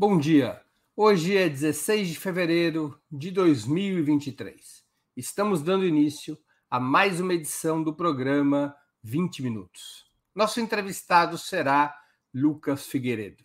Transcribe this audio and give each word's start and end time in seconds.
Bom 0.00 0.16
dia. 0.16 0.58
Hoje 0.96 1.36
é 1.36 1.46
16 1.46 2.08
de 2.08 2.18
fevereiro 2.18 2.98
de 3.12 3.30
2023. 3.30 4.82
Estamos 5.14 5.62
dando 5.62 5.84
início 5.84 6.38
a 6.70 6.80
mais 6.80 7.20
uma 7.20 7.34
edição 7.34 7.82
do 7.82 7.94
programa 7.94 8.74
20 9.02 9.42
Minutos. 9.42 10.06
Nosso 10.34 10.58
entrevistado 10.58 11.36
será 11.36 11.94
Lucas 12.32 12.86
Figueiredo. 12.86 13.44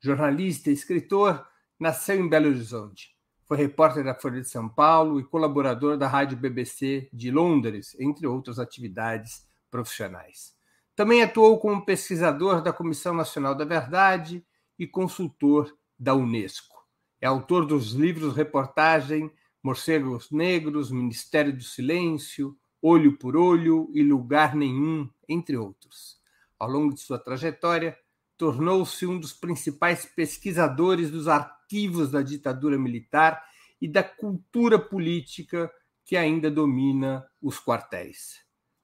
Jornalista 0.00 0.70
e 0.70 0.72
escritor, 0.72 1.44
nasceu 1.80 2.20
em 2.20 2.28
Belo 2.28 2.46
Horizonte. 2.46 3.16
Foi 3.44 3.56
repórter 3.56 4.04
da 4.04 4.14
Folha 4.14 4.40
de 4.40 4.48
São 4.48 4.68
Paulo 4.68 5.18
e 5.18 5.24
colaborador 5.24 5.98
da 5.98 6.06
Rádio 6.06 6.38
BBC 6.38 7.08
de 7.12 7.32
Londres, 7.32 7.96
entre 7.98 8.24
outras 8.24 8.60
atividades 8.60 9.48
profissionais. 9.68 10.54
Também 10.94 11.24
atuou 11.24 11.58
como 11.58 11.84
pesquisador 11.84 12.62
da 12.62 12.72
Comissão 12.72 13.14
Nacional 13.14 13.56
da 13.56 13.64
Verdade 13.64 14.46
e 14.78 14.86
consultor 14.86 15.76
da 15.98 16.14
Unesco. 16.14 16.76
É 17.20 17.26
autor 17.26 17.66
dos 17.66 17.92
livros 17.92 18.36
reportagem 18.36 19.30
Morcegos 19.62 20.30
Negros, 20.30 20.90
Ministério 20.90 21.52
do 21.52 21.62
Silêncio, 21.62 22.56
Olho 22.80 23.18
por 23.18 23.36
Olho 23.36 23.90
e 23.92 24.02
Lugar 24.02 24.54
Nenhum, 24.54 25.10
entre 25.28 25.56
outros. 25.56 26.18
Ao 26.58 26.68
longo 26.70 26.94
de 26.94 27.00
sua 27.00 27.18
trajetória, 27.18 27.96
tornou-se 28.36 29.04
um 29.04 29.18
dos 29.18 29.32
principais 29.32 30.06
pesquisadores 30.06 31.10
dos 31.10 31.26
arquivos 31.26 32.12
da 32.12 32.22
ditadura 32.22 32.78
militar 32.78 33.42
e 33.80 33.88
da 33.88 34.02
cultura 34.02 34.78
política 34.78 35.70
que 36.04 36.16
ainda 36.16 36.50
domina 36.50 37.26
os 37.42 37.58
quartéis. 37.58 38.40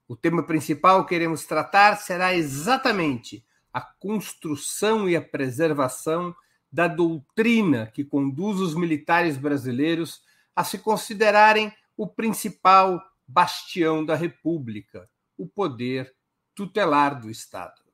O 0.07 0.15
tema 0.15 0.43
principal 0.43 1.03
que 1.03 1.15
queremos 1.15 1.45
tratar 1.45 1.95
será 1.95 2.35
exatamente 2.35 3.43
a 3.73 3.81
construção 3.81 5.09
e 5.09 5.15
a 5.15 5.21
preservação 5.21 6.35
da 6.75 6.89
doutrina 6.89 7.87
que 7.87 8.03
conduz 8.03 8.59
os 8.59 8.75
militares 8.75 9.37
brasileiros 9.37 10.21
a 10.53 10.61
se 10.61 10.77
considerarem 10.77 11.71
o 11.95 12.05
principal 12.05 13.01
bastião 13.25 14.03
da 14.05 14.13
República, 14.13 15.09
o 15.37 15.47
poder 15.47 16.13
tutelar 16.53 17.17
do 17.21 17.31
Estado. 17.31 17.84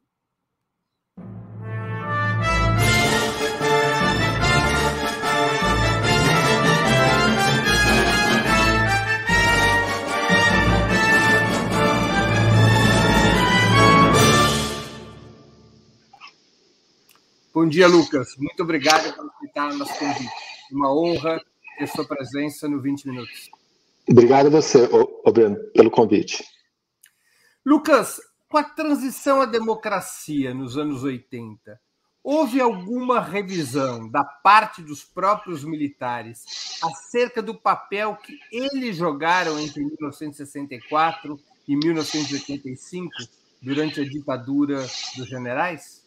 Bom 17.54 17.68
dia, 17.68 17.86
Lucas. 17.86 18.38
Muito 18.38 18.64
obrigado 18.64 19.14
por 19.14 19.30
aceitar 19.30 19.74
o 19.74 19.78
nosso 19.78 19.94
convite. 20.00 20.32
Uma 20.72 20.96
honra 20.96 21.44
ter 21.78 21.88
sua 21.88 22.06
presença 22.06 22.66
no 22.70 22.82
20 22.82 23.10
Minutos. 23.10 23.50
Obrigado 24.10 24.48
a 24.48 24.50
você, 24.50 24.88
Breno, 25.34 25.58
pelo 25.74 25.92
convite. 25.92 26.46
Lucas, 27.66 28.22
com 28.48 28.58
a 28.58 28.64
transição 28.64 29.42
à 29.42 29.46
democracia 29.46 30.54
nos 30.54 30.78
anos 30.78 31.04
80, 31.04 31.78
houve 32.24 32.62
alguma 32.62 33.20
revisão 33.20 34.10
da 34.10 34.24
parte 34.24 34.82
dos 34.82 35.04
próprios 35.04 35.66
militares 35.66 36.46
acerca 36.82 37.42
do 37.42 37.54
papel 37.54 38.16
que 38.16 38.40
eles 38.50 38.96
jogaram 38.96 39.60
entre 39.60 39.84
1964 39.84 41.38
e 41.68 41.76
1985 41.76 43.12
durante 43.62 44.00
a 44.00 44.06
ditadura 44.06 44.88
dos 45.18 45.28
generais? 45.28 46.01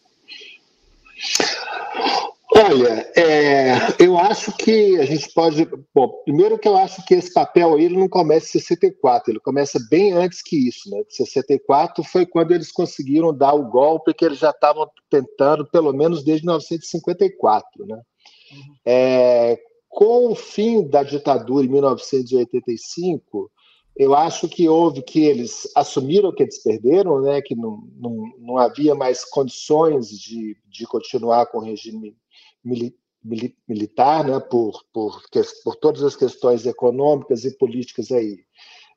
Olha, 2.57 3.11
é, 3.17 3.73
eu 3.99 4.17
acho 4.17 4.55
que 4.55 4.97
a 4.97 5.05
gente 5.05 5.29
pode. 5.33 5.67
Bom, 5.93 6.07
primeiro 6.23 6.57
que 6.57 6.67
eu 6.67 6.77
acho 6.77 7.05
que 7.05 7.13
esse 7.13 7.33
papel 7.33 7.73
aí 7.73 7.83
ele 7.83 7.97
não 7.97 8.07
começa 8.07 8.45
em 8.45 8.61
64, 8.61 9.31
ele 9.31 9.39
começa 9.41 9.77
bem 9.89 10.13
antes 10.13 10.41
que 10.41 10.55
isso, 10.67 10.89
né? 10.89 11.03
64 11.09 12.01
foi 12.03 12.25
quando 12.25 12.53
eles 12.53 12.71
conseguiram 12.71 13.35
dar 13.35 13.53
o 13.53 13.69
golpe 13.69 14.13
que 14.13 14.23
eles 14.23 14.39
já 14.39 14.51
estavam 14.51 14.89
tentando, 15.09 15.69
pelo 15.69 15.91
menos 15.91 16.23
desde 16.23 16.45
1954, 16.45 17.85
né? 17.85 17.95
Uhum. 17.95 18.75
É, 18.85 19.59
com 19.89 20.31
o 20.31 20.35
fim 20.35 20.87
da 20.87 21.03
ditadura 21.03 21.65
em 21.65 21.69
1985, 21.69 23.51
eu 23.95 24.13
acho 24.13 24.49
que 24.49 24.67
houve 24.67 25.01
que 25.01 25.23
eles 25.23 25.71
assumiram 25.73 26.33
que 26.33 26.43
eles 26.43 26.61
perderam, 26.61 27.21
né, 27.21 27.41
que 27.41 27.55
não, 27.55 27.87
não, 27.95 28.33
não 28.37 28.57
havia 28.57 28.93
mais 28.93 29.23
condições 29.23 30.09
de, 30.09 30.57
de 30.65 30.85
continuar 30.85 31.45
com 31.45 31.59
o 31.59 31.63
regime 31.63 32.15
mili, 32.63 32.93
mili, 33.23 33.55
militar, 33.67 34.25
né, 34.25 34.39
por, 34.39 34.83
por, 34.93 35.21
por 35.63 35.75
todas 35.77 36.03
as 36.03 36.15
questões 36.15 36.65
econômicas 36.65 37.45
e 37.45 37.57
políticas 37.57 38.11
aí. 38.11 38.39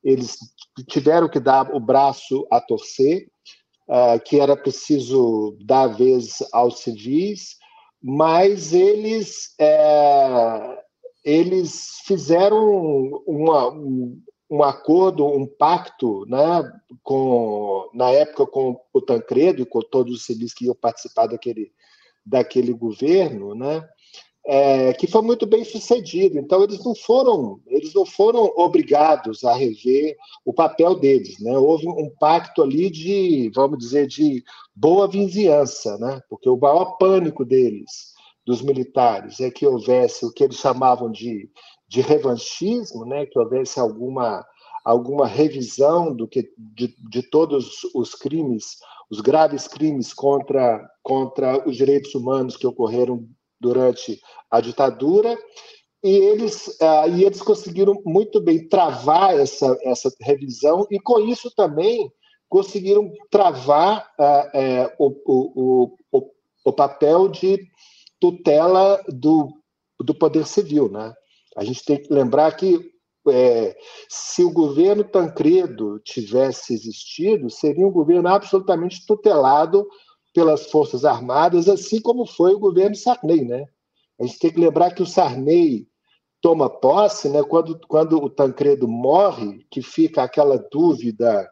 Eles 0.02 0.36
tiveram 0.88 1.28
que 1.28 1.38
dar 1.38 1.72
o 1.72 1.78
braço 1.78 2.44
a 2.50 2.60
torcer, 2.60 3.28
uh, 3.88 4.20
que 4.24 4.40
era 4.40 4.56
preciso 4.56 5.56
dar 5.64 5.86
vez 5.86 6.38
aos 6.52 6.80
civis, 6.80 7.56
mas 8.02 8.72
eles, 8.72 9.54
é, 9.60 10.84
eles 11.24 12.00
fizeram 12.04 13.22
uma, 13.26 13.68
um 13.70 14.20
acordo, 14.62 15.26
um 15.26 15.46
pacto, 15.46 16.24
né, 16.26 16.72
com, 17.02 17.88
na 17.92 18.10
época 18.10 18.46
com 18.46 18.80
o 18.92 19.00
Tancredo 19.00 19.62
e 19.62 19.66
com 19.66 19.80
todos 19.80 20.14
os 20.14 20.24
civis 20.24 20.54
que 20.54 20.64
iam 20.66 20.74
participar 20.74 21.26
daquele, 21.26 21.70
daquele 22.24 22.72
governo, 22.72 23.54
né, 23.54 23.86
é, 24.50 24.94
que 24.94 25.06
foi 25.06 25.20
muito 25.20 25.46
bem 25.46 25.62
sucedido. 25.62 26.38
Então 26.38 26.62
eles 26.64 26.82
não 26.82 26.94
foram, 26.94 27.60
eles 27.66 27.92
não 27.92 28.06
foram 28.06 28.50
obrigados 28.56 29.44
a 29.44 29.54
rever 29.54 30.16
o 30.42 30.54
papel 30.54 30.94
deles, 30.94 31.38
né? 31.38 31.56
Houve 31.58 31.86
um 31.86 32.10
pacto 32.18 32.62
ali 32.62 32.88
de, 32.88 33.50
vamos 33.54 33.78
dizer, 33.78 34.06
de 34.06 34.42
boa 34.74 35.06
vizinhança, 35.06 35.98
né? 35.98 36.22
Porque 36.30 36.48
o 36.48 36.56
maior 36.56 36.96
pânico 36.96 37.44
deles, 37.44 38.14
dos 38.46 38.62
militares, 38.62 39.38
é 39.40 39.50
que 39.50 39.66
houvesse 39.66 40.24
o 40.24 40.32
que 40.32 40.44
eles 40.44 40.56
chamavam 40.56 41.12
de 41.12 41.50
de 41.88 42.00
revanchismo, 42.00 43.04
né, 43.04 43.26
que 43.26 43.38
houvesse 43.38 43.80
alguma, 43.80 44.44
alguma 44.84 45.26
revisão 45.26 46.14
do 46.14 46.28
que, 46.28 46.50
de, 46.56 46.94
de 47.10 47.22
todos 47.22 47.82
os 47.94 48.14
crimes, 48.14 48.76
os 49.10 49.20
graves 49.20 49.66
crimes 49.66 50.12
contra, 50.12 50.86
contra 51.02 51.66
os 51.66 51.76
direitos 51.76 52.14
humanos 52.14 52.56
que 52.56 52.66
ocorreram 52.66 53.26
durante 53.60 54.20
a 54.50 54.60
ditadura, 54.60 55.36
e 56.04 56.10
eles, 56.10 56.68
uh, 56.80 57.08
e 57.16 57.24
eles 57.24 57.42
conseguiram 57.42 58.00
muito 58.04 58.40
bem 58.40 58.68
travar 58.68 59.36
essa, 59.36 59.76
essa 59.82 60.10
revisão, 60.20 60.86
e 60.90 61.00
com 61.00 61.18
isso 61.20 61.50
também 61.56 62.12
conseguiram 62.48 63.10
travar 63.30 64.08
uh, 64.18 64.92
o, 64.98 65.14
o, 65.26 65.96
o, 66.12 66.30
o 66.64 66.72
papel 66.72 67.28
de 67.28 67.66
tutela 68.20 69.02
do, 69.08 69.48
do 70.00 70.14
poder 70.14 70.46
civil, 70.46 70.88
né? 70.90 71.12
A 71.58 71.64
gente 71.64 71.84
tem 71.84 72.00
que 72.00 72.14
lembrar 72.14 72.52
que 72.52 72.88
é, 73.28 73.76
se 74.08 74.44
o 74.44 74.52
governo 74.52 75.02
Tancredo 75.02 75.98
tivesse 76.04 76.72
existido, 76.72 77.50
seria 77.50 77.84
um 77.84 77.90
governo 77.90 78.28
absolutamente 78.28 79.04
tutelado 79.04 79.88
pelas 80.32 80.70
Forças 80.70 81.04
Armadas, 81.04 81.68
assim 81.68 82.00
como 82.00 82.24
foi 82.24 82.54
o 82.54 82.60
governo 82.60 82.94
Sarney. 82.94 83.44
Né? 83.44 83.66
A 84.20 84.24
gente 84.24 84.38
tem 84.38 84.52
que 84.52 84.60
lembrar 84.60 84.92
que 84.92 85.02
o 85.02 85.06
Sarney 85.06 85.88
toma 86.40 86.70
posse, 86.70 87.28
né, 87.28 87.42
quando, 87.42 87.80
quando 87.88 88.22
o 88.22 88.30
Tancredo 88.30 88.86
morre, 88.86 89.66
que 89.68 89.82
fica 89.82 90.22
aquela 90.22 90.56
dúvida 90.70 91.50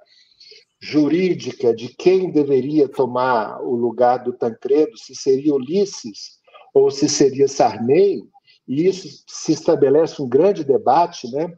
jurídica 0.78 1.74
de 1.74 1.88
quem 1.88 2.30
deveria 2.30 2.88
tomar 2.88 3.60
o 3.60 3.74
lugar 3.74 4.18
do 4.18 4.32
Tancredo, 4.32 4.96
se 4.96 5.16
seria 5.16 5.52
Ulisses 5.52 6.38
ou 6.72 6.92
se 6.92 7.08
seria 7.08 7.48
Sarney 7.48 8.22
e 8.66 8.86
isso 8.86 9.24
se 9.26 9.52
estabelece 9.52 10.20
um 10.20 10.28
grande 10.28 10.64
debate, 10.64 11.30
né? 11.30 11.52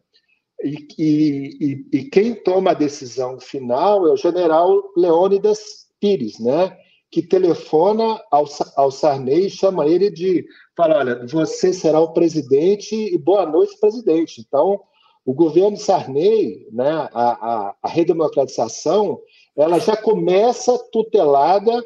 E, 0.63 0.89
e, 0.99 1.87
e, 1.93 2.05
quem 2.05 2.35
toma 2.35 2.73
a 2.73 2.75
decisão 2.75 3.39
final 3.39 4.07
é 4.07 4.13
o 4.13 4.17
general 4.17 4.83
Leônidas 4.97 5.87
Pires, 6.01 6.39
né? 6.41 6.77
Que 7.11 7.23
telefona 7.23 8.21
ao, 8.31 8.45
ao 8.77 8.91
Sarney 8.91 9.47
e 9.47 9.51
chama 9.51 9.87
ele 9.87 10.11
de 10.11 10.45
fala, 10.77 10.99
olha, 10.99 11.27
você 11.27 11.73
será 11.73 12.01
o 12.01 12.13
presidente 12.13 12.95
e 12.95 13.17
boa 13.17 13.47
noite, 13.47 13.79
presidente. 13.81 14.45
Então, 14.47 14.81
o 15.25 15.33
governo 15.33 15.77
Sarney, 15.77 16.67
né, 16.73 17.09
a, 17.13 17.13
a, 17.13 17.75
a 17.83 17.89
redemocratização, 17.89 19.21
ela 19.57 19.79
já 19.79 19.97
começa 19.97 20.79
tutelada 20.93 21.83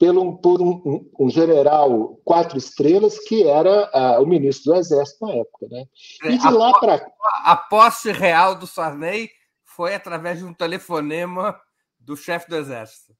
pelo, 0.00 0.38
por 0.38 0.62
um, 0.62 0.82
um, 0.86 1.10
um, 1.20 1.30
general 1.30 2.18
quatro 2.24 2.56
estrelas 2.56 3.18
que 3.18 3.46
era 3.46 3.90
uh, 3.94 4.22
o 4.22 4.26
ministro 4.26 4.72
do 4.72 4.78
Exército 4.78 5.26
na 5.26 5.34
época. 5.34 5.66
Né? 5.70 5.84
E 6.24 6.38
de 6.38 6.46
a 6.46 6.50
lá 6.50 6.72
para. 6.80 7.06
A 7.44 7.54
posse 7.54 8.10
real 8.10 8.54
do 8.54 8.66
Sarney 8.66 9.28
foi 9.62 9.94
através 9.94 10.38
de 10.38 10.44
um 10.46 10.54
telefonema 10.54 11.54
do 11.98 12.16
chefe 12.16 12.48
do 12.48 12.56
Exército. 12.56 13.12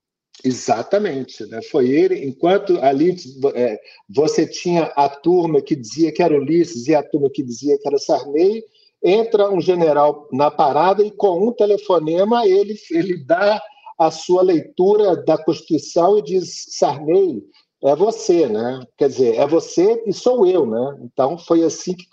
Exatamente, 0.42 1.44
né? 1.44 1.60
Foi 1.70 1.90
ele, 1.90 2.24
enquanto 2.24 2.78
ali 2.80 3.14
é, 3.54 3.78
você 4.08 4.46
tinha 4.46 4.84
a 4.96 5.06
turma 5.06 5.60
que 5.60 5.76
dizia 5.76 6.10
que 6.10 6.22
era 6.22 6.34
Ulisses 6.34 6.86
e 6.86 6.94
a 6.94 7.02
turma 7.02 7.28
que 7.28 7.42
dizia 7.42 7.76
que 7.78 7.86
era 7.86 7.98
Sarney, 7.98 8.64
entra 9.04 9.50
um 9.50 9.60
general 9.60 10.26
na 10.32 10.50
parada 10.50 11.04
e 11.04 11.10
com 11.10 11.46
um 11.46 11.52
telefonema 11.52 12.46
ele, 12.46 12.74
ele 12.90 13.22
dá 13.22 13.60
a 14.00 14.10
sua 14.10 14.40
leitura 14.40 15.14
da 15.14 15.36
Constituição 15.36 16.16
e 16.16 16.22
diz 16.22 16.64
Sarney, 16.70 17.44
é 17.84 17.94
você, 17.94 18.48
né? 18.48 18.82
Quer 18.96 19.10
dizer, 19.10 19.34
é 19.36 19.46
você 19.46 20.02
e 20.06 20.12
sou 20.14 20.46
eu, 20.46 20.64
né? 20.64 20.98
Então 21.02 21.36
foi 21.36 21.62
assim 21.62 21.94
que 21.94 22.06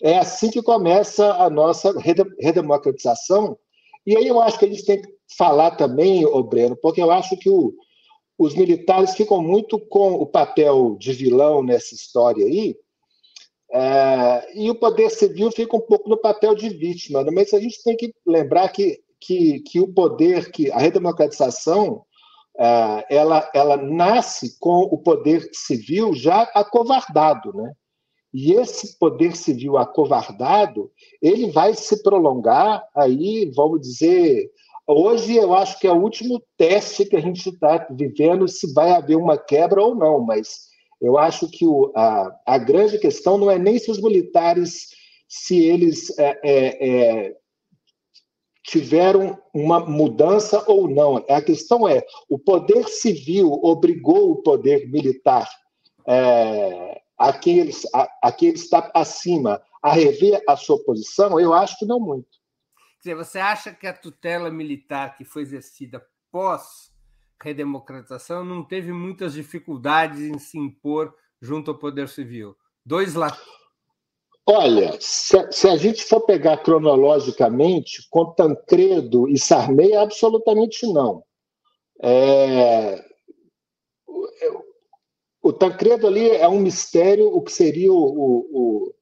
é 0.00 0.16
assim 0.16 0.50
que 0.50 0.62
começa 0.62 1.34
a 1.34 1.50
nossa 1.50 1.94
redemocratização. 2.40 3.58
E 4.06 4.16
aí 4.16 4.26
eu 4.26 4.40
acho 4.40 4.58
que 4.58 4.64
a 4.64 4.68
gente 4.68 4.86
tem 4.86 5.02
que 5.02 5.08
falar 5.36 5.72
também, 5.72 6.24
ô 6.24 6.42
Breno, 6.42 6.74
porque 6.80 7.02
eu 7.02 7.10
acho 7.10 7.36
que 7.36 7.50
o, 7.50 7.74
os 8.38 8.54
militares 8.54 9.14
ficam 9.14 9.42
muito 9.42 9.78
com 9.78 10.14
o 10.14 10.24
papel 10.24 10.96
de 10.98 11.12
vilão 11.12 11.62
nessa 11.62 11.94
história 11.94 12.46
aí, 12.46 12.74
é, 13.70 14.50
e 14.54 14.70
o 14.70 14.74
poder 14.74 15.10
civil 15.10 15.50
fica 15.50 15.76
um 15.76 15.80
pouco 15.80 16.08
no 16.08 16.16
papel 16.16 16.54
de 16.54 16.70
vítima. 16.70 17.22
Né? 17.22 17.30
Mas 17.30 17.52
a 17.52 17.60
gente 17.60 17.82
tem 17.82 17.94
que 17.94 18.14
lembrar 18.26 18.68
que, 18.70 18.98
que, 19.20 19.60
que 19.60 19.80
o 19.80 19.88
poder, 19.88 20.50
que 20.50 20.70
a 20.70 20.78
redemocratização, 20.78 22.02
é, 22.58 23.16
ela, 23.16 23.50
ela 23.54 23.76
nasce 23.76 24.58
com 24.58 24.82
o 24.82 24.98
poder 24.98 25.48
civil 25.52 26.14
já 26.14 26.42
acovardado, 26.54 27.52
né? 27.54 27.72
E 28.32 28.52
esse 28.52 28.98
poder 28.98 29.34
civil 29.34 29.78
acovardado, 29.78 30.90
ele 31.22 31.50
vai 31.50 31.72
se 31.74 32.02
prolongar 32.02 32.84
aí, 32.94 33.50
vamos 33.54 33.80
dizer, 33.80 34.50
hoje 34.86 35.34
eu 35.34 35.54
acho 35.54 35.78
que 35.78 35.86
é 35.86 35.92
o 35.92 36.02
último 36.02 36.42
teste 36.56 37.06
que 37.06 37.16
a 37.16 37.20
gente 37.20 37.48
está 37.48 37.86
vivendo 37.90 38.46
se 38.46 38.72
vai 38.74 38.92
haver 38.92 39.16
uma 39.16 39.38
quebra 39.38 39.82
ou 39.82 39.94
não, 39.94 40.20
mas 40.20 40.68
eu 41.00 41.16
acho 41.16 41.48
que 41.48 41.66
o, 41.66 41.92
a, 41.94 42.36
a 42.46 42.58
grande 42.58 42.98
questão 42.98 43.38
não 43.38 43.50
é 43.50 43.58
nem 43.58 43.78
se 43.78 43.90
os 43.90 44.00
militares, 44.00 44.88
se 45.28 45.58
eles 45.58 46.16
é, 46.18 46.40
é, 46.42 46.88
é, 46.88 47.36
tiveram 48.68 49.40
uma 49.52 49.80
mudança 49.80 50.62
ou 50.66 50.88
não. 50.88 51.16
A 51.28 51.40
questão 51.40 51.88
é: 51.88 52.04
o 52.28 52.38
poder 52.38 52.88
civil 52.88 53.50
obrigou 53.62 54.30
o 54.30 54.42
poder 54.42 54.88
militar, 54.90 55.48
é, 56.06 57.00
a, 57.18 57.30
a, 58.22 58.36
está 58.40 58.90
acima, 58.94 59.60
a 59.82 59.92
rever 59.92 60.42
a 60.46 60.56
sua 60.56 60.82
posição? 60.84 61.40
Eu 61.40 61.52
acho 61.52 61.78
que 61.78 61.86
não 61.86 61.98
muito. 61.98 62.28
Quer 63.02 63.14
dizer, 63.14 63.14
você 63.14 63.38
acha 63.38 63.72
que 63.72 63.86
a 63.86 63.92
tutela 63.92 64.50
militar 64.50 65.16
que 65.16 65.24
foi 65.24 65.42
exercida 65.42 66.04
pós 66.30 66.92
redemocratização 67.40 68.44
não 68.44 68.64
teve 68.64 68.92
muitas 68.92 69.32
dificuldades 69.32 70.20
em 70.20 70.38
se 70.38 70.58
impor 70.58 71.14
junto 71.40 71.70
ao 71.70 71.78
poder 71.78 72.08
civil? 72.08 72.56
Dois 72.84 73.14
lá. 73.14 73.36
Olha, 74.50 74.96
se, 74.98 75.36
se, 75.52 75.68
a 75.68 75.76
gente 75.76 76.02
for 76.02 76.22
pegar 76.22 76.56
cronologicamente, 76.62 78.08
com 78.08 78.32
Tancredo 78.32 79.28
e 79.28 79.38
Sarney, 79.38 79.94
absolutamente 79.94 80.90
não. 80.90 81.22
É, 82.02 83.04
o, 84.06 85.50
o 85.50 85.52
Tancredo 85.52 86.06
ali 86.06 86.30
é 86.30 86.48
um 86.48 86.60
mistério 86.60 87.26
o 87.26 87.42
que 87.42 87.52
seria 87.52 87.92
o, 87.92 87.98
o, 87.98 88.94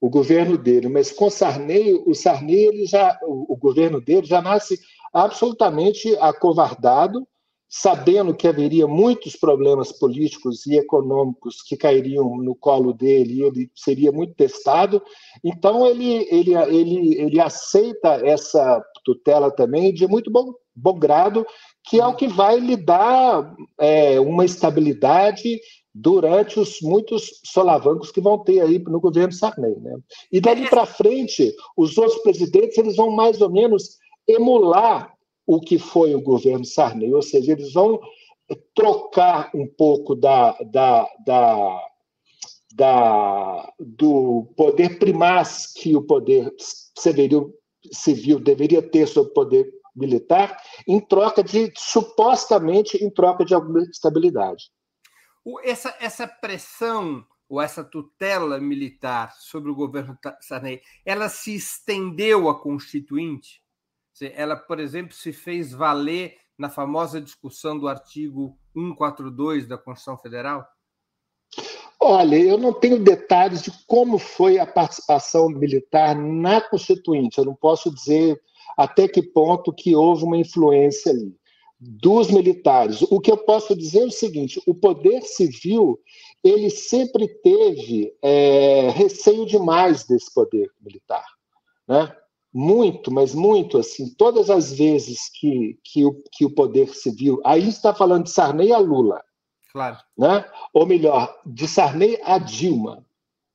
o, 0.00 0.08
governo 0.08 0.56
dele, 0.56 0.88
mas 0.88 1.12
com 1.12 1.28
Sarney, 1.28 2.02
o 2.06 2.14
Sarney 2.14 2.64
ele 2.64 2.86
já, 2.86 3.18
o, 3.24 3.52
o 3.52 3.56
governo 3.58 4.00
dele 4.00 4.26
já 4.26 4.40
nasce 4.40 4.80
absolutamente 5.12 6.16
acovardado, 6.16 7.28
sabendo 7.76 8.32
que 8.32 8.46
haveria 8.46 8.86
muitos 8.86 9.34
problemas 9.34 9.90
políticos 9.90 10.64
e 10.64 10.76
econômicos 10.76 11.60
que 11.60 11.76
cairiam 11.76 12.36
no 12.36 12.54
colo 12.54 12.92
dele 12.92 13.42
ele 13.42 13.68
seria 13.74 14.12
muito 14.12 14.32
testado. 14.34 15.02
Então, 15.42 15.84
ele, 15.84 16.24
ele, 16.30 16.54
ele, 16.54 17.20
ele 17.20 17.40
aceita 17.40 18.20
essa 18.24 18.80
tutela 19.04 19.50
também 19.50 19.92
de 19.92 20.06
muito 20.06 20.30
bom, 20.30 20.54
bom 20.72 20.96
grado, 20.96 21.44
que 21.82 22.00
é 22.00 22.06
o 22.06 22.14
que 22.14 22.28
vai 22.28 22.60
lhe 22.60 22.76
dar 22.76 23.52
é, 23.80 24.20
uma 24.20 24.44
estabilidade 24.44 25.58
durante 25.92 26.60
os 26.60 26.80
muitos 26.80 27.40
solavancos 27.44 28.12
que 28.12 28.20
vão 28.20 28.38
ter 28.38 28.60
aí 28.60 28.78
no 28.78 29.00
governo 29.00 29.32
Sarney. 29.32 29.74
Né? 29.80 29.98
E 30.30 30.40
dali 30.40 30.68
para 30.68 30.86
frente, 30.86 31.52
os 31.76 31.98
outros 31.98 32.22
presidentes 32.22 32.78
eles 32.78 32.94
vão 32.94 33.10
mais 33.10 33.40
ou 33.40 33.50
menos 33.50 33.98
emular 34.28 35.13
o 35.46 35.60
que 35.60 35.78
foi 35.78 36.14
o 36.14 36.22
governo 36.22 36.64
Sarney, 36.64 37.12
ou 37.12 37.22
seja, 37.22 37.52
eles 37.52 37.72
vão 37.72 38.00
trocar 38.74 39.50
um 39.54 39.66
pouco 39.66 40.14
da, 40.14 40.52
da, 40.62 41.08
da, 41.24 41.88
da 42.74 43.72
do 43.78 44.52
poder 44.56 44.98
primaz 44.98 45.72
que 45.72 45.96
o 45.96 46.02
poder 46.02 46.52
civil, 46.98 47.54
civil 47.92 48.38
deveria 48.38 48.82
ter 48.82 49.06
sobre 49.06 49.30
o 49.30 49.34
poder 49.34 49.70
militar, 49.94 50.60
em 50.88 51.00
troca 51.00 51.42
de, 51.42 51.72
supostamente, 51.76 53.02
em 53.02 53.10
troca 53.10 53.44
de 53.44 53.54
alguma 53.54 53.82
estabilidade. 53.82 54.70
Essa, 55.62 55.94
essa 56.00 56.26
pressão 56.26 57.24
ou 57.48 57.60
essa 57.60 57.84
tutela 57.84 58.58
militar 58.58 59.32
sobre 59.38 59.70
o 59.70 59.74
governo 59.74 60.18
Sarney, 60.40 60.80
ela 61.04 61.28
se 61.28 61.54
estendeu 61.54 62.48
à 62.48 62.58
Constituinte? 62.58 63.62
Ela, 64.20 64.56
por 64.56 64.78
exemplo, 64.78 65.14
se 65.14 65.32
fez 65.32 65.72
valer 65.72 66.36
na 66.56 66.68
famosa 66.68 67.20
discussão 67.20 67.78
do 67.78 67.88
artigo 67.88 68.56
142 68.72 69.66
da 69.66 69.76
Constituição 69.76 70.16
Federal? 70.18 70.66
Olha, 72.00 72.36
eu 72.36 72.58
não 72.58 72.72
tenho 72.72 73.02
detalhes 73.02 73.62
de 73.62 73.72
como 73.86 74.18
foi 74.18 74.58
a 74.58 74.66
participação 74.66 75.48
militar 75.48 76.14
na 76.14 76.60
Constituinte. 76.60 77.38
Eu 77.38 77.46
não 77.46 77.54
posso 77.54 77.92
dizer 77.92 78.40
até 78.76 79.08
que 79.08 79.22
ponto 79.22 79.72
que 79.72 79.94
houve 79.96 80.24
uma 80.24 80.36
influência 80.36 81.10
ali 81.10 81.34
dos 81.80 82.30
militares. 82.30 83.02
O 83.02 83.20
que 83.20 83.30
eu 83.30 83.38
posso 83.38 83.74
dizer 83.74 84.00
é 84.00 84.06
o 84.06 84.10
seguinte: 84.10 84.60
o 84.66 84.74
poder 84.74 85.22
civil 85.22 85.98
ele 86.42 86.68
sempre 86.70 87.28
teve 87.42 88.14
é, 88.22 88.90
receio 88.90 89.46
demais 89.46 90.04
desse 90.06 90.32
poder 90.32 90.70
militar, 90.80 91.26
né? 91.88 92.14
Muito, 92.54 93.10
mas 93.10 93.34
muito, 93.34 93.78
assim, 93.78 94.14
todas 94.14 94.48
as 94.48 94.72
vezes 94.72 95.28
que, 95.28 95.76
que, 95.82 96.04
o, 96.04 96.22
que 96.30 96.44
o 96.44 96.54
poder 96.54 96.94
civil. 96.94 97.40
Aí 97.44 97.68
está 97.68 97.92
falando 97.92 98.24
de 98.24 98.30
Sarney 98.30 98.72
a 98.72 98.78
Lula. 98.78 99.20
Claro. 99.72 99.96
Né? 100.16 100.44
Ou 100.72 100.86
melhor, 100.86 101.36
de 101.44 101.66
Sarney 101.66 102.16
a 102.22 102.38
Dilma. 102.38 103.04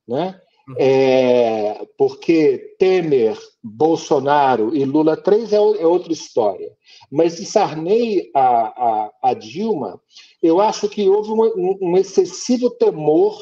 Né? 0.05 0.41
Uhum. 0.67 0.75
É, 0.77 1.87
porque 1.97 2.75
Temer, 2.77 3.39
Bolsonaro 3.63 4.75
e 4.75 4.83
Lula 4.83 5.15
3 5.15 5.53
é, 5.53 5.55
é, 5.55 5.59
outra 5.59 6.11
história. 6.11 6.69
Mas 7.09 7.37
de 7.37 7.45
Sarney 7.45 8.29
a, 8.35 8.41
a, 8.41 9.11
a 9.23 9.33
Dilma, 9.33 10.01
eu 10.43 10.59
acho 10.59 10.89
que 10.89 11.07
houve 11.07 11.31
um, 11.31 11.77
um 11.81 11.97
excessivo 11.97 12.69
temor 12.71 13.39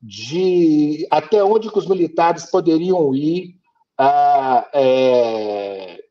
de 0.00 1.06
até 1.10 1.42
onde 1.42 1.68
os 1.68 1.86
militares 1.88 2.48
poderiam 2.48 3.12
ir 3.14 3.60
ah, 4.04 4.68
é, 4.74 6.02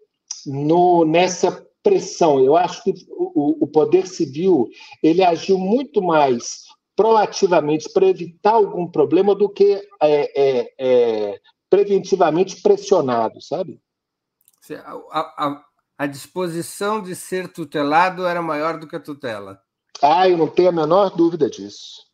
no, 0.46 1.04
nessa 1.04 1.52
pressão. 1.84 2.40
Eu 2.40 2.56
acho 2.56 2.82
que 2.84 2.94
o, 3.10 3.66
o, 3.66 3.68
poder 3.68 4.08
civil 4.08 4.70
ele 5.04 5.22
agiu 5.22 5.58
muito 5.58 6.02
mais 6.02 6.64
proativamente 6.96 7.92
para 7.92 8.06
evitar 8.06 8.54
algum 8.54 8.88
problema 8.88 9.36
do 9.36 9.50
que 9.50 9.86
é, 10.02 10.42
é, 10.42 10.74
é 10.78 11.42
preventivamente 11.70 12.62
pressionado, 12.62 13.42
sabe? 13.42 13.82
A, 15.10 15.20
a, 15.46 15.66
a, 15.98 16.08
disposição 16.08 17.02
de 17.02 17.14
ser 17.14 17.52
tutelado 17.52 18.26
era 18.26 18.42
maior 18.42 18.80
do 18.80 18.88
que 18.88 18.96
a 18.96 19.00
tutela. 19.02 19.62
Ah, 20.02 20.30
eu 20.30 20.38
não 20.38 20.48
tenho 20.48 20.70
a 20.70 20.74
menor 20.74 21.10
dúvida 21.10 21.50
disso. 21.50 22.06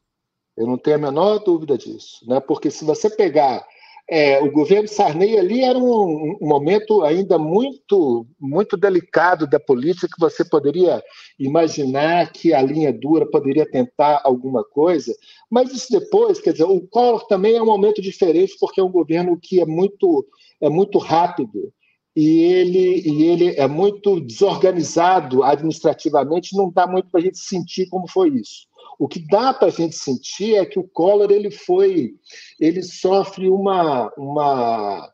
Eu 0.55 0.65
não 0.65 0.77
tenho 0.77 0.95
a 0.95 0.99
menor 0.99 1.37
dúvida 1.39 1.77
disso, 1.77 2.25
né? 2.27 2.39
Porque 2.39 2.71
se 2.71 2.83
você 2.83 3.09
pegar 3.11 3.63
é, 4.09 4.41
o 4.41 4.49
governo 4.49 4.87
Sarney 4.87 5.37
ali 5.37 5.63
era 5.63 5.77
um, 5.77 6.37
um, 6.41 6.47
momento 6.47 7.03
ainda 7.03 7.37
muito, 7.37 8.25
muito 8.39 8.77
delicado 8.77 9.45
da 9.45 9.59
política, 9.59 10.07
que 10.07 10.19
você 10.19 10.45
poderia 10.45 11.03
imaginar 11.37 12.31
que 12.31 12.53
a 12.53 12.61
linha 12.61 12.93
dura 12.93 13.29
poderia 13.29 13.69
tentar 13.69 14.21
alguma 14.23 14.63
coisa, 14.63 15.13
mas 15.51 15.73
isso 15.73 15.87
depois, 15.91 16.39
quer 16.39 16.53
dizer, 16.53 16.63
o 16.63 16.81
Collor 16.87 17.27
também 17.27 17.55
é 17.55 17.61
um 17.61 17.65
momento 17.65 18.01
diferente, 18.01 18.55
porque 18.59 18.79
é 18.79 18.83
um 18.83 18.91
governo 18.91 19.37
que 19.41 19.59
é 19.59 19.65
muito, 19.65 20.25
é 20.61 20.69
muito 20.69 20.97
rápido 20.99 21.73
e 22.15 22.39
ele, 22.45 23.01
e 23.05 23.23
ele 23.25 23.55
é 23.57 23.67
muito 23.67 24.19
desorganizado 24.21 25.43
administrativamente, 25.43 26.55
não 26.55 26.71
dá 26.71 26.87
muito 26.87 27.09
para 27.09 27.19
a 27.19 27.23
gente 27.23 27.37
sentir 27.37 27.87
como 27.89 28.07
foi 28.07 28.29
isso. 28.29 28.67
O 28.99 29.07
que 29.07 29.19
dá 29.19 29.53
para 29.53 29.67
a 29.67 29.71
gente 29.71 29.95
sentir 29.95 30.55
é 30.55 30.65
que 30.65 30.79
o 30.79 30.87
Collor 30.87 31.31
ele 31.31 31.51
foi, 31.51 32.15
ele 32.59 32.81
sofre 32.81 33.49
uma, 33.49 34.11
uma 34.17 35.11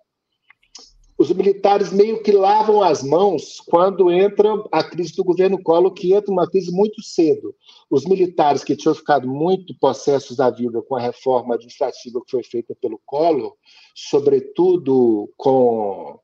os 1.17 1.31
militares 1.31 1.91
meio 1.91 2.21
que 2.23 2.31
lavam 2.31 2.81
as 2.81 3.03
mãos 3.03 3.59
quando 3.59 4.11
entra 4.11 4.49
a 4.71 4.83
crise 4.83 5.15
do 5.15 5.23
governo 5.23 5.61
Collor, 5.61 5.93
que 5.93 6.13
entra 6.13 6.31
uma 6.31 6.49
crise 6.49 6.71
muito 6.71 7.01
cedo. 7.01 7.55
Os 7.89 8.05
militares 8.05 8.63
que 8.63 8.75
tinham 8.75 8.95
ficado 8.95 9.27
muito 9.27 9.77
possessos 9.79 10.37
da 10.37 10.49
vida 10.49 10.81
com 10.81 10.95
a 10.95 11.01
reforma 11.01 11.55
administrativa 11.55 12.21
que 12.25 12.31
foi 12.31 12.43
feita 12.43 12.75
pelo 12.81 12.99
Collor, 13.05 13.53
sobretudo 13.95 15.31
com 15.37 16.19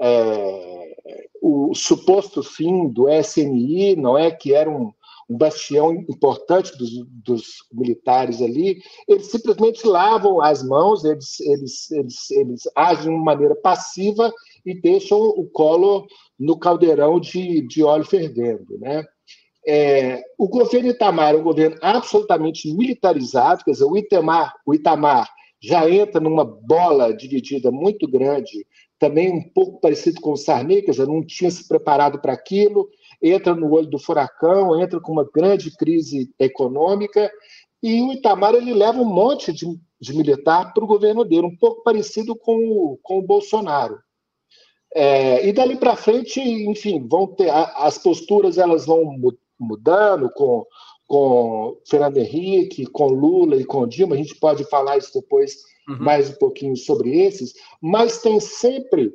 é, 0.00 0.96
o 1.42 1.74
suposto 1.74 2.42
fim 2.42 2.88
do 2.88 3.08
SNI, 3.08 3.96
não 3.96 4.16
é 4.16 4.30
que 4.30 4.54
era 4.54 4.70
um, 4.70 4.92
um 5.30 5.38
bastião 5.38 5.92
importante 5.92 6.76
dos, 6.76 6.90
dos, 7.24 7.44
militares 7.72 8.42
ali, 8.42 8.78
eles 9.06 9.30
simplesmente 9.30 9.86
lavam 9.86 10.42
as 10.42 10.60
mãos, 10.60 11.04
eles, 11.04 11.38
eles, 11.38 11.90
eles, 11.92 12.30
eles 12.32 12.62
agem 12.74 13.04
de 13.04 13.08
uma 13.10 13.22
maneira 13.22 13.54
passiva 13.54 14.32
e 14.66 14.74
deixam 14.74 15.20
o 15.20 15.48
colo 15.48 16.08
no 16.36 16.58
caldeirão 16.58 17.20
de, 17.20 17.64
de 17.68 17.84
óleo 17.84 18.04
fervendo. 18.04 18.76
Né? 18.80 19.04
É, 19.64 20.20
o 20.36 20.48
governo 20.48 20.90
Itamar 20.90 21.34
é 21.34 21.38
um 21.38 21.44
governo 21.44 21.76
absolutamente 21.80 22.72
militarizado, 22.74 23.62
quer 23.64 23.70
dizer, 23.70 23.84
o 23.84 23.96
Itamar, 23.96 24.52
o 24.66 24.74
Itamar 24.74 25.30
já 25.62 25.88
entra 25.88 26.20
numa 26.20 26.44
bola 26.44 27.14
dividida 27.14 27.70
muito 27.70 28.08
grande, 28.08 28.66
também 28.98 29.30
um 29.30 29.42
pouco 29.42 29.80
parecido 29.80 30.20
com 30.20 30.32
o 30.32 30.36
Sarney, 30.36 30.82
quer 30.82 30.90
dizer, 30.90 31.06
não 31.06 31.24
tinha 31.24 31.50
se 31.50 31.68
preparado 31.68 32.20
para 32.20 32.32
aquilo, 32.32 32.88
entra 33.22 33.54
no 33.54 33.70
olho 33.70 33.86
do 33.86 33.98
furacão, 33.98 34.80
entra 34.80 35.00
com 35.00 35.12
uma 35.12 35.28
grande 35.32 35.70
crise 35.76 36.32
econômica, 36.38 37.30
e 37.82 38.00
o 38.02 38.12
Itamar 38.12 38.54
ele 38.54 38.74
leva 38.74 39.00
um 39.00 39.04
monte 39.04 39.52
de, 39.52 39.66
de 40.00 40.16
militar 40.16 40.72
para 40.72 40.84
o 40.84 40.86
governo 40.86 41.24
dele, 41.24 41.46
um 41.46 41.56
pouco 41.56 41.82
parecido 41.82 42.36
com 42.36 42.56
o, 42.56 42.98
com 43.02 43.18
o 43.18 43.22
Bolsonaro. 43.22 43.98
É, 44.94 45.46
e 45.46 45.52
dali 45.52 45.76
para 45.76 45.94
frente, 45.94 46.40
enfim, 46.40 47.06
vão 47.06 47.26
ter 47.26 47.48
as 47.50 47.96
posturas 47.96 48.58
elas 48.58 48.86
vão 48.86 49.16
mudando 49.58 50.28
com 50.30 50.66
com 51.10 51.76
Fernando 51.88 52.18
Henrique, 52.18 52.86
com 52.86 53.08
Lula 53.08 53.56
e 53.56 53.64
com 53.64 53.84
Dilma. 53.84 54.14
A 54.14 54.18
gente 54.18 54.36
pode 54.36 54.62
falar 54.70 54.96
isso 54.96 55.12
depois 55.12 55.56
uhum. 55.88 55.98
mais 55.98 56.30
um 56.30 56.34
pouquinho 56.34 56.76
sobre 56.76 57.22
esses, 57.22 57.52
mas 57.82 58.22
tem 58.22 58.38
sempre 58.38 59.12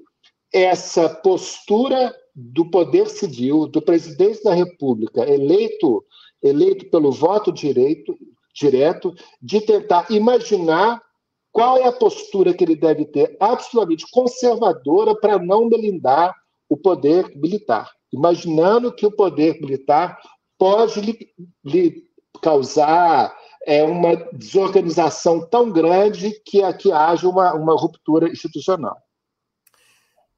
essa 0.54 1.08
postura 1.08 2.14
do 2.36 2.70
poder 2.70 3.08
civil, 3.08 3.68
do 3.68 3.82
presidente 3.82 4.44
da 4.44 4.54
República, 4.54 5.22
eleito, 5.30 6.04
eleito 6.44 6.89
pelo 6.89 7.12
voto 7.12 7.51
direito, 7.51 8.18
direto, 8.54 9.15
de 9.42 9.62
tentar 9.62 10.08
imaginar 10.10 11.01
qual 11.51 11.77
é 11.77 11.88
a 11.88 11.92
postura 11.94 12.54
que 12.54 12.63
ele 12.65 12.75
deve 12.75 13.06
ter, 13.06 13.38
absolutamente 13.39 14.06
conservadora, 14.12 15.15
para 15.15 15.39
não 15.39 15.70
melindar 15.70 16.36
o 16.68 16.75
poder 16.75 17.32
militar, 17.38 17.89
imaginando 18.12 18.94
que 18.94 19.06
o 19.06 19.12
poder 19.12 19.62
militar 19.62 20.20
pode 20.58 21.00
lhe, 21.00 21.18
lhe 21.63 22.04
causar 22.42 23.34
é, 23.65 23.84
uma 23.84 24.15
desorganização 24.34 25.48
tão 25.48 25.72
grande 25.72 26.32
que 26.46 26.62
aqui 26.62 26.92
haja 26.92 27.27
uma, 27.30 27.54
uma 27.54 27.74
ruptura 27.74 28.30
institucional. 28.30 28.98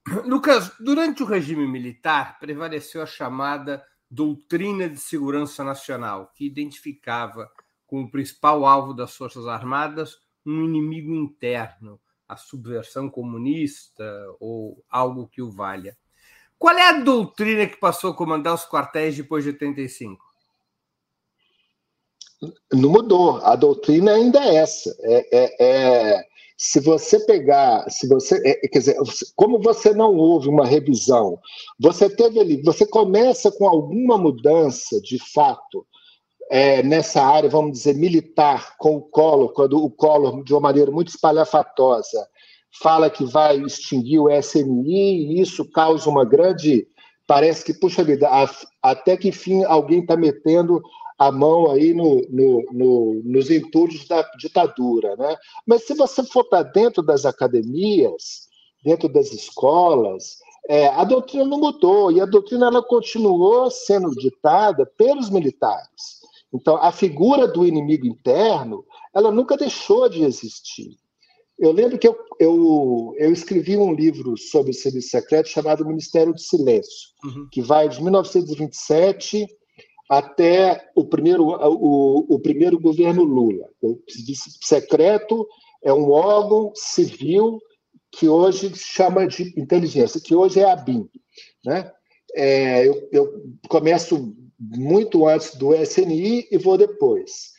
Lucas, 0.25 0.71
durante 0.79 1.23
o 1.23 1.25
regime 1.25 1.67
militar, 1.67 2.39
prevaleceu 2.39 3.01
a 3.01 3.05
chamada 3.05 3.83
doutrina 4.09 4.89
de 4.89 4.99
segurança 4.99 5.63
nacional, 5.63 6.31
que 6.33 6.45
identificava 6.45 7.49
como 7.85 8.09
principal 8.09 8.65
alvo 8.65 8.93
das 8.93 9.15
Forças 9.15 9.47
Armadas 9.47 10.17
um 10.45 10.63
inimigo 10.63 11.13
interno, 11.13 11.99
a 12.27 12.37
subversão 12.37 13.09
comunista 13.09 14.03
ou 14.39 14.83
algo 14.89 15.27
que 15.27 15.41
o 15.41 15.51
valha. 15.51 15.97
Qual 16.57 16.75
é 16.77 16.89
a 16.89 16.99
doutrina 16.99 17.67
que 17.67 17.77
passou 17.77 18.11
a 18.11 18.15
comandar 18.15 18.53
os 18.53 18.65
quartéis 18.65 19.15
depois 19.15 19.43
de 19.43 19.51
85? 19.51 20.25
Não 22.71 22.89
mudou. 22.89 23.37
A 23.37 23.55
doutrina 23.55 24.13
ainda 24.13 24.39
é 24.39 24.55
essa. 24.55 24.95
É, 25.01 25.37
é, 25.37 26.15
é 26.15 26.27
se 26.57 26.79
você 26.79 27.19
pegar, 27.19 27.87
se 27.87 28.07
você, 28.07 28.35
é, 28.43 28.67
quer 28.67 28.79
dizer, 28.79 28.97
como 29.35 29.61
você 29.61 29.93
não 29.93 30.15
houve 30.15 30.49
uma 30.49 30.65
revisão, 30.65 31.37
você 31.79 32.09
teve 32.09 32.39
ali, 32.39 32.61
você 32.63 32.85
começa 32.85 33.51
com 33.51 33.67
alguma 33.67 34.17
mudança 34.17 34.99
de 35.01 35.19
fato 35.33 35.85
é, 36.49 36.81
nessa 36.81 37.21
área, 37.21 37.49
vamos 37.49 37.73
dizer, 37.73 37.93
militar, 37.93 38.75
com 38.79 38.95
o 38.95 39.01
Collor, 39.01 39.53
quando 39.53 39.83
o 39.83 39.91
Collor, 39.91 40.43
de 40.43 40.53
uma 40.53 40.61
maneira 40.61 40.89
muito 40.89 41.09
espalhafatosa, 41.09 42.27
fala 42.81 43.09
que 43.09 43.23
vai 43.23 43.57
extinguir 43.57 44.19
o 44.19 44.29
SNI, 44.29 45.35
e 45.35 45.41
isso 45.41 45.69
causa 45.71 46.09
uma 46.09 46.25
grande. 46.25 46.87
Parece 47.27 47.63
que, 47.63 47.73
puxa 47.73 48.03
vida, 48.03 48.29
até 48.81 49.15
que 49.15 49.31
fim 49.31 49.63
alguém 49.65 49.99
está 49.99 50.15
metendo 50.15 50.81
a 51.17 51.31
mão 51.31 51.71
aí 51.71 51.93
no, 51.93 52.21
no, 52.29 52.63
no, 52.71 53.21
nos 53.23 53.49
entulhos 53.49 54.07
da 54.07 54.21
ditadura. 54.37 55.15
Né? 55.15 55.35
Mas 55.65 55.85
se 55.85 55.93
você 55.95 56.23
for 56.23 56.43
para 56.43 56.63
dentro 56.63 57.01
das 57.01 57.25
academias, 57.25 58.47
dentro 58.83 59.09
das 59.09 59.31
escolas, 59.33 60.37
é, 60.69 60.87
a 60.87 61.03
doutrina 61.03 61.45
não 61.45 61.59
mudou 61.59 62.11
e 62.11 62.21
a 62.21 62.25
doutrina 62.25 62.67
ela 62.67 62.83
continuou 62.83 63.71
sendo 63.71 64.11
ditada 64.11 64.85
pelos 64.97 65.29
militares. 65.29 66.17
Então, 66.53 66.77
a 66.77 66.91
figura 66.91 67.47
do 67.47 67.65
inimigo 67.65 68.05
interno, 68.05 68.85
ela 69.13 69.31
nunca 69.31 69.57
deixou 69.57 70.07
de 70.07 70.23
existir. 70.23 70.97
Eu 71.59 71.71
lembro 71.71 71.97
que 71.97 72.07
eu, 72.07 72.15
eu, 72.39 73.15
eu 73.17 73.33
escrevi 73.33 73.75
um 73.75 73.93
livro 73.93 74.37
sobre 74.37 74.71
o 74.71 74.73
serviço 74.73 75.09
secreto 75.09 75.49
chamado 75.49 75.85
Ministério 75.85 76.31
do 76.31 76.39
Silêncio, 76.39 77.09
uhum. 77.23 77.47
que 77.51 77.61
vai 77.61 77.89
de 77.89 78.01
1927 78.01 79.47
até 80.09 80.89
o 80.95 81.05
primeiro, 81.05 81.47
o, 81.47 82.35
o 82.35 82.39
primeiro 82.39 82.79
governo 82.79 83.23
Lula. 83.23 83.69
O 83.81 83.99
secreto 84.61 85.47
é 85.83 85.93
um 85.93 86.11
órgão 86.11 86.71
civil 86.75 87.59
que 88.11 88.27
hoje 88.27 88.73
chama 88.75 89.27
de 89.27 89.53
inteligência, 89.59 90.21
que 90.21 90.33
hoje 90.33 90.59
é 90.59 90.71
a 90.71 90.75
BIM. 90.75 91.09
Né? 91.65 91.91
É, 92.35 92.87
eu, 92.87 93.09
eu, 93.11 93.43
começo 93.69 94.35
muito 94.59 95.27
antes 95.27 95.55
do 95.55 95.75
SNI 95.75 96.47
e 96.49 96.57
vou 96.57 96.77
depois. 96.77 97.55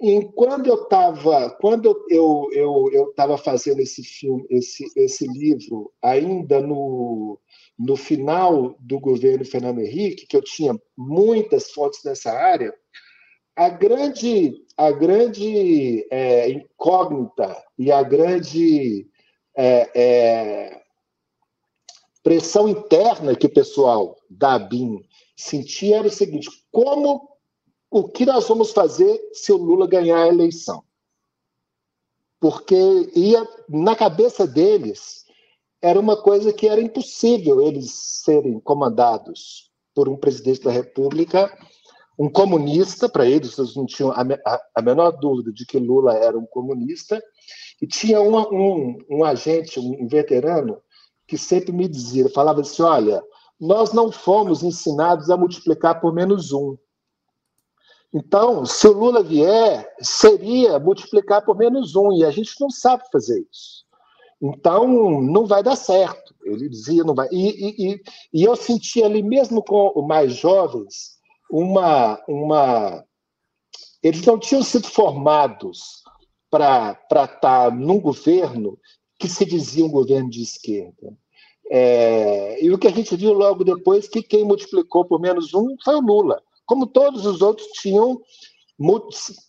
E 0.00 0.24
quando 0.34 0.66
eu 0.66 0.82
estava 0.84 1.50
quando 1.60 2.04
eu 2.08 2.48
eu 2.52 2.90
eu 2.90 3.10
estava 3.10 3.36
fazendo 3.36 3.80
esse 3.80 4.02
filme 4.02 4.46
esse 4.48 4.90
esse 4.96 5.26
livro 5.26 5.92
ainda 6.02 6.58
no 6.58 7.38
no 7.80 7.96
final 7.96 8.76
do 8.78 9.00
governo 9.00 9.42
Fernando 9.42 9.80
Henrique, 9.80 10.26
que 10.26 10.36
eu 10.36 10.42
tinha 10.42 10.78
muitas 10.94 11.70
fontes 11.70 12.04
nessa 12.04 12.30
área, 12.30 12.74
a 13.56 13.70
grande, 13.70 14.52
a 14.76 14.92
grande 14.92 16.06
é, 16.10 16.50
incógnita 16.50 17.56
e 17.78 17.90
a 17.90 18.02
grande 18.02 19.08
é, 19.56 19.90
é, 19.94 20.82
pressão 22.22 22.68
interna 22.68 23.34
que 23.34 23.46
o 23.46 23.52
pessoal 23.52 24.14
da 24.28 24.58
BIM 24.58 25.02
sentia 25.34 26.00
era 26.00 26.08
o 26.08 26.10
seguinte: 26.10 26.50
como 26.70 27.30
o 27.90 28.06
que 28.10 28.26
nós 28.26 28.46
vamos 28.46 28.72
fazer 28.72 29.18
se 29.32 29.52
o 29.52 29.56
Lula 29.56 29.86
ganhar 29.86 30.22
a 30.22 30.28
eleição? 30.28 30.84
Porque 32.38 32.76
ia 33.14 33.48
na 33.70 33.96
cabeça 33.96 34.46
deles 34.46 35.24
era 35.82 35.98
uma 35.98 36.16
coisa 36.16 36.52
que 36.52 36.68
era 36.68 36.80
impossível 36.80 37.60
eles 37.60 37.90
serem 37.92 38.60
comandados 38.60 39.70
por 39.94 40.08
um 40.08 40.16
presidente 40.16 40.62
da 40.62 40.70
República, 40.70 41.52
um 42.18 42.28
comunista, 42.28 43.08
para 43.08 43.26
eles, 43.26 43.56
eles 43.58 43.74
não 43.74 43.86
tinham 43.86 44.10
a, 44.12 44.20
a, 44.20 44.60
a, 44.76 44.82
menor 44.82 45.12
dúvida 45.12 45.50
de 45.52 45.64
que 45.64 45.78
Lula 45.78 46.14
era 46.14 46.38
um 46.38 46.44
comunista, 46.46 47.22
e 47.80 47.86
tinha 47.86 48.20
um, 48.20 48.36
um, 48.38 48.98
um 49.10 49.24
agente, 49.24 49.80
um 49.80 50.06
veterano, 50.06 50.78
que 51.26 51.38
sempre 51.38 51.72
me 51.72 51.88
dizia, 51.88 52.28
falava 52.28 52.60
assim, 52.60 52.82
olha, 52.82 53.22
nós 53.58 53.92
não 53.92 54.12
fomos 54.12 54.62
ensinados 54.62 55.30
a 55.30 55.36
multiplicar 55.36 56.00
por 56.00 56.12
menos 56.12 56.52
um. 56.52 56.76
Então, 58.12 58.66
se 58.66 58.86
o 58.88 58.92
Lula 58.92 59.22
vier, 59.22 59.88
seria 60.00 60.78
multiplicar 60.78 61.44
por 61.44 61.56
menos 61.56 61.94
um, 61.94 62.12
e 62.12 62.24
a 62.24 62.30
gente 62.30 62.52
não 62.60 62.68
sabe 62.68 63.04
fazer 63.10 63.46
isso. 63.50 63.84
Então, 64.42 65.20
não 65.20 65.46
vai 65.46 65.62
dar 65.62 65.76
certo. 65.76 66.34
Ele 66.44 66.68
dizia, 66.68 67.04
não 67.04 67.14
vai. 67.14 67.28
E, 67.30 67.92
e, 67.92 68.02
e 68.32 68.42
eu 68.42 68.56
senti 68.56 69.02
ali, 69.02 69.22
mesmo 69.22 69.62
com 69.62 69.92
os 69.94 70.06
mais 70.06 70.34
jovens, 70.34 71.18
uma. 71.50 72.22
uma... 72.26 73.04
Eles 74.02 74.24
não 74.24 74.38
tinham 74.38 74.62
sido 74.62 74.88
formados 74.88 76.02
para 76.50 76.98
estar 77.12 77.70
num 77.70 78.00
governo 78.00 78.78
que 79.18 79.28
se 79.28 79.44
dizia 79.44 79.84
um 79.84 79.90
governo 79.90 80.30
de 80.30 80.42
esquerda. 80.42 81.14
É, 81.70 82.64
e 82.64 82.72
o 82.72 82.78
que 82.78 82.88
a 82.88 82.90
gente 82.90 83.14
viu 83.14 83.32
logo 83.32 83.62
depois 83.62 84.08
que 84.08 84.22
quem 84.22 84.44
multiplicou 84.44 85.04
por 85.04 85.20
menos 85.20 85.54
um 85.54 85.76
foi 85.84 85.94
o 85.94 86.00
Lula, 86.00 86.42
como 86.66 86.86
todos 86.86 87.24
os 87.26 87.42
outros 87.42 87.68
tinham 87.74 88.20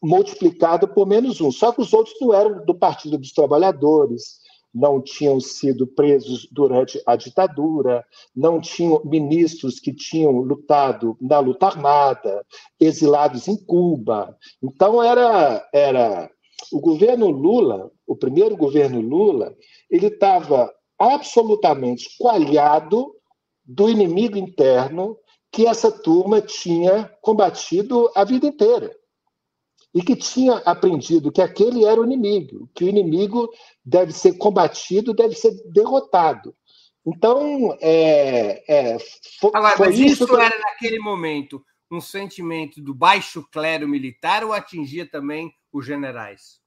multiplicado 0.04 0.88
por 0.90 1.08
menos 1.08 1.40
um. 1.40 1.52
Só 1.52 1.72
que 1.72 1.82
os 1.82 1.94
outros 1.94 2.16
não 2.20 2.34
eram 2.34 2.66
do 2.66 2.76
Partido 2.76 3.18
dos 3.18 3.32
Trabalhadores, 3.32 4.41
não 4.74 5.02
tinham 5.02 5.40
sido 5.40 5.86
presos 5.86 6.48
durante 6.52 7.02
a 7.06 7.16
ditadura, 7.16 8.06
não 8.36 8.60
tinham 8.60 9.02
ministros 9.04 9.80
que 9.80 9.94
tinham 9.94 10.32
lutado 10.32 11.18
na 11.20 11.40
luta 11.40 11.68
armada, 11.68 12.46
exilados 12.80 13.48
em 13.48 13.58
Cuba. 13.66 14.38
Então 14.64 15.04
era 15.04 15.68
era 15.74 16.30
o 16.72 16.80
governo 16.80 17.30
Lula, 17.30 17.92
o 18.08 18.16
primeiro 18.16 18.56
governo 18.56 19.02
Lula, 19.02 19.56
ele 19.90 20.08
estava 20.08 20.72
absolutamente 20.98 22.16
coalhado 22.18 23.14
do 23.66 23.90
inimigo 23.90 24.38
interno 24.38 25.18
que 25.52 25.68
essa 25.68 25.92
turma 25.92 26.40
tinha 26.40 27.12
combatido 27.22 28.10
a 28.16 28.24
vida 28.24 28.48
inteira 28.48 28.92
e 29.94 30.02
que 30.02 30.16
tinha 30.16 30.56
aprendido 30.60 31.32
que 31.32 31.42
aquele 31.42 31.86
era 31.86 32.00
o 32.00 32.06
inimigo, 32.06 32.70
que 32.74 32.84
o 32.84 32.88
inimigo 32.88 33.50
deve 33.84 34.12
ser 34.12 34.38
combatido, 34.38 35.14
deve 35.14 35.36
ser 35.36 35.52
derrotado. 35.72 36.56
Então, 37.06 37.78
é, 37.82 38.64
é, 38.68 38.98
foi, 39.40 39.52
Agora, 39.54 39.76
foi 39.76 39.88
mas 39.88 40.00
isso, 40.00 40.28
que... 40.28 40.36
era 40.36 40.58
naquele 40.60 41.00
momento 41.00 41.64
um 41.92 42.00
sentimento 42.00 42.82
do 42.82 42.94
baixo 42.94 43.46
clero 43.52 43.88
militar 43.88 44.44
ou 44.44 44.54
atingia 44.54 45.06
também 45.06 45.52
os 45.74 45.86
generais? 45.86 46.62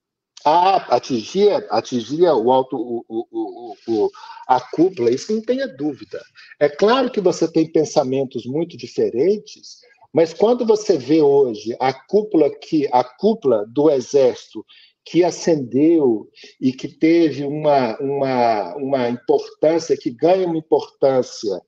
Ah, 0.44 0.76
atingia, 0.94 1.66
atingia 1.70 2.34
o 2.34 2.52
alto, 2.52 2.76
o, 2.76 3.04
o, 3.08 3.74
o, 3.88 4.10
a 4.46 4.60
cúpula, 4.60 5.10
isso 5.10 5.32
não 5.32 5.40
tenha 5.40 5.66
dúvida. 5.66 6.20
É 6.60 6.68
claro 6.68 7.10
que 7.10 7.20
você 7.20 7.50
tem 7.50 7.70
pensamentos 7.70 8.44
muito 8.44 8.76
diferentes, 8.76 9.80
mas 10.14 10.32
quando 10.32 10.64
você 10.64 10.96
vê 10.96 11.20
hoje 11.20 11.76
a 11.80 11.92
cúpula 11.92 12.48
que 12.48 12.88
a 12.92 13.02
cúpula 13.02 13.66
do 13.66 13.90
exército 13.90 14.64
que 15.04 15.22
ascendeu 15.22 16.30
e 16.60 16.72
que 16.72 16.88
teve 16.88 17.44
uma, 17.44 17.98
uma, 17.98 18.76
uma 18.76 19.08
importância, 19.10 19.98
que 19.98 20.10
ganha 20.10 20.46
uma 20.46 20.56
importância 20.56 21.60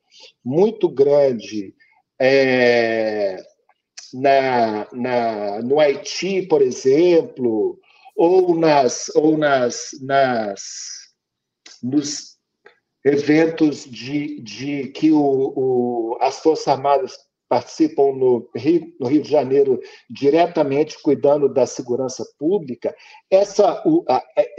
muito 0.42 0.88
grande 0.88 1.74
é, 2.18 3.36
na, 4.14 4.88
na, 4.92 5.60
no 5.60 5.78
Haiti, 5.78 6.42
por 6.42 6.62
exemplo, 6.62 7.78
ou 8.16 8.54
nas, 8.58 9.10
ou 9.14 9.36
nas, 9.36 9.90
nas 10.00 10.62
nos 11.82 12.36
eventos 13.04 13.84
de, 13.84 14.40
de 14.40 14.88
que 14.88 15.12
o, 15.12 15.20
o, 15.20 16.18
as 16.20 16.40
Forças 16.40 16.68
Armadas 16.68 17.25
participam 17.48 18.12
no 18.12 18.48
Rio, 18.54 18.92
no 18.98 19.08
Rio 19.08 19.22
de 19.22 19.30
Janeiro 19.30 19.80
diretamente 20.10 21.00
cuidando 21.02 21.48
da 21.48 21.66
segurança 21.66 22.24
pública, 22.38 22.94
essa, 23.30 23.82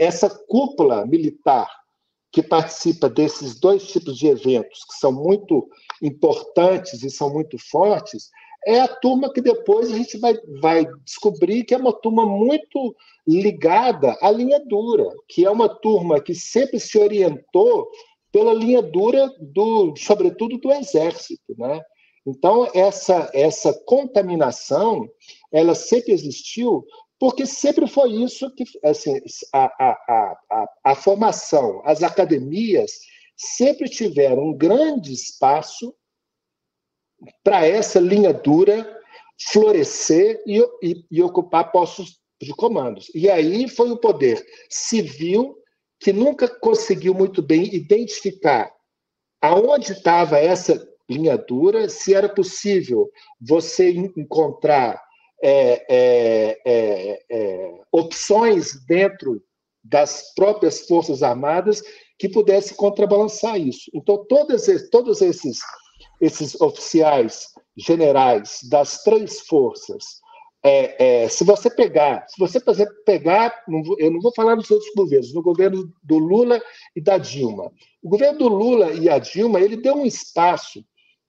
essa 0.00 0.30
cúpula 0.48 1.06
militar 1.06 1.68
que 2.30 2.42
participa 2.42 3.08
desses 3.08 3.58
dois 3.58 3.86
tipos 3.86 4.16
de 4.18 4.26
eventos, 4.26 4.84
que 4.84 4.94
são 4.98 5.12
muito 5.12 5.68
importantes 6.02 7.02
e 7.02 7.10
são 7.10 7.32
muito 7.32 7.56
fortes, 7.58 8.30
é 8.66 8.80
a 8.80 8.88
turma 8.88 9.32
que 9.32 9.40
depois 9.40 9.90
a 9.90 9.96
gente 9.96 10.18
vai, 10.18 10.34
vai 10.60 10.86
descobrir 11.04 11.64
que 11.64 11.74
é 11.74 11.78
uma 11.78 11.92
turma 11.92 12.26
muito 12.26 12.94
ligada 13.26 14.16
à 14.20 14.30
linha 14.30 14.60
dura, 14.66 15.08
que 15.28 15.44
é 15.44 15.50
uma 15.50 15.68
turma 15.68 16.20
que 16.20 16.34
sempre 16.34 16.78
se 16.78 16.98
orientou 16.98 17.88
pela 18.30 18.52
linha 18.52 18.82
dura, 18.82 19.32
do, 19.40 19.94
sobretudo 19.96 20.58
do 20.58 20.72
exército, 20.72 21.54
né? 21.56 21.80
Então, 22.26 22.70
essa, 22.74 23.30
essa 23.32 23.72
contaminação, 23.86 25.08
ela 25.52 25.74
sempre 25.74 26.12
existiu, 26.12 26.84
porque 27.18 27.46
sempre 27.46 27.86
foi 27.86 28.12
isso 28.12 28.50
que, 28.54 28.64
assim, 28.84 29.18
a, 29.52 29.64
a, 29.64 30.38
a, 30.50 30.66
a 30.84 30.94
formação, 30.94 31.82
as 31.84 32.02
academias 32.02 32.92
sempre 33.36 33.88
tiveram 33.88 34.48
um 34.48 34.56
grande 34.56 35.12
espaço 35.12 35.94
para 37.42 37.66
essa 37.66 37.98
linha 38.00 38.32
dura 38.32 38.96
florescer 39.50 40.42
e, 40.46 40.58
e, 40.82 41.04
e, 41.10 41.22
ocupar 41.22 41.70
postos 41.70 42.20
de 42.40 42.52
comandos. 42.54 43.10
E 43.14 43.30
aí 43.30 43.68
foi 43.68 43.90
o 43.90 43.96
poder 43.96 44.44
civil 44.68 45.56
que 46.00 46.12
nunca 46.12 46.48
conseguiu 46.48 47.14
muito 47.14 47.42
bem 47.42 47.74
identificar 47.74 48.72
aonde 49.40 49.92
estava 49.92 50.38
essa 50.38 50.84
linha 51.08 51.36
dura, 51.36 51.88
se 51.88 52.14
era 52.14 52.28
possível 52.28 53.10
você 53.40 53.90
encontrar 53.90 55.02
é, 55.42 55.86
é, 55.88 56.60
é, 56.64 57.22
é, 57.30 57.80
opções 57.92 58.84
dentro 58.86 59.42
das 59.82 60.34
próprias 60.34 60.86
Forças 60.86 61.22
Armadas 61.22 61.82
que 62.18 62.28
pudesse 62.28 62.74
contrabalançar 62.74 63.58
isso. 63.58 63.90
Então, 63.94 64.24
todos, 64.28 64.66
todos 64.90 65.22
esses, 65.22 65.58
esses 66.20 66.60
oficiais 66.60 67.46
generais 67.76 68.58
das 68.68 69.02
três 69.04 69.40
forças, 69.40 70.04
é, 70.64 71.22
é, 71.22 71.28
se 71.28 71.44
você 71.44 71.70
pegar, 71.70 72.26
se 72.28 72.38
você, 72.38 72.58
pegar, 73.06 73.62
eu 73.98 74.10
não 74.10 74.20
vou 74.20 74.32
falar 74.34 74.56
nos 74.56 74.68
outros 74.70 74.90
governos, 74.96 75.32
no 75.32 75.40
governo 75.40 75.92
do 76.02 76.18
Lula 76.18 76.60
e 76.96 77.00
da 77.00 77.16
Dilma. 77.16 77.72
O 78.02 78.08
governo 78.08 78.38
do 78.38 78.48
Lula 78.48 78.92
e 78.92 79.08
a 79.08 79.18
Dilma, 79.18 79.60
ele 79.60 79.76
deu 79.76 79.94
um 79.94 80.04
espaço 80.04 80.84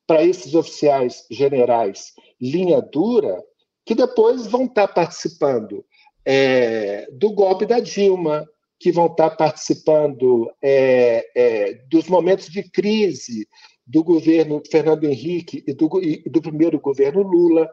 para 0.10 0.26
esses 0.26 0.56
oficiais 0.56 1.24
generais 1.30 2.16
linha 2.42 2.82
dura, 2.82 3.44
que 3.86 3.94
depois 3.94 4.48
vão 4.48 4.66
estar 4.66 4.88
tá 4.88 4.94
participando 4.96 5.86
é, 6.26 7.08
do 7.12 7.32
golpe 7.32 7.64
da 7.68 7.80
Dilma, 7.80 8.44
que 8.80 8.92
vão 8.92 9.06
estar 9.06 9.30
tá 9.30 9.36
participando 9.36 10.52
é, 10.64 11.30
é, 11.36 11.74
dos 11.92 12.08
momentos 12.08 12.48
de 12.48 12.64
crise 12.64 13.48
do 13.86 14.04
governo 14.04 14.64
Fernando 14.72 15.04
Henrique 15.04 15.64
e 15.68 15.74
do, 15.76 15.88
e 16.02 16.28
do 16.28 16.42
primeiro 16.42 16.80
governo 16.80 17.22
Lula, 17.22 17.70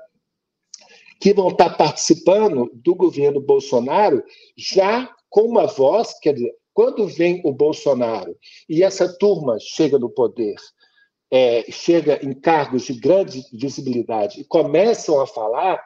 que 1.19 1.33
vão 1.33 1.49
estar 1.49 1.71
tá 1.71 1.75
participando 1.75 2.71
do 2.75 2.95
governo 2.95 3.41
Bolsonaro 3.41 4.23
já 4.59 5.11
com 5.31 5.45
uma 5.45 5.67
voz, 5.67 6.21
quer 6.21 6.35
dizer, 6.35 6.55
quando 6.75 7.09
vem 7.09 7.41
o 7.47 7.53
Bolsonaro 7.55 8.37
e 8.69 8.83
essa 8.83 9.11
turma 9.17 9.57
chega 9.59 9.99
no 9.99 10.11
poder 10.11 10.57
é, 11.31 11.71
chega 11.71 12.25
em 12.25 12.33
cargos 12.33 12.85
de 12.85 12.95
grande 12.95 13.43
visibilidade 13.53 14.41
e 14.41 14.45
começam 14.45 15.21
a 15.21 15.27
falar, 15.27 15.83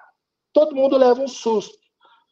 todo 0.53 0.75
mundo 0.75 0.97
leva 0.97 1.21
um 1.21 1.29
susto. 1.29 1.79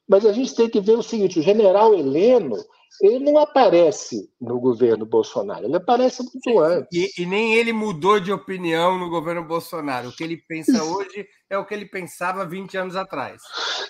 Mas 0.09 0.25
a 0.25 0.33
gente 0.33 0.55
tem 0.55 0.69
que 0.69 0.81
ver 0.81 0.99
o 0.99 1.03
seguinte: 1.03 1.39
o 1.39 1.43
general 1.43 1.95
Heleno 1.95 2.57
ele 3.01 3.19
não 3.21 3.39
aparece 3.39 4.29
no 4.41 4.59
governo 4.59 5.07
Bolsonaro, 5.07 5.65
ele 5.65 5.77
aparece 5.77 6.23
muito 6.23 6.59
antes. 6.61 6.89
E, 6.93 7.23
e, 7.23 7.27
nem 7.27 7.55
ele 7.55 7.73
mudou 7.73 8.19
de 8.19 8.33
opinião 8.33 8.99
no 8.99 9.09
governo 9.09 9.45
Bolsonaro. 9.45 10.09
O 10.09 10.13
que 10.13 10.25
ele 10.25 10.37
pensa 10.37 10.83
hoje 10.83 11.27
é 11.49 11.57
o 11.57 11.65
que 11.65 11.75
ele 11.75 11.87
pensava 11.87 12.45
20 12.45 12.77
anos 12.77 12.97
atrás. 12.97 13.41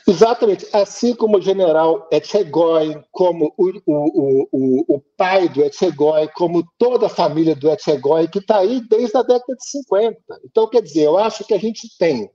Exatamente. 0.07 0.67
Assim 0.73 1.15
como 1.15 1.39
o 1.39 1.41
general 1.41 2.07
Etchegói, 2.13 3.03
como 3.11 3.53
o, 3.57 3.71
o, 3.87 4.49
o, 4.53 4.97
o 4.97 5.01
pai 5.17 5.49
do 5.49 5.63
Etchegói, 5.63 6.29
como 6.29 6.63
toda 6.79 7.07
a 7.07 7.11
família 7.11 7.57
do 7.57 7.71
Etchegói, 7.71 8.29
que 8.29 8.39
está 8.39 8.59
aí 8.59 8.81
desde 8.89 9.17
a 9.17 9.23
década 9.23 9.55
de 9.55 9.71
50. 9.71 10.17
Então, 10.45 10.69
quer 10.69 10.83
dizer, 10.83 11.05
eu 11.05 11.19
acho 11.19 11.45
que 11.45 11.55
a 11.55 11.59
gente 11.59 11.89
tem 11.99 12.31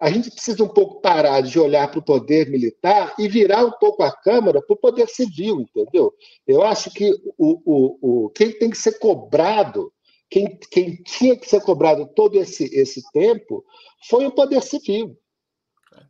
a 0.00 0.10
gente 0.10 0.30
precisa 0.30 0.62
um 0.62 0.68
pouco 0.68 1.00
parar 1.00 1.40
de 1.40 1.58
olhar 1.58 1.90
para 1.90 2.00
o 2.00 2.04
poder 2.04 2.50
militar 2.50 3.14
e 3.18 3.28
virar 3.28 3.64
um 3.64 3.70
pouco 3.70 4.02
a 4.02 4.12
Câmara 4.12 4.60
para 4.60 4.74
o 4.74 4.78
poder 4.78 5.08
civil, 5.08 5.60
entendeu? 5.60 6.12
Eu 6.46 6.62
acho 6.62 6.90
que 6.90 7.10
o, 7.38 7.60
o, 7.64 7.98
o, 8.24 8.30
quem 8.30 8.52
tem 8.52 8.70
que 8.70 8.78
ser 8.78 8.98
cobrado, 8.98 9.92
quem, 10.28 10.58
quem 10.70 10.96
tinha 11.02 11.36
que 11.36 11.48
ser 11.48 11.62
cobrado 11.62 12.06
todo 12.14 12.38
esse, 12.38 12.64
esse 12.74 13.02
tempo, 13.12 13.64
foi 14.08 14.26
o 14.26 14.34
poder 14.34 14.62
civil. 14.62 15.16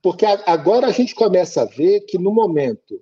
Porque 0.03 0.25
agora 0.25 0.87
a 0.87 0.93
gente 0.93 1.15
começa 1.15 1.63
a 1.63 1.67
ver 1.67 2.01
que 2.03 2.19
no 2.19 2.33
momento 2.33 3.01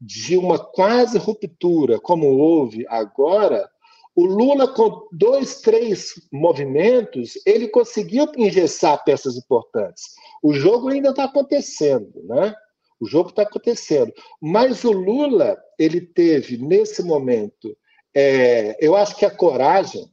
de 0.00 0.36
uma 0.36 0.58
quase 0.58 1.18
ruptura, 1.18 2.00
como 2.00 2.26
houve 2.26 2.86
agora, 2.88 3.68
o 4.14 4.24
Lula, 4.24 4.68
com 4.68 5.08
dois, 5.12 5.60
três 5.60 6.14
movimentos, 6.32 7.34
ele 7.46 7.68
conseguiu 7.68 8.26
engessar 8.36 9.02
peças 9.04 9.36
importantes. 9.36 10.14
O 10.42 10.52
jogo 10.52 10.88
ainda 10.88 11.10
está 11.10 11.24
acontecendo, 11.24 12.22
né? 12.24 12.54
O 13.00 13.06
jogo 13.06 13.30
está 13.30 13.42
acontecendo. 13.42 14.12
Mas 14.40 14.84
o 14.84 14.92
Lula, 14.92 15.56
ele 15.78 16.00
teve, 16.00 16.58
nesse 16.58 17.02
momento, 17.02 17.76
é, 18.14 18.76
eu 18.84 18.96
acho 18.96 19.16
que 19.16 19.24
a 19.24 19.30
coragem 19.30 20.10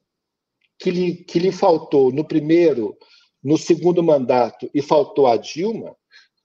que 0.78 0.90
lhe, 0.90 1.16
que 1.16 1.38
lhe 1.38 1.50
faltou 1.50 2.12
no 2.12 2.24
primeiro, 2.24 2.96
no 3.42 3.58
segundo 3.58 4.02
mandato 4.02 4.70
e 4.72 4.80
faltou 4.80 5.26
a 5.26 5.36
Dilma, 5.36 5.96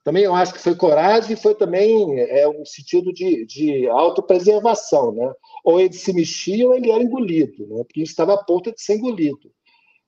também 0.04 0.24
eu 0.24 0.34
acho 0.34 0.52
que 0.52 0.60
foi 0.60 0.76
coragem 0.76 1.32
e 1.32 1.40
foi 1.40 1.54
também 1.54 2.20
é, 2.20 2.46
um 2.46 2.64
sentido 2.66 3.10
de, 3.10 3.46
de 3.46 3.88
autopreservação, 3.88 5.12
né? 5.12 5.32
Ou 5.64 5.80
ele 5.80 5.94
se 5.94 6.12
mexia 6.12 6.68
ou 6.68 6.74
ele 6.74 6.90
era 6.90 7.02
engolido, 7.02 7.66
né? 7.66 7.82
Porque 7.84 8.02
estava 8.02 8.34
a 8.34 8.44
ponto 8.44 8.70
de 8.70 8.82
ser 8.82 8.96
engolido. 8.96 9.50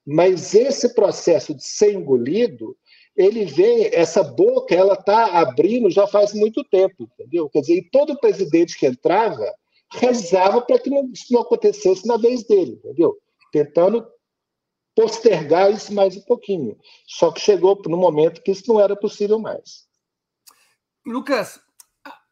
Mas 0.07 0.55
esse 0.55 0.95
processo 0.95 1.55
de 1.55 1.65
ser 1.65 1.95
engolido, 1.95 2.77
ele 3.17 3.47
vem, 3.47 3.89
essa 3.91 4.23
boca, 4.23 4.75
ela 4.75 4.93
está 4.93 5.41
abrindo 5.41 5.91
já 5.91 6.07
faz 6.07 6.35
muito 6.35 6.63
tempo, 6.63 7.09
entendeu? 7.19 7.49
Quer 7.49 7.61
dizer, 7.61 7.89
todo 7.91 8.21
presidente 8.21 8.79
que 8.79 8.87
entrava, 8.87 9.51
rezava 9.95 10.61
para 10.61 10.79
que 10.79 10.91
não, 10.91 11.11
isso 11.11 11.33
não 11.33 11.41
acontecesse 11.41 12.07
na 12.07 12.19
vez 12.19 12.45
dele, 12.45 12.73
entendeu? 12.73 13.17
Tentando 13.51 14.07
postergar 14.97 15.71
isso 15.71 15.95
mais 15.95 16.17
um 16.17 16.23
pouquinho. 16.23 16.77
Só 17.07 17.31
que 17.31 17.41
chegou 17.41 17.81
no 17.87 17.99
momento 17.99 18.43
que 18.43 18.51
isso 18.51 18.65
não 18.67 18.81
era 18.81 18.97
possível 18.97 19.39
mais. 19.39 19.87
Lucas, 21.07 21.61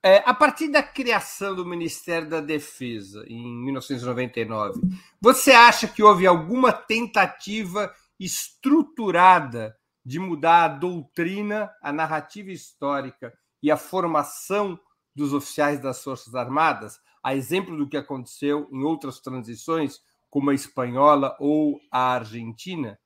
é, 0.02 0.22
a 0.24 0.34
partir 0.34 0.68
da 0.68 0.82
criação 0.82 1.54
do 1.54 1.64
Ministério 1.64 2.28
da 2.28 2.40
Defesa 2.40 3.24
em 3.28 3.64
1999, 3.64 4.80
você 5.20 5.52
acha 5.52 5.86
que 5.86 6.02
houve 6.02 6.26
alguma 6.26 6.72
tentativa 6.72 7.94
estruturada 8.18 9.76
de 10.04 10.18
mudar 10.18 10.64
a 10.64 10.68
doutrina, 10.68 11.70
a 11.82 11.92
narrativa 11.92 12.50
histórica 12.50 13.32
e 13.62 13.70
a 13.70 13.76
formação 13.76 14.78
dos 15.14 15.32
oficiais 15.32 15.80
das 15.80 16.02
Forças 16.02 16.34
Armadas, 16.34 16.98
a 17.22 17.34
exemplo 17.34 17.76
do 17.76 17.88
que 17.88 17.96
aconteceu 17.96 18.68
em 18.70 18.82
outras 18.82 19.20
transições, 19.20 20.00
como 20.34 20.50
a 20.50 20.54
espanhola 20.54 21.36
ou 21.38 21.80
a 21.92 22.14
argentina? 22.14 22.98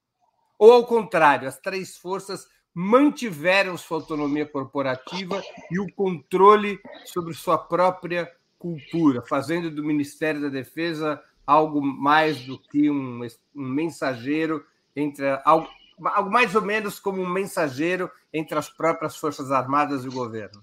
Ou, 0.59 0.73
ao 0.73 0.87
contrário, 0.87 1.47
as 1.47 1.61
três 1.61 1.99
forças 1.99 2.47
mantiveram 2.73 3.77
sua 3.77 3.99
autonomia 3.99 4.47
corporativa 4.47 5.43
e 5.71 5.79
o 5.79 5.93
controle 5.93 6.81
sobre 7.05 7.35
sua 7.35 7.59
própria 7.59 8.33
cultura, 8.59 9.21
fazendo 9.29 9.71
do 9.71 9.85
Ministério 9.85 10.41
da 10.41 10.49
Defesa 10.49 11.23
algo 11.47 11.83
mais 11.83 12.47
do 12.47 12.59
que 12.59 12.91
um, 12.91 13.21
um 13.55 13.69
mensageiro 13.69 14.65
entre 14.97 15.27
algo, 15.45 15.69
algo 16.03 16.31
mais 16.31 16.55
ou 16.55 16.63
menos 16.63 16.99
como 16.99 17.21
um 17.21 17.29
mensageiro 17.29 18.11
entre 18.33 18.59
as 18.59 18.71
próprias 18.71 19.19
forças 19.19 19.51
armadas 19.51 20.03
e 20.03 20.09
o 20.09 20.13
governo. 20.13 20.59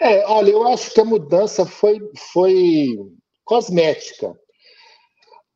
É, 0.00 0.26
olha, 0.26 0.50
eu 0.50 0.66
acho 0.66 0.94
que 0.94 1.00
a 1.02 1.04
mudança 1.04 1.66
foi, 1.66 2.00
foi 2.32 2.96
cosmética. 3.44 4.34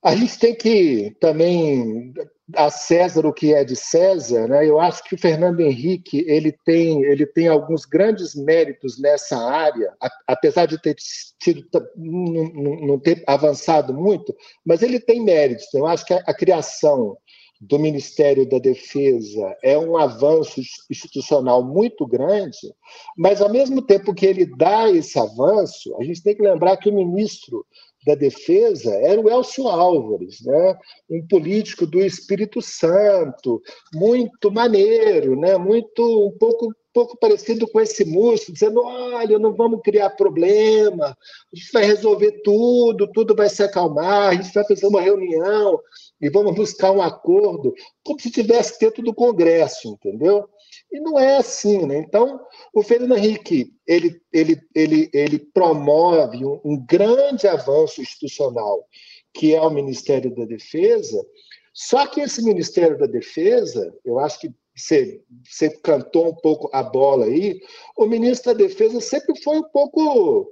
A 0.02 0.16
gente 0.16 0.36
tem 0.36 0.54
que 0.54 1.16
também 1.20 2.12
a 2.56 2.70
César 2.70 3.24
o 3.24 3.32
que 3.32 3.54
é 3.54 3.64
de 3.64 3.76
César, 3.76 4.48
né? 4.48 4.68
Eu 4.68 4.80
acho 4.80 5.04
que 5.04 5.14
o 5.14 5.18
Fernando 5.18 5.60
Henrique 5.60 6.24
ele 6.26 6.52
tem 6.64 7.04
ele 7.04 7.24
tem 7.24 7.46
alguns 7.46 7.84
grandes 7.84 8.34
méritos 8.34 9.00
nessa 9.00 9.36
área, 9.36 9.94
apesar 10.26 10.66
de 10.66 10.80
ter 10.80 10.96
tido 11.38 11.64
não, 11.96 12.98
ter 12.98 13.22
avançado 13.28 13.94
muito, 13.94 14.34
mas 14.64 14.82
ele 14.82 14.98
tem 14.98 15.22
méritos. 15.22 15.72
Eu 15.72 15.86
acho 15.86 16.04
que 16.04 16.14
a, 16.14 16.22
a 16.26 16.34
criação 16.34 17.16
do 17.60 17.78
Ministério 17.78 18.44
da 18.44 18.58
Defesa 18.58 19.56
é 19.62 19.78
um 19.78 19.96
avanço 19.96 20.60
institucional 20.90 21.62
muito 21.62 22.04
grande, 22.04 22.74
mas 23.16 23.40
ao 23.40 23.48
mesmo 23.48 23.80
tempo 23.80 24.12
que 24.12 24.26
ele 24.26 24.44
dá 24.44 24.90
esse 24.90 25.16
avanço, 25.16 25.96
a 26.00 26.02
gente 26.02 26.20
tem 26.24 26.34
que 26.34 26.42
lembrar 26.42 26.76
que 26.76 26.88
o 26.88 26.92
ministro 26.92 27.64
da 28.04 28.14
Defesa 28.14 28.92
era 28.94 29.20
o 29.20 29.28
Elcio 29.28 29.68
Álvares, 29.68 30.40
né? 30.44 30.78
um 31.10 31.26
político 31.26 31.86
do 31.86 32.00
Espírito 32.00 32.60
Santo, 32.60 33.62
muito 33.94 34.50
maneiro, 34.50 35.36
né? 35.36 35.56
muito 35.56 36.28
um 36.28 36.36
pouco 36.38 36.72
pouco 36.92 37.16
parecido 37.16 37.66
com 37.66 37.80
esse 37.80 38.04
músico, 38.04 38.52
dizendo: 38.52 38.82
olha, 38.84 39.38
não 39.38 39.54
vamos 39.54 39.80
criar 39.82 40.10
problema, 40.10 41.06
a 41.06 41.56
gente 41.56 41.72
vai 41.72 41.84
resolver 41.84 42.42
tudo, 42.42 43.10
tudo 43.10 43.34
vai 43.34 43.48
se 43.48 43.62
acalmar, 43.62 44.28
a 44.28 44.34
gente 44.34 44.52
vai 44.52 44.64
fazer 44.64 44.86
uma 44.86 45.00
reunião 45.00 45.80
e 46.20 46.28
vamos 46.28 46.54
buscar 46.54 46.92
um 46.92 47.02
acordo, 47.02 47.74
como 48.04 48.20
se 48.20 48.30
tivesse 48.30 48.78
dentro 48.78 49.02
do 49.02 49.14
Congresso, 49.14 49.88
entendeu? 49.88 50.48
E 50.92 51.00
não 51.00 51.18
é 51.18 51.36
assim, 51.38 51.86
né? 51.86 51.98
Então, 51.98 52.40
o 52.74 52.82
Fernando 52.82 53.16
Henrique 53.16 53.72
ele, 53.86 54.20
ele, 54.32 54.60
ele, 54.74 55.10
ele 55.12 55.38
promove 55.38 56.44
um, 56.44 56.60
um 56.64 56.86
grande 56.86 57.48
avanço 57.48 58.02
institucional, 58.02 58.86
que 59.32 59.54
é 59.54 59.60
o 59.60 59.70
Ministério 59.70 60.34
da 60.34 60.44
Defesa. 60.44 61.24
Só 61.72 62.06
que 62.06 62.20
esse 62.20 62.44
Ministério 62.44 62.98
da 62.98 63.06
Defesa, 63.06 63.94
eu 64.04 64.18
acho 64.18 64.38
que 64.38 64.54
você, 64.74 65.22
você 65.44 65.70
cantou 65.70 66.28
um 66.28 66.34
pouco 66.34 66.68
a 66.72 66.82
bola 66.82 67.26
aí, 67.26 67.60
o 67.96 68.06
ministro 68.06 68.52
da 68.52 68.58
Defesa 68.58 69.00
sempre 69.00 69.38
foi 69.42 69.58
um 69.58 69.64
pouco 69.64 70.50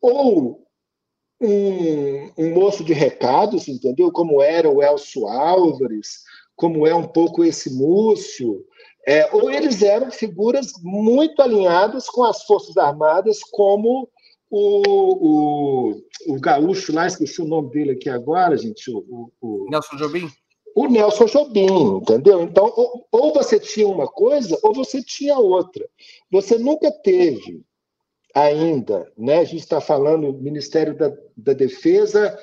ou 0.00 0.66
um, 1.40 2.30
um 2.38 2.54
moço 2.54 2.84
de 2.84 2.92
recados, 2.92 3.68
entendeu? 3.68 4.10
Como 4.10 4.40
era 4.40 4.70
o 4.70 4.82
Elcio 4.82 5.26
Álvares, 5.26 6.22
como 6.56 6.86
é 6.86 6.94
um 6.94 7.06
pouco 7.06 7.44
esse 7.44 7.74
Múcio, 7.74 8.64
é, 9.06 9.28
ou 9.34 9.50
eles 9.50 9.82
eram 9.82 10.10
figuras 10.10 10.72
muito 10.82 11.42
alinhadas 11.42 12.06
com 12.06 12.24
as 12.24 12.44
Forças 12.44 12.76
Armadas, 12.76 13.40
como 13.50 14.08
o, 14.48 15.90
o, 15.90 16.02
o 16.28 16.40
gaúcho 16.40 16.92
lá, 16.92 17.06
esqueci 17.06 17.40
o 17.40 17.46
nome 17.46 17.70
dele 17.70 17.92
aqui 17.92 18.08
agora, 18.08 18.56
gente. 18.56 18.90
O, 18.90 19.32
o 19.40 19.66
Nelson 19.70 19.96
Jobim? 19.96 20.28
O 20.74 20.86
Nelson 20.86 21.26
Jobim, 21.26 21.96
entendeu? 21.96 22.42
Então, 22.42 22.72
ou, 22.76 23.06
ou 23.10 23.32
você 23.32 23.58
tinha 23.58 23.88
uma 23.88 24.06
coisa, 24.06 24.58
ou 24.62 24.72
você 24.72 25.02
tinha 25.02 25.36
outra. 25.38 25.86
Você 26.30 26.56
nunca 26.56 26.90
teve 27.02 27.62
ainda, 28.34 29.10
né? 29.16 29.38
A 29.38 29.44
gente 29.44 29.60
está 29.60 29.80
falando 29.80 30.32
do 30.32 30.42
Ministério 30.42 30.96
da, 30.96 31.12
da 31.36 31.52
Defesa 31.52 32.38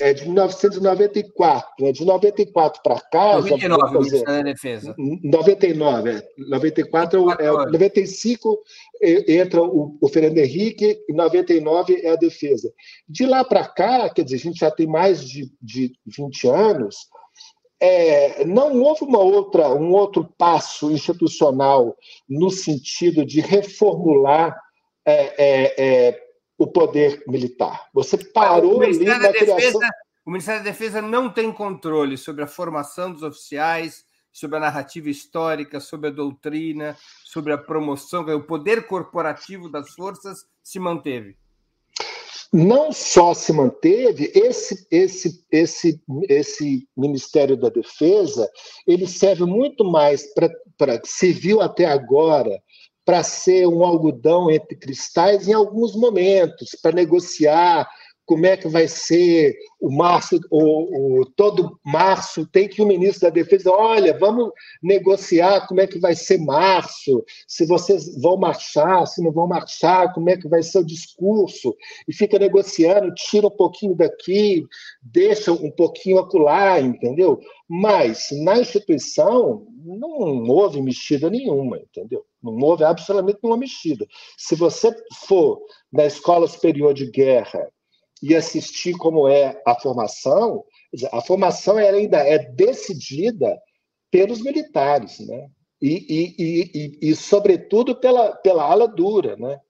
é 0.00 0.12
de 0.12 0.24
1994, 0.24 1.84
né? 1.84 1.92
de 1.92 2.04
94 2.04 2.82
para 2.82 3.00
cá. 3.00 3.38
99, 3.38 3.98
dizer, 3.98 4.24
da 4.24 4.42
Defesa. 4.42 4.94
99, 4.96 6.10
é. 6.10 6.22
94 6.38 7.30
é, 7.40 7.52
o, 7.52 7.56
95 7.70 8.58
entra 9.02 9.62
o, 9.62 9.96
o 10.00 10.08
Fernando 10.08 10.38
Henrique 10.38 10.98
e 11.08 11.12
99 11.12 12.00
é 12.02 12.10
a 12.10 12.16
defesa. 12.16 12.72
De 13.08 13.26
lá 13.26 13.44
para 13.44 13.66
cá, 13.66 14.08
quer 14.08 14.22
dizer, 14.22 14.36
a 14.36 14.40
gente 14.40 14.58
já 14.58 14.70
tem 14.70 14.86
mais 14.86 15.22
de, 15.22 15.50
de 15.60 15.92
20 16.06 16.48
anos, 16.48 16.96
é, 17.78 18.44
não 18.46 18.80
houve 18.80 19.04
uma 19.04 19.18
outra, 19.18 19.68
um 19.74 19.92
outro 19.92 20.26
passo 20.38 20.90
institucional 20.90 21.94
no 22.28 22.50
sentido 22.50 23.24
de 23.24 23.40
reformular 23.40 24.58
é, 25.04 25.34
é, 25.38 25.74
é 25.78 26.25
o 26.58 26.66
poder 26.66 27.22
militar. 27.26 27.88
Você 27.92 28.16
parou 28.16 28.82
ali 28.82 29.04
na 29.04 29.18
Defesa, 29.18 29.56
criação... 29.56 29.80
O 30.24 30.30
Ministério 30.30 30.64
da 30.64 30.70
Defesa 30.70 31.00
não 31.00 31.30
tem 31.30 31.52
controle 31.52 32.16
sobre 32.16 32.42
a 32.42 32.48
formação 32.48 33.12
dos 33.12 33.22
oficiais, 33.22 34.04
sobre 34.32 34.56
a 34.56 34.60
narrativa 34.60 35.08
histórica, 35.08 35.80
sobre 35.80 36.08
a 36.08 36.12
doutrina, 36.12 36.96
sobre 37.24 37.52
a 37.52 37.58
promoção, 37.58 38.22
o 38.22 38.42
poder 38.42 38.86
corporativo 38.86 39.70
das 39.70 39.94
forças 39.94 40.44
se 40.62 40.78
manteve. 40.78 41.36
Não 42.52 42.92
só 42.92 43.34
se 43.34 43.52
manteve, 43.52 44.30
esse, 44.34 44.86
esse, 44.90 45.44
esse, 45.50 46.02
esse 46.28 46.88
Ministério 46.96 47.56
da 47.56 47.68
Defesa, 47.68 48.50
ele 48.86 49.06
serve 49.06 49.44
muito 49.44 49.84
mais 49.84 50.32
para, 50.34 51.00
viu 51.32 51.60
até 51.60 51.86
agora, 51.86 52.60
para 53.06 53.22
ser 53.22 53.68
um 53.68 53.84
algodão 53.84 54.50
entre 54.50 54.74
cristais 54.76 55.46
em 55.46 55.52
alguns 55.52 55.94
momentos, 55.94 56.70
para 56.82 56.90
negociar 56.90 57.88
como 58.26 58.44
é 58.44 58.56
que 58.56 58.66
vai 58.66 58.88
ser 58.88 59.56
o 59.80 59.88
março, 59.88 60.40
o, 60.50 61.20
o, 61.20 61.24
todo 61.24 61.78
março 61.84 62.44
tem 62.44 62.68
que 62.68 62.82
o 62.82 62.86
ministro 62.86 63.20
da 63.20 63.30
Defesa, 63.30 63.70
olha, 63.70 64.18
vamos 64.18 64.50
negociar 64.82 65.68
como 65.68 65.80
é 65.80 65.86
que 65.86 66.00
vai 66.00 66.16
ser 66.16 66.38
março, 66.38 67.24
se 67.46 67.64
vocês 67.64 68.20
vão 68.20 68.36
marchar, 68.36 69.06
se 69.06 69.22
não 69.22 69.30
vão 69.30 69.46
marchar, 69.46 70.12
como 70.12 70.28
é 70.28 70.36
que 70.36 70.48
vai 70.48 70.62
ser 70.62 70.80
o 70.80 70.84
discurso, 70.84 71.74
e 72.08 72.12
fica 72.12 72.36
negociando, 72.36 73.14
tira 73.14 73.46
um 73.46 73.56
pouquinho 73.56 73.94
daqui, 73.94 74.66
deixa 75.00 75.52
um 75.52 75.70
pouquinho 75.70 76.18
acolá, 76.18 76.80
entendeu? 76.80 77.38
Mas 77.68 78.26
na 78.42 78.58
instituição 78.58 79.64
não 79.84 80.48
houve 80.48 80.82
mexida 80.82 81.30
nenhuma, 81.30 81.78
entendeu? 81.78 82.24
Não 82.52 82.66
houve 82.66 82.84
absolutamente 82.84 83.38
nenhuma 83.42 83.58
mexida. 83.58 84.06
Se 84.36 84.54
você 84.54 84.94
for 85.26 85.60
na 85.92 86.06
Escola 86.06 86.46
Superior 86.46 86.94
de 86.94 87.10
Guerra 87.10 87.68
e 88.22 88.34
assistir 88.34 88.94
como 88.96 89.28
é 89.28 89.60
a 89.66 89.74
formação, 89.74 90.64
a 91.12 91.20
formação 91.20 91.76
ainda 91.76 92.18
é 92.18 92.38
decidida 92.38 93.60
pelos 94.10 94.40
militares, 94.40 95.20
né? 95.20 95.48
E, 95.80 95.94
e, 96.08 96.34
e, 96.38 97.10
e, 97.10 97.14
sobretudo 97.14 97.94
pela, 97.94 98.34
pela 98.36 98.64
ala 98.64 98.88
dura, 98.88 99.36
né? 99.36 99.60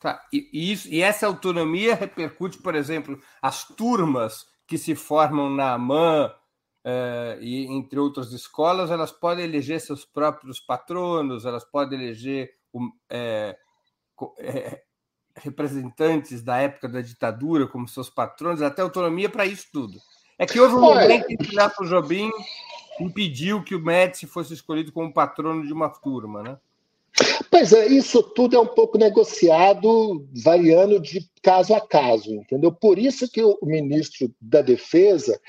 Tá. 0.00 0.22
E, 0.32 0.72
isso, 0.72 0.88
e 0.88 1.02
essa 1.02 1.26
autonomia 1.26 1.94
repercute, 1.94 2.58
por 2.58 2.74
exemplo, 2.74 3.20
as 3.42 3.64
turmas 3.64 4.46
que 4.66 4.78
se 4.78 4.94
formam 4.94 5.50
na 5.50 5.74
AMAN 5.74 6.32
eh, 6.84 7.38
e 7.40 7.66
entre 7.66 7.98
outras 7.98 8.32
escolas, 8.32 8.90
elas 8.90 9.10
podem 9.10 9.44
eleger 9.44 9.80
seus 9.80 10.04
próprios 10.04 10.60
patronos, 10.60 11.46
elas 11.46 11.64
podem 11.64 11.98
eleger 11.98 12.52
é, 13.08 13.56
é, 14.38 14.82
representantes 15.36 16.42
da 16.42 16.58
época 16.58 16.88
da 16.88 17.00
ditadura 17.00 17.66
como 17.66 17.88
seus 17.88 18.10
patrões, 18.10 18.60
até 18.60 18.82
autonomia 18.82 19.30
para 19.30 19.46
isso 19.46 19.66
tudo. 19.72 19.98
É 20.38 20.46
que 20.46 20.60
houve 20.60 20.74
um 20.74 20.80
momento 20.80 21.30
em 21.30 21.36
que 21.36 21.56
o 21.80 21.86
Jobim 21.86 22.30
impediu 23.00 23.62
que 23.62 23.74
o 23.74 23.80
Médici 23.80 24.26
fosse 24.26 24.52
escolhido 24.52 24.92
como 24.92 25.12
patrono 25.12 25.66
de 25.66 25.72
uma 25.72 25.88
turma, 25.88 26.42
né? 26.42 26.58
Pois 27.48 27.72
é, 27.72 27.86
isso 27.86 28.22
tudo 28.22 28.56
é 28.56 28.60
um 28.60 28.66
pouco 28.66 28.98
negociado, 28.98 30.26
variando 30.44 31.00
de 31.00 31.28
caso 31.40 31.72
a 31.72 31.80
caso, 31.80 32.34
entendeu? 32.34 32.72
Por 32.72 32.98
isso 32.98 33.30
que 33.30 33.42
o 33.42 33.56
ministro 33.62 34.34
da 34.40 34.60
Defesa, 34.60 35.40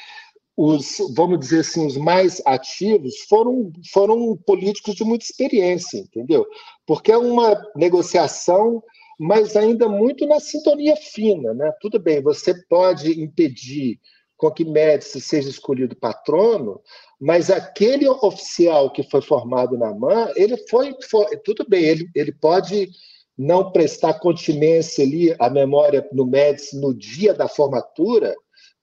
os, 0.58 0.98
vamos 1.16 1.40
dizer 1.40 1.60
assim, 1.60 1.86
os 1.86 1.98
mais 1.98 2.42
ativos 2.46 3.20
foram, 3.28 3.72
foram 3.92 4.38
políticos 4.38 4.96
de 4.96 5.04
muita 5.04 5.26
experiência, 5.26 5.98
entendeu? 5.98 6.46
Porque 6.86 7.12
é 7.12 7.18
uma 7.18 7.62
negociação, 7.76 8.82
mas 9.20 9.56
ainda 9.56 9.90
muito 9.90 10.26
na 10.26 10.40
sintonia 10.40 10.96
fina, 10.96 11.54
né? 11.54 11.72
Tudo 11.82 12.00
bem, 12.00 12.22
você 12.22 12.54
pode 12.70 13.22
impedir 13.22 14.00
com 14.38 14.52
que 14.52 14.66
Médici 14.66 15.22
seja 15.22 15.50
escolhido 15.50 15.96
patrono, 15.96 16.82
mas 17.20 17.50
aquele 17.50 18.08
oficial 18.08 18.92
que 18.92 19.04
foi 19.04 19.22
formado 19.22 19.78
na 19.78 19.94
MAN, 19.94 20.30
ele 20.36 20.58
foi, 20.70 20.94
foi 21.10 21.26
tudo 21.38 21.66
bem, 21.68 21.84
ele, 21.84 22.10
ele 22.14 22.34
pode 22.34 22.90
não 23.38 23.72
prestar 23.72 24.16
continência 24.16 25.04
ali 25.04 25.36
à 25.40 25.50
memória 25.50 26.08
no 26.12 26.26
Médici 26.26 26.80
no 26.80 26.94
dia 26.94 27.34
da 27.34 27.48
formatura, 27.48 28.36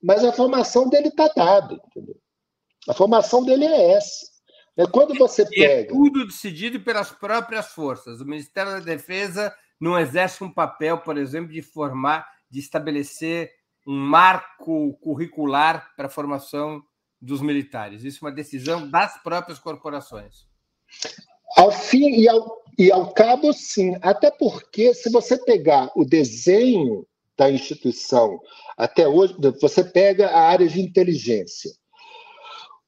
mas 0.03 0.23
a 0.23 0.33
formação 0.33 0.89
dele 0.89 1.07
está 1.07 1.29
dada, 1.33 1.75
entendeu? 1.75 2.17
A 2.89 2.93
formação 2.93 3.43
dele 3.43 3.63
é 3.65 3.91
essa. 3.93 4.25
É 4.75 4.85
quando 4.85 5.17
você 5.17 5.43
é 5.43 5.45
pega. 5.45 5.73
É 5.73 5.83
tudo 5.85 6.25
decidido 6.27 6.81
pelas 6.81 7.11
próprias 7.11 7.67
forças. 7.67 8.19
O 8.19 8.25
Ministério 8.25 8.73
da 8.73 8.79
Defesa 8.79 9.55
não 9.79 9.97
exerce 9.97 10.43
um 10.43 10.53
papel, 10.53 10.97
por 10.99 11.17
exemplo, 11.17 11.53
de 11.53 11.61
formar, 11.61 12.27
de 12.49 12.59
estabelecer 12.59 13.51
um 13.87 13.95
marco 13.95 14.93
curricular 15.01 15.93
para 15.95 16.07
a 16.07 16.09
formação 16.09 16.83
dos 17.21 17.41
militares. 17.41 18.03
Isso 18.03 18.25
é 18.25 18.27
uma 18.27 18.35
decisão 18.35 18.89
das 18.89 19.21
próprias 19.23 19.59
corporações. 19.59 20.45
Ao 21.55 21.71
fim 21.71 22.09
e 22.19 22.27
ao, 22.27 22.61
e 22.77 22.91
ao 22.91 23.13
cabo, 23.13 23.53
sim. 23.53 23.95
Até 24.01 24.31
porque, 24.31 24.93
se 24.93 25.09
você 25.09 25.37
pegar 25.37 25.89
o 25.95 26.03
desenho 26.03 27.05
da 27.37 27.49
instituição 27.49 28.39
até 28.77 29.07
hoje, 29.07 29.35
você 29.61 29.83
pega 29.83 30.27
a 30.29 30.41
área 30.41 30.67
de 30.67 30.81
inteligência. 30.81 31.71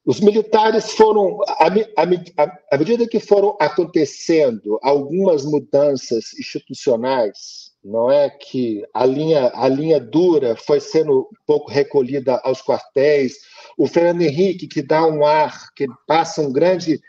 Os 0.06 0.20
militares 0.20 0.92
foram, 0.92 1.40
à 1.58 2.78
medida 2.78 3.08
que 3.08 3.20
foram 3.20 3.58
acontecendo 3.60 4.78
algumas 4.84 5.44
mudanças 5.44 6.26
institucionais, 6.40 7.72
não 7.84 8.12
é 8.12 8.30
que 8.30 8.84
a 8.94 9.04
linha, 9.04 9.52
a 9.56 9.68
linha 9.68 10.00
dura 10.00 10.56
foi 10.56 10.80
sendo 10.80 11.22
um 11.22 11.28
pouco 11.46 11.72
recolhida 11.72 12.40
aos 12.44 12.62
quartéis, 12.62 13.38
o 13.78 13.88
Fernando 13.88 14.22
Henrique, 14.22 14.68
que 14.68 14.84
dá 14.84 15.06
um 15.08 15.26
ar, 15.26 15.74
que 15.76 15.88
passa 16.08 16.42
um 16.42 16.54
grande 16.54 17.00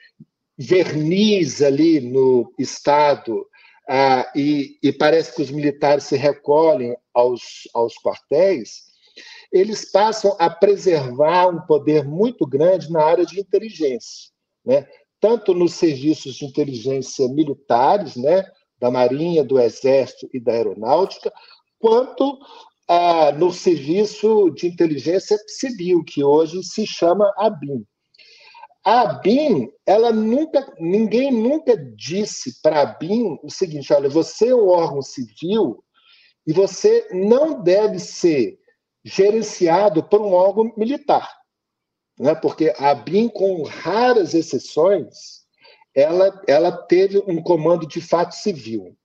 verniz 0.57 1.61
ali 1.61 2.01
no 2.01 2.51
Estado, 2.59 3.47
ah, 3.89 4.31
e, 4.35 4.79
e, 4.83 4.93
parece 4.93 5.35
que 5.35 5.43
os 5.43 5.51
militares 5.51 6.05
se 6.05 6.17
recolhem 6.17 6.97
aos, 7.15 7.69
aos 7.73 7.95
quartéis, 7.95 8.87
eles 9.53 9.91
passam 9.91 10.37
a 10.39 10.51
preservar 10.51 11.49
um 11.49 11.61
poder 11.61 12.05
muito 12.05 12.47
grande 12.47 12.91
na 12.91 13.05
área 13.05 13.25
de 13.25 13.39
inteligência, 13.39 14.31
né? 14.65 14.87
tanto 15.21 15.55
nos 15.55 15.75
serviços 15.75 16.35
de 16.35 16.45
inteligência 16.45 17.29
militares, 17.29 18.17
né? 18.17 18.45
da 18.79 18.91
Marinha, 18.91 19.43
do 19.43 19.59
Exército 19.59 20.29
e 20.35 20.41
da 20.41 20.53
Aeronáutica, 20.53 21.33
quanto 21.79 22.39
ah, 22.89 23.33
no 23.33 23.53
serviço 23.53 24.51
de 24.51 24.67
inteligência 24.67 25.37
civil, 25.47 26.05
que 26.05 26.23
hoje 26.23 26.63
se 26.63 26.87
chama 26.87 27.33
ABIN. 27.37 27.85
A 28.87 29.01
ABIN, 29.01 29.69
ela 29.85 30.13
nunca, 30.13 30.73
ninguém 30.79 31.33
nunca 31.33 31.77
disse 31.77 32.63
para 32.63 32.77
a 32.77 32.83
ABIN 32.83 33.37
o 33.43 33.51
seguinte: 33.51 33.93
olha, 33.93 34.09
você 34.09 34.51
é 34.51 34.55
um 34.55 34.69
órgão 34.69 35.03
civil 35.03 35.83
e 36.47 36.53
você 36.53 37.09
não 37.11 37.61
deve 37.65 37.99
ser 37.99 38.57
gerenciado 39.05 40.05
por 40.05 40.21
um 40.21 40.33
órgão 40.33 40.73
militar. 40.77 41.29
Né? 42.17 42.33
Porque 42.37 42.73
a 42.79 42.91
ABIN, 42.91 43.29
com 43.29 43.65
raras 43.65 44.35
exceções, 44.35 45.45
ela, 45.93 46.41
ela 46.47 46.71
teve 46.71 47.19
um 47.27 47.43
comando 47.43 47.89
de 47.89 48.01
fato 48.01 48.37
civil. 48.37 48.97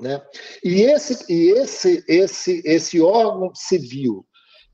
Né? 0.00 0.20
E, 0.64 0.82
esse, 0.82 1.32
e 1.32 1.52
esse, 1.52 2.04
esse, 2.08 2.60
esse 2.64 3.00
órgão 3.00 3.54
civil 3.54 4.26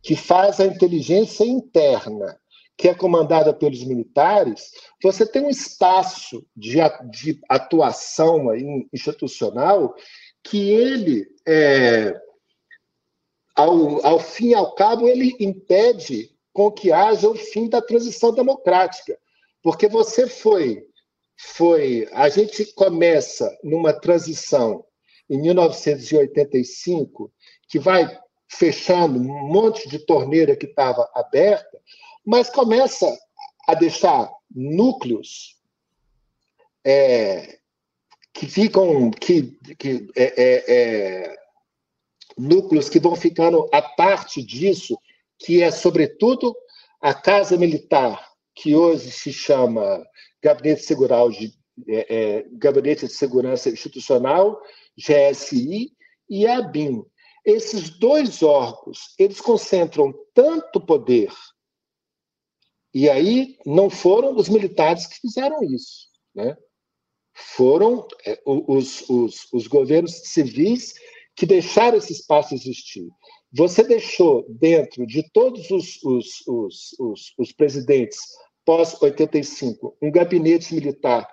que 0.02 0.16
faz 0.16 0.60
a 0.60 0.64
inteligência 0.64 1.44
interna, 1.44 2.40
que 2.78 2.88
é 2.88 2.94
comandada 2.94 3.52
pelos 3.52 3.84
militares, 3.84 4.70
você 5.02 5.26
tem 5.26 5.42
um 5.42 5.50
espaço 5.50 6.46
de, 6.56 6.78
atuação 7.48 8.46
institucional 8.92 9.94
que 10.42 10.70
ele, 10.70 11.26
é, 11.46 12.18
ao, 13.54 14.06
ao 14.06 14.20
fim 14.20 14.50
e 14.50 14.54
ao 14.54 14.74
cabo, 14.74 15.08
ele 15.08 15.36
impede 15.40 16.30
com 16.52 16.70
que 16.70 16.92
haja 16.92 17.28
o 17.28 17.34
fim 17.34 17.68
da 17.68 17.82
transição 17.82 18.32
democrática. 18.32 19.18
Porque 19.60 19.88
você 19.88 20.28
foi 20.28 20.88
foi. 21.38 22.08
A 22.12 22.28
gente 22.28 22.64
começa 22.74 23.56
numa 23.62 23.92
transição 23.92 24.84
em 25.30 25.40
1985, 25.40 27.32
que 27.68 27.78
vai 27.78 28.18
fechando 28.50 29.18
um 29.20 29.46
monte 29.46 29.88
de 29.88 29.98
torneira 29.98 30.56
que 30.56 30.66
estava 30.66 31.08
aberta, 31.14 31.78
mas 32.28 32.50
começa 32.50 33.10
a 33.66 33.72
deixar 33.72 34.30
núcleos 34.54 35.56
é, 36.84 37.58
que 38.34 38.46
ficam 38.46 39.10
que, 39.10 39.56
que 39.78 40.06
é, 40.14 40.24
é, 40.36 40.64
é, 40.68 41.36
núcleos 42.36 42.90
que 42.90 43.00
vão 43.00 43.16
ficando 43.16 43.66
a 43.72 43.80
parte 43.80 44.42
disso, 44.42 44.98
que 45.38 45.62
é 45.62 45.70
sobretudo 45.70 46.54
a 47.00 47.14
casa 47.14 47.56
militar, 47.56 48.22
que 48.54 48.76
hoje 48.76 49.10
se 49.10 49.32
chama 49.32 50.06
Gabinete 50.42 50.82
de, 50.86 51.54
é, 51.88 52.14
é, 52.14 52.46
Gabinete 52.52 53.06
de 53.06 53.12
Segurança 53.14 53.70
Institucional, 53.70 54.60
GSI, 54.98 55.92
e 56.28 56.46
a 56.46 56.58
ABIN. 56.58 57.02
Esses 57.42 57.88
dois 57.88 58.42
órgãos, 58.42 59.14
eles 59.18 59.40
concentram 59.40 60.12
tanto 60.34 60.78
poder, 60.78 61.32
e 62.94 63.08
aí 63.08 63.56
não 63.66 63.90
foram 63.90 64.36
os 64.36 64.48
militares 64.48 65.06
que 65.06 65.20
fizeram 65.20 65.62
isso, 65.62 66.08
né? 66.34 66.56
foram 67.38 68.06
é, 68.26 68.40
os, 68.44 69.08
os, 69.08 69.46
os 69.52 69.66
governos 69.66 70.12
civis 70.24 70.94
que 71.36 71.46
deixaram 71.46 71.98
esse 71.98 72.12
espaço 72.12 72.54
existir. 72.54 73.06
Você 73.52 73.84
deixou 73.84 74.44
dentro 74.48 75.06
de 75.06 75.22
todos 75.32 75.70
os, 75.70 76.02
os, 76.02 76.44
os, 76.98 77.34
os, 77.38 77.52
presidentes 77.52 78.18
pós-85, 78.64 79.94
um 80.02 80.10
gabinete 80.10 80.74
militar 80.74 81.26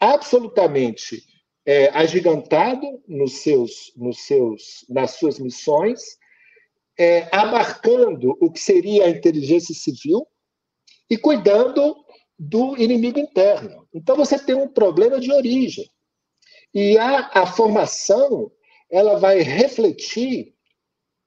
absolutamente 0.00 1.22
é, 1.64 1.88
agigantado 1.90 3.00
nos 3.06 3.34
seus, 3.34 3.92
nos 3.96 4.26
seus, 4.26 4.84
nas 4.88 5.12
suas 5.12 5.38
missões, 5.38 6.00
é, 6.98 7.28
abarcando 7.34 8.36
o 8.40 8.50
que 8.50 8.60
seria 8.60 9.06
a 9.06 9.10
inteligência 9.10 9.74
civil 9.74 10.26
e 11.12 11.18
cuidando 11.18 11.94
do 12.38 12.74
inimigo 12.78 13.18
interno. 13.18 13.86
Então 13.92 14.16
você 14.16 14.38
tem 14.38 14.54
um 14.54 14.66
problema 14.66 15.20
de 15.20 15.30
origem. 15.30 15.86
E 16.72 16.96
a, 16.96 17.30
a 17.34 17.46
formação 17.46 18.50
ela 18.90 19.18
vai 19.18 19.40
refletir 19.40 20.54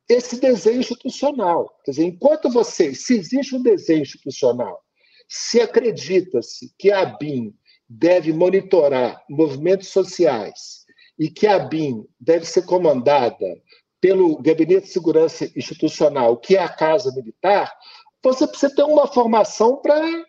esse 0.09 0.39
desenho 0.39 0.79
institucional. 0.79 1.79
Quer 1.83 1.91
dizer, 1.91 2.05
enquanto 2.05 2.49
você, 2.49 2.95
se 2.95 3.15
existe 3.15 3.55
um 3.55 3.61
desenho 3.61 4.01
institucional 4.01 4.83
se 5.27 5.61
acredita-se 5.61 6.73
que 6.77 6.91
a 6.91 7.05
BIM 7.05 7.53
deve 7.87 8.33
monitorar 8.33 9.23
movimentos 9.29 9.89
sociais 9.89 10.85
e 11.17 11.29
que 11.29 11.47
a 11.47 11.59
BIM 11.59 12.05
deve 12.19 12.45
ser 12.45 12.65
comandada 12.65 13.45
pelo 14.01 14.37
Gabinete 14.41 14.85
de 14.85 14.93
Segurança 14.93 15.51
Institucional, 15.55 16.37
que 16.37 16.55
é 16.55 16.59
a 16.59 16.69
Casa 16.69 17.11
Militar, 17.15 17.73
você 18.33 18.47
precisa 18.47 18.75
ter 18.75 18.83
uma 18.83 19.07
formação 19.07 19.77
para 19.77 20.25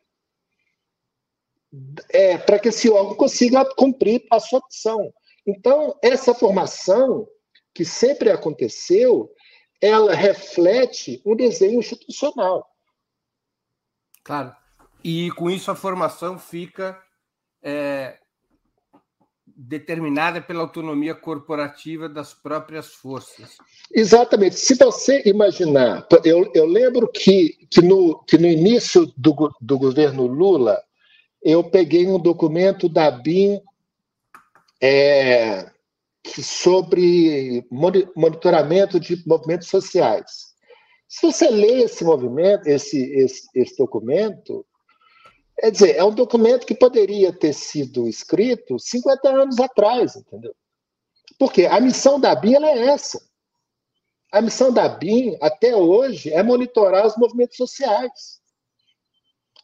é, 2.11 2.39
para 2.39 2.59
que 2.59 2.69
esse 2.69 2.89
órgão 2.91 3.17
consiga 3.17 3.65
cumprir 3.75 4.27
a 4.31 4.41
sua 4.41 4.61
missão. 4.67 5.13
Então, 5.47 5.99
essa 6.03 6.35
formação, 6.35 7.29
que 7.75 7.85
sempre 7.85 8.31
aconteceu, 8.31 9.31
ela 9.81 10.15
reflete 10.15 11.23
um 11.25 11.37
desenho 11.37 11.79
institucional. 11.79 12.67
Claro. 14.25 14.55
E 15.05 15.31
com 15.33 15.51
isso 15.51 15.71
a 15.71 15.77
formação 15.77 16.39
fica 16.39 17.01
é, 17.63 18.19
determinada 19.57 20.41
pela 20.41 20.61
autonomia 20.61 21.15
corporativa 21.15 22.09
das 22.09 22.35
próprias 22.35 22.89
forças. 22.89 23.57
Exatamente. 23.95 24.57
Se 24.57 24.75
você 24.75 25.23
imaginar, 25.25 26.07
eu, 26.25 26.51
eu 26.55 26.67
lembro 26.67 27.09
que, 27.09 27.67
que, 27.71 27.81
no, 27.81 28.23
que 28.25 28.37
no 28.37 28.47
início 28.47 29.07
do, 29.17 29.51
do 29.61 29.79
governo 29.79 30.27
Lula, 30.27 30.79
eu 31.43 31.65
peguei 31.65 32.07
um 32.07 32.19
documento 32.19 32.89
da 32.89 33.11
BIM 33.11 33.61
é, 34.83 35.71
sobre 36.27 37.67
monitoramento 37.71 39.01
de 39.01 39.23
movimentos 39.27 39.69
sociais. 39.69 40.55
Se 41.09 41.27
você 41.27 41.49
lê 41.49 41.85
esse 41.85 42.05
movimento, 42.05 42.67
esse, 42.67 43.01
esse, 43.13 43.49
esse 43.55 43.77
documento, 43.77 44.67
quer 45.59 45.71
dizer, 45.71 45.97
é 45.97 46.05
um 46.05 46.15
documento 46.15 46.67
que 46.67 46.75
poderia 46.75 47.33
ter 47.33 47.53
sido 47.53 48.09
escrito 48.09 48.79
50 48.79 49.29
anos 49.29 49.61
atrás, 49.61 50.17
entendeu? 50.17 50.55
Porque 51.39 51.67
a 51.67 51.81
missão 51.81 52.19
da 52.21 52.35
BIM 52.35 52.65
é 52.65 52.87
essa. 52.89 53.21
A 54.33 54.41
missão 54.41 54.73
da 54.73 54.89
BIM, 54.89 55.37
até 55.41 55.75
hoje, 55.75 56.33
é 56.33 56.43
monitorar 56.43 57.07
os 57.07 57.17
movimentos 57.17 57.57
sociais. 57.57 58.41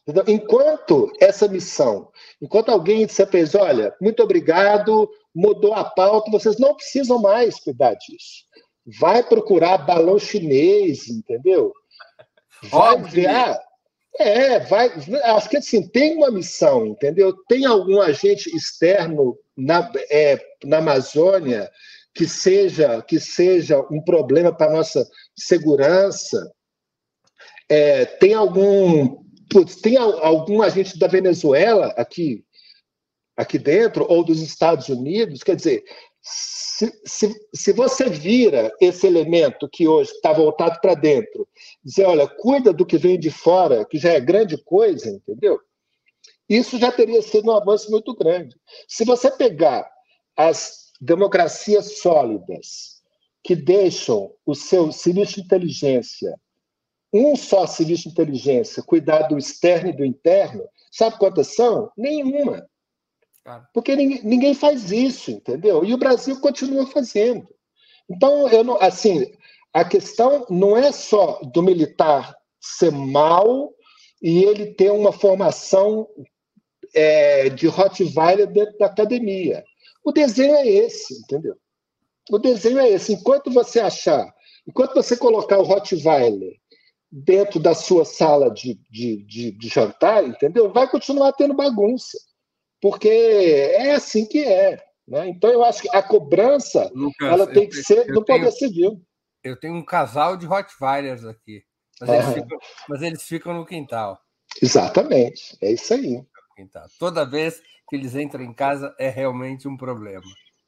Entendeu? 0.01 0.23
Enquanto 0.27 1.11
essa 1.19 1.47
missão, 1.47 2.11
enquanto 2.41 2.69
alguém 2.69 3.05
disser 3.05 3.27
para 3.27 3.39
eles, 3.39 3.55
olha, 3.55 3.95
muito 4.01 4.21
obrigado, 4.21 5.09
mudou 5.33 5.73
a 5.73 5.85
pauta, 5.85 6.29
vocês 6.29 6.57
não 6.57 6.75
precisam 6.75 7.19
mais 7.19 7.59
cuidar 7.59 7.93
disso. 7.95 8.43
Vai 8.99 9.23
procurar 9.23 9.77
balão 9.77 10.19
chinês, 10.19 11.07
entendeu? 11.07 11.73
Vai 12.63 13.01
ver. 13.01 13.57
É, 14.19 14.59
vai. 14.59 14.91
Acho 15.23 15.49
que 15.49 15.57
assim, 15.57 15.87
tem 15.87 16.15
uma 16.15 16.29
missão, 16.29 16.85
entendeu? 16.85 17.33
Tem 17.47 17.65
algum 17.65 17.99
agente 17.99 18.55
externo 18.55 19.37
na, 19.57 19.91
é, 20.09 20.39
na 20.63 20.77
Amazônia 20.77 21.69
que 22.13 22.27
seja, 22.27 23.01
que 23.01 23.19
seja 23.19 23.79
um 23.91 24.01
problema 24.03 24.55
para 24.55 24.71
a 24.71 24.75
nossa 24.75 25.07
segurança. 25.35 26.51
É, 27.67 28.05
tem 28.05 28.33
algum. 28.33 29.23
Putz, 29.49 29.81
tem 29.81 29.97
algum 29.97 30.61
agente 30.61 30.97
da 30.97 31.07
Venezuela 31.07 31.87
aqui 31.97 32.43
aqui 33.35 33.57
dentro 33.57 34.05
ou 34.07 34.23
dos 34.23 34.41
Estados 34.41 34.89
Unidos, 34.89 35.43
quer 35.43 35.55
dizer, 35.55 35.83
se, 36.23 37.01
se, 37.05 37.47
se 37.53 37.73
você 37.73 38.09
vira 38.09 38.71
esse 38.79 39.05
elemento 39.05 39.67
que 39.67 39.85
hoje 39.85 40.11
está 40.11 40.31
voltado 40.31 40.79
para 40.79 40.95
dentro, 40.95 41.45
dizer, 41.83 42.05
olha, 42.05 42.27
cuida 42.27 42.71
do 42.71 42.85
que 42.85 42.97
vem 42.97 43.19
de 43.19 43.29
fora, 43.29 43.83
que 43.83 43.97
já 43.97 44.13
é 44.13 44.21
grande 44.21 44.57
coisa, 44.63 45.09
entendeu? 45.09 45.59
Isso 46.47 46.77
já 46.77 46.91
teria 46.91 47.21
sido 47.21 47.51
um 47.51 47.55
avanço 47.55 47.91
muito 47.91 48.15
grande. 48.15 48.55
Se 48.87 49.03
você 49.03 49.29
pegar 49.29 49.89
as 50.35 50.93
democracias 51.01 51.99
sólidas 51.99 53.01
que 53.43 53.55
deixam 53.55 54.33
o 54.45 54.55
seu 54.55 54.91
serviço 54.93 55.35
de 55.35 55.41
inteligência, 55.41 56.39
um 57.11 57.35
só 57.35 57.67
serviço 57.67 58.03
de 58.03 58.09
inteligência, 58.09 58.81
cuidar 58.81 59.23
do 59.23 59.37
externo 59.37 59.89
e 59.89 59.95
do 59.95 60.05
interno, 60.05 60.63
sabe 60.89 61.17
quantas 61.17 61.53
são? 61.53 61.91
Nenhuma. 61.97 62.65
Porque 63.73 63.95
ninguém, 63.95 64.21
ninguém, 64.23 64.53
faz 64.53 64.91
isso, 64.91 65.31
entendeu? 65.31 65.83
E 65.83 65.93
o 65.93 65.97
Brasil 65.97 66.39
continua 66.39 66.87
fazendo. 66.87 67.47
Então, 68.09 68.47
eu 68.47 68.63
não, 68.63 68.81
assim, 68.81 69.31
a 69.73 69.83
questão 69.83 70.45
não 70.49 70.77
é 70.77 70.91
só 70.91 71.39
do 71.53 71.61
militar 71.61 72.33
ser 72.59 72.91
mal 72.91 73.73
e 74.21 74.43
ele 74.45 74.73
ter 74.73 74.91
uma 74.91 75.11
formação 75.11 76.07
é, 76.95 77.49
de 77.49 77.67
Rottweiler 77.67 78.47
dentro 78.47 78.77
da 78.77 78.85
academia. 78.85 79.63
O 80.03 80.11
desenho 80.11 80.55
é 80.55 80.67
esse, 80.67 81.13
entendeu? 81.19 81.55
O 82.31 82.39
desenho 82.39 82.79
é 82.79 82.89
esse. 82.89 83.11
Enquanto 83.11 83.51
você 83.51 83.81
achar, 83.81 84.33
enquanto 84.65 84.93
você 84.93 85.17
colocar 85.17 85.57
o 85.57 85.63
Rottweiler 85.63 86.55
dentro 87.11 87.59
da 87.59 87.73
sua 87.73 88.05
sala 88.05 88.49
de, 88.49 88.79
de, 88.89 89.23
de, 89.23 89.51
de 89.51 89.67
jantar, 89.67 90.23
entendeu? 90.23 90.71
Vai 90.71 90.89
continuar 90.89 91.33
tendo 91.33 91.53
bagunça 91.53 92.17
porque 92.83 93.07
é 93.07 93.93
assim 93.93 94.25
que 94.25 94.43
é. 94.43 94.85
Né? 95.07 95.29
Então, 95.29 95.49
eu 95.49 95.63
acho 95.63 95.81
que 95.81 95.95
a 95.95 96.03
cobrança 96.03 96.91
Lucas, 96.93 97.31
ela 97.31 97.47
tem 97.47 97.69
que 97.69 97.77
eu, 97.77 97.83
ser 97.83 98.05
do 98.07 98.21
tenho, 98.25 98.39
Poder 98.39 98.51
Civil. 98.51 99.01
Eu 99.41 99.57
tenho 99.57 99.73
um 99.75 99.85
casal 99.85 100.35
de 100.35 100.45
Rottweilers 100.45 101.23
aqui, 101.23 101.63
mas, 102.01 102.09
é. 102.09 102.17
eles 102.17 102.33
ficam, 102.33 102.59
mas, 102.89 103.01
eles 103.01 103.23
ficam, 103.23 103.53
no 103.53 103.65
quintal. 103.65 104.19
Exatamente, 104.61 105.57
é 105.61 105.71
isso 105.71 105.93
aí. 105.93 106.21
Toda 106.99 107.25
vez 107.25 107.61
que 107.87 107.95
eles 107.95 108.15
entram 108.15 108.43
em 108.43 108.53
casa 108.53 108.93
é 108.99 109.07
realmente 109.07 109.65
um 109.65 109.77
problema. 109.77 110.25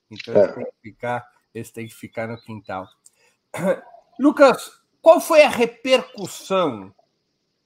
Então, 0.09 0.33
eles, 0.35 0.49
é. 0.49 0.53
têm, 0.53 0.63
que 0.63 0.89
ficar, 0.89 1.27
eles 1.53 1.71
têm 1.71 1.87
que 1.87 1.95
ficar 1.95 2.27
no 2.29 2.41
quintal. 2.41 2.87
Lucas, 4.17 4.71
qual 5.01 5.19
foi 5.19 5.43
a 5.43 5.49
repercussão 5.49 6.95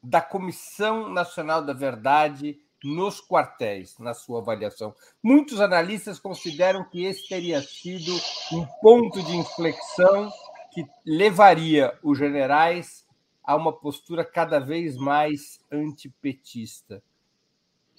da 0.02 0.22
Comissão 0.22 1.08
Nacional 1.08 1.64
da 1.64 1.74
Verdade 1.74 2.60
nos 2.84 3.20
quartéis, 3.20 3.98
na 4.00 4.14
sua 4.14 4.40
avaliação. 4.40 4.96
Muitos 5.22 5.60
analistas 5.60 6.20
consideram 6.20 6.84
que 6.84 7.06
esse 7.06 7.28
teria 7.28 7.62
sido 7.62 8.12
um 8.54 8.66
ponto 8.82 9.22
de 9.24 9.36
inflexão 9.36 10.32
que 10.72 10.86
levaria 11.06 11.98
os 12.04 12.18
generais 12.18 13.06
a 13.44 13.56
uma 13.56 13.74
postura 13.74 14.24
cada 14.24 14.60
vez 14.60 14.96
mais 14.96 15.60
antipetista. 15.72 17.02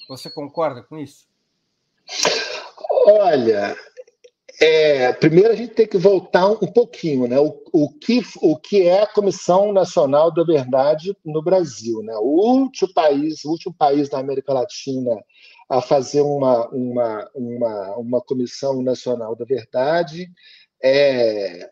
Você 0.08 0.30
concorda 0.30 0.82
com 0.82 0.98
isso? 0.98 1.28
Olha, 3.06 3.76
é, 4.62 5.10
primeiro 5.14 5.50
a 5.50 5.56
gente 5.56 5.72
tem 5.72 5.86
que 5.86 5.96
voltar 5.96 6.46
um 6.46 6.66
pouquinho, 6.66 7.26
né? 7.26 7.40
O, 7.40 7.62
o, 7.72 7.88
que, 7.98 8.20
o 8.42 8.58
que 8.58 8.82
é 8.82 9.02
a 9.02 9.06
Comissão 9.06 9.72
Nacional 9.72 10.30
da 10.30 10.44
Verdade 10.44 11.16
no 11.24 11.42
Brasil, 11.42 12.02
né? 12.02 12.14
O 12.18 12.58
último 12.58 12.92
país, 12.92 13.42
o 13.42 13.50
último 13.52 13.74
país 13.74 14.10
da 14.10 14.18
América 14.18 14.52
Latina 14.52 15.16
a 15.66 15.80
fazer 15.80 16.20
uma, 16.20 16.68
uma, 16.68 17.30
uma, 17.34 17.96
uma 17.96 18.20
Comissão 18.20 18.82
Nacional 18.82 19.34
da 19.34 19.46
Verdade 19.46 20.30
é 20.82 21.70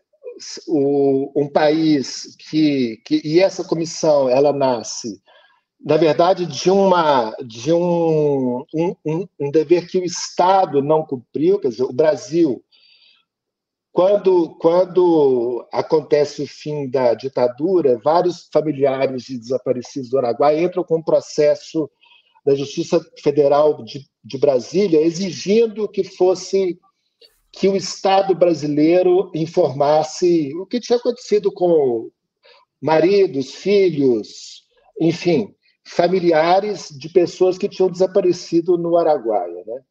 o, 0.67 1.31
um 1.35 1.47
país 1.47 2.35
que, 2.37 2.97
que 3.05 3.21
e 3.23 3.39
essa 3.39 3.63
comissão 3.63 4.27
ela 4.27 4.51
nasce 4.51 5.21
na 5.81 5.95
verdade, 5.95 6.45
de, 6.45 6.69
uma, 6.69 7.33
de 7.41 7.71
um, 7.71 8.65
um, 8.75 9.27
um, 9.39 9.49
dever 9.49 9.87
que 9.87 9.97
o 9.97 10.03
Estado 10.03 10.81
não 10.81 11.05
cumpriu, 11.05 11.57
quer 11.57 11.69
dizer, 11.69 11.83
o 11.83 11.93
Brasil 11.93 12.61
quando, 13.99 14.55
quando 14.59 15.67
acontece 15.73 16.41
o 16.41 16.47
fim 16.47 16.89
da 16.89 17.13
ditadura, 17.13 17.99
vários 18.01 18.47
familiares 18.49 19.23
de 19.23 19.37
desaparecidos 19.37 20.09
do 20.09 20.17
Araguaia 20.17 20.61
entram 20.61 20.85
com 20.85 20.99
um 20.99 21.03
processo 21.03 21.91
da 22.45 22.55
Justiça 22.55 23.05
Federal 23.21 23.83
de, 23.83 24.09
de 24.23 24.37
Brasília 24.37 25.01
exigindo 25.01 25.85
que 25.85 26.05
fosse 26.05 26.79
que 27.51 27.67
o 27.67 27.75
Estado 27.75 28.33
brasileiro 28.33 29.29
informasse 29.35 30.55
o 30.55 30.65
que 30.65 30.79
tinha 30.79 30.97
acontecido 30.97 31.51
com 31.51 32.09
maridos, 32.81 33.53
filhos, 33.53 34.63
enfim, 35.01 35.53
familiares 35.85 36.87
de 36.97 37.09
pessoas 37.09 37.57
que 37.57 37.67
tinham 37.67 37.91
desaparecido 37.91 38.77
no 38.77 38.95
Araguaia. 38.95 39.61
Né? 39.67 39.81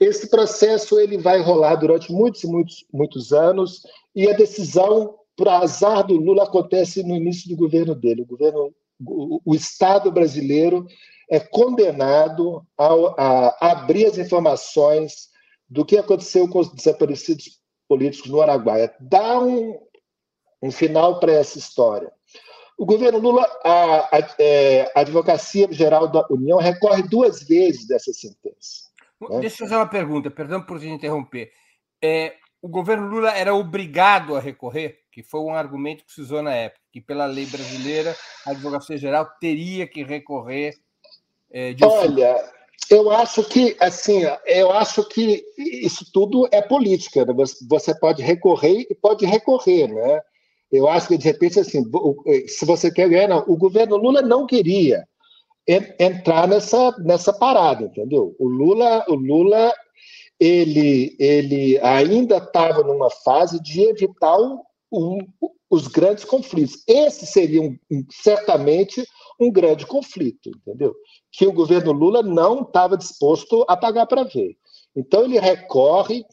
Esse 0.00 0.30
processo 0.30 0.98
ele 0.98 1.18
vai 1.18 1.42
rolar 1.42 1.74
durante 1.74 2.10
muitos, 2.10 2.42
muitos, 2.44 2.86
muitos 2.90 3.32
anos 3.34 3.82
e 4.16 4.26
a 4.28 4.32
decisão, 4.32 5.14
para 5.36 5.58
azar 5.58 6.06
do 6.06 6.16
Lula, 6.16 6.44
acontece 6.44 7.02
no 7.02 7.14
início 7.14 7.48
do 7.50 7.56
governo 7.56 7.94
dele. 7.94 8.22
O 8.22 8.26
governo, 8.26 8.74
o, 9.06 9.54
Estado 9.54 10.10
brasileiro 10.10 10.86
é 11.30 11.38
condenado 11.38 12.66
a, 12.78 12.86
a 13.58 13.72
abrir 13.72 14.06
as 14.06 14.18
informações 14.18 15.28
do 15.68 15.84
que 15.84 15.96
aconteceu 15.96 16.48
com 16.48 16.60
os 16.60 16.72
desaparecidos 16.72 17.60
políticos 17.86 18.30
no 18.30 18.40
Araguaia. 18.40 18.94
Dá 19.00 19.38
um, 19.38 19.78
um 20.62 20.70
final 20.70 21.20
para 21.20 21.32
essa 21.32 21.58
história. 21.58 22.12
O 22.76 22.86
governo 22.86 23.18
Lula, 23.18 23.46
a, 23.62 24.16
a, 24.16 24.34
é, 24.38 24.90
a 24.94 25.00
Advocacia 25.00 25.70
Geral 25.70 26.08
da 26.08 26.26
União, 26.30 26.58
recorre 26.58 27.02
duas 27.02 27.42
vezes 27.42 27.86
dessa 27.86 28.12
sentença. 28.12 28.89
É. 29.28 29.40
Deixa 29.40 29.56
eu 29.56 29.68
fazer 29.68 29.76
uma 29.76 29.88
pergunta, 29.88 30.30
perdão 30.30 30.62
por 30.62 30.80
te 30.80 30.88
interromper. 30.88 31.52
É, 32.02 32.34
o 32.62 32.68
governo 32.68 33.08
Lula 33.08 33.30
era 33.30 33.54
obrigado 33.54 34.36
a 34.36 34.40
recorrer, 34.40 35.00
que 35.12 35.22
foi 35.22 35.40
um 35.40 35.54
argumento 35.54 36.04
que 36.04 36.12
se 36.12 36.20
usou 36.20 36.42
na 36.42 36.54
época, 36.54 36.80
que 36.92 37.00
pela 37.00 37.26
lei 37.26 37.46
brasileira 37.46 38.16
a 38.46 38.50
Advocacia 38.50 38.96
Geral 38.96 39.28
teria 39.40 39.86
que 39.86 40.02
recorrer. 40.02 40.74
É, 41.52 41.74
Olha, 41.82 42.36
eu 42.90 43.10
acho 43.10 43.44
que 43.44 43.76
assim, 43.80 44.22
eu 44.46 44.72
acho 44.72 45.06
que 45.08 45.44
isso 45.58 46.10
tudo 46.12 46.48
é 46.50 46.62
política. 46.62 47.24
Né? 47.24 47.34
Você 47.68 47.94
pode 47.98 48.22
recorrer 48.22 48.86
e 48.88 48.94
pode 48.94 49.26
recorrer, 49.26 49.88
né? 49.88 50.20
Eu 50.72 50.88
acho 50.88 51.08
que 51.08 51.18
de 51.18 51.24
repente 51.24 51.58
assim, 51.58 51.82
se 52.46 52.64
você 52.64 52.92
quer 52.92 53.08
ganhar, 53.08 53.28
não, 53.28 53.44
o 53.48 53.56
governo 53.56 53.96
Lula 53.96 54.22
não 54.22 54.46
queria 54.46 55.06
entrar 55.66 56.48
nessa, 56.48 56.94
nessa 56.98 57.32
parada, 57.32 57.84
entendeu? 57.84 58.34
O 58.38 58.48
Lula, 58.48 59.04
o 59.08 59.14
Lula 59.14 59.72
ele, 60.38 61.14
ele 61.18 61.78
ainda 61.80 62.38
estava 62.38 62.82
numa 62.82 63.10
fase 63.10 63.60
de 63.62 63.82
evitar 63.82 64.38
o, 64.38 64.64
o, 64.90 65.18
os 65.68 65.86
grandes 65.86 66.24
conflitos. 66.24 66.82
Esse 66.88 67.26
seria 67.26 67.62
um, 67.62 67.76
certamente 68.10 69.04
um 69.38 69.50
grande 69.50 69.86
conflito, 69.86 70.50
entendeu? 70.50 70.94
Que 71.30 71.46
o 71.46 71.52
governo 71.52 71.92
Lula 71.92 72.22
não 72.22 72.62
estava 72.62 72.96
disposto 72.96 73.64
a 73.68 73.76
pagar 73.76 74.06
para 74.06 74.24
ver. 74.24 74.56
Então 74.96 75.24
ele 75.24 75.38
recorre 75.38 76.24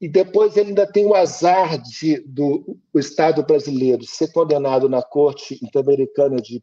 e 0.00 0.08
depois 0.08 0.56
ele 0.56 0.70
ainda 0.70 0.86
tem 0.86 1.06
o 1.06 1.14
azar 1.14 1.80
de 1.80 2.20
do 2.20 2.78
o 2.92 2.98
Estado 2.98 3.42
brasileiro 3.42 4.04
ser 4.04 4.30
condenado 4.32 4.88
na 4.88 5.02
Corte 5.02 5.58
Interamericana 5.62 6.36
de 6.36 6.62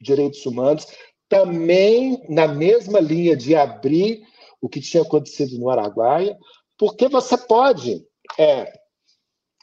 Direitos 0.00 0.46
Humanos, 0.46 0.86
também 1.30 2.22
na 2.28 2.48
mesma 2.48 3.00
linha 3.00 3.36
de 3.36 3.54
abrir 3.54 4.26
o 4.60 4.68
que 4.68 4.80
tinha 4.80 5.02
acontecido 5.02 5.58
no 5.58 5.70
Araguaia, 5.70 6.36
porque 6.76 7.08
você 7.08 7.38
pode, 7.38 8.04
é, 8.36 8.70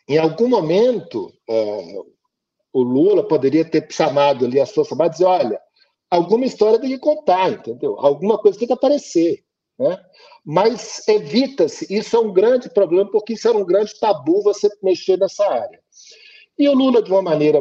em 0.08 0.18
algum 0.18 0.48
momento, 0.48 1.32
é, 1.48 1.96
o 2.72 2.82
Lula 2.82 3.28
poderia 3.28 3.70
ter 3.70 3.86
chamado 3.92 4.46
ali 4.46 4.60
as 4.60 4.72
Forças 4.72 4.94
Armadas 4.94 5.20
e 5.20 5.20
dizer, 5.20 5.30
olha, 5.30 5.62
alguma 6.10 6.46
história 6.46 6.80
tem 6.80 6.90
que 6.90 7.00
contar, 7.00 7.52
entendeu? 7.52 8.00
Alguma 8.00 8.38
coisa 8.38 8.58
tem 8.58 8.68
que 8.68 8.74
aparecer. 8.74 9.44
Né? 9.78 10.00
Mas 10.46 11.06
evita-se, 11.08 11.94
isso 11.94 12.16
é 12.16 12.20
um 12.20 12.32
grande 12.32 12.70
problema, 12.70 13.12
porque 13.12 13.34
isso 13.34 13.48
era 13.48 13.58
um 13.58 13.66
grande 13.66 14.00
tabu 14.00 14.42
você 14.42 14.70
mexer 14.82 15.18
nessa 15.18 15.46
área. 15.46 15.80
E 16.58 16.68
o 16.70 16.74
Lula, 16.74 17.04
de 17.04 17.12
uma 17.12 17.22
maneira 17.22 17.60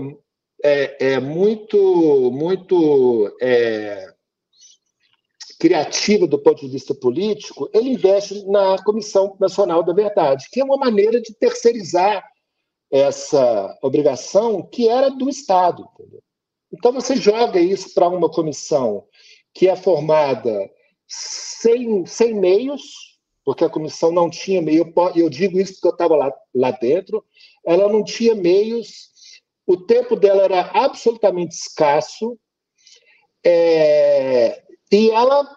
é, 0.66 0.96
é 1.12 1.20
muito, 1.20 2.30
muito 2.32 3.32
é, 3.40 4.12
criativa 5.60 6.26
do 6.26 6.38
ponto 6.40 6.60
de 6.60 6.68
vista 6.68 6.92
político, 6.92 7.70
ele 7.72 7.90
investe 7.90 8.44
na 8.46 8.76
Comissão 8.82 9.36
Nacional 9.38 9.84
da 9.84 9.92
Verdade, 9.92 10.48
que 10.50 10.60
é 10.60 10.64
uma 10.64 10.76
maneira 10.76 11.20
de 11.20 11.32
terceirizar 11.34 12.24
essa 12.90 13.78
obrigação 13.80 14.60
que 14.62 14.88
era 14.88 15.08
do 15.08 15.28
Estado. 15.28 15.88
Entendeu? 15.94 16.22
Então 16.72 16.92
você 16.92 17.14
joga 17.14 17.60
isso 17.60 17.94
para 17.94 18.08
uma 18.08 18.28
comissão 18.28 19.04
que 19.54 19.68
é 19.68 19.76
formada 19.76 20.68
sem, 21.06 22.04
sem 22.06 22.34
meios, 22.34 23.16
porque 23.44 23.64
a 23.64 23.70
comissão 23.70 24.10
não 24.10 24.28
tinha 24.28 24.60
meio, 24.60 24.92
eu 25.14 25.30
digo 25.30 25.60
isso 25.60 25.74
porque 25.74 25.86
eu 25.86 25.92
estava 25.92 26.16
lá, 26.16 26.32
lá 26.52 26.72
dentro, 26.72 27.24
ela 27.64 27.88
não 27.88 28.02
tinha 28.02 28.34
meios, 28.34 29.10
o 29.66 29.76
tempo 29.76 30.14
dela 30.14 30.44
era 30.44 30.60
absolutamente 30.72 31.54
escasso, 31.54 32.38
é, 33.44 34.62
e 34.92 35.10
ela, 35.10 35.56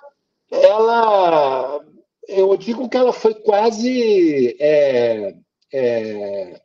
ela, 0.52 1.86
eu 2.28 2.56
digo 2.58 2.90
que 2.90 2.98
ela 2.98 3.14
foi 3.14 3.34
quase 3.36 4.56
é, 4.60 5.36
é, 5.74 6.62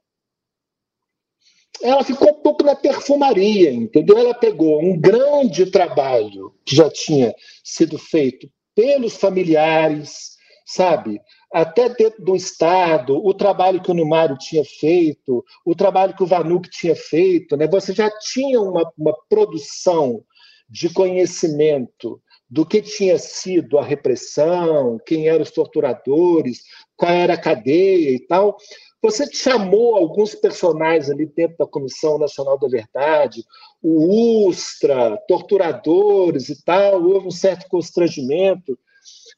ela 1.82 2.02
ficou 2.02 2.30
um 2.30 2.42
pouco 2.42 2.64
na 2.64 2.74
perfumaria, 2.74 3.70
entendeu? 3.70 4.16
Ela 4.16 4.34
pegou 4.34 4.82
um 4.82 4.98
grande 4.98 5.70
trabalho 5.70 6.54
que 6.64 6.74
já 6.74 6.90
tinha 6.90 7.34
sido 7.62 7.98
feito 7.98 8.50
pelos 8.74 9.16
familiares, 9.16 10.36
sabe? 10.66 11.20
Até 11.54 11.88
dentro 11.88 12.20
do 12.20 12.34
Estado, 12.34 13.16
o 13.24 13.32
trabalho 13.32 13.80
que 13.80 13.88
o 13.88 13.94
Numário 13.94 14.36
tinha 14.36 14.64
feito, 14.64 15.44
o 15.64 15.72
trabalho 15.72 16.12
que 16.12 16.24
o 16.24 16.26
Vanuc 16.26 16.68
tinha 16.68 16.96
feito, 16.96 17.56
né? 17.56 17.68
Você 17.68 17.92
já 17.92 18.10
tinha 18.10 18.60
uma, 18.60 18.92
uma 18.98 19.16
produção 19.28 20.24
de 20.68 20.92
conhecimento 20.92 22.20
do 22.50 22.66
que 22.66 22.82
tinha 22.82 23.16
sido 23.18 23.78
a 23.78 23.84
repressão, 23.84 24.98
quem 25.06 25.28
eram 25.28 25.44
os 25.44 25.52
torturadores, 25.52 26.64
qual 26.96 27.12
era 27.12 27.34
a 27.34 27.40
cadeia 27.40 28.10
e 28.10 28.18
tal. 28.18 28.56
Você 29.00 29.24
chamou 29.32 29.94
alguns 29.94 30.34
personagens 30.34 31.08
ali 31.08 31.24
dentro 31.24 31.56
da 31.58 31.66
Comissão 31.68 32.18
Nacional 32.18 32.58
da 32.58 32.66
Verdade, 32.66 33.44
o 33.80 34.48
Ustra, 34.48 35.16
torturadores 35.28 36.48
e 36.48 36.64
tal, 36.64 37.00
houve 37.04 37.28
um 37.28 37.30
certo 37.30 37.68
constrangimento 37.68 38.76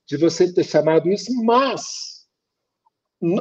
de 0.07 0.17
você 0.17 0.53
ter 0.53 0.65
chamado 0.65 1.11
isso, 1.11 1.33
mas, 1.45 2.27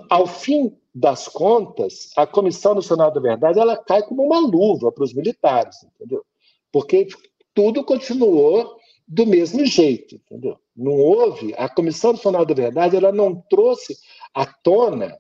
ao 0.10 0.26
fim 0.26 0.76
das 0.94 1.28
contas, 1.28 2.10
a 2.16 2.26
Comissão 2.26 2.76
Nacional 2.76 3.12
da 3.12 3.20
Verdade 3.20 3.60
ela 3.60 3.78
cai 3.78 4.02
como 4.04 4.24
uma 4.24 4.40
luva 4.40 4.92
para 4.92 5.04
os 5.04 5.14
militares, 5.14 5.84
entendeu? 5.84 6.26
Porque 6.72 7.08
tudo 7.54 7.84
continuou 7.84 8.78
do 9.08 9.26
mesmo 9.26 9.66
jeito, 9.66 10.16
entendeu? 10.16 10.58
Não 10.76 10.94
houve, 10.94 11.54
a 11.58 11.70
Comissão 11.70 12.14
Nacional 12.14 12.46
da 12.46 12.54
Verdade 12.54 12.96
ela 12.96 13.12
não 13.12 13.36
trouxe 13.50 13.98
à 14.34 14.46
tona 14.46 15.18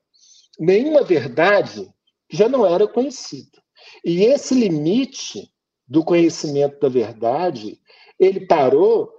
nenhuma 0.59 1.03
verdade 1.03 1.87
que 2.27 2.37
já 2.37 2.49
não 2.49 2.65
era 2.65 2.87
conhecida. 2.87 3.61
E 4.03 4.23
esse 4.23 4.55
limite 4.55 5.51
do 5.87 6.03
conhecimento 6.03 6.79
da 6.79 6.89
verdade, 6.89 7.79
ele 8.19 8.47
parou 8.47 9.11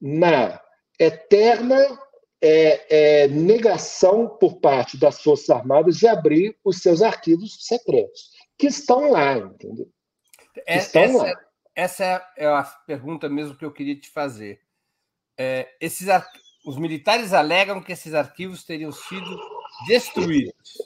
na 0.00 0.60
eterna 0.98 1.76
é, 2.40 3.24
é, 3.24 3.28
negação 3.28 4.28
por 4.38 4.60
parte 4.60 4.96
das 4.96 5.22
Forças 5.22 5.50
Armadas 5.50 5.96
de 5.96 6.06
abrir 6.06 6.56
os 6.64 6.78
seus 6.78 7.02
arquivos 7.02 7.66
secretos, 7.66 8.30
que 8.56 8.66
estão 8.66 9.10
lá, 9.10 9.36
entendeu? 9.38 9.88
É, 10.66 10.78
estão 10.78 11.02
essa, 11.02 11.22
lá. 11.22 11.40
essa 11.74 12.32
é 12.36 12.46
a 12.46 12.62
pergunta 12.86 13.28
mesmo 13.28 13.56
que 13.56 13.64
eu 13.64 13.72
queria 13.72 13.98
te 13.98 14.10
fazer. 14.10 14.60
É, 15.36 15.68
esses 15.80 16.08
os 16.64 16.76
militares 16.76 17.32
alegam 17.32 17.80
que 17.80 17.92
esses 17.92 18.14
arquivos 18.14 18.64
teriam 18.64 18.92
sido 18.92 19.40
destruídos. 19.86 20.76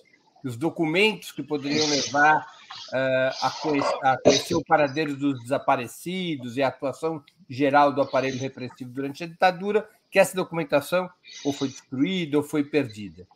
Os 0.45 0.57
documentos 0.57 1.33
que 1.33 1.43
poderiam 1.43 1.89
levar 1.89 2.39
uh, 2.39 3.47
a, 3.47 3.51
conhecer, 3.61 3.99
a, 4.03 4.19
conhecer, 4.19 4.55
o 4.55 4.65
paradeiro 4.65 5.17
dos 5.17 5.41
desaparecidos 5.41 6.57
e 6.57 6.63
a 6.63 6.69
atuação 6.69 7.25
geral 7.49 7.93
do 7.93 8.03
aparelho 8.03 8.39
repressivo 8.39 8.91
durante 8.91 9.25
a 9.25 9.27
ditadura, 9.27 9.89
que 10.13 10.19
essa 10.19 10.37
documentação 10.37 11.09
ou 11.43 11.55
foi 11.55 11.69
destruída 11.69 12.37
ou 12.37 12.45
foi 12.45 12.63
perdida. 12.63 13.27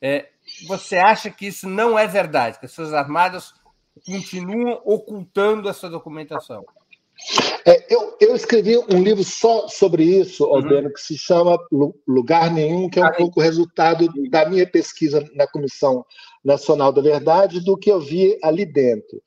É, 0.00 0.30
você 0.66 0.96
acha 0.96 1.30
que 1.30 1.46
isso 1.46 1.68
não 1.68 1.96
é 1.96 2.06
verdade, 2.06 2.58
que 2.58 2.64
as 2.64 2.74
Forças 2.74 2.94
Armadas 2.94 3.52
continuam 4.04 4.80
ocultando 4.84 5.68
essa 5.68 5.88
documentação? 5.90 6.64
É, 7.64 7.94
eu, 7.94 8.16
eu, 8.18 8.34
escrevi 8.34 8.76
um 8.78 9.02
livro 9.02 9.22
só 9.22 9.68
sobre 9.68 10.02
isso, 10.02 10.44
uhum. 10.44 10.56
Albeno, 10.56 10.92
que 10.92 11.00
se 11.00 11.16
chama 11.16 11.56
Lugar 12.08 12.50
Nenhum, 12.50 12.88
que 12.88 12.98
é 12.98 13.02
um 13.02 13.06
ah, 13.06 13.12
pouco 13.12 13.38
o 13.38 13.42
resultado 13.42 14.08
da 14.30 14.48
minha 14.48 14.66
pesquisa 14.66 15.24
na 15.34 15.46
Comissão 15.46 16.04
Nacional 16.42 16.90
da 16.90 17.02
Verdade, 17.02 17.60
do 17.60 17.76
que 17.76 17.92
eu 17.92 18.00
vi 18.00 18.36
ali 18.42 18.64
dentro. 18.64 19.22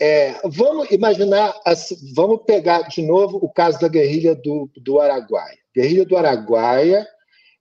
É, 0.00 0.40
vamos 0.44 0.90
imaginar, 0.90 1.54
vamos 2.14 2.42
pegar 2.46 2.82
de 2.82 3.02
novo 3.02 3.38
o 3.38 3.52
caso 3.52 3.80
da 3.80 3.88
guerrilha 3.88 4.34
do, 4.34 4.70
do 4.76 5.00
Araguaia. 5.00 5.65
Guerrilha 5.76 6.06
do 6.06 6.16
Araguaia 6.16 7.06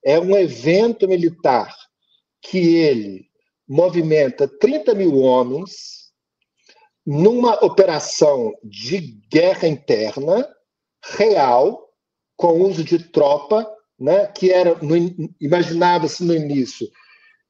é 0.03 0.17
um 0.17 0.37
evento 0.37 1.05
militar 1.05 1.75
que 2.41 2.77
ele 2.77 3.25
movimenta 3.67 4.47
30 4.47 4.93
mil 4.95 5.17
homens, 5.19 6.05
numa 7.05 7.53
operação 7.65 8.53
de 8.63 9.19
guerra 9.29 9.67
interna 9.67 10.47
real, 11.17 11.89
com 12.37 12.61
uso 12.61 12.83
de 12.83 12.99
tropa, 12.99 13.69
né, 13.99 14.27
que 14.27 14.51
era 14.51 14.77
imaginava-se 15.39 16.23
no 16.23 16.33
início 16.33 16.87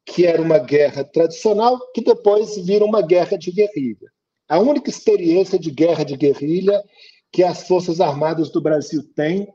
que 0.06 0.26
era 0.26 0.40
uma 0.40 0.60
guerra 0.60 1.04
tradicional, 1.04 1.80
que 1.92 2.02
depois 2.02 2.56
vira 2.58 2.86
uma 2.86 3.02
guerra 3.02 3.38
de 3.38 3.52
guerrilha. 3.52 4.12
A 4.48 4.60
única 4.60 4.90
experiência 4.90 5.58
de 5.58 5.72
guerra 5.72 6.04
de 6.04 6.16
guerrilha 6.16 6.80
que 7.32 7.44
as 7.44 7.68
Forças 7.68 8.00
Armadas 8.00 8.52
do 8.52 8.62
Brasil 8.62 9.02
têm 9.16 9.52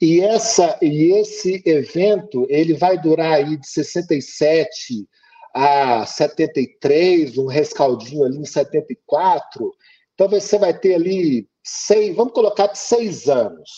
e 0.00 0.20
essa 0.20 0.78
e 0.82 1.12
esse 1.12 1.62
evento 1.64 2.46
ele 2.48 2.74
vai 2.74 3.00
durar 3.00 3.34
aí 3.34 3.56
de 3.56 3.66
67 3.66 5.08
a 5.54 6.04
73, 6.04 7.38
um 7.38 7.46
rescaldinho 7.46 8.24
ali 8.24 8.38
em 8.38 8.44
74. 8.44 9.72
Então 10.14 10.28
você 10.28 10.58
vai 10.58 10.78
ter 10.78 10.94
ali 10.94 11.48
seis, 11.64 12.14
vamos 12.14 12.34
colocar 12.34 12.74
seis 12.74 13.26
anos. 13.28 13.70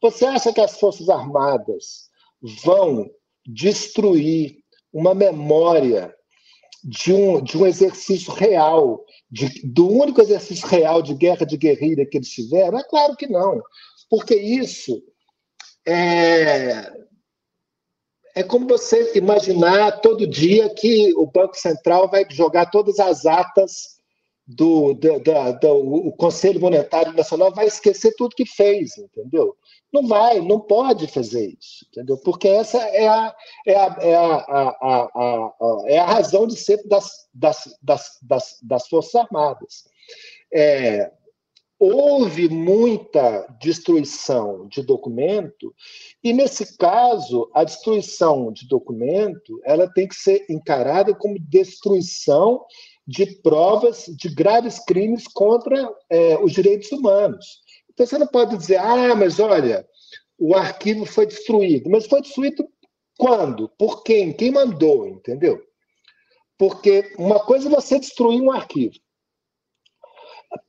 Você 0.00 0.24
acha 0.24 0.52
que 0.52 0.60
as 0.60 0.78
Forças 0.80 1.08
Armadas 1.08 2.08
vão 2.64 3.10
destruir 3.46 4.56
uma 4.92 5.14
memória 5.14 6.14
de 6.82 7.12
um, 7.12 7.42
de 7.42 7.58
um 7.58 7.66
exercício 7.66 8.32
real, 8.32 9.04
de, 9.30 9.48
do 9.66 9.88
único 9.88 10.22
exercício 10.22 10.66
real 10.66 11.02
de 11.02 11.14
guerra 11.14 11.44
de 11.44 11.56
guerrilha 11.56 12.06
que 12.06 12.16
eles 12.16 12.30
tiveram? 12.30 12.78
É 12.78 12.84
claro 12.84 13.16
que 13.16 13.26
não, 13.26 13.60
porque 14.08 14.34
isso 14.34 15.02
é, 15.90 16.92
é 18.34 18.42
como 18.42 18.68
você 18.68 19.16
imaginar 19.16 20.00
todo 20.00 20.26
dia 20.26 20.68
que 20.68 21.14
o 21.16 21.26
Banco 21.26 21.56
Central 21.56 22.08
vai 22.08 22.26
jogar 22.30 22.66
todas 22.66 22.98
as 22.98 23.24
atas 23.24 23.98
do, 24.46 24.94
do, 24.94 25.18
do, 25.18 25.52
do 25.60 26.08
o 26.08 26.12
Conselho 26.12 26.60
Monetário 26.60 27.12
Nacional, 27.12 27.52
vai 27.52 27.66
esquecer 27.66 28.14
tudo 28.16 28.36
que 28.36 28.46
fez, 28.46 28.96
entendeu? 28.96 29.56
Não 29.92 30.06
vai, 30.06 30.40
não 30.40 30.60
pode 30.60 31.06
fazer 31.06 31.56
isso, 31.58 31.86
entendeu? 31.90 32.18
Porque 32.18 32.48
essa 32.48 32.78
é 32.78 33.08
a, 33.08 33.34
é 33.66 33.74
a, 33.74 33.96
é 34.00 34.14
a, 34.14 34.34
a, 34.34 35.08
a, 35.14 35.82
é 35.86 35.98
a 35.98 36.06
razão 36.06 36.46
de 36.46 36.56
ser 36.56 36.86
das, 36.86 37.28
das, 37.32 37.78
das, 37.82 38.18
das, 38.22 38.58
das 38.62 38.88
Forças 38.88 39.14
Armadas. 39.14 39.84
É, 40.52 41.10
houve 41.78 42.48
muita 42.48 43.46
destruição 43.60 44.66
de 44.68 44.82
documento, 44.82 45.74
e 46.22 46.32
nesse 46.32 46.76
caso, 46.76 47.48
a 47.54 47.62
destruição 47.62 48.52
de 48.52 48.66
documento 48.66 49.60
ela 49.64 49.88
tem 49.88 50.08
que 50.08 50.16
ser 50.16 50.44
encarada 50.48 51.14
como 51.14 51.38
destruição 51.38 52.64
de 53.06 53.26
provas 53.42 54.06
de 54.08 54.28
graves 54.28 54.78
crimes 54.84 55.26
contra 55.28 55.88
é, 56.10 56.36
os 56.38 56.52
direitos 56.52 56.90
humanos. 56.90 57.60
Então 57.90 58.06
você 58.06 58.18
não 58.18 58.26
pode 58.26 58.56
dizer, 58.56 58.76
ah, 58.76 59.14
mas 59.14 59.40
olha, 59.40 59.86
o 60.38 60.54
arquivo 60.54 61.04
foi 61.04 61.26
destruído. 61.26 61.90
Mas 61.90 62.06
foi 62.06 62.22
destruído 62.22 62.68
quando? 63.18 63.68
Por 63.70 64.04
quem? 64.04 64.32
Quem 64.32 64.52
mandou, 64.52 65.06
entendeu? 65.06 65.60
Porque 66.56 67.12
uma 67.18 67.40
coisa 67.40 67.68
é 67.68 67.70
você 67.70 67.98
destruir 67.98 68.40
um 68.40 68.52
arquivo. 68.52 68.94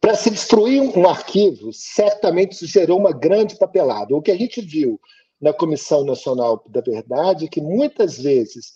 Para 0.01 0.15
se 0.15 0.29
destruir 0.29 0.81
um 0.81 1.07
arquivo, 1.07 1.71
certamente 1.71 2.53
isso 2.53 2.67
gerou 2.67 2.99
uma 2.99 3.11
grande 3.11 3.57
papelada. 3.57 4.15
O 4.15 4.21
que 4.21 4.31
a 4.31 4.37
gente 4.37 4.61
viu 4.61 4.99
na 5.39 5.53
Comissão 5.53 6.03
Nacional 6.03 6.63
da 6.67 6.81
Verdade 6.81 7.45
é 7.45 7.47
que 7.47 7.61
muitas 7.61 8.19
vezes 8.19 8.73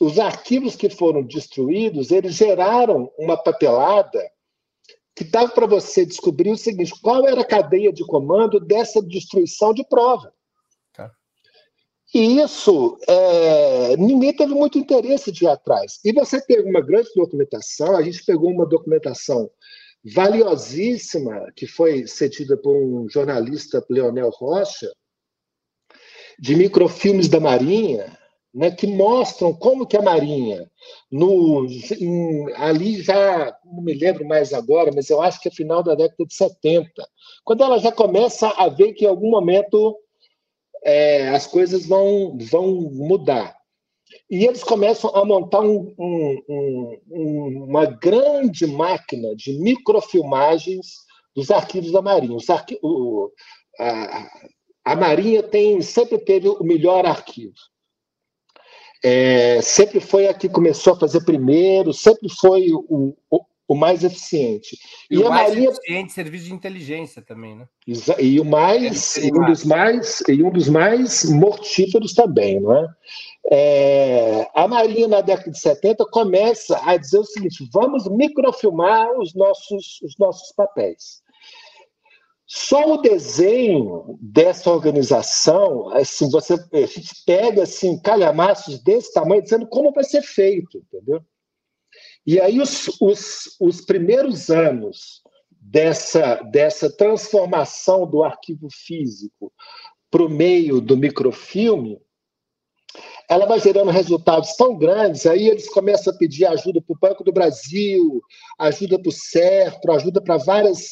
os 0.00 0.18
arquivos 0.18 0.74
que 0.74 0.90
foram 0.90 1.22
destruídos, 1.22 2.10
eles 2.10 2.34
geraram 2.34 3.10
uma 3.18 3.36
papelada 3.36 4.20
que 5.14 5.24
dava 5.24 5.52
para 5.52 5.66
você 5.66 6.04
descobrir 6.04 6.50
o 6.50 6.56
seguinte: 6.56 6.92
qual 7.00 7.26
era 7.26 7.42
a 7.42 7.46
cadeia 7.46 7.92
de 7.92 8.04
comando 8.04 8.58
dessa 8.58 9.02
destruição 9.02 9.72
de 9.72 9.84
prova. 9.84 10.32
Tá. 10.92 11.10
E 12.14 12.40
isso, 12.40 12.98
é, 13.06 13.96
ninguém 13.96 14.34
teve 14.34 14.54
muito 14.54 14.78
interesse 14.78 15.30
de 15.30 15.44
ir 15.44 15.48
atrás. 15.48 16.00
E 16.04 16.12
você 16.12 16.40
tem 16.40 16.60
uma 16.60 16.80
grande 16.80 17.10
documentação, 17.14 17.96
a 17.96 18.02
gente 18.02 18.24
pegou 18.24 18.50
uma 18.50 18.66
documentação 18.66 19.50
valiosíssima, 20.04 21.52
que 21.54 21.66
foi 21.66 22.06
cedida 22.06 22.56
por 22.56 22.74
um 22.74 23.08
jornalista, 23.08 23.84
Leonel 23.88 24.30
Rocha, 24.30 24.90
de 26.38 26.56
microfilmes 26.56 27.28
da 27.28 27.38
Marinha, 27.38 28.18
né, 28.54 28.70
que 28.70 28.86
mostram 28.86 29.54
como 29.54 29.86
que 29.86 29.96
a 29.96 30.02
Marinha, 30.02 30.70
no, 31.10 31.66
em, 31.98 32.52
ali 32.56 33.00
já, 33.00 33.56
não 33.64 33.82
me 33.82 33.94
lembro 33.94 34.26
mais 34.26 34.52
agora, 34.52 34.90
mas 34.94 35.08
eu 35.08 35.22
acho 35.22 35.40
que 35.40 35.48
é 35.48 35.52
final 35.52 35.82
da 35.82 35.94
década 35.94 36.26
de 36.26 36.34
70, 36.34 36.90
quando 37.44 37.64
ela 37.64 37.78
já 37.78 37.90
começa 37.90 38.48
a 38.48 38.68
ver 38.68 38.92
que 38.92 39.04
em 39.04 39.08
algum 39.08 39.30
momento 39.30 39.96
é, 40.84 41.28
as 41.30 41.46
coisas 41.46 41.86
vão, 41.86 42.36
vão 42.38 42.72
mudar. 42.92 43.56
E 44.30 44.44
eles 44.44 44.62
começam 44.62 45.10
a 45.14 45.24
montar 45.24 45.60
um, 45.60 45.94
um, 45.98 46.98
um, 47.10 47.64
uma 47.68 47.86
grande 47.86 48.66
máquina 48.66 49.34
de 49.36 49.58
microfilmagens 49.58 50.86
dos 51.34 51.50
arquivos 51.50 51.92
da 51.92 52.02
Marinha. 52.02 52.38
Arqui 52.48 52.78
o, 52.82 53.30
a, 53.78 54.30
a 54.84 54.96
Marinha 54.96 55.42
tem, 55.42 55.80
sempre 55.82 56.18
teve 56.18 56.48
o 56.48 56.62
melhor 56.62 57.06
arquivo 57.06 57.54
é, 59.02 59.60
sempre 59.60 59.98
foi 59.98 60.28
a 60.28 60.34
que 60.34 60.48
começou 60.48 60.92
a 60.92 60.98
fazer 60.98 61.24
primeiro, 61.24 61.92
sempre 61.92 62.28
foi 62.40 62.68
o, 62.72 63.16
o 63.66 63.74
mais 63.74 64.04
eficiente. 64.04 64.76
E, 65.10 65.14
e 65.14 65.18
o 65.18 65.28
mais 65.28 65.48
Marinha... 65.48 65.70
eficiente 65.70 66.12
serviço 66.12 66.44
de 66.46 66.54
inteligência 66.54 67.22
também, 67.22 67.56
né? 67.56 67.66
E 68.18 68.40
o 68.40 68.44
mais, 68.44 69.16
e 69.16 69.32
um 69.32 69.46
dos 69.46 69.64
mais, 69.64 70.22
e 70.28 70.42
um 70.42 70.50
dos 70.50 70.68
mais 70.68 71.24
mortíferos 71.24 72.12
também, 72.12 72.60
não 72.60 72.76
é? 72.76 72.88
é? 73.50 74.50
A 74.54 74.68
Marinha 74.68 75.08
na 75.08 75.20
década 75.20 75.50
de 75.50 75.58
70 75.58 76.04
começa 76.10 76.80
a 76.84 76.96
dizer 76.96 77.18
o 77.18 77.24
seguinte: 77.24 77.68
vamos 77.72 78.08
microfilmar 78.08 79.08
os 79.18 79.34
nossos, 79.34 80.00
os 80.02 80.16
nossos 80.18 80.52
papéis. 80.52 81.22
Só 82.54 82.94
o 82.94 82.96
desenho 82.98 84.18
dessa 84.20 84.70
organização, 84.70 85.88
assim, 85.94 86.28
você, 86.28 86.52
a 86.52 86.86
gente 86.86 87.24
pega 87.24 87.62
assim, 87.62 87.98
calhamaços 87.98 88.78
desse 88.82 89.14
tamanho, 89.14 89.40
dizendo 89.40 89.66
como 89.66 89.90
vai 89.90 90.04
ser 90.04 90.20
feito, 90.20 90.76
entendeu? 90.76 91.22
E 92.26 92.40
aí 92.40 92.60
os, 92.60 92.88
os, 93.00 93.56
os 93.60 93.80
primeiros 93.80 94.48
anos 94.50 95.22
dessa, 95.50 96.36
dessa 96.42 96.90
transformação 96.90 98.06
do 98.06 98.22
arquivo 98.22 98.68
físico 98.70 99.52
para 100.10 100.22
o 100.22 100.28
meio 100.28 100.80
do 100.80 100.96
microfilme, 100.96 101.98
ela 103.28 103.46
vai 103.46 103.58
gerando 103.58 103.90
resultados 103.90 104.54
tão 104.56 104.76
grandes, 104.76 105.24
aí 105.24 105.48
eles 105.48 105.68
começam 105.70 106.12
a 106.12 106.16
pedir 106.16 106.44
ajuda 106.44 106.82
para 106.82 106.94
o 106.94 106.98
Banco 106.98 107.24
do 107.24 107.32
Brasil, 107.32 108.20
ajuda 108.58 109.00
para 109.00 109.08
o 109.08 109.12
CERPRO, 109.12 109.92
ajuda 109.92 110.20
para 110.20 110.36
várias 110.36 110.86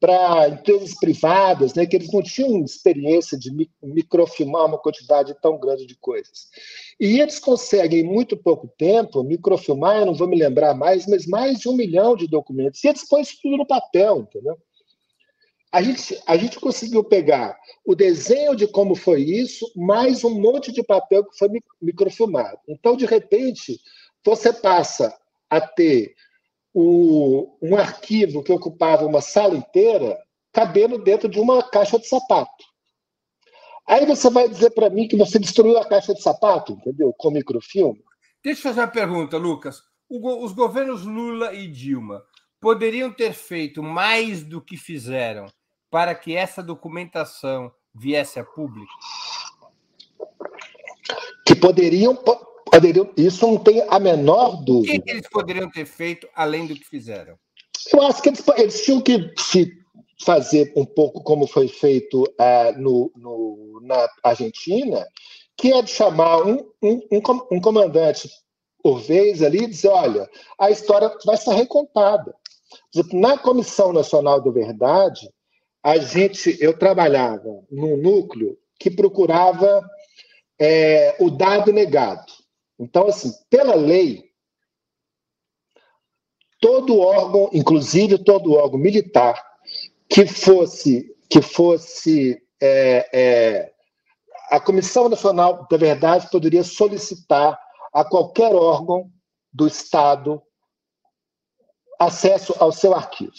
para 0.00 0.48
empresas 0.48 0.94
privadas, 0.94 1.74
né, 1.74 1.86
que 1.86 1.96
eles 1.96 2.12
não 2.12 2.22
tinham 2.22 2.64
experiência 2.64 3.38
de 3.38 3.50
microfilmar 3.82 4.66
uma 4.66 4.78
quantidade 4.78 5.34
tão 5.40 5.58
grande 5.58 5.86
de 5.86 5.96
coisas. 5.96 6.48
E 6.98 7.20
eles 7.20 7.38
conseguem, 7.38 8.00
em 8.00 8.04
muito 8.04 8.36
pouco 8.36 8.68
tempo, 8.76 9.22
microfilmar, 9.22 9.98
eu 9.98 10.06
não 10.06 10.14
vou 10.14 10.28
me 10.28 10.36
lembrar 10.36 10.74
mais, 10.74 11.06
mas 11.06 11.26
mais 11.26 11.60
de 11.60 11.68
um 11.68 11.76
milhão 11.76 12.16
de 12.16 12.26
documentos. 12.26 12.82
E 12.82 12.88
eles 12.88 13.08
põem 13.08 13.22
isso 13.22 13.38
tudo 13.42 13.56
no 13.56 13.66
papel, 13.66 14.20
entendeu? 14.20 14.58
A 15.72 15.82
gente, 15.82 16.18
a 16.26 16.36
gente 16.36 16.58
conseguiu 16.58 17.04
pegar 17.04 17.56
o 17.84 17.94
desenho 17.94 18.56
de 18.56 18.66
como 18.66 18.94
foi 18.94 19.22
isso, 19.22 19.70
mais 19.76 20.24
um 20.24 20.40
monte 20.40 20.72
de 20.72 20.82
papel 20.82 21.24
que 21.24 21.36
foi 21.36 21.48
microfilmado. 21.80 22.58
Então, 22.66 22.96
de 22.96 23.04
repente, 23.04 23.78
você 24.24 24.52
passa 24.52 25.16
a 25.50 25.60
ter 25.60 26.14
o, 26.78 27.56
um 27.62 27.74
arquivo 27.74 28.42
que 28.42 28.52
ocupava 28.52 29.06
uma 29.06 29.22
sala 29.22 29.56
inteira 29.56 30.22
cabendo 30.52 30.98
dentro 30.98 31.26
de 31.26 31.40
uma 31.40 31.62
caixa 31.62 31.98
de 31.98 32.06
sapato. 32.06 32.64
Aí 33.88 34.04
você 34.04 34.28
vai 34.28 34.46
dizer 34.46 34.70
para 34.72 34.90
mim 34.90 35.08
que 35.08 35.16
você 35.16 35.38
destruiu 35.38 35.78
a 35.78 35.88
caixa 35.88 36.12
de 36.12 36.20
sapato, 36.20 36.72
entendeu? 36.72 37.14
Com 37.16 37.30
microfilme. 37.30 38.04
Deixa 38.44 38.60
eu 38.60 38.62
fazer 38.62 38.80
uma 38.80 38.88
pergunta, 38.88 39.38
Lucas. 39.38 39.80
os 40.10 40.52
governos 40.52 41.02
Lula 41.02 41.54
e 41.54 41.66
Dilma 41.66 42.22
poderiam 42.60 43.10
ter 43.10 43.32
feito 43.32 43.82
mais 43.82 44.44
do 44.44 44.60
que 44.60 44.76
fizeram 44.76 45.46
para 45.90 46.14
que 46.14 46.36
essa 46.36 46.62
documentação 46.62 47.72
viesse 47.94 48.38
a 48.38 48.44
público? 48.44 48.92
Que 51.46 51.54
poderiam, 51.54 52.14
poderiam, 52.80 53.10
isso 53.16 53.46
não 53.46 53.58
tem 53.58 53.84
a 53.88 53.98
menor 53.98 54.62
dúvida. 54.64 54.98
O 54.98 55.02
que 55.02 55.10
eles 55.10 55.28
poderiam 55.28 55.70
ter 55.70 55.86
feito 55.86 56.28
além 56.34 56.66
do 56.66 56.74
que 56.74 56.84
fizeram? 56.84 57.38
Eu 57.92 58.02
acho 58.02 58.22
que 58.22 58.28
eles, 58.28 58.44
eles 58.56 58.84
tinham 58.84 59.00
que 59.00 59.32
se 59.38 59.72
fazer 60.24 60.72
um 60.76 60.84
pouco 60.84 61.22
como 61.22 61.46
foi 61.46 61.68
feito 61.68 62.22
uh, 62.22 62.78
no, 62.78 63.12
no, 63.16 63.80
na 63.82 64.08
Argentina, 64.22 65.06
que 65.56 65.72
é 65.72 65.82
de 65.82 65.90
chamar 65.90 66.42
um, 66.42 66.70
um, 66.82 67.00
um, 67.12 67.60
comandante 67.60 68.28
por 68.82 69.00
vez 69.00 69.42
ali 69.42 69.64
e 69.64 69.68
dizer: 69.68 69.88
olha, 69.88 70.28
a 70.58 70.70
história 70.70 71.10
vai 71.24 71.36
ser 71.36 71.54
recontada. 71.54 72.34
Na 73.12 73.38
Comissão 73.38 73.92
Nacional 73.92 74.40
da 74.40 74.50
Verdade, 74.50 75.28
a 75.82 75.98
gente, 75.98 76.56
eu 76.60 76.76
trabalhava 76.76 77.62
num 77.70 77.96
núcleo 77.96 78.58
que 78.78 78.90
procurava 78.90 79.82
é, 80.58 81.16
o 81.20 81.30
dado 81.30 81.72
negado. 81.72 82.32
Então, 82.78 83.06
assim, 83.06 83.32
pela 83.48 83.74
lei, 83.74 84.30
todo 86.60 86.98
órgão, 86.98 87.48
inclusive 87.52 88.22
todo 88.22 88.54
órgão 88.54 88.78
militar, 88.78 89.42
que 90.08 90.26
fosse 90.26 91.14
que 91.28 91.42
fosse 91.42 92.40
é, 92.60 93.08
é, 93.12 93.74
a 94.50 94.60
Comissão 94.60 95.08
Nacional 95.08 95.66
da 95.68 95.76
Verdade 95.76 96.30
poderia 96.30 96.62
solicitar 96.62 97.58
a 97.92 98.04
qualquer 98.04 98.54
órgão 98.54 99.10
do 99.52 99.66
Estado 99.66 100.40
acesso 101.98 102.54
ao 102.58 102.70
seu 102.70 102.94
arquivo. 102.94 103.32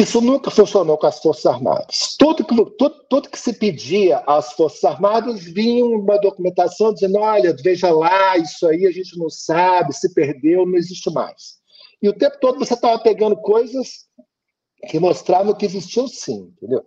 Isso 0.00 0.20
nunca 0.20 0.48
funcionou 0.48 0.96
com 0.96 1.06
as 1.08 1.18
Forças 1.20 1.46
Armadas. 1.46 2.14
Tudo 2.16 2.44
que, 2.44 2.54
tudo, 2.54 3.04
tudo 3.10 3.28
que 3.28 3.38
se 3.38 3.52
pedia 3.52 4.18
às 4.18 4.52
Forças 4.52 4.84
Armadas 4.84 5.42
vinha 5.42 5.84
uma 5.84 6.16
documentação 6.18 6.94
dizendo: 6.94 7.18
olha, 7.18 7.54
veja 7.60 7.90
lá, 7.90 8.36
isso 8.36 8.68
aí 8.68 8.86
a 8.86 8.92
gente 8.92 9.18
não 9.18 9.28
sabe, 9.28 9.92
se 9.92 10.14
perdeu, 10.14 10.64
não 10.64 10.76
existe 10.76 11.10
mais. 11.10 11.58
E 12.00 12.08
o 12.08 12.12
tempo 12.12 12.38
todo 12.40 12.60
você 12.60 12.74
estava 12.74 12.98
pegando 13.00 13.36
coisas 13.36 14.06
que 14.88 15.00
mostravam 15.00 15.54
que 15.54 15.66
existiam 15.66 16.06
sim, 16.06 16.52
entendeu? 16.56 16.84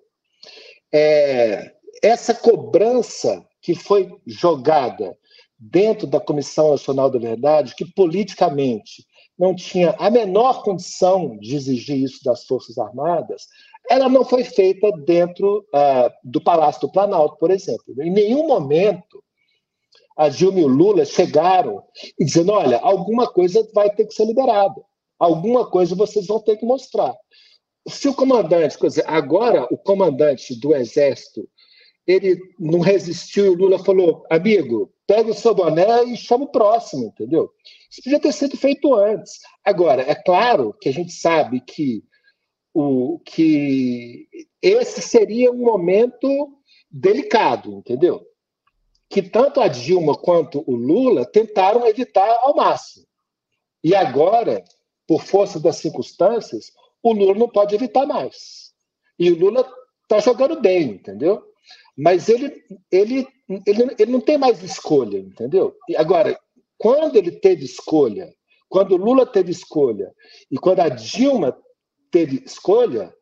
É, 0.94 1.74
essa 2.02 2.34
cobrança 2.34 3.46
que 3.62 3.76
foi 3.76 4.10
jogada 4.26 5.18
dentro 5.60 6.08
da 6.08 6.20
Comissão 6.20 6.72
Nacional 6.72 7.10
da 7.10 7.20
Verdade, 7.20 7.76
que 7.76 7.86
politicamente 7.86 9.06
não 9.42 9.56
tinha 9.56 9.96
a 9.98 10.08
menor 10.12 10.62
condição 10.62 11.36
de 11.40 11.56
exigir 11.56 11.98
isso 11.98 12.24
das 12.24 12.46
Forças 12.46 12.78
Armadas, 12.78 13.48
ela 13.90 14.08
não 14.08 14.24
foi 14.24 14.44
feita 14.44 14.92
dentro 15.04 15.66
uh, 15.74 16.12
do 16.24 16.40
Palácio 16.40 16.82
do 16.82 16.92
Planalto, 16.92 17.38
por 17.38 17.50
exemplo. 17.50 17.84
Em 18.04 18.12
nenhum 18.12 18.46
momento 18.46 19.24
a 20.16 20.30
Dilma 20.30 20.60
e 20.60 20.64
o 20.64 20.68
Lula 20.68 21.06
chegaram 21.06 21.84
e 22.20 22.24
dizendo: 22.24 22.52
olha, 22.52 22.78
alguma 22.82 23.28
coisa 23.28 23.68
vai 23.74 23.90
ter 23.90 24.06
que 24.06 24.14
ser 24.14 24.26
liberada, 24.26 24.80
alguma 25.18 25.66
coisa 25.66 25.96
vocês 25.96 26.28
vão 26.28 26.40
ter 26.40 26.58
que 26.58 26.66
mostrar. 26.66 27.16
se 27.88 28.08
o 28.08 28.14
comandante, 28.14 28.78
quer 28.78 28.88
dizer, 28.88 29.06
agora 29.08 29.68
o 29.72 29.78
comandante 29.78 30.54
do 30.60 30.76
Exército, 30.76 31.50
ele 32.06 32.40
não 32.60 32.80
resistiu 32.80 33.46
e 33.46 33.50
o 33.50 33.56
Lula 33.56 33.80
falou: 33.80 34.24
amigo, 34.30 34.94
pega 35.12 35.30
o 35.30 35.34
seu 35.34 35.54
boné 35.54 36.06
e 36.06 36.16
chama 36.16 36.46
o 36.46 36.52
próximo, 36.52 37.08
entendeu? 37.08 37.52
Isso 37.90 38.02
podia 38.02 38.18
ter 38.18 38.32
sido 38.32 38.56
feito 38.56 38.96
antes. 38.96 39.42
Agora, 39.62 40.04
é 40.04 40.16
claro 40.16 40.74
que 40.80 40.88
a 40.88 40.94
gente 40.94 41.12
sabe 41.12 41.60
que, 41.60 42.02
o, 42.74 43.20
que 43.26 44.26
esse 44.62 45.02
seria 45.02 45.52
um 45.52 45.66
momento 45.66 46.30
delicado, 46.90 47.74
entendeu? 47.74 48.26
Que 49.10 49.22
tanto 49.22 49.60
a 49.60 49.68
Dilma 49.68 50.16
quanto 50.16 50.64
o 50.66 50.74
Lula 50.78 51.26
tentaram 51.26 51.86
evitar 51.86 52.34
ao 52.44 52.56
máximo. 52.56 53.06
E 53.84 53.94
agora, 53.94 54.64
por 55.06 55.24
força 55.24 55.60
das 55.60 55.76
circunstâncias, 55.76 56.72
o 57.04 57.12
Lula 57.12 57.36
não 57.36 57.50
pode 57.50 57.76
evitar 57.76 58.06
mais. 58.06 58.72
E 59.20 59.30
o 59.30 59.38
Lula 59.38 59.70
está 60.04 60.20
jogando 60.20 60.62
bem, 60.62 60.92
entendeu? 60.92 61.44
Mas 61.98 62.30
ele, 62.30 62.64
ele, 62.92 63.28
ele, 63.66 63.96
ele 63.98 64.12
não 64.12 64.22
tem 64.22 64.38
mais 64.38 64.64
escolha, 64.64 65.18
entendeu? 65.18 65.76
E 65.90 65.96
agora, 65.96 66.38
quando 66.78 67.16
ele 67.16 67.32
teve 67.32 67.66
escolha, 67.66 68.34
quando 68.70 68.98
Lula 68.98 69.26
teve 69.26 69.52
escolha 69.52 70.14
e 70.50 70.58
quando 70.58 70.80
a 70.80 70.90
Dilma 70.90 71.58
teve 72.10 72.44
escolha, 72.46 73.14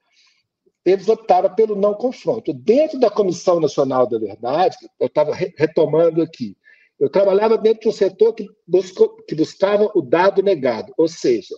eles 0.85 1.07
optaram 1.07 1.53
pelo 1.53 1.75
não 1.75 1.93
confronto. 1.93 2.53
Dentro 2.53 2.99
da 2.99 3.09
Comissão 3.09 3.59
Nacional 3.59 4.07
da 4.07 4.17
Verdade, 4.17 4.77
eu 4.99 5.07
estava 5.07 5.33
retomando 5.33 6.21
aqui, 6.21 6.55
eu 6.99 7.09
trabalhava 7.09 7.57
dentro 7.57 7.81
de 7.81 7.87
um 7.89 7.91
setor 7.91 8.33
que, 8.33 8.47
buscou, 8.67 9.15
que 9.23 9.35
buscava 9.35 9.89
o 9.95 10.01
dado 10.01 10.43
negado, 10.43 10.93
ou 10.97 11.07
seja, 11.07 11.55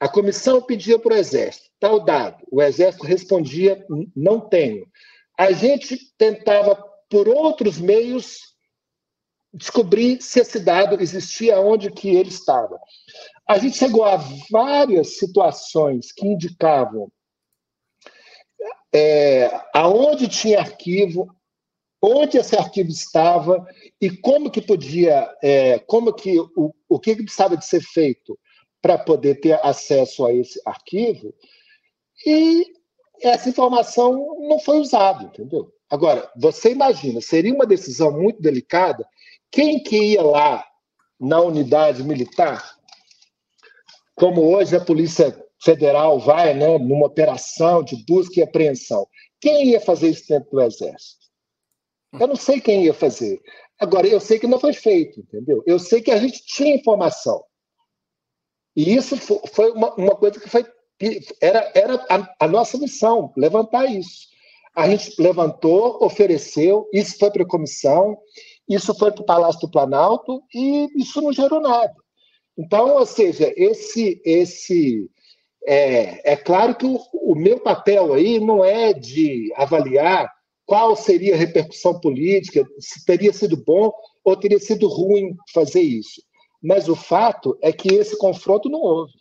a 0.00 0.08
comissão 0.08 0.60
pedia 0.60 0.98
para 0.98 1.14
o 1.14 1.16
Exército 1.16 1.66
tal 1.78 2.00
dado, 2.00 2.44
o 2.50 2.62
Exército 2.62 3.04
respondia 3.04 3.84
não 4.14 4.40
tenho. 4.40 4.86
A 5.38 5.52
gente 5.52 5.98
tentava, 6.16 6.76
por 7.10 7.28
outros 7.28 7.78
meios, 7.78 8.38
descobrir 9.52 10.20
se 10.20 10.40
esse 10.40 10.60
dado 10.60 11.00
existia 11.00 11.60
onde 11.60 11.90
que 11.90 12.08
ele 12.08 12.28
estava. 12.28 12.78
A 13.48 13.58
gente 13.58 13.76
chegou 13.76 14.04
a 14.04 14.16
várias 14.50 15.18
situações 15.18 16.12
que 16.12 16.26
indicavam 16.26 17.10
é, 18.94 19.50
aonde 19.74 20.28
tinha 20.28 20.58
arquivo, 20.58 21.34
onde 22.02 22.38
esse 22.38 22.56
arquivo 22.56 22.90
estava 22.90 23.66
e 24.00 24.10
como 24.10 24.50
que 24.50 24.60
podia, 24.60 25.34
é, 25.42 25.78
como 25.80 26.12
que 26.12 26.38
o, 26.38 26.74
o 26.88 26.98
que 26.98 27.16
precisava 27.16 27.56
de 27.56 27.66
ser 27.66 27.82
feito 27.82 28.38
para 28.80 28.98
poder 28.98 29.40
ter 29.40 29.58
acesso 29.64 30.24
a 30.24 30.32
esse 30.32 30.60
arquivo 30.64 31.34
e 32.24 32.72
essa 33.22 33.48
informação 33.48 34.36
não 34.48 34.58
foi 34.58 34.78
usada, 34.78 35.24
entendeu? 35.24 35.72
Agora, 35.88 36.30
você 36.36 36.72
imagina, 36.72 37.20
seria 37.20 37.54
uma 37.54 37.66
decisão 37.66 38.10
muito 38.10 38.40
delicada, 38.40 39.06
quem 39.50 39.82
que 39.82 39.96
ia 39.96 40.22
lá 40.22 40.66
na 41.18 41.40
unidade 41.40 42.02
militar, 42.02 42.76
como 44.14 44.42
hoje 44.42 44.76
a 44.76 44.84
Polícia 44.84 45.36
Federal 45.62 46.18
vai, 46.18 46.54
né, 46.54 46.78
numa 46.78 47.06
operação 47.06 47.82
de 47.82 48.04
busca 48.04 48.40
e 48.40 48.42
apreensão, 48.42 49.06
quem 49.40 49.70
ia 49.70 49.80
fazer 49.80 50.08
isso 50.08 50.28
dentro 50.28 50.50
do 50.50 50.60
Exército? 50.60 51.26
Eu 52.18 52.26
não 52.26 52.36
sei 52.36 52.60
quem 52.60 52.84
ia 52.84 52.94
fazer. 52.94 53.40
Agora, 53.78 54.06
eu 54.06 54.20
sei 54.20 54.38
que 54.38 54.46
não 54.46 54.58
foi 54.58 54.72
feito, 54.72 55.20
entendeu? 55.20 55.62
Eu 55.66 55.78
sei 55.78 56.00
que 56.00 56.10
a 56.10 56.16
gente 56.16 56.44
tinha 56.46 56.74
informação. 56.74 57.44
E 58.74 58.94
isso 58.94 59.16
foi 59.16 59.70
uma, 59.72 59.94
uma 59.94 60.16
coisa 60.16 60.40
que 60.40 60.48
foi 60.48 60.64
era, 61.40 61.72
era 61.74 62.06
a, 62.08 62.44
a, 62.44 62.48
nossa 62.48 62.78
missão, 62.78 63.32
levantar 63.36 63.86
isso. 63.86 64.28
A 64.74 64.88
gente 64.88 65.20
levantou, 65.20 65.98
ofereceu, 66.02 66.88
isso 66.92 67.18
foi 67.18 67.30
para 67.30 67.42
a 67.42 67.48
comissão, 67.48 68.16
isso 68.68 68.94
foi 68.94 69.12
para 69.12 69.22
o 69.22 69.26
Palácio 69.26 69.60
do 69.60 69.70
Planalto 69.70 70.42
e 70.54 70.88
isso 70.96 71.20
não 71.20 71.32
gerou 71.32 71.60
nada. 71.60 71.94
Então, 72.58 72.96
ou 72.96 73.06
seja, 73.06 73.52
esse, 73.56 74.20
esse 74.24 75.10
é, 75.66 76.32
é 76.32 76.36
claro 76.36 76.74
que 76.74 76.86
o, 76.86 76.98
o 77.12 77.34
meu 77.34 77.60
papel 77.60 78.14
aí 78.14 78.38
não 78.38 78.64
é 78.64 78.92
de 78.92 79.52
avaliar 79.56 80.30
qual 80.64 80.96
seria 80.96 81.34
a 81.34 81.38
repercussão 81.38 82.00
política, 82.00 82.66
se 82.78 83.04
teria 83.04 83.32
sido 83.32 83.56
bom 83.56 83.92
ou 84.24 84.36
teria 84.36 84.58
sido 84.58 84.88
ruim 84.88 85.36
fazer 85.52 85.80
isso. 85.80 86.22
Mas 86.62 86.88
o 86.88 86.96
fato 86.96 87.56
é 87.62 87.72
que 87.72 87.94
esse 87.94 88.18
confronto 88.18 88.68
não 88.68 88.80
houve. 88.80 89.12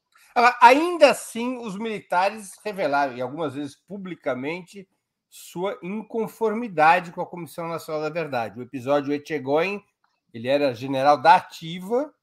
Ainda 0.62 1.12
assim, 1.12 1.58
os 1.58 1.78
militares 1.78 2.54
revelaram, 2.64 3.16
e 3.16 3.22
algumas 3.22 3.54
vezes 3.54 3.76
publicamente, 3.76 4.88
sua 5.30 5.78
inconformidade 5.82 7.12
com 7.12 7.22
a 7.22 7.26
Comissão 7.26 7.68
Nacional 7.68 8.02
da 8.02 8.10
Verdade. 8.10 8.60
O 8.60 8.64
episódio 8.64 9.14
Etchegoin, 9.14 9.82
ele 10.34 10.48
era 10.48 10.74
general 10.74 11.18
da 11.22 11.36
Ativa 11.36 12.14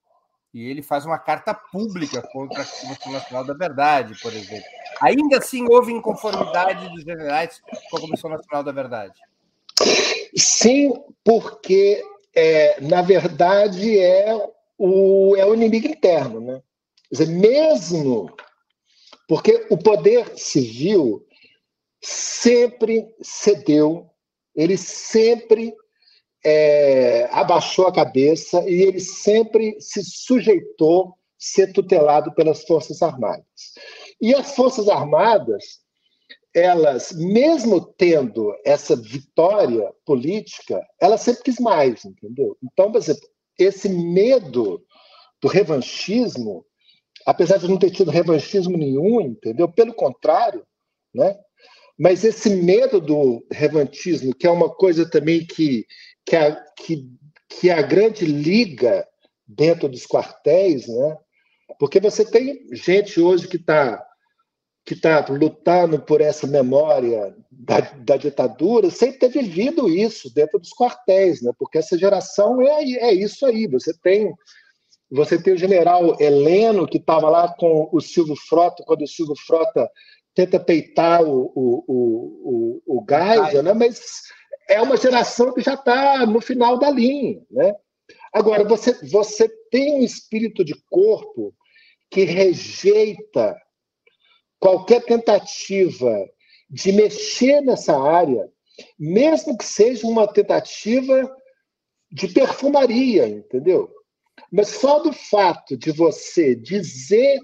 e 0.53 0.69
ele 0.69 0.83
faz 0.83 1.07
uma 1.07 1.19
carta 1.19 1.55
pública 1.55 2.23
contra 2.33 2.63
a 2.63 2.67
Comissão 2.67 3.13
Nacional 3.13 3.45
da 3.45 3.55
Verdade, 3.55 4.15
por 4.21 4.33
exemplo. 4.33 4.69
Ainda 5.01 5.39
assim, 5.39 5.67
houve 5.71 5.93
inconformidade 5.93 6.89
dos 6.91 7.03
generais 7.03 7.63
com 7.91 7.97
a 7.97 8.01
Comissão 8.01 8.31
Nacional 8.31 8.63
da 8.63 8.73
Verdade. 8.73 9.19
Sim, 10.37 10.93
porque, 11.25 12.03
é, 12.35 12.81
na 12.81 13.01
verdade, 13.03 13.99
é 13.99 14.35
o, 14.79 15.35
é 15.37 15.45
o 15.47 15.55
inimigo 15.55 15.87
interno. 15.87 16.41
Né? 16.41 16.63
Quer 17.13 17.25
dizer, 17.25 17.33
mesmo 17.35 18.35
porque 19.29 19.67
o 19.69 19.77
poder 19.77 20.33
civil 20.39 21.27
sempre 22.01 23.07
cedeu, 23.21 24.11
ele 24.57 24.79
sempre 24.79 25.75
é, 26.43 27.29
abaixou 27.31 27.87
a 27.87 27.93
cabeça 27.93 28.67
e 28.67 28.81
ele 28.83 28.99
sempre 28.99 29.79
se 29.79 30.03
sujeitou 30.03 31.15
ser 31.39 31.73
tutelado 31.73 32.35
pelas 32.35 32.65
Forças 32.65 33.03
Armadas. 33.03 33.45
E 34.19 34.35
as 34.35 34.55
Forças 34.55 34.89
Armadas, 34.89 35.81
elas, 36.55 37.13
mesmo 37.13 37.81
tendo 37.81 38.55
essa 38.65 38.97
vitória 38.97 39.93
política, 40.07 40.81
elas 40.99 41.21
sempre 41.21 41.43
quis 41.43 41.59
mais, 41.59 42.07
entendeu? 42.07 42.57
Então, 42.63 42.91
por 42.91 42.99
exemplo, 42.99 43.29
esse 43.59 43.89
medo 43.89 44.83
do 45.43 45.49
revanchismo, 45.49 46.65
apesar 47.27 47.59
de 47.59 47.69
não 47.69 47.79
ter 47.79 47.91
tido 47.91 48.11
revanchismo 48.11 48.77
nenhum, 48.77 49.21
entendeu? 49.21 49.69
Pelo 49.69 49.95
contrário, 49.95 50.65
né? 51.15 51.37
Mas 51.99 52.25
esse 52.25 52.51
medo 52.51 53.01
do 53.01 53.47
revanchismo, 53.51 54.35
que 54.35 54.47
é 54.47 54.51
uma 54.51 54.69
coisa 54.69 55.09
também 55.09 55.47
que, 55.47 55.87
que, 56.25 56.35
a, 56.35 56.57
que, 56.77 57.07
que 57.49 57.71
a 57.71 57.83
grande 57.83 58.25
liga 58.25 59.07
dentro 59.47 59.89
dos 59.89 60.07
quartéis, 60.07 60.89
né? 60.89 61.17
Porque 61.79 62.01
você 62.01 62.25
tem 62.25 62.67
gente 62.73 63.21
hoje 63.21 63.49
que 63.49 63.57
está 63.57 64.05
que 64.85 64.95
está 64.95 65.25
lutando 65.29 66.01
por 66.01 66.21
essa 66.21 66.45
memória 66.45 67.35
da, 67.51 67.81
da, 67.81 68.17
ditadura, 68.17 68.91
sem 68.91 69.13
ter 69.13 69.29
vivido 69.29 69.89
isso 69.89 70.33
dentro 70.35 70.59
dos 70.59 70.71
quartéis, 70.71 71.41
né? 71.41 71.53
porque 71.57 71.79
essa 71.79 71.97
geração 71.97 72.61
é, 72.61 72.83
é 72.83 73.15
isso 73.15 73.47
aí. 73.47 73.69
Você 73.69 73.95
tem 74.03 74.35
você 75.15 75.41
tem 75.41 75.53
o 75.53 75.59
general 75.59 76.17
Heleno, 76.19 76.89
que 76.89 76.97
estava 76.97 77.29
lá 77.29 77.55
com 77.55 77.87
o 77.93 78.01
Silvio 78.01 78.35
Frota, 78.35 78.83
quando 78.87 79.03
o 79.03 79.07
Silvio 79.07 79.37
Frota 79.47 79.87
tenta 80.35 80.59
peitar 80.59 81.23
o, 81.23 81.53
o, 81.55 81.85
o, 81.87 82.83
o, 82.87 82.99
o 82.99 83.07
Geisel, 83.07 83.63
né? 83.63 83.75
mas 83.75 84.23
é 84.71 84.81
uma 84.81 84.97
geração 84.97 85.53
que 85.53 85.61
já 85.61 85.75
está 85.75 86.25
no 86.25 86.41
final 86.41 86.79
da 86.79 86.91
linha. 86.91 87.43
Né? 87.51 87.75
Agora, 88.33 88.65
você, 88.65 88.95
você 89.07 89.51
tem 89.71 90.01
um 90.01 90.03
espírito 90.03 90.65
de 90.65 90.75
corpo 90.89 91.55
que 92.11 92.25
rejeita 92.25 93.55
qualquer 94.59 95.05
tentativa 95.05 96.27
de 96.71 96.91
mexer 96.91 97.61
nessa 97.61 98.01
área, 98.01 98.49
mesmo 98.99 99.59
que 99.59 99.65
seja 99.67 100.07
uma 100.07 100.27
tentativa 100.27 101.31
de 102.11 102.29
perfumaria, 102.29 103.29
entendeu? 103.29 103.93
Mas 104.53 104.69
só 104.69 104.99
do 104.99 105.13
fato 105.15 105.79
de 105.79 105.91
você 105.91 106.55
dizer 106.55 107.41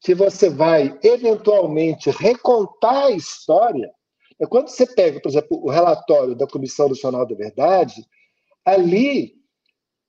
que 0.00 0.14
você 0.14 0.48
vai 0.48 0.96
eventualmente 1.02 2.10
recontar 2.10 3.06
a 3.06 3.10
história, 3.10 3.90
é 4.40 4.46
quando 4.46 4.68
você 4.68 4.86
pega, 4.86 5.20
por 5.20 5.28
exemplo, 5.28 5.60
o 5.62 5.70
relatório 5.70 6.36
da 6.36 6.46
Comissão 6.46 6.88
Nacional 6.88 7.26
da 7.26 7.34
Verdade, 7.34 8.04
ali 8.64 9.34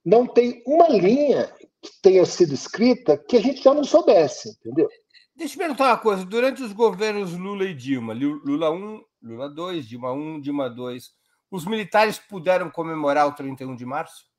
não 0.05 0.28
tem 0.28 0.61
uma 0.68 0.88
linha 0.89 1.51
que 1.82 1.91
tenha 2.01 2.26
sido 2.26 2.53
escrita 2.53 3.18
que 3.18 3.38
a 3.38 3.41
gente 3.41 3.64
já 3.64 3.74
não 3.74 3.84
soubesse, 3.84 4.49
entendeu? 4.49 4.88
Deixa 5.36 5.55
eu 5.55 5.59
perguntar 5.59 5.88
uma 5.88 5.97
coisa. 5.97 6.26
Durante 6.26 6.61
os 6.61 6.74
governos 6.74 7.34
Lula 7.34 7.66
e 7.66 7.74
Dilma, 7.74 8.14
Lula 8.14 8.70
1, 8.70 9.03
Lula 9.22 9.49
2, 9.49 9.88
Dilma 9.88 10.11
1, 10.14 10.41
Dilma 10.41 10.70
2, 10.70 11.11
os 11.49 11.66
militares 11.66 12.20
puderam 12.20 12.70
comemorar 12.70 13.28
o 13.28 13.34
31 13.34 13.76
de 13.76 13.86
março? 13.86 14.33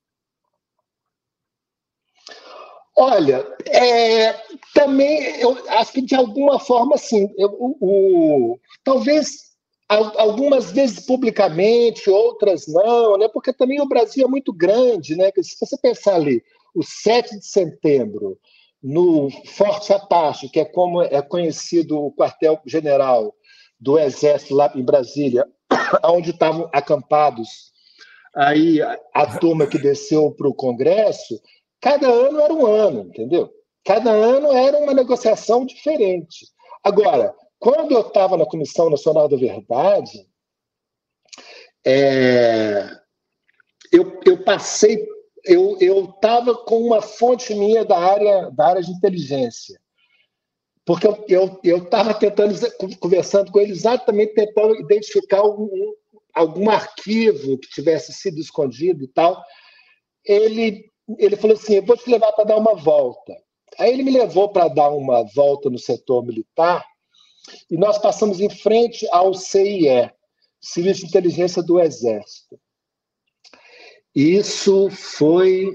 Olha, 2.96 3.44
é, 3.66 4.32
Também, 4.72 5.40
eu 5.40 5.58
acho 5.70 5.92
que 5.92 6.02
de 6.02 6.14
alguma 6.14 6.60
forma, 6.60 6.96
sim. 6.96 7.28
Eu, 7.36 7.50
o, 7.58 7.76
o, 7.80 8.60
talvez 8.84 9.54
algumas 9.88 10.72
vezes 10.72 11.04
publicamente, 11.04 12.08
outras 12.08 12.66
não, 12.66 13.18
né? 13.18 13.28
porque 13.28 13.52
também 13.52 13.80
o 13.80 13.88
Brasil 13.88 14.24
é 14.24 14.28
muito 14.28 14.52
grande. 14.52 15.16
Né? 15.16 15.30
Se 15.42 15.56
você 15.60 15.76
pensar 15.76 16.14
ali, 16.14 16.42
o 16.74 16.82
7 16.82 17.38
de 17.38 17.46
setembro, 17.46 18.38
no 18.82 19.30
Forte 19.46 19.92
Apache, 19.92 20.48
que 20.48 20.60
é 20.60 20.64
como 20.64 21.02
é 21.02 21.22
conhecido 21.22 21.98
o 21.98 22.12
quartel-general 22.12 23.34
do 23.80 23.98
Exército 23.98 24.54
lá 24.54 24.70
em 24.74 24.84
Brasília, 24.84 25.46
onde 26.04 26.30
estavam 26.30 26.68
acampados 26.72 27.72
aí 28.34 28.80
a 28.82 29.38
turma 29.38 29.66
que 29.66 29.78
desceu 29.78 30.30
para 30.32 30.48
o 30.48 30.54
Congresso, 30.54 31.40
cada 31.84 32.10
ano 32.10 32.40
era 32.40 32.54
um 32.54 32.64
ano, 32.64 33.00
entendeu? 33.08 33.52
Cada 33.84 34.10
ano 34.10 34.50
era 34.50 34.78
uma 34.78 34.94
negociação 34.94 35.66
diferente. 35.66 36.46
Agora, 36.82 37.34
quando 37.58 37.92
eu 37.92 38.00
estava 38.00 38.38
na 38.38 38.46
Comissão 38.46 38.88
Nacional 38.88 39.28
da 39.28 39.36
Verdade, 39.36 40.26
é, 41.84 42.88
eu, 43.92 44.18
eu 44.24 44.42
passei, 44.42 45.06
eu 45.44 45.76
estava 46.14 46.54
com 46.54 46.80
uma 46.80 47.02
fonte 47.02 47.54
minha 47.54 47.84
da 47.84 47.98
área, 47.98 48.50
da 48.50 48.66
área 48.66 48.82
de 48.82 48.90
inteligência. 48.90 49.78
Porque 50.86 51.06
eu 51.28 51.60
estava 51.84 52.14
tentando, 52.14 52.54
conversando 52.98 53.52
com 53.52 53.60
ele, 53.60 53.72
exatamente 53.72 54.32
tentando 54.32 54.74
identificar 54.76 55.42
um, 55.42 55.64
um, 55.64 55.94
algum 56.32 56.70
arquivo 56.70 57.58
que 57.58 57.68
tivesse 57.68 58.10
sido 58.14 58.38
escondido 58.38 59.04
e 59.04 59.08
tal. 59.08 59.42
Ele, 60.24 60.90
ele 61.18 61.36
falou 61.36 61.56
assim: 61.56 61.76
Eu 61.76 61.84
vou 61.84 61.96
te 61.96 62.10
levar 62.10 62.32
para 62.32 62.44
dar 62.44 62.56
uma 62.56 62.74
volta. 62.74 63.34
Aí 63.78 63.92
ele 63.92 64.02
me 64.02 64.10
levou 64.10 64.50
para 64.50 64.68
dar 64.68 64.90
uma 64.90 65.22
volta 65.34 65.68
no 65.68 65.78
setor 65.78 66.24
militar 66.24 66.84
e 67.70 67.76
nós 67.76 67.98
passamos 67.98 68.40
em 68.40 68.48
frente 68.48 69.06
ao 69.10 69.34
CIE, 69.34 70.10
Serviço 70.60 71.00
de 71.00 71.08
Inteligência 71.08 71.62
do 71.62 71.78
Exército. 71.80 72.58
Isso 74.14 74.88
foi 74.90 75.74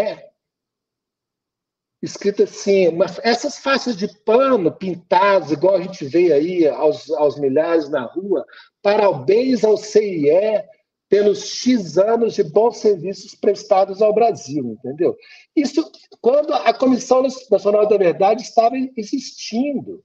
escrita 2.02 2.44
assim, 2.44 2.88
uma, 2.88 3.06
essas 3.22 3.56
faixas 3.56 3.96
de 3.96 4.06
pano 4.22 4.70
pintadas, 4.70 5.50
igual 5.50 5.76
a 5.76 5.80
gente 5.80 6.04
vê 6.04 6.30
aí 6.30 6.68
aos, 6.68 7.10
aos 7.12 7.38
milhares 7.38 7.88
na 7.88 8.02
rua, 8.02 8.44
parabéns 8.82 9.64
ao 9.64 9.78
CIE 9.78 10.62
pelos 11.08 11.46
X 11.46 11.96
anos 11.96 12.34
de 12.34 12.44
bons 12.44 12.76
serviços 12.76 13.34
prestados 13.34 14.02
ao 14.02 14.12
Brasil, 14.12 14.76
entendeu? 14.78 15.16
Isso 15.56 15.90
quando 16.20 16.52
a 16.52 16.74
Comissão 16.74 17.22
Nacional 17.50 17.88
da 17.88 17.96
Verdade 17.96 18.42
estava 18.42 18.76
existindo. 18.94 20.04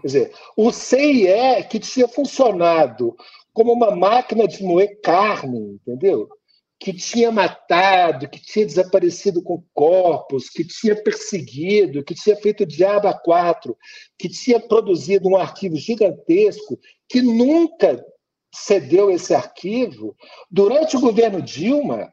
Quer 0.00 0.06
dizer, 0.06 0.32
o 0.56 0.72
CIE, 0.72 1.62
que 1.68 1.78
tinha 1.78 2.08
funcionado 2.08 3.14
como 3.52 3.72
uma 3.72 3.94
máquina 3.94 4.46
de 4.46 4.62
moer 4.62 5.00
carne, 5.00 5.74
entendeu? 5.74 6.28
que 6.82 6.92
tinha 6.92 7.30
matado, 7.30 8.28
que 8.28 8.40
tinha 8.42 8.66
desaparecido 8.66 9.40
com 9.40 9.62
corpos, 9.72 10.50
que 10.50 10.64
tinha 10.64 11.00
perseguido, 11.00 12.02
que 12.02 12.12
tinha 12.12 12.34
feito 12.34 12.66
diabo 12.66 13.06
a 13.06 13.14
quatro, 13.14 13.78
que 14.18 14.28
tinha 14.28 14.58
produzido 14.58 15.28
um 15.28 15.36
arquivo 15.36 15.76
gigantesco, 15.76 16.76
que 17.08 17.22
nunca 17.22 18.04
cedeu 18.52 19.12
esse 19.12 19.32
arquivo, 19.32 20.16
durante 20.50 20.96
o 20.96 21.00
governo 21.00 21.40
Dilma, 21.40 22.12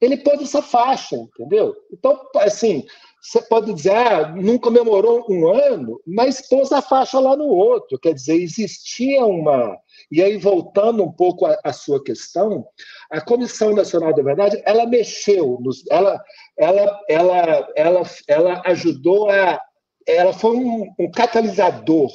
ele 0.00 0.16
pôs 0.16 0.40
essa 0.40 0.62
faixa, 0.62 1.16
entendeu? 1.16 1.74
Então, 1.92 2.20
assim, 2.36 2.86
você 3.20 3.42
pode 3.42 3.72
dizer, 3.74 3.94
ah, 3.94 4.28
não 4.36 4.58
comemorou 4.58 5.26
um 5.28 5.48
ano, 5.48 6.00
mas 6.06 6.46
pôs 6.48 6.70
a 6.70 6.80
faixa 6.80 7.18
lá 7.18 7.36
no 7.36 7.46
outro. 7.46 7.98
Quer 7.98 8.14
dizer, 8.14 8.36
existia 8.36 9.24
uma. 9.24 9.76
E 10.12 10.22
aí, 10.22 10.36
voltando 10.36 11.02
um 11.02 11.10
pouco 11.10 11.46
à, 11.46 11.72
sua 11.72 12.02
questão, 12.02 12.66
a 13.10 13.20
Comissão 13.20 13.74
Nacional 13.74 14.14
da 14.14 14.22
Verdade, 14.22 14.62
ela 14.64 14.86
mexeu, 14.86 15.58
nos, 15.60 15.82
ela, 15.90 16.22
ela, 16.56 17.00
ela, 17.08 17.68
ela, 17.74 18.02
ela 18.28 18.62
ajudou 18.66 19.28
a. 19.30 19.60
Ela 20.06 20.32
foi 20.32 20.56
um, 20.56 20.86
um 20.96 21.10
catalisador 21.10 22.12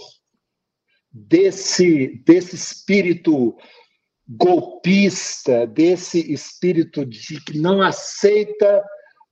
desse, 1.12 2.24
desse 2.26 2.56
espírito 2.56 3.54
golpista, 4.30 5.68
desse 5.68 6.32
espírito 6.32 7.06
de 7.06 7.44
que 7.44 7.58
não 7.58 7.82
aceita 7.82 8.82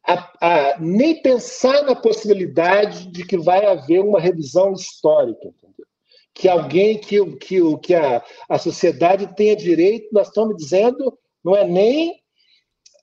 a, 0.08 0.32
a, 0.42 0.80
nem 0.80 1.22
pensar 1.22 1.84
na 1.84 1.96
possibilidade 1.96 3.08
de 3.08 3.26
que 3.26 3.38
vai 3.38 3.66
haver 3.66 4.00
uma 4.00 4.20
revisão 4.20 4.74
histórica, 4.74 5.48
entendeu? 5.48 5.86
que 6.34 6.48
alguém 6.48 6.98
que, 6.98 7.24
que, 7.36 7.60
que 7.80 7.94
a, 7.94 8.24
a 8.50 8.58
sociedade 8.58 9.36
tenha 9.36 9.56
direito, 9.56 10.08
nós 10.14 10.28
estamos 10.30 10.56
dizendo, 10.56 11.18
não 11.44 11.56
é 11.56 11.68
nem 11.68 12.16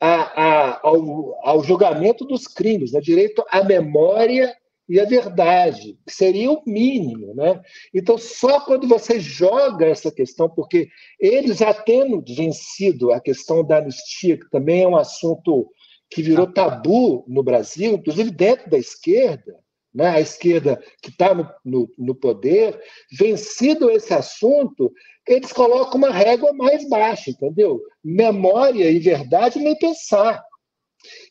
a, 0.01 0.43
a, 0.43 0.81
ao, 0.83 1.39
ao 1.47 1.63
julgamento 1.63 2.25
dos 2.25 2.47
crimes, 2.47 2.95
é 2.95 3.01
direito 3.01 3.45
à 3.51 3.63
memória 3.63 4.57
e 4.89 5.01
à 5.01 5.05
verdade, 5.05 5.99
que 6.07 6.15
seria 6.15 6.51
o 6.51 6.63
mínimo. 6.65 7.35
Né? 7.35 7.61
Então, 7.93 8.17
só 8.17 8.61
quando 8.61 8.87
você 8.87 9.19
joga 9.19 9.87
essa 9.87 10.11
questão, 10.13 10.49
porque 10.49 10.89
eles 11.21 11.59
já 11.59 11.75
tendo 11.75 12.23
vencido 12.27 13.13
a 13.13 13.21
questão 13.21 13.65
da 13.65 13.79
anistia, 13.79 14.39
que 14.39 14.49
também 14.49 14.85
é 14.85 14.89
um 14.89 14.97
assunto 14.97 15.69
que 16.11 16.23
virou 16.23 16.47
tabu 16.47 17.25
no 17.27 17.43
Brasil, 17.43 17.95
inclusive 17.95 18.31
dentro 18.31 18.71
da 18.71 18.79
esquerda, 18.79 19.59
né? 19.95 20.09
a 20.09 20.21
esquerda 20.21 20.83
que 21.03 21.11
está 21.11 21.35
no, 21.35 21.49
no, 21.65 21.91
no, 21.99 22.15
poder, 22.15 22.79
vencido 23.19 23.91
esse 23.91 24.13
assunto, 24.13 24.93
eles 25.27 25.53
colocam 25.53 25.97
uma 25.97 26.11
régua 26.11 26.53
mais 26.53 26.89
baixa, 26.89 27.31
entendeu? 27.31 27.81
Memória 28.05 28.91
e 28.91 28.99
verdade 28.99 29.59
nem 29.59 29.77
pensar. 29.77 30.45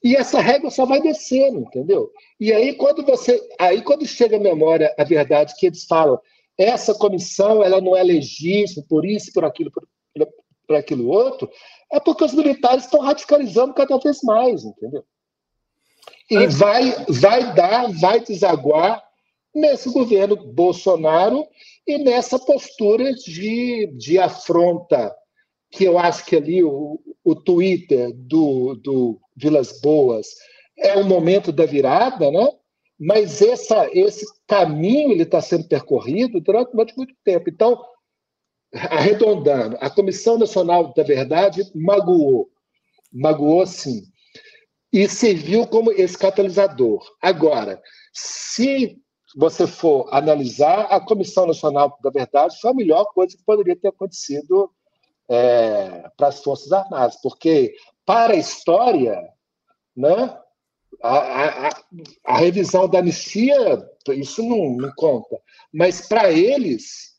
E 0.04 0.16
essa 0.16 0.40
régua 0.40 0.70
só 0.70 0.86
vai 0.86 1.02
descendo, 1.02 1.60
entendeu? 1.60 2.12
E 2.40 2.52
aí 2.52 2.74
quando 2.74 3.06
você, 3.06 3.42
aí 3.60 3.82
quando 3.82 4.06
chega 4.06 4.38
a 4.38 4.40
memória, 4.40 4.94
a 4.98 5.04
verdade 5.04 5.54
que 5.58 5.68
eles 5.68 5.86
falam, 5.86 6.20
essa 6.58 6.94
comissão 6.94 7.64
ela 7.64 7.82
não 7.82 7.96
é 7.96 8.04
legítima, 8.04 8.84
por 8.88 9.06
isso, 9.06 9.32
por 9.34 9.44
aquilo, 9.44 9.72
por, 9.72 9.88
por 10.66 10.76
aquilo 10.76 11.08
outro, 11.08 11.50
é 11.92 12.00
porque 12.00 12.24
os 12.24 12.34
militares 12.34 12.86
estão 12.86 13.02
radicalizando 13.02 13.74
cada 13.74 13.98
vez 13.98 14.22
mais, 14.24 14.64
entendeu? 14.64 15.04
E 16.30 16.48
vai, 16.48 16.92
vai 17.08 17.54
dar, 17.54 17.92
vai 18.00 18.20
desaguar 18.20 19.04
nesse 19.54 19.90
governo 19.90 20.36
Bolsonaro 20.36 21.46
e 21.88 21.98
nessa 21.98 22.40
postura 22.40 23.14
de, 23.14 23.88
de 23.96 24.18
afronta, 24.18 25.16
que 25.72 25.84
eu 25.84 26.00
acho 26.00 26.26
que 26.26 26.36
ali 26.36 26.64
o, 26.64 27.00
o 27.24 27.36
Twitter 27.36 28.12
do, 28.14 28.76
do 28.76 29.20
Vilas 29.36 29.80
Boas 29.82 30.28
é 30.78 30.96
o 30.96 31.06
momento 31.06 31.52
da 31.52 31.66
virada, 31.66 32.32
né? 32.32 32.50
mas 33.00 33.42
essa, 33.42 33.90
esse 33.94 34.26
caminho 34.48 35.12
ele 35.12 35.24
está 35.24 35.42
sendo 35.42 35.68
percorrido 35.68 36.40
durante 36.40 36.74
muito, 36.74 36.94
muito 36.96 37.14
tempo. 37.24 37.50
Então, 37.50 37.82
arredondando, 38.74 39.78
a 39.80 39.90
Comissão 39.90 40.38
Nacional 40.38 40.94
da 40.94 41.04
Verdade 41.04 41.64
magoou, 41.74 42.50
magoou 43.12 43.66
sim, 43.66 44.04
e 44.92 45.08
serviu 45.08 45.68
como 45.68 45.92
esse 45.92 46.18
catalisador. 46.18 47.06
Agora, 47.22 47.82
se 48.14 48.98
você 49.36 49.68
for 49.68 50.08
analisar, 50.12 50.84
a 50.84 51.00
Comissão 51.00 51.46
Nacional 51.46 51.98
da 52.02 52.10
Verdade 52.10 52.58
foi 52.60 52.72
a 52.72 52.76
melhor 52.76 53.06
coisa 53.14 53.36
que 53.36 53.44
poderia 53.44 53.76
ter 53.76 53.90
acontecido 53.90 54.72
é, 55.30 56.10
para 56.16 56.28
as 56.28 56.42
Forças 56.42 56.72
Armadas, 56.72 57.18
porque 57.22 57.76
para 58.06 58.34
a 58.34 58.38
história, 58.38 59.22
né, 59.96 60.38
a, 61.02 61.68
a, 61.68 61.70
a 62.26 62.38
revisão 62.38 62.88
da 62.88 63.00
anistia, 63.00 63.86
isso 64.10 64.44
não, 64.44 64.78
não 64.78 64.92
conta, 64.96 65.38
mas 65.74 66.08
para 66.08 66.32
eles 66.32 67.15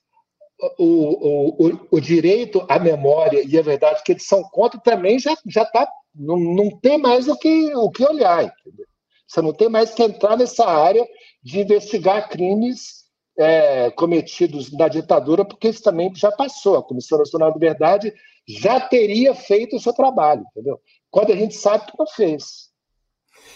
o, 0.79 1.67
o, 1.67 1.89
o, 1.91 2.01
direito 2.01 2.65
à 2.69 2.79
memória 2.79 3.43
e 3.47 3.59
a 3.59 3.63
verdade 3.63 4.03
que 4.03 4.13
eles 4.13 4.27
são 4.27 4.43
contra 4.43 4.81
também 4.81 5.19
já 5.19 5.37
já 5.47 5.63
está 5.63 5.87
não, 6.15 6.39
não 6.39 6.71
tem 6.79 6.97
mais 6.97 7.29
o 7.29 7.37
que 7.37 7.75
o 7.75 7.91
que 7.91 8.05
olhar 8.05 8.45
entendeu? 8.45 8.87
você 9.27 9.43
não 9.43 9.53
tem 9.53 9.69
mais 9.69 9.93
que 9.93 10.03
entrar 10.03 10.37
nessa 10.37 10.67
área 10.67 11.07
de 11.43 11.61
investigar 11.61 12.31
crimes 12.31 13.05
é, 13.39 13.91
cometidos 13.91 14.73
na 14.73 14.89
ditadura 14.89 15.45
porque 15.45 15.69
isso 15.69 15.83
também 15.83 16.11
já 16.15 16.33
passou 16.33 16.77
a 16.77 16.83
Comissão 16.83 17.19
Nacional 17.19 17.53
de 17.53 17.59
Verdade 17.59 18.15
já 18.49 18.81
teria 18.81 19.35
feito 19.35 19.77
o 19.77 19.81
seu 19.81 19.93
trabalho 19.93 20.43
entendeu 20.51 20.81
quando 21.11 21.33
a 21.33 21.37
gente 21.37 21.55
sabe 21.55 21.85
que 21.85 21.99
não 21.99 22.07
fez 22.07 22.71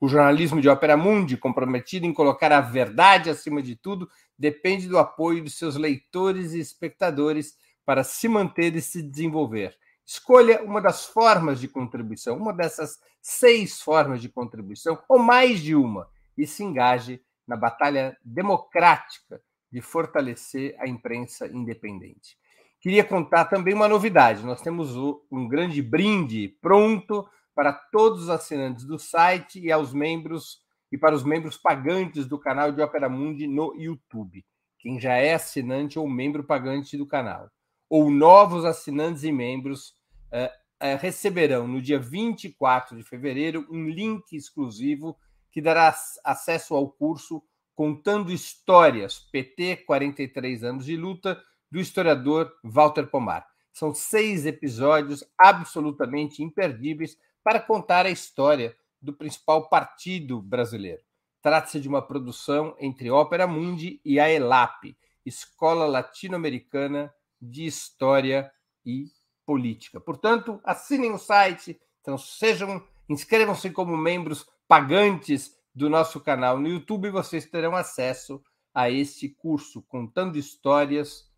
O 0.00 0.08
jornalismo 0.08 0.60
de 0.60 0.68
Opera 0.68 0.96
Mundi, 0.96 1.36
comprometido 1.36 2.06
em 2.06 2.12
colocar 2.12 2.52
a 2.52 2.60
verdade 2.60 3.30
acima 3.30 3.60
de 3.60 3.74
tudo, 3.74 4.08
depende 4.38 4.86
do 4.86 4.96
apoio 4.96 5.42
dos 5.42 5.58
seus 5.58 5.74
leitores 5.74 6.52
e 6.52 6.60
espectadores 6.60 7.63
para 7.84 8.04
se 8.04 8.28
manter 8.28 8.74
e 8.76 8.80
se 8.80 9.02
desenvolver. 9.02 9.76
Escolha 10.06 10.62
uma 10.62 10.80
das 10.80 11.06
formas 11.06 11.60
de 11.60 11.68
contribuição, 11.68 12.36
uma 12.36 12.52
dessas 12.52 12.98
seis 13.22 13.80
formas 13.80 14.20
de 14.20 14.28
contribuição, 14.28 15.02
ou 15.08 15.18
mais 15.18 15.60
de 15.60 15.74
uma, 15.74 16.08
e 16.36 16.46
se 16.46 16.62
engaje 16.62 17.22
na 17.46 17.56
batalha 17.56 18.16
democrática 18.24 19.40
de 19.70 19.80
fortalecer 19.80 20.76
a 20.78 20.86
imprensa 20.86 21.46
independente. 21.46 22.36
Queria 22.80 23.02
contar 23.02 23.46
também 23.46 23.74
uma 23.74 23.88
novidade: 23.88 24.44
nós 24.44 24.60
temos 24.60 24.94
um 25.30 25.48
grande 25.48 25.80
brinde 25.80 26.48
pronto 26.60 27.26
para 27.54 27.72
todos 27.72 28.24
os 28.24 28.28
assinantes 28.28 28.84
do 28.84 28.98
site 28.98 29.58
e 29.58 29.72
aos 29.72 29.92
membros 29.92 30.62
e 30.92 30.98
para 30.98 31.14
os 31.14 31.24
membros 31.24 31.56
pagantes 31.56 32.26
do 32.26 32.38
canal 32.38 32.70
de 32.70 32.82
Opera 32.82 33.08
Mundi 33.08 33.46
no 33.46 33.74
YouTube. 33.74 34.44
Quem 34.78 35.00
já 35.00 35.14
é 35.14 35.34
assinante 35.34 35.98
ou 35.98 36.08
membro 36.08 36.44
pagante 36.44 36.96
do 36.96 37.06
canal, 37.06 37.50
ou 37.94 38.10
novos 38.10 38.64
assinantes 38.64 39.22
e 39.22 39.30
membros 39.30 39.90
uh, 40.32 40.50
uh, 40.82 40.98
receberão 40.98 41.68
no 41.68 41.80
dia 41.80 41.96
24 41.96 42.96
de 42.96 43.04
fevereiro 43.04 43.64
um 43.70 43.88
link 43.88 44.32
exclusivo 44.32 45.16
que 45.52 45.62
dará 45.62 45.94
acesso 46.24 46.74
ao 46.74 46.90
curso 46.90 47.40
Contando 47.72 48.32
Histórias 48.32 49.20
PT 49.30 49.84
43 49.86 50.64
anos 50.64 50.86
de 50.86 50.96
luta 50.96 51.40
do 51.70 51.78
historiador 51.78 52.52
Walter 52.64 53.06
Pomar. 53.06 53.46
São 53.72 53.94
seis 53.94 54.44
episódios 54.44 55.22
absolutamente 55.38 56.42
imperdíveis 56.42 57.16
para 57.44 57.60
contar 57.60 58.06
a 58.06 58.10
história 58.10 58.76
do 59.00 59.12
principal 59.12 59.68
partido 59.68 60.42
brasileiro. 60.42 61.02
Trata-se 61.40 61.78
de 61.78 61.88
uma 61.88 62.02
produção 62.02 62.74
entre 62.80 63.08
Ópera 63.08 63.46
Mundi 63.46 64.00
e 64.04 64.18
a 64.18 64.28
ELAP, 64.28 64.96
Escola 65.24 65.86
Latino-Americana 65.86 67.14
de 67.50 67.66
História 67.66 68.50
e 68.84 69.06
Política. 69.46 70.00
Portanto, 70.00 70.60
assinem 70.64 71.12
o 71.12 71.18
site, 71.18 71.78
então 72.00 72.16
sejam, 72.16 72.82
inscrevam-se 73.08 73.70
como 73.70 73.96
membros 73.96 74.46
pagantes 74.66 75.56
do 75.74 75.90
nosso 75.90 76.20
canal 76.20 76.58
no 76.58 76.68
YouTube 76.68 77.08
e 77.08 77.10
vocês 77.10 77.44
terão 77.46 77.74
acesso 77.74 78.42
a 78.72 78.90
este 78.90 79.28
curso 79.28 79.82
contando 79.82 80.36
histórias 80.36 81.30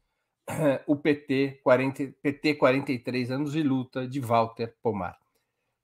o 0.86 0.94
PT, 0.94 1.60
40, 1.62 2.14
PT 2.22 2.54
43 2.54 3.30
anos 3.30 3.52
de 3.52 3.62
luta 3.62 4.06
de 4.06 4.20
Walter 4.20 4.74
Pomar. 4.82 5.18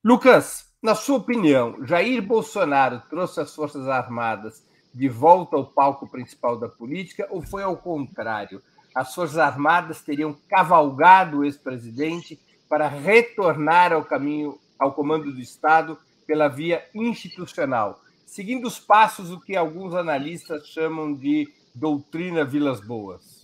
Lucas, 0.04 0.72
na 0.82 0.94
sua 0.94 1.18
opinião, 1.18 1.84
Jair 1.84 2.22
Bolsonaro 2.22 3.02
trouxe 3.08 3.40
as 3.40 3.54
Forças 3.54 3.86
Armadas 3.88 4.66
de 4.94 5.08
volta 5.08 5.56
ao 5.56 5.66
palco 5.66 6.08
principal 6.08 6.58
da 6.58 6.68
política 6.68 7.26
ou 7.30 7.40
foi 7.40 7.62
ao 7.62 7.76
contrário? 7.76 8.62
As 8.94 9.14
Forças 9.14 9.38
Armadas 9.38 10.02
teriam 10.02 10.36
cavalgado 10.48 11.38
o 11.38 11.44
ex-presidente 11.44 12.38
para 12.68 12.88
retornar 12.88 13.92
ao 13.92 14.04
caminho, 14.04 14.58
ao 14.78 14.92
comando 14.92 15.32
do 15.32 15.40
Estado 15.40 15.98
pela 16.26 16.48
via 16.48 16.84
institucional, 16.94 18.00
seguindo 18.24 18.66
os 18.66 18.78
passos 18.78 19.28
do 19.28 19.40
que 19.40 19.56
alguns 19.56 19.94
analistas 19.94 20.66
chamam 20.68 21.14
de 21.14 21.48
doutrina 21.74 22.44
Vilas 22.44 22.80
Boas. 22.80 23.42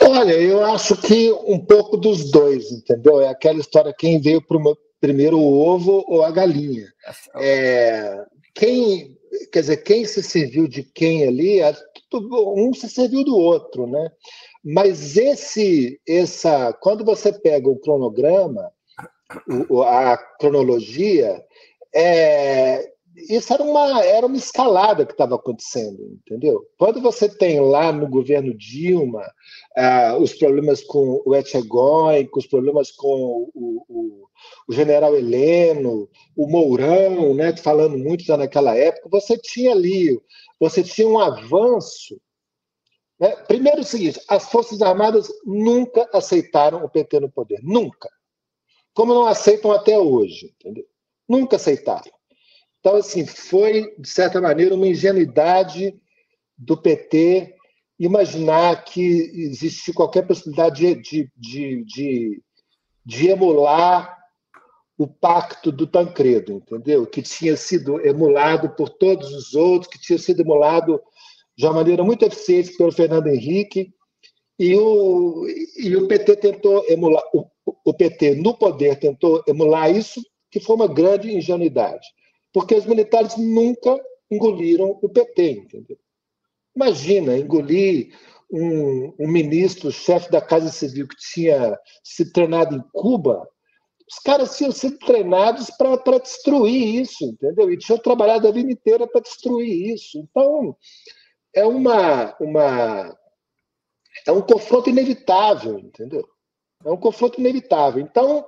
Olha, 0.00 0.32
eu 0.32 0.64
acho 0.64 0.96
que 0.96 1.32
um 1.46 1.58
pouco 1.58 1.96
dos 1.96 2.30
dois, 2.30 2.70
entendeu? 2.70 3.20
É 3.20 3.28
aquela 3.28 3.58
história 3.58 3.94
quem 3.96 4.20
veio 4.20 4.44
primeiro 5.00 5.38
o 5.38 5.60
ovo 5.60 6.04
ou 6.06 6.22
a 6.24 6.30
galinha. 6.30 6.86
É, 7.36 8.24
quem, 8.54 9.16
quer 9.50 9.60
dizer, 9.60 9.78
quem 9.78 10.04
se 10.04 10.22
serviu 10.22 10.68
de 10.68 10.82
quem 10.82 11.26
ali, 11.26 11.60
é 11.60 11.74
um 12.18 12.72
se 12.72 12.88
serviu 12.88 13.24
do 13.24 13.36
outro, 13.36 13.86
né? 13.86 14.10
Mas 14.64 15.16
esse, 15.16 16.00
essa, 16.06 16.72
quando 16.72 17.04
você 17.04 17.32
pega 17.32 17.68
o 17.68 17.78
cronograma, 17.78 18.70
a 19.86 20.16
cronologia, 20.38 21.42
é, 21.94 22.90
isso 23.16 23.52
era 23.52 23.62
uma, 23.62 24.04
era 24.04 24.26
uma 24.26 24.36
escalada 24.36 25.06
que 25.06 25.12
estava 25.12 25.36
acontecendo, 25.36 26.18
entendeu? 26.26 26.66
Quando 26.76 27.00
você 27.00 27.28
tem 27.28 27.60
lá 27.60 27.92
no 27.92 28.08
governo 28.08 28.52
Dilma 28.54 29.24
ah, 29.76 30.16
os 30.18 30.34
problemas 30.34 30.82
com 30.82 31.22
o 31.24 31.34
Etchegói, 31.34 32.28
os 32.34 32.46
problemas 32.46 32.90
com 32.90 33.48
o, 33.54 33.84
o, 33.88 34.28
o, 34.68 34.72
general 34.72 35.14
Heleno, 35.14 36.08
o 36.36 36.48
Mourão, 36.48 37.34
né, 37.34 37.56
falando 37.56 37.96
muito 37.96 38.24
já 38.24 38.36
naquela 38.36 38.76
época, 38.76 39.08
você 39.10 39.38
tinha 39.38 39.72
ali, 39.72 40.20
você 40.58 40.82
tinha 40.82 41.08
um 41.08 41.18
avanço. 41.18 42.20
Né? 43.18 43.34
Primeiro 43.46 43.80
o 43.80 43.84
seguinte, 43.84 44.20
as 44.28 44.50
Forças 44.50 44.82
Armadas 44.82 45.28
nunca 45.44 46.08
aceitaram 46.12 46.84
o 46.84 46.88
PT 46.88 47.20
no 47.20 47.30
poder, 47.30 47.60
nunca. 47.62 48.08
Como 48.92 49.12
não 49.12 49.26
aceitam 49.26 49.72
até 49.72 49.98
hoje, 49.98 50.54
entendeu? 50.60 50.84
Nunca 51.28 51.56
aceitaram. 51.56 52.12
Então, 52.80 52.96
assim, 52.96 53.26
foi, 53.26 53.94
de 53.98 54.08
certa 54.08 54.40
maneira, 54.40 54.74
uma 54.74 54.86
ingenuidade 54.86 55.98
do 56.56 56.76
PT 56.76 57.54
imaginar 57.98 58.84
que 58.84 59.00
existe 59.00 59.92
qualquer 59.92 60.26
possibilidade 60.26 60.94
de, 60.96 61.30
de, 61.36 61.84
de, 61.84 62.42
de, 63.04 63.28
emular 63.28 64.18
o 64.96 65.06
pacto 65.06 65.72
do 65.72 65.86
Tancredo, 65.86 66.52
entendeu? 66.52 67.06
Que 67.06 67.22
tinha 67.22 67.56
sido 67.56 68.00
emulado 68.06 68.70
por 68.70 68.88
todos 68.88 69.32
os 69.32 69.54
outros, 69.54 69.90
que 69.90 70.00
tinha 70.00 70.18
sido 70.18 70.40
emulado 70.40 71.00
de 71.56 71.66
uma 71.66 71.74
maneira 71.74 72.04
muito 72.04 72.24
eficiente 72.24 72.76
pelo 72.76 72.92
Fernando 72.92 73.28
Henrique, 73.28 73.92
e 74.58 74.76
o, 74.76 75.46
e 75.76 75.96
o 75.96 76.06
PT 76.06 76.36
tentou 76.36 76.84
emular, 76.88 77.24
o, 77.34 77.46
o 77.84 77.92
PT 77.92 78.36
no 78.36 78.56
poder 78.56 78.98
tentou 78.98 79.42
emular 79.48 79.90
isso, 79.90 80.22
que 80.50 80.60
foi 80.60 80.76
uma 80.76 80.86
grande 80.86 81.34
ingenuidade 81.34 82.06
porque 82.54 82.76
os 82.76 82.86
militares 82.86 83.36
nunca 83.36 84.00
engoliram 84.30 84.96
o 85.02 85.08
PT, 85.08 85.50
entendeu? 85.50 85.98
Imagina 86.74 87.36
engolir 87.36 88.16
um, 88.50 89.12
um 89.18 89.28
ministro, 89.28 89.90
chefe 89.90 90.30
da 90.30 90.40
Casa 90.40 90.70
Civil, 90.70 91.08
que 91.08 91.16
tinha 91.16 91.76
se 92.04 92.32
treinado 92.32 92.76
em 92.76 92.82
Cuba. 92.92 93.46
Os 94.08 94.18
caras 94.18 94.56
tinham 94.56 94.72
sido 94.72 94.98
treinados 94.98 95.70
para 95.70 96.18
destruir 96.18 97.00
isso, 97.00 97.24
entendeu? 97.24 97.72
E 97.72 97.78
tinham 97.78 97.98
trabalhado 97.98 98.46
a 98.46 98.52
vida 98.52 98.70
inteira 98.70 99.06
para 99.06 99.22
destruir 99.22 99.94
isso. 99.94 100.18
Então, 100.18 100.76
é 101.54 101.64
uma, 101.64 102.36
uma 102.38 103.16
é 104.26 104.32
um 104.32 104.42
confronto 104.42 104.90
inevitável, 104.90 105.78
entendeu? 105.78 106.28
É 106.84 106.90
um 106.90 106.96
confronto 106.96 107.40
inevitável. 107.40 108.02
Então, 108.02 108.46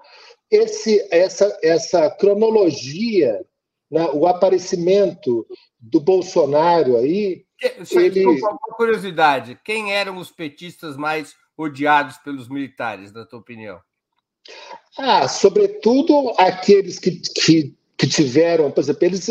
esse, 0.51 1.07
essa, 1.11 1.59
essa 1.63 2.11
cronologia 2.11 3.45
né, 3.91 4.05
o 4.13 4.27
aparecimento 4.27 5.47
do 5.79 6.01
Bolsonaro 6.01 6.97
aí. 6.97 7.45
Só, 7.85 8.01
ele... 8.01 8.25
Uma 8.27 8.59
curiosidade: 8.77 9.59
quem 9.65 9.95
eram 9.95 10.19
os 10.19 10.31
petistas 10.31 10.97
mais 10.97 11.35
odiados 11.57 12.19
pelos 12.19 12.49
militares, 12.49 13.13
na 13.13 13.25
tua 13.25 13.39
opinião? 13.39 13.81
Ah, 14.99 15.29
sobretudo 15.29 16.33
aqueles 16.39 16.99
que, 16.99 17.21
que, 17.21 17.75
que 17.99 18.07
tiveram, 18.07 18.71
por 18.71 18.81
exemplo, 18.81 19.05
eles 19.05 19.29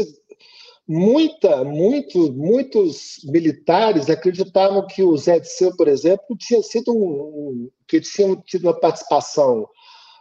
muita, 0.87 1.63
muito, 1.63 2.31
muitos 2.33 3.19
militares 3.23 4.09
acreditavam 4.09 4.85
que 4.85 5.01
o 5.01 5.17
Zé 5.17 5.39
Disseu, 5.39 5.75
por 5.75 5.87
exemplo, 5.87 6.37
tinha 6.37 6.61
sido 6.61 6.93
um, 6.93 7.69
que 7.87 7.99
tinha 7.99 8.35
tido 8.45 8.65
uma 8.65 8.79
participação 8.79 9.67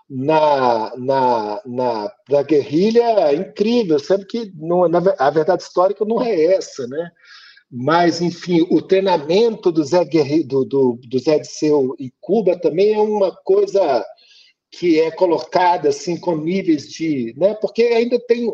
na, 0.09 0.92
na, 0.97 1.62
na, 1.66 2.12
na 2.28 2.42
guerrilha 2.42 3.34
incrível, 3.34 3.99
sendo 3.99 4.26
que 4.26 4.53
não, 4.57 4.88
na, 4.88 5.03
a 5.18 5.30
verdade 5.30 5.62
histórica 5.62 6.05
não 6.05 6.22
é 6.22 6.55
essa, 6.55 6.86
né? 6.86 7.11
Mas, 7.70 8.20
enfim, 8.20 8.66
o 8.70 8.80
treinamento 8.80 9.72
do 9.72 9.82
Zé, 9.82 10.05
Guerri, 10.05 10.45
do, 10.45 10.64
do, 10.64 10.99
do 11.09 11.18
Zé 11.18 11.40
Disseu 11.40 11.97
em 11.99 12.12
Cuba 12.20 12.57
também 12.59 12.95
é 12.95 13.01
uma 13.01 13.32
coisa 13.32 14.05
que 14.79 15.01
é 15.01 15.11
colocada 15.11 15.89
assim 15.89 16.18
com 16.18 16.37
níveis 16.37 16.89
de. 16.89 17.35
Né? 17.37 17.55
Porque 17.55 17.83
ainda 17.83 18.18
tem 18.20 18.51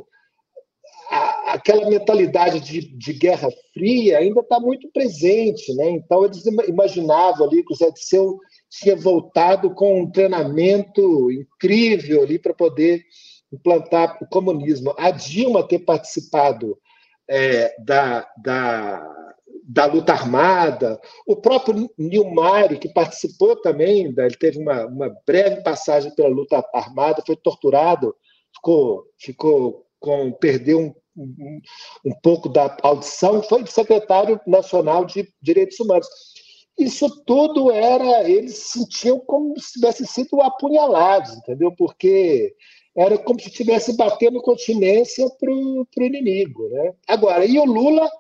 a, 1.11 1.55
aquela 1.55 1.89
mentalidade 1.89 2.61
de, 2.61 2.81
de, 2.97 3.13
Guerra 3.13 3.49
Fria 3.75 4.19
ainda 4.19 4.41
está 4.41 4.61
muito 4.61 4.89
presente, 4.93 5.75
né? 5.75 5.91
Então 5.91 6.25
eles 6.25 6.45
imaginavam 6.69 7.47
ali 7.47 7.65
que 7.65 7.73
o 7.73 7.77
Zé 7.77 7.91
Disseu 7.91 8.39
tinha 8.71 8.95
voltado 8.95 9.75
com 9.75 10.03
um 10.03 10.11
treinamento 10.11 11.31
incrível 11.33 12.23
ali 12.23 12.39
para 12.39 12.55
poder 12.55 13.03
implantar 13.53 14.19
o 14.23 14.27
comunismo. 14.29 14.95
A 14.97 15.11
Dilma 15.11 15.67
ter 15.67 15.81
participado 15.81 16.79
é, 17.29 17.75
da, 17.85 18.29
da, 18.43 19.30
da 19.65 19.87
luta 19.87 20.13
armada, 20.13 21.01
o 21.27 21.37
próprio 21.37 21.91
Nilmari, 21.99 22.79
que 22.79 22.89
participou 22.89 23.57
também, 23.57 24.07
ele 24.07 24.37
teve 24.37 24.59
uma, 24.59 24.87
uma 24.87 25.17
breve 25.27 25.63
passagem 25.63 26.15
pela 26.15 26.29
luta 26.29 26.65
armada, 26.75 27.23
foi 27.27 27.37
torturado, 27.37 28.15
ficou, 28.55 29.05
ficou 29.19 29.87
com, 29.99 30.33
perdeu 30.33 30.79
um, 30.81 30.95
um, 31.17 31.61
um 32.07 32.13
pouco 32.23 32.49
da 32.49 32.77
audição, 32.83 33.43
foi 33.43 33.67
secretário 33.67 34.41
nacional 34.47 35.05
de 35.05 35.29
Direitos 35.41 35.79
Humanos. 35.79 36.09
Isso 36.79 37.25
tudo 37.27 37.71
era, 37.71 38.29
eles 38.29 38.57
sentiam 38.57 39.19
como 39.21 39.59
se 39.61 39.75
tivessem 39.75 40.07
sido 40.07 40.41
apunhalados, 40.41 41.37
entendeu? 41.37 41.71
Porque 41.77 42.55
era 42.97 43.19
como 43.19 43.39
se 43.39 43.49
estivesse 43.49 43.97
batendo 43.97 44.41
continência 44.41 45.29
para 45.39 45.51
o 45.53 45.87
inimigo. 45.99 46.69
Né? 46.71 46.95
Agora, 47.07 47.45
e 47.45 47.59
o 47.59 47.65
Lula? 47.65 48.11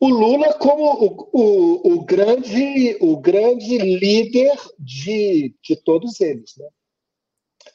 O 0.00 0.08
Lula 0.08 0.54
como 0.54 0.82
o, 0.82 1.30
o, 1.32 1.92
o, 1.92 2.04
grande, 2.04 2.96
o 3.00 3.18
grande 3.18 3.76
líder 3.76 4.56
de, 4.78 5.54
de 5.62 5.76
todos 5.76 6.20
eles. 6.22 6.56
Né? 6.56 6.66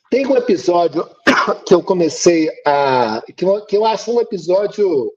Tem 0.09 0.25
um 0.25 0.35
episódio 0.35 1.07
que 1.67 1.73
eu 1.73 1.83
comecei 1.83 2.49
a. 2.65 3.23
que 3.37 3.45
eu, 3.45 3.65
que 3.65 3.77
eu 3.77 3.85
acho 3.85 4.11
um 4.11 4.19
episódio 4.19 5.13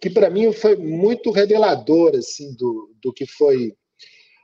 que 0.00 0.10
para 0.10 0.28
mim 0.28 0.52
foi 0.52 0.76
muito 0.76 1.30
revelador 1.30 2.14
assim 2.14 2.54
do, 2.56 2.94
do 3.02 3.10
que 3.10 3.26
foi 3.26 3.74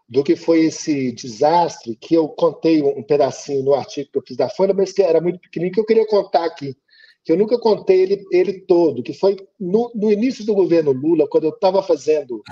do 0.09 0.25
que 0.25 0.35
foi 0.35 0.65
esse 0.65 1.13
desastre 1.13 1.95
que 1.95 2.15
eu 2.15 2.29
contei 2.29 2.83
um 2.83 3.03
pedacinho 3.03 3.63
no 3.63 3.75
artigo 3.75 4.11
que 4.11 4.19
eu 4.19 4.25
fiz 4.27 4.37
da 4.37 4.49
Folha, 4.49 4.75
mas 4.75 4.93
que 4.93 5.03
era 5.03 5.21
muito 5.21 5.39
pequenininho 5.39 5.75
que 5.75 5.81
eu 5.81 5.87
queria 5.87 6.07
contar 6.07 6.47
aqui, 6.47 6.77
que 7.25 7.33
eu 7.33 7.37
nunca 7.37 7.59
contei 7.59 8.01
ele, 8.01 8.25
ele 8.33 8.61
todo, 8.61 9.03
que 9.03 9.13
foi 9.13 9.37
no, 9.59 9.91
no 9.95 10.11
início 10.11 10.45
do 10.45 10.55
governo 10.55 10.93
Lula, 10.93 11.29
quando 11.29 11.45
eu 11.45 11.51
estava 11.51 11.83
fazendo 11.83 12.43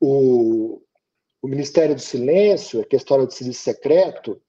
o, 0.00 0.80
o 1.42 1.48
Ministério 1.48 1.94
do 1.94 2.00
Silêncio, 2.00 2.84
que 2.86 2.94
é 2.94 2.98
a 2.98 3.00
história 3.00 3.26
do 3.26 3.32
serviço 3.32 3.62
secreto, 3.62 4.40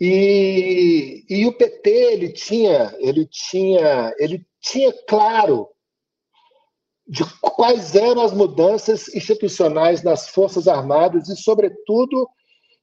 e, 0.00 1.24
e 1.28 1.46
o 1.46 1.52
PT 1.52 1.90
ele 1.90 2.32
tinha, 2.32 2.94
ele 3.00 3.26
tinha, 3.26 4.14
ele 4.18 4.46
tinha 4.58 4.92
claro 5.06 5.68
de 7.06 7.22
quais 7.40 7.94
eram 7.94 8.22
as 8.22 8.32
mudanças 8.32 9.14
institucionais 9.14 10.02
nas 10.02 10.28
Forças 10.28 10.66
Armadas 10.66 11.28
e, 11.28 11.36
sobretudo, 11.36 12.26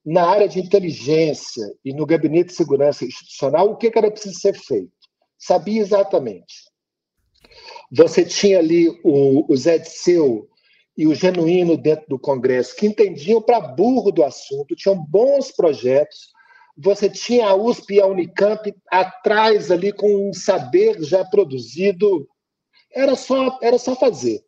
na 0.05 0.27
área 0.27 0.47
de 0.47 0.59
inteligência 0.59 1.65
e 1.83 1.93
no 1.93 2.05
gabinete 2.05 2.49
de 2.49 2.55
segurança 2.55 3.03
institucional, 3.03 3.71
o 3.71 3.77
que 3.77 3.91
era 3.95 4.11
preciso 4.11 4.39
ser 4.39 4.53
feito. 4.53 4.91
Sabia 5.37 5.81
exatamente. 5.81 6.67
Você 7.91 8.25
tinha 8.25 8.59
ali 8.59 8.89
o, 9.03 9.51
o 9.51 9.55
Zé 9.55 9.77
Disseu 9.77 10.49
e 10.97 11.05
o 11.05 11.13
Genuíno 11.13 11.77
dentro 11.77 12.07
do 12.09 12.19
Congresso, 12.19 12.75
que 12.75 12.87
entendiam 12.87 13.41
para 13.41 13.59
burro 13.59 14.11
do 14.11 14.23
assunto, 14.23 14.75
tinham 14.75 14.97
bons 14.97 15.51
projetos, 15.51 16.31
você 16.75 17.09
tinha 17.09 17.47
a 17.47 17.55
USP 17.55 17.95
e 17.95 18.01
a 18.01 18.07
Unicamp 18.07 18.73
atrás 18.89 19.71
ali 19.71 19.91
com 19.91 20.29
um 20.29 20.33
saber 20.33 21.01
já 21.03 21.23
produzido, 21.23 22.27
era 22.91 23.15
só, 23.15 23.57
era 23.61 23.77
só 23.77 23.95
fazer. 23.95 24.43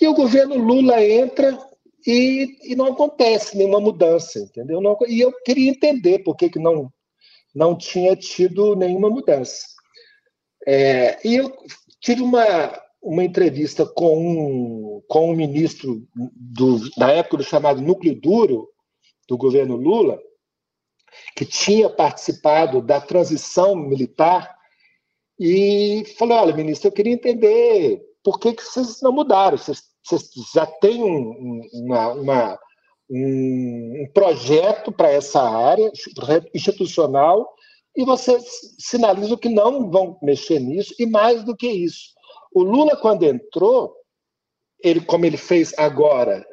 E 0.00 0.06
o 0.06 0.14
governo 0.14 0.56
Lula 0.56 1.04
entra 1.04 1.58
e, 2.06 2.56
e 2.62 2.76
não 2.76 2.86
acontece 2.86 3.56
nenhuma 3.56 3.80
mudança, 3.80 4.38
entendeu? 4.38 4.80
Não, 4.80 4.96
e 5.06 5.20
eu 5.20 5.32
queria 5.44 5.70
entender 5.70 6.20
por 6.20 6.36
que, 6.36 6.48
que 6.48 6.58
não, 6.58 6.92
não 7.54 7.76
tinha 7.76 8.14
tido 8.16 8.74
nenhuma 8.76 9.10
mudança. 9.10 9.66
É, 10.66 11.18
e 11.26 11.36
eu 11.36 11.52
tive 12.00 12.22
uma, 12.22 12.82
uma 13.02 13.24
entrevista 13.24 13.86
com 13.86 14.18
um, 14.18 15.02
com 15.08 15.30
um 15.30 15.36
ministro 15.36 16.06
do, 16.14 16.90
da 16.96 17.10
época 17.10 17.38
do 17.38 17.44
chamado 17.44 17.80
Núcleo 17.80 18.20
Duro 18.20 18.68
do 19.28 19.36
governo 19.36 19.76
Lula, 19.76 20.18
que 21.36 21.44
tinha 21.44 21.88
participado 21.88 22.82
da 22.82 23.00
transição 23.00 23.74
militar, 23.74 24.56
e 25.38 26.04
falei: 26.18 26.36
olha, 26.36 26.56
ministro, 26.56 26.88
eu 26.88 26.92
queria 26.92 27.12
entender 27.12 28.02
por 28.22 28.38
que, 28.38 28.52
que 28.52 28.62
vocês 28.62 29.00
não 29.00 29.12
mudaram. 29.12 29.56
Vocês, 29.56 29.82
vocês 30.04 30.30
já 30.52 30.66
têm 30.66 31.02
um, 31.02 31.62
uma, 31.72 32.08
uma, 32.12 32.58
um, 33.10 34.02
um 34.02 34.12
projeto 34.12 34.92
para 34.92 35.10
essa 35.10 35.40
área, 35.42 35.90
institucional, 36.54 37.48
e 37.96 38.04
vocês 38.04 38.44
sinalizam 38.78 39.36
que 39.36 39.48
não 39.48 39.90
vão 39.90 40.18
mexer 40.22 40.60
nisso, 40.60 40.94
e 40.98 41.06
mais 41.06 41.42
do 41.44 41.56
que 41.56 41.68
isso. 41.68 42.14
O 42.54 42.62
Lula, 42.62 42.96
quando 42.96 43.24
entrou, 43.24 43.94
ele, 44.82 45.00
como 45.00 45.24
ele 45.26 45.36
fez 45.36 45.74
agora, 45.76 46.46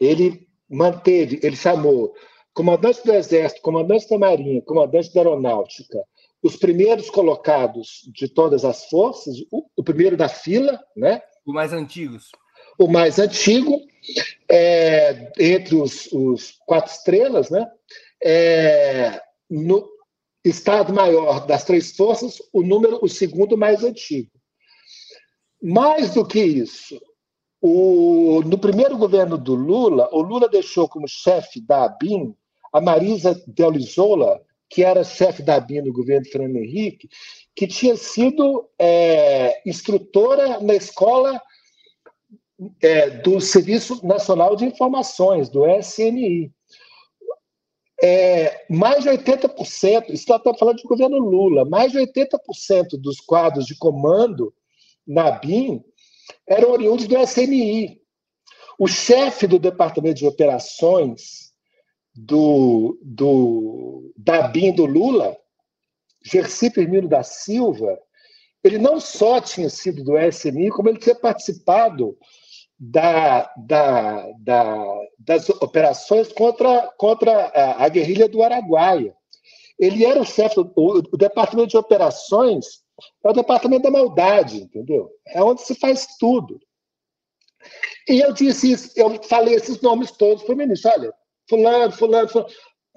ele 0.00 0.48
manteve, 0.68 1.38
ele 1.42 1.56
chamou 1.56 2.12
comandante 2.54 3.02
do 3.04 3.12
Exército, 3.12 3.62
comandante 3.62 4.08
da 4.08 4.18
Marinha, 4.18 4.62
comandante 4.62 5.12
da 5.12 5.20
Aeronáutica, 5.20 6.02
os 6.42 6.56
primeiros 6.56 7.08
colocados 7.08 8.02
de 8.12 8.28
todas 8.28 8.64
as 8.64 8.86
forças, 8.86 9.36
o, 9.50 9.64
o 9.76 9.84
primeiro 9.84 10.16
da 10.16 10.28
fila, 10.28 10.78
né? 10.96 11.22
Os 11.46 11.54
mais 11.54 11.72
antigos. 11.72 12.30
O 12.82 12.88
mais 12.88 13.20
antigo, 13.20 13.80
é, 14.48 15.30
entre 15.38 15.76
os, 15.76 16.10
os, 16.10 16.58
quatro 16.66 16.92
estrelas, 16.92 17.48
né? 17.48 17.64
É, 18.20 19.22
no 19.48 19.88
Estado-Maior 20.44 21.46
das 21.46 21.62
três 21.62 21.94
forças, 21.94 22.42
o 22.52 22.60
número, 22.60 22.98
o 23.00 23.08
segundo 23.08 23.56
mais 23.56 23.84
antigo. 23.84 24.32
Mais 25.62 26.14
do 26.14 26.26
que 26.26 26.42
isso, 26.42 27.00
o, 27.60 28.42
no 28.44 28.58
primeiro 28.58 28.98
governo 28.98 29.38
do 29.38 29.54
Lula, 29.54 30.08
o 30.10 30.20
Lula 30.20 30.48
deixou 30.48 30.88
como 30.88 31.06
chefe 31.06 31.60
da 31.60 31.84
ABIN 31.84 32.34
a 32.72 32.80
Marisa 32.80 33.40
Delisola, 33.46 34.42
que 34.68 34.82
era 34.82 35.04
chefe 35.04 35.40
da 35.40 35.54
ABIN 35.54 35.82
no 35.82 35.92
governo 35.92 36.26
Fernando 36.26 36.56
Henrique, 36.56 37.08
que 37.54 37.68
tinha 37.68 37.96
sido 37.96 38.68
é, 38.76 39.62
instrutora 39.64 40.58
na 40.58 40.74
escola 40.74 41.40
é, 42.80 43.10
do 43.10 43.40
Serviço 43.40 44.04
Nacional 44.06 44.56
de 44.56 44.64
Informações, 44.64 45.48
do 45.48 45.66
SNI. 45.66 46.52
É, 48.02 48.66
mais 48.68 49.04
de 49.04 49.10
80%, 49.10 50.10
isso 50.10 50.32
está 50.32 50.40
falando 50.58 50.78
de 50.78 50.88
governo 50.88 51.18
Lula, 51.18 51.64
mais 51.64 51.92
de 51.92 51.98
80% 51.98 53.00
dos 53.00 53.20
quadros 53.20 53.64
de 53.64 53.76
comando 53.76 54.52
na 55.06 55.30
BIM 55.30 55.82
eram 56.46 56.72
oriundos 56.72 57.06
do 57.06 57.16
SNI. 57.16 58.00
O 58.78 58.88
chefe 58.88 59.46
do 59.46 59.58
Departamento 59.58 60.18
de 60.18 60.26
Operações 60.26 61.52
do, 62.14 62.98
do, 63.02 64.12
da 64.16 64.48
BIM 64.48 64.72
do 64.72 64.84
Lula, 64.84 65.36
Gersi 66.24 66.70
Firmino 66.70 67.08
da 67.08 67.22
Silva, 67.22 67.98
ele 68.62 68.78
não 68.78 69.00
só 69.00 69.40
tinha 69.40 69.68
sido 69.68 70.04
do 70.04 70.18
SNI, 70.18 70.70
como 70.70 70.88
ele 70.88 70.98
tinha 70.98 71.14
participado 71.14 72.16
da, 72.84 73.48
da, 73.56 74.32
da, 74.40 75.00
das 75.16 75.48
operações 75.48 76.32
contra, 76.32 76.92
contra 76.98 77.46
a, 77.46 77.84
a, 77.84 77.88
guerrilha 77.88 78.28
do 78.28 78.42
Araguaia. 78.42 79.14
Ele 79.78 80.04
era 80.04 80.20
o 80.20 80.24
chefe, 80.24 80.56
do, 80.56 80.72
o 80.76 81.16
departamento 81.16 81.68
de 81.68 81.76
operações 81.76 82.82
é 83.24 83.30
o 83.30 83.32
departamento 83.32 83.84
da 83.84 83.90
maldade, 83.90 84.62
entendeu? 84.62 85.08
É 85.28 85.40
onde 85.40 85.62
se 85.62 85.76
faz 85.76 86.16
tudo. 86.18 86.60
E 88.08 88.18
eu 88.18 88.32
disse 88.32 88.72
isso, 88.72 88.92
eu 88.96 89.22
falei 89.22 89.54
esses 89.54 89.80
nomes 89.80 90.10
todos 90.10 90.42
para 90.42 90.52
o 90.52 90.58
ministro. 90.58 90.90
Olha, 90.90 91.14
fulano, 91.48 91.92
fulano, 91.92 92.28
fulano. 92.28 92.50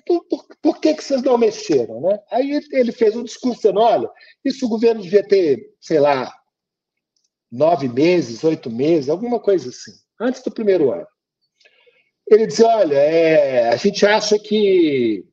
Por, 0.08 0.24
por, 0.26 0.46
por, 0.64 0.80
que, 0.80 0.96
que 0.96 1.04
vocês 1.04 1.22
não 1.22 1.38
mexeram? 1.38 2.02
Né? 2.02 2.20
Aí 2.32 2.60
ele 2.72 2.92
fez 2.92 3.16
um 3.16 3.24
discurso 3.24 3.58
dizendo: 3.58 3.82
olha, 3.82 4.10
isso 4.44 4.66
o 4.66 4.70
governo 4.70 5.02
devia 5.04 5.28
ter, 5.28 5.76
sei 5.80 6.00
lá, 6.00 6.34
nove 7.56 7.88
meses, 7.88 8.44
oito 8.44 8.70
meses, 8.70 9.10
alguma 9.10 9.40
coisa 9.40 9.70
assim, 9.70 9.92
antes 10.20 10.44
do 10.44 10.52
primeiro 10.52 10.92
ano. 10.92 11.08
Ele 12.30 12.48
dizia: 12.48 12.68
olha, 12.68 12.96
é, 12.96 13.70
a 13.70 13.76
gente 13.76 14.06
acha 14.06 14.38
que 14.38 15.24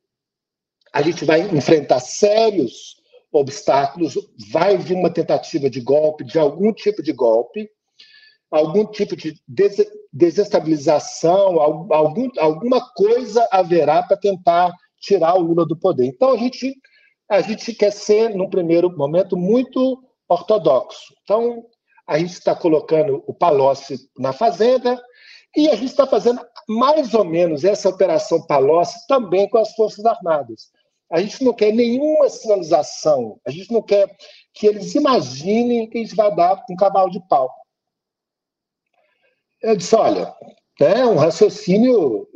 a 0.92 1.02
gente 1.02 1.24
vai 1.24 1.40
enfrentar 1.40 2.00
sérios 2.00 2.96
obstáculos, 3.32 4.14
vai 4.50 4.76
vir 4.76 4.94
uma 4.94 5.10
tentativa 5.10 5.68
de 5.70 5.80
golpe, 5.80 6.22
de 6.22 6.38
algum 6.38 6.72
tipo 6.72 7.02
de 7.02 7.12
golpe, 7.12 7.68
algum 8.50 8.84
tipo 8.86 9.16
de 9.16 9.34
des 9.48 9.76
desestabilização, 10.12 11.58
algum, 11.58 12.28
alguma 12.38 12.86
coisa 12.92 13.48
haverá 13.50 14.02
para 14.02 14.18
tentar 14.18 14.70
tirar 15.00 15.34
o 15.34 15.40
Lula 15.40 15.66
do 15.66 15.76
poder. 15.76 16.06
Então 16.06 16.32
a 16.32 16.36
gente 16.36 16.76
a 17.28 17.40
gente 17.40 17.72
quer 17.72 17.90
ser, 17.90 18.28
num 18.34 18.50
primeiro 18.50 18.94
momento, 18.94 19.38
muito 19.38 20.04
ortodoxo. 20.28 21.14
Então 21.22 21.64
a 22.12 22.18
gente 22.18 22.34
está 22.34 22.54
colocando 22.54 23.24
o 23.26 23.32
Palocci 23.32 23.96
na 24.18 24.34
fazenda 24.34 25.02
e 25.56 25.70
a 25.70 25.74
gente 25.74 25.88
está 25.88 26.06
fazendo 26.06 26.44
mais 26.68 27.14
ou 27.14 27.24
menos 27.24 27.64
essa 27.64 27.88
operação 27.88 28.46
Palocci 28.46 29.06
também 29.08 29.48
com 29.48 29.56
as 29.56 29.74
Forças 29.74 30.04
Armadas. 30.04 30.70
A 31.10 31.22
gente 31.22 31.42
não 31.42 31.54
quer 31.54 31.72
nenhuma 31.72 32.28
sinalização, 32.28 33.40
a 33.46 33.50
gente 33.50 33.72
não 33.72 33.80
quer 33.80 34.14
que 34.52 34.66
eles 34.66 34.94
imaginem 34.94 35.88
que 35.88 35.96
a 35.96 36.00
gente 36.02 36.14
vai 36.14 36.34
dar 36.36 36.62
um 36.68 36.76
cavalo 36.76 37.10
de 37.10 37.26
pau. 37.28 37.50
Eu 39.62 39.74
disse, 39.74 39.96
olha, 39.96 40.34
é 40.80 41.06
um 41.06 41.16
raciocínio, 41.16 42.28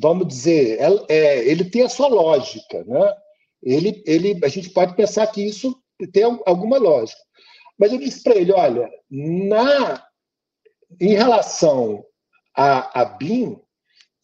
vamos 0.00 0.26
dizer, 0.26 0.80
é, 0.80 1.14
é, 1.14 1.44
ele 1.44 1.68
tem 1.68 1.82
a 1.82 1.88
sua 1.90 2.08
lógica, 2.08 2.82
né? 2.84 3.14
Ele, 3.62 4.02
ele, 4.06 4.40
a 4.42 4.48
gente 4.48 4.70
pode 4.70 4.96
pensar 4.96 5.26
que 5.26 5.42
isso 5.42 5.78
tem 6.14 6.24
alguma 6.46 6.78
lógica. 6.78 7.20
Mas 7.82 7.92
eu 7.92 7.98
disse 7.98 8.22
para 8.22 8.36
ele, 8.36 8.52
olha, 8.52 8.88
na, 9.10 10.06
em 11.00 11.14
relação 11.14 12.04
a, 12.54 13.00
a 13.00 13.04
BIM 13.04 13.60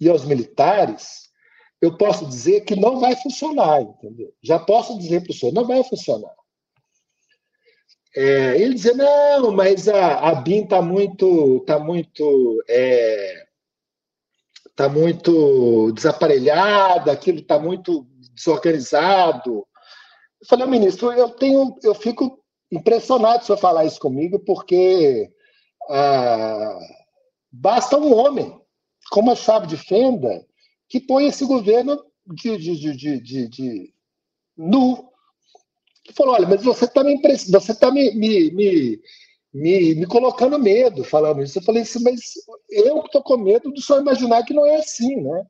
e 0.01 0.09
aos 0.09 0.25
militares, 0.25 1.29
eu 1.83 1.99
posso 1.99 2.25
dizer 2.25 2.61
que 2.61 2.77
não 2.77 3.01
vai 3.01 3.17
funcionar, 3.17 3.83
entendeu? 3.83 4.33
Já 4.41 4.61
posso 4.61 4.97
dizer 4.97 5.25
para 5.25 5.33
o 5.33 5.35
senhor, 5.35 5.53
não 5.53 5.67
vai 5.67 5.83
funcionar. 5.83 6.33
É, 8.15 8.61
ele 8.61 8.75
dizia, 8.75 8.95
não, 8.95 9.51
mas 9.51 9.89
a, 9.89 10.29
a 10.29 10.37
BIM 10.37 10.63
está 10.63 10.81
muito, 10.81 11.59
tá 11.67 11.81
muito, 11.81 12.63
é, 12.69 13.45
tá 14.77 14.89
muito 14.89 15.91
desaparelhada, 15.91 17.11
aquilo 17.11 17.41
está 17.41 17.59
muito 17.59 18.07
desorganizado. 18.35 19.67
Eu 20.41 20.47
falei, 20.47 20.65
ministro, 20.69 21.11
eu 21.11 21.31
tenho, 21.31 21.77
eu 21.83 21.93
fico 21.97 22.38
impressionado 22.71 23.45
se 23.45 23.53
eu 23.53 23.57
falar 23.57 23.85
isso 23.85 24.01
comigo, 24.01 24.39
porque 24.41 25.31
ah, 25.91 26.79
basta 27.51 27.97
um 27.97 28.14
homem 28.14 28.55
com 29.11 29.21
uma 29.21 29.35
chave 29.35 29.66
de 29.66 29.77
fenda 29.77 30.45
que 30.89 31.01
põe 31.01 31.27
esse 31.27 31.45
governo 31.45 32.03
de, 32.27 32.57
de, 32.59 32.77
de, 32.97 33.21
de, 33.21 33.49
de 33.49 33.95
nu. 34.57 35.09
Que 36.05 36.12
falou: 36.12 36.35
olha, 36.35 36.47
mas 36.47 36.62
você 36.62 36.85
está 36.85 37.03
me, 37.03 37.21
você 37.21 37.75
tá 37.75 37.91
me, 37.91 38.14
me, 38.14 38.51
me, 38.51 39.01
me, 39.53 39.95
me 39.95 40.07
colocando 40.07 40.59
medo 40.59 41.05
falando 41.05 41.43
isso. 41.43 41.59
Eu 41.59 41.62
falei 41.62 41.83
assim, 41.83 42.03
mas 42.03 42.21
eu 42.71 42.99
estou 42.99 43.23
com 43.23 43.37
medo 43.37 43.71
do 43.71 43.81
senhor 43.81 44.01
imaginar 44.01 44.45
que 44.45 44.55
não 44.55 44.66
é 44.66 44.77
assim, 44.77 45.16
né? 45.16 45.47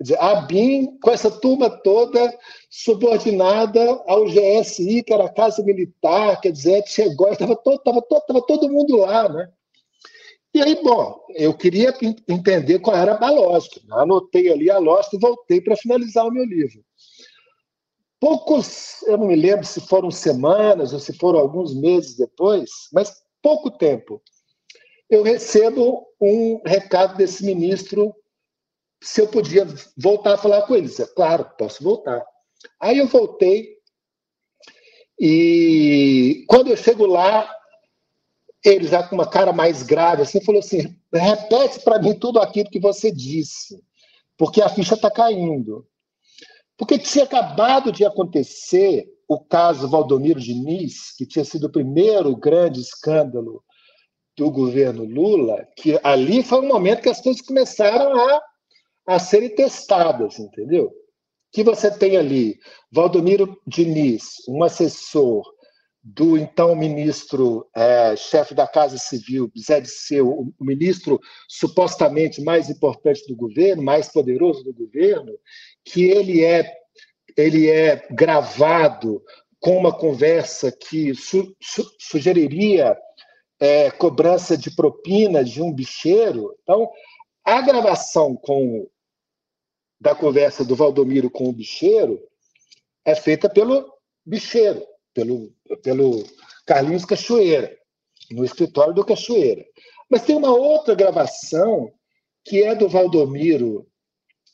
Dizer, 0.00 0.18
a 0.18 0.36
BIM, 0.36 0.98
com 0.98 1.10
essa 1.10 1.30
turma 1.30 1.68
toda 1.68 2.34
subordinada 2.70 4.02
ao 4.06 4.24
GSI, 4.24 5.02
que 5.02 5.12
era 5.12 5.24
a 5.24 5.32
Casa 5.32 5.62
Militar, 5.62 6.40
quer 6.40 6.52
dizer, 6.52 6.82
chegou, 6.86 7.28
estava 7.28 7.54
todo, 7.54 7.78
tava 7.82 8.00
todo, 8.00 8.22
tava 8.22 8.46
todo 8.46 8.70
mundo 8.70 8.96
lá, 8.96 9.28
né? 9.28 9.50
E 10.54 10.62
aí, 10.62 10.82
bom, 10.82 11.20
eu 11.36 11.54
queria 11.54 11.94
entender 12.26 12.78
qual 12.80 12.96
era 12.96 13.14
a 13.14 13.30
lógica. 13.30 13.80
Anotei 13.92 14.50
ali 14.50 14.70
a 14.70 14.78
lógica 14.78 15.16
e 15.16 15.20
voltei 15.20 15.60
para 15.60 15.76
finalizar 15.76 16.26
o 16.26 16.32
meu 16.32 16.44
livro. 16.44 16.82
Poucos, 18.18 19.02
eu 19.06 19.18
não 19.18 19.26
me 19.26 19.36
lembro 19.36 19.64
se 19.64 19.80
foram 19.82 20.10
semanas 20.10 20.92
ou 20.92 20.98
se 20.98 21.12
foram 21.12 21.38
alguns 21.38 21.74
meses 21.74 22.16
depois, 22.16 22.70
mas 22.92 23.12
pouco 23.42 23.70
tempo, 23.70 24.20
eu 25.08 25.22
recebo 25.22 26.06
um 26.20 26.60
recado 26.64 27.16
desse 27.16 27.44
ministro 27.44 28.14
se 29.02 29.20
eu 29.20 29.28
podia 29.28 29.66
voltar 29.96 30.34
a 30.34 30.38
falar 30.38 30.62
com 30.62 30.76
eles. 30.76 30.98
É 31.00 31.06
claro, 31.06 31.44
posso 31.58 31.82
voltar. 31.82 32.24
Aí 32.78 32.98
eu 32.98 33.06
voltei 33.06 33.80
e 35.18 36.44
quando 36.48 36.68
eu 36.68 36.76
chego 36.76 37.04
lá, 37.04 37.46
ele 38.64 38.86
já 38.86 39.02
com 39.02 39.14
uma 39.14 39.28
cara 39.28 39.52
mais 39.52 39.82
grave, 39.82 40.22
assim, 40.22 40.42
falou 40.42 40.60
assim: 40.60 40.96
repete 41.12 41.80
para 41.80 41.98
mim 41.98 42.14
tudo 42.14 42.38
aquilo 42.38 42.70
que 42.70 42.80
você 42.80 43.10
disse, 43.12 43.82
porque 44.38 44.62
a 44.62 44.68
ficha 44.70 44.94
está 44.94 45.10
caindo. 45.10 45.86
Porque 46.76 46.98
tinha 46.98 47.24
acabado 47.24 47.92
de 47.92 48.06
acontecer 48.06 49.06
o 49.28 49.38
caso 49.38 49.88
Valdomiro 49.88 50.40
Diniz, 50.40 51.14
que 51.16 51.26
tinha 51.26 51.44
sido 51.44 51.66
o 51.66 51.72
primeiro 51.72 52.34
grande 52.34 52.80
escândalo 52.80 53.62
do 54.34 54.50
governo 54.50 55.04
Lula, 55.04 55.68
que 55.76 56.00
ali 56.02 56.42
foi 56.42 56.60
um 56.60 56.68
momento 56.68 57.02
que 57.02 57.10
as 57.10 57.20
coisas 57.20 57.42
começaram 57.42 58.18
a 58.18 58.40
a 59.10 59.18
serem 59.18 59.52
testadas, 59.52 60.38
entendeu? 60.38 60.92
Que 61.52 61.64
você 61.64 61.90
tem 61.90 62.16
ali 62.16 62.56
Valdomiro 62.92 63.60
Diniz, 63.66 64.36
um 64.48 64.62
assessor 64.62 65.42
do 66.00 66.38
então 66.38 66.76
ministro 66.76 67.68
é, 67.74 68.14
chefe 68.14 68.54
da 68.54 68.68
Casa 68.68 68.98
Civil, 68.98 69.50
Zé 69.58 69.80
Disseu, 69.80 70.28
o 70.30 70.64
ministro 70.64 71.20
supostamente 71.48 72.40
mais 72.40 72.70
importante 72.70 73.26
do 73.26 73.34
governo, 73.34 73.82
mais 73.82 74.08
poderoso 74.08 74.62
do 74.62 74.72
governo, 74.72 75.32
que 75.84 76.04
ele 76.04 76.44
é 76.44 76.72
ele 77.36 77.68
é 77.68 78.06
gravado 78.12 79.22
com 79.58 79.76
uma 79.76 79.92
conversa 79.92 80.70
que 80.70 81.14
su, 81.14 81.54
su, 81.60 81.84
sugeriria 81.98 82.96
é, 83.58 83.90
cobrança 83.90 84.56
de 84.56 84.70
propina 84.70 85.44
de 85.44 85.60
um 85.60 85.72
bicheiro. 85.72 86.56
Então, 86.62 86.88
a 87.44 87.60
gravação 87.60 88.36
com 88.36 88.88
da 90.00 90.14
conversa 90.14 90.64
do 90.64 90.74
Valdomiro 90.74 91.30
com 91.30 91.48
o 91.48 91.52
bicheiro 91.52 92.20
é 93.04 93.14
feita 93.14 93.50
pelo 93.50 93.92
bicheiro, 94.24 94.82
pelo, 95.12 95.52
pelo 95.82 96.24
Carlinhos 96.66 97.04
Cachoeira, 97.04 97.76
no 98.30 98.44
escritório 98.44 98.94
do 98.94 99.04
Cachoeira. 99.04 99.64
Mas 100.08 100.22
tem 100.22 100.36
uma 100.36 100.54
outra 100.54 100.94
gravação 100.94 101.92
que 102.44 102.62
é 102.62 102.74
do 102.74 102.88
Valdomiro, 102.88 103.86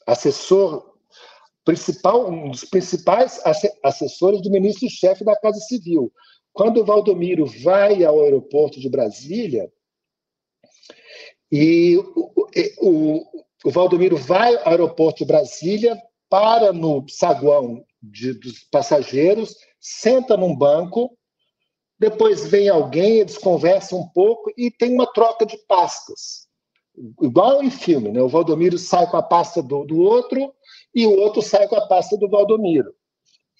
assessor 0.06 0.94
principal, 1.64 2.30
um 2.30 2.50
dos 2.50 2.64
principais 2.64 3.40
assessores 3.82 4.40
do 4.42 4.50
ministro-chefe 4.50 5.24
da 5.24 5.36
Casa 5.36 5.60
Civil. 5.60 6.12
Quando 6.52 6.80
o 6.80 6.84
Valdomiro 6.84 7.46
vai 7.46 8.04
ao 8.04 8.20
aeroporto 8.20 8.80
de 8.80 8.88
Brasília, 8.88 9.70
e 11.50 11.96
o, 11.96 12.32
o, 12.80 13.45
o 13.66 13.70
Valdomiro 13.70 14.16
vai 14.16 14.54
ao 14.58 14.68
aeroporto 14.68 15.18
de 15.18 15.24
Brasília, 15.24 16.00
para 16.30 16.72
no 16.72 17.04
saguão 17.08 17.84
de, 18.00 18.32
dos 18.34 18.60
passageiros, 18.70 19.56
senta 19.80 20.36
num 20.36 20.54
banco, 20.54 21.18
depois 21.98 22.46
vem 22.46 22.68
alguém, 22.68 23.18
eles 23.18 23.36
conversam 23.36 23.98
um 23.98 24.08
pouco 24.08 24.52
e 24.56 24.70
tem 24.70 24.94
uma 24.94 25.12
troca 25.12 25.44
de 25.44 25.58
pastas. 25.66 26.46
Igual 27.20 27.60
em 27.60 27.70
filme, 27.70 28.12
né? 28.12 28.22
O 28.22 28.28
Valdomiro 28.28 28.78
sai 28.78 29.10
com 29.10 29.16
a 29.16 29.22
pasta 29.22 29.60
do, 29.60 29.84
do 29.84 29.98
outro 29.98 30.54
e 30.94 31.04
o 31.04 31.18
outro 31.18 31.42
sai 31.42 31.66
com 31.66 31.74
a 31.74 31.88
pasta 31.88 32.16
do 32.16 32.28
Valdomiro. 32.28 32.94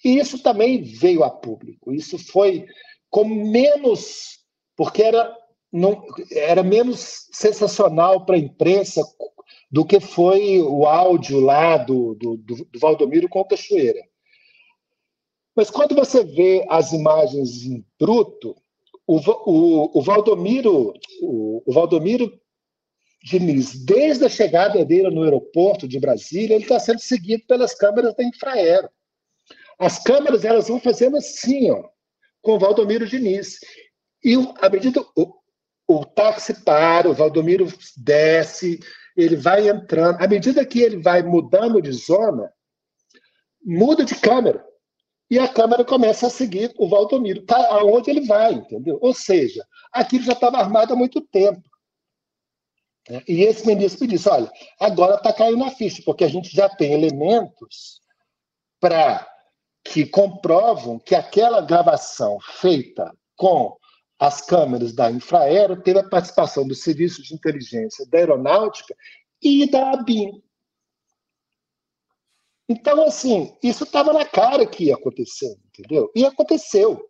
E 0.05 0.17
isso 0.17 0.41
também 0.41 0.83
veio 0.83 1.21
a 1.21 1.29
público. 1.29 1.93
Isso 1.93 2.17
foi 2.17 2.65
com 3.09 3.25
menos, 3.25 4.39
porque 4.77 5.03
era, 5.03 5.35
não, 5.69 6.01
era 6.31 6.63
menos 6.63 7.27
sensacional 7.33 8.25
para 8.25 8.35
a 8.35 8.39
imprensa 8.39 9.03
do 9.71 9.85
que 9.85 9.99
foi 9.99 10.61
o 10.61 10.85
áudio 10.85 11.39
lá 11.39 11.77
do, 11.77 12.15
do, 12.15 12.37
do, 12.37 12.65
do 12.65 12.79
Valdomiro 12.79 13.27
com 13.27 13.39
o 13.39 13.45
Cachoeira. 13.45 14.01
Mas 15.55 15.69
quando 15.69 15.95
você 15.95 16.23
vê 16.23 16.65
as 16.69 16.93
imagens 16.93 17.63
em 17.63 17.83
bruto, 17.99 18.55
o, 19.07 19.17
o, 19.17 19.99
o 19.99 20.01
Valdomiro, 20.01 20.93
o, 21.21 21.63
o 21.65 21.73
Valdomiro 21.73 22.31
Diniz, 23.23 23.83
desde 23.83 24.25
a 24.25 24.29
chegada 24.29 24.85
dele 24.85 25.09
no 25.09 25.23
aeroporto 25.23 25.87
de 25.87 25.99
Brasília, 25.99 26.55
ele 26.55 26.63
está 26.63 26.79
sendo 26.79 26.99
seguido 26.99 27.43
pelas 27.47 27.73
câmeras 27.73 28.15
da 28.15 28.23
Infraero. 28.23 28.89
As 29.79 30.01
câmeras 30.01 30.45
elas 30.45 30.67
vão 30.67 30.79
fazendo 30.79 31.17
assim, 31.17 31.71
ó, 31.71 31.83
com 32.41 32.53
o 32.53 32.59
Valdomiro 32.59 33.07
Diniz. 33.07 33.59
E 34.23 34.35
à 34.61 34.69
medida 34.69 35.03
o, 35.15 35.33
o 35.87 36.05
táxi 36.05 36.53
para, 36.63 37.09
o 37.09 37.13
Valdomiro 37.13 37.67
desce, 37.95 38.79
ele 39.17 39.35
vai 39.35 39.67
entrando. 39.67 40.21
À 40.21 40.27
medida 40.27 40.65
que 40.65 40.79
ele 40.79 41.01
vai 41.01 41.23
mudando 41.23 41.81
de 41.81 41.91
zona, 41.91 42.53
muda 43.65 44.05
de 44.05 44.15
câmera. 44.15 44.63
e 45.29 45.37
a 45.37 45.47
Câmara 45.47 45.83
começa 45.83 46.27
a 46.27 46.29
seguir 46.29 46.73
o 46.77 46.87
Valdomiro, 46.87 47.45
tá 47.45 47.57
aonde 47.73 48.09
ele 48.09 48.21
vai, 48.21 48.53
entendeu? 48.53 48.97
Ou 49.01 49.13
seja, 49.13 49.65
aquilo 49.91 50.23
já 50.23 50.31
estava 50.31 50.57
armado 50.57 50.93
há 50.93 50.95
muito 50.95 51.19
tempo. 51.19 51.61
E 53.27 53.41
esse 53.43 53.65
ministro 53.65 54.05
me 54.05 54.07
disse: 54.07 54.29
olha, 54.29 54.49
agora 54.79 55.15
está 55.15 55.33
caindo 55.33 55.63
a 55.63 55.71
ficha, 55.71 56.01
porque 56.05 56.23
a 56.23 56.29
gente 56.29 56.55
já 56.55 56.69
tem 56.69 56.93
elementos 56.93 57.99
para 58.79 59.27
que 59.83 60.05
comprovam 60.05 60.99
que 60.99 61.15
aquela 61.15 61.61
gravação 61.61 62.37
feita 62.39 63.13
com 63.35 63.77
as 64.19 64.41
câmeras 64.41 64.93
da 64.93 65.11
Infraero 65.11 65.81
teve 65.81 65.99
a 65.99 66.09
participação 66.09 66.67
do 66.67 66.73
Serviço 66.73 67.21
de 67.21 67.33
Inteligência 67.33 68.05
da 68.07 68.17
Aeronáutica 68.17 68.95
e 69.41 69.69
da 69.69 69.91
ABIN. 69.91 70.41
Então, 72.69 73.03
assim, 73.03 73.55
isso 73.63 73.83
estava 73.83 74.11
na 74.11 74.25
cara 74.25 74.65
que 74.65 74.85
ia 74.85 74.95
acontecer, 74.95 75.55
entendeu? 75.67 76.11
E 76.15 76.25
aconteceu. 76.25 77.09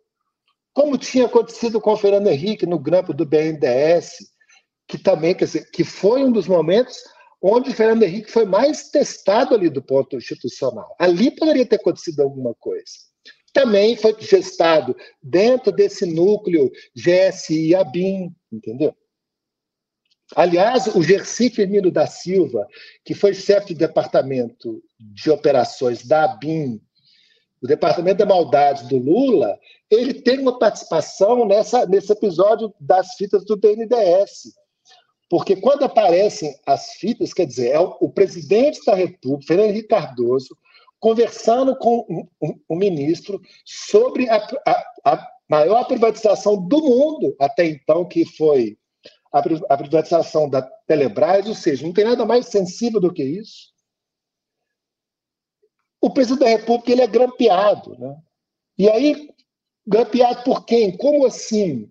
Como 0.72 0.96
tinha 0.96 1.26
acontecido 1.26 1.80
com 1.80 1.92
o 1.92 1.96
Fernando 1.96 2.28
Henrique 2.28 2.66
no 2.66 2.78
grampo 2.78 3.12
do 3.12 3.26
BNDES, 3.26 4.12
que 4.86 4.96
também, 4.96 5.34
quer 5.34 5.46
dizer, 5.46 5.70
que 5.70 5.82
foi 5.82 6.22
um 6.22 6.30
dos 6.30 6.46
momentos 6.46 6.96
onde 7.42 7.70
o 7.70 7.74
Fernando 7.74 8.02
Henrique 8.02 8.30
foi 8.30 8.44
mais 8.44 8.90
testado 8.90 9.54
ali 9.54 9.68
do 9.68 9.82
ponto 9.82 10.16
institucional. 10.16 10.94
Ali 10.98 11.30
poderia 11.30 11.66
ter 11.66 11.76
acontecido 11.76 12.20
alguma 12.20 12.54
coisa. 12.54 13.07
Também 13.58 13.96
foi 13.96 14.14
gestado 14.20 14.96
dentro 15.20 15.72
desse 15.72 16.06
núcleo 16.06 16.70
GSI 16.94 17.74
ABIN, 17.74 18.32
entendeu? 18.52 18.94
Aliás, 20.36 20.86
o 20.94 21.02
Gersi 21.02 21.50
Firmino 21.50 21.90
da 21.90 22.06
Silva, 22.06 22.68
que 23.04 23.14
foi 23.14 23.34
chefe 23.34 23.68
de 23.68 23.80
departamento 23.80 24.80
de 25.00 25.28
operações 25.28 26.06
da 26.06 26.22
ABIN, 26.22 26.80
o 27.60 27.66
departamento 27.66 28.18
da 28.18 28.26
maldade 28.26 28.88
do 28.88 28.96
Lula, 28.96 29.58
ele 29.90 30.14
tem 30.14 30.38
uma 30.38 30.56
participação 30.56 31.44
nessa, 31.44 31.84
nesse 31.84 32.12
episódio 32.12 32.72
das 32.78 33.14
fitas 33.14 33.44
do 33.44 33.56
BNDES. 33.56 34.52
Porque 35.28 35.56
quando 35.56 35.82
aparecem 35.82 36.54
as 36.64 36.92
fitas, 36.92 37.34
quer 37.34 37.46
dizer, 37.46 37.70
é 37.70 37.80
o, 37.80 37.96
o 38.02 38.08
presidente 38.08 38.78
da 38.86 38.94
República, 38.94 39.48
Fernando 39.48 39.70
Henrique 39.70 39.88
Cardoso, 39.88 40.56
conversando 41.00 41.76
com 41.76 42.28
o 42.68 42.76
ministro 42.76 43.40
sobre 43.64 44.28
a, 44.28 44.36
a, 44.66 45.12
a, 45.12 45.28
maior 45.48 45.84
privatização 45.86 46.60
do 46.68 46.80
mundo 46.82 47.34
até 47.40 47.66
então, 47.66 48.04
que 48.04 48.24
foi 48.24 48.76
a, 49.32 49.38
a 49.38 49.76
privatização 49.76 50.48
da 50.48 50.62
Telebrás, 50.86 51.46
ou 51.46 51.54
seja, 51.54 51.86
não 51.86 51.92
tem 51.92 52.04
nada 52.04 52.24
mais 52.26 52.46
sensível 52.46 53.00
do 53.00 53.12
que 53.12 53.22
isso. 53.22 53.72
O 56.00 56.10
presidente 56.10 56.40
da 56.40 56.48
República 56.48 56.92
ele 56.92 57.02
é 57.02 57.06
grampeado. 57.06 57.98
Né? 57.98 58.16
E 58.78 58.88
aí, 58.88 59.28
grampeado 59.86 60.44
por 60.44 60.64
quem? 60.64 60.96
Como 60.96 61.26
assim? 61.26 61.90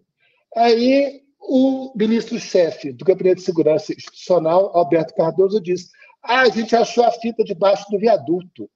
Aí 0.55 1.21
o 1.39 1.93
ministro-chefe 1.95 2.91
do 2.91 3.05
Gabinete 3.05 3.38
de 3.38 3.43
Segurança 3.43 3.93
Institucional, 3.93 4.75
Alberto 4.75 5.13
Cardoso, 5.13 5.61
disse: 5.61 5.89
ah, 6.23 6.41
a 6.41 6.49
gente 6.49 6.75
achou 6.75 7.03
a 7.03 7.11
fita 7.11 7.43
debaixo 7.43 7.85
do 7.89 7.99
viaduto. 7.99 8.69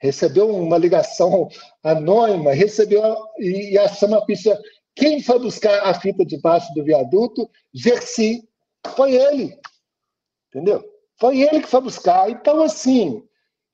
Recebeu 0.00 0.48
uma 0.48 0.78
ligação 0.78 1.48
anônima, 1.82 2.52
recebeu 2.52 3.02
e, 3.38 3.76
e 3.76 4.06
uma 4.06 4.24
pista. 4.24 4.58
Quem 4.94 5.22
foi 5.22 5.38
buscar 5.38 5.82
a 5.84 5.94
fita 5.94 6.24
debaixo 6.24 6.72
do 6.74 6.82
viaduto? 6.82 7.48
Gersi. 7.72 8.48
Foi 8.96 9.14
ele. 9.14 9.58
Entendeu? 10.48 10.82
Foi 11.18 11.40
ele 11.40 11.60
que 11.60 11.68
foi 11.68 11.82
buscar. 11.82 12.30
Então, 12.30 12.62
assim, 12.62 13.22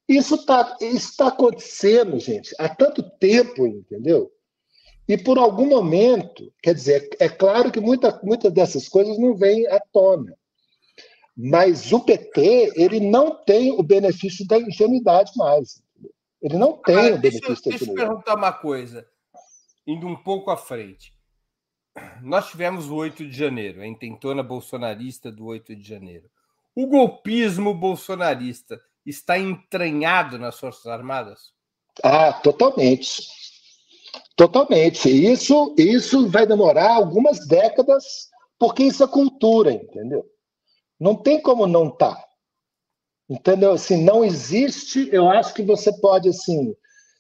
isso 0.09 0.36
está 0.36 0.77
isso 0.81 1.16
tá 1.16 1.28
acontecendo, 1.28 2.19
gente, 2.19 2.55
há 2.59 2.69
tanto 2.69 3.03
tempo, 3.19 3.66
entendeu? 3.66 4.31
E 5.09 5.16
por 5.16 5.39
algum 5.39 5.66
momento, 5.66 6.53
quer 6.62 6.74
dizer, 6.74 7.09
é 7.20 7.28
claro 7.28 7.70
que 7.70 7.81
muita, 7.81 8.20
muitas 8.23 8.53
dessas 8.53 8.89
coisas 8.89 9.19
não 9.19 9.36
vêm 9.36 9.66
à 9.69 9.81
tona. 9.93 10.36
Mas 11.36 11.93
o 11.93 12.01
PT, 12.01 12.73
ele 12.77 12.98
não 12.98 13.31
tem 13.44 13.70
o 13.70 13.82
benefício 13.82 14.47
da 14.47 14.59
ingenuidade 14.59 15.32
mais. 15.36 15.82
Ele 16.43 16.57
não 16.57 16.75
tem 16.75 16.97
Agora, 16.97 17.15
o 17.15 17.19
benefício 17.19 17.49
deixa. 17.49 17.71
Deixa 17.71 17.91
eu 17.91 17.95
perguntar 17.95 18.35
uma 18.35 18.53
coisa, 18.53 19.07
indo 19.87 20.07
um 20.07 20.17
pouco 20.17 20.51
à 20.51 20.57
frente. 20.57 21.15
Nós 22.23 22.51
tivemos 22.51 22.91
o 22.91 22.95
8 22.95 23.27
de 23.27 23.37
janeiro, 23.37 23.81
a 23.81 23.87
intentona 23.87 24.43
bolsonarista 24.43 25.33
do 25.33 25.47
8 25.47 25.75
de 25.75 25.89
janeiro. 25.89 26.29
O 26.75 26.87
golpismo 26.87 27.73
bolsonarista 27.73 28.81
está 29.05 29.39
entranhado 29.39 30.39
nas 30.39 30.59
Forças 30.59 30.87
Armadas? 30.87 31.55
Ah, 32.03 32.35
totalmente. 32.35 33.23
Totalmente. 34.37 35.09
Isso, 35.09 35.75
isso 35.79 36.29
vai 36.29 36.47
demorar 36.47 36.91
algumas 36.91 37.47
décadas, 37.47 38.29
porque 38.59 38.83
isso 38.83 39.03
é 39.03 39.09
cultura, 39.09 39.73
entendeu? 39.73 40.27
Não 41.01 41.15
tem 41.15 41.41
como 41.41 41.67
não 41.67 41.89
estar. 41.89 42.15
Tá. 42.15 42.26
Entendeu? 43.28 43.73
Assim, 43.73 44.03
não 44.03 44.24
existe. 44.24 45.09
Eu 45.12 45.28
acho 45.28 45.53
que 45.55 45.62
você 45.62 45.93
pode, 46.01 46.28
assim, 46.28 46.74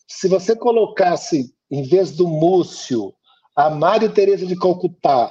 se 0.06 0.28
você 0.28 0.54
colocasse, 0.54 1.52
em 1.70 1.82
vez 1.82 2.12
do 2.12 2.28
Múcio, 2.28 3.12
a 3.54 3.68
Mário 3.68 4.12
Tereza 4.12 4.46
de 4.46 4.56
Calcutá, 4.56 5.30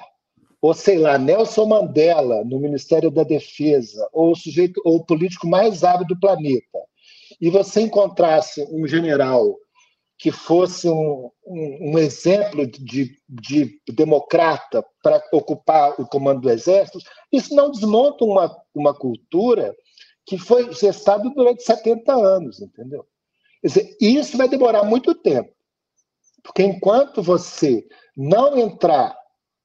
ou 0.61 0.73
sei 0.73 0.97
lá, 0.97 1.17
Nelson 1.17 1.65
Mandela 1.65 2.43
no 2.43 2.59
Ministério 2.59 3.11
da 3.11 3.23
Defesa, 3.23 4.09
ou 4.11 4.31
o 4.31 4.35
sujeito, 4.35 4.81
ou 4.83 4.97
o 4.97 5.05
político 5.05 5.47
mais 5.47 5.83
hábil 5.83 6.07
do 6.07 6.19
planeta, 6.19 6.79
e 7.39 7.49
você 7.49 7.81
encontrasse 7.81 8.67
um 8.71 8.87
general 8.87 9.55
que 10.17 10.31
fosse 10.31 10.89
um, 10.89 11.29
um, 11.45 11.91
um 11.91 11.99
exemplo 11.99 12.65
de, 12.65 13.15
de 13.27 13.79
democrata 13.89 14.83
para 15.03 15.21
ocupar 15.31 15.93
o 15.99 16.07
comando 16.07 16.41
do 16.41 16.49
exército, 16.49 16.99
isso 17.31 17.53
não 17.53 17.69
desmonta 17.69 18.23
uma, 18.23 18.57
uma 18.73 18.93
cultura 18.93 19.75
que 20.25 20.37
foi 20.37 20.73
gestada 20.73 21.29
durante 21.29 21.63
70 21.63 22.13
anos, 22.13 22.61
entendeu? 22.61 23.05
Quer 23.61 23.67
dizer, 23.67 23.97
isso 23.99 24.37
vai 24.37 24.47
demorar 24.47 24.83
muito 24.83 25.13
tempo. 25.13 25.53
Porque 26.43 26.63
enquanto 26.63 27.21
você 27.21 27.87
não 28.15 28.57
entrar 28.57 29.17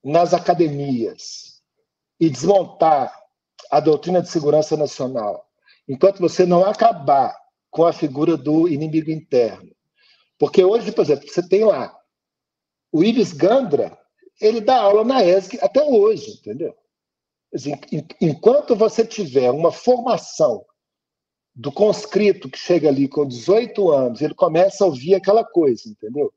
nas 0.03 0.33
academias 0.33 1.61
e 2.19 2.29
desmontar 2.31 3.15
a 3.71 3.81
doutrina 3.81 4.23
de 4.23 4.31
segurança 4.31 4.77
nacional, 4.77 5.47
enquanto 5.89 6.21
você 6.21 6.47
não 6.47 6.65
acabar 6.65 7.37
com 7.71 7.85
a 7.85 7.93
figura 7.93 8.37
do 8.37 8.69
inimigo 8.69 9.11
interno, 9.11 9.71
porque 10.39 10.65
hoje, 10.65 10.91
por 10.93 11.03
exemplo, 11.03 11.29
você 11.29 11.47
tem 11.47 11.65
lá 11.65 11.95
o 12.91 13.05
Ives 13.05 13.33
Gandra, 13.33 13.97
ele 14.41 14.61
dá 14.61 14.81
aula 14.81 15.05
na 15.05 15.23
ESG 15.23 15.59
até 15.63 15.83
hoje, 15.83 16.33
entendeu? 16.33 16.75
Enquanto 18.21 18.77
você 18.77 19.05
tiver 19.05 19.51
uma 19.51 19.73
formação 19.73 20.65
do 21.55 21.73
conscrito 21.73 22.49
que 22.49 22.59
chega 22.59 22.89
ali 22.89 23.09
com 23.09 23.27
18 23.27 23.91
anos, 23.91 24.21
ele 24.21 24.35
começa 24.35 24.85
a 24.85 24.87
ouvir 24.87 25.15
aquela 25.15 25.45
coisa, 25.45 25.89
entendeu? 25.89 26.33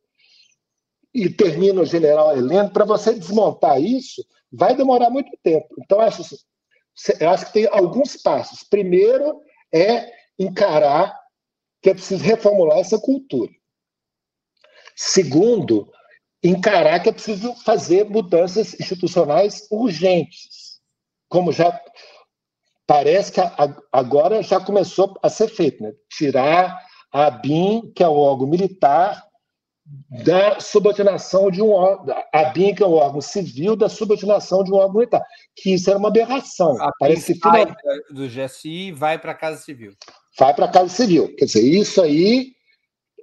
E 1.14 1.30
termina 1.30 1.82
o 1.82 1.86
general 1.86 2.36
Heleno, 2.36 2.72
para 2.72 2.86
você 2.86 3.14
desmontar 3.14 3.80
isso, 3.80 4.26
vai 4.52 4.76
demorar 4.76 5.12
muito 5.12 5.32
tempo. 5.44 5.68
Então, 5.80 6.00
eu 6.00 6.08
acho, 6.08 6.38
eu 7.20 7.30
acho 7.30 7.46
que 7.46 7.54
tem 7.54 7.68
alguns 7.68 8.18
passos. 8.18 8.64
Primeiro 8.64 9.40
é 9.72 10.12
encarar 10.38 11.16
que 11.82 11.90
é 11.90 11.94
preciso 11.94 12.24
reformular 12.24 12.80
essa 12.80 13.00
cultura. 13.00 13.52
Segundo, 14.96 15.92
encarar 16.44 17.00
que 17.00 17.10
é 17.10 17.12
preciso 17.14 17.54
fazer 17.64 18.06
mudanças 18.06 18.74
institucionais 18.80 19.68
urgentes, 19.72 20.63
como 21.34 21.52
já 21.52 21.82
parece 22.86 23.32
que 23.32 23.42
agora 23.92 24.44
já 24.44 24.60
começou 24.60 25.18
a 25.24 25.30
ser 25.30 25.48
feito, 25.48 25.82
né? 25.82 25.92
tirar 26.08 26.80
a 27.12 27.32
BIM, 27.32 27.92
que 27.96 28.04
é 28.04 28.08
o 28.08 28.14
órgão 28.14 28.48
militar, 28.48 29.26
da 30.24 30.60
subordinação 30.60 31.50
de 31.50 31.60
um 31.60 31.72
órgão, 31.72 32.16
a 32.32 32.44
BIM, 32.46 32.76
que 32.76 32.84
é 32.84 32.86
o 32.86 32.94
órgão 32.94 33.20
civil, 33.20 33.76
da 33.76 33.90
subordinação 33.90 34.64
de 34.64 34.72
um 34.72 34.76
órgão 34.76 34.94
militar, 34.94 35.24
que 35.56 35.74
isso 35.74 35.90
era 35.90 35.98
uma 35.98 36.10
aberração. 36.10 36.80
A 36.80 36.92
Parece 37.00 37.34
que 37.34 37.40
final... 37.40 37.76
do 38.12 38.28
GSI 38.28 38.92
vai 38.92 39.18
para 39.18 39.32
a 39.32 39.36
Casa 39.36 39.60
Civil. 39.60 39.94
Vai 40.38 40.54
para 40.54 40.66
a 40.66 40.72
Casa 40.72 40.90
Civil. 40.90 41.36
Quer 41.36 41.46
dizer, 41.46 41.64
isso 41.64 42.00
aí 42.00 42.54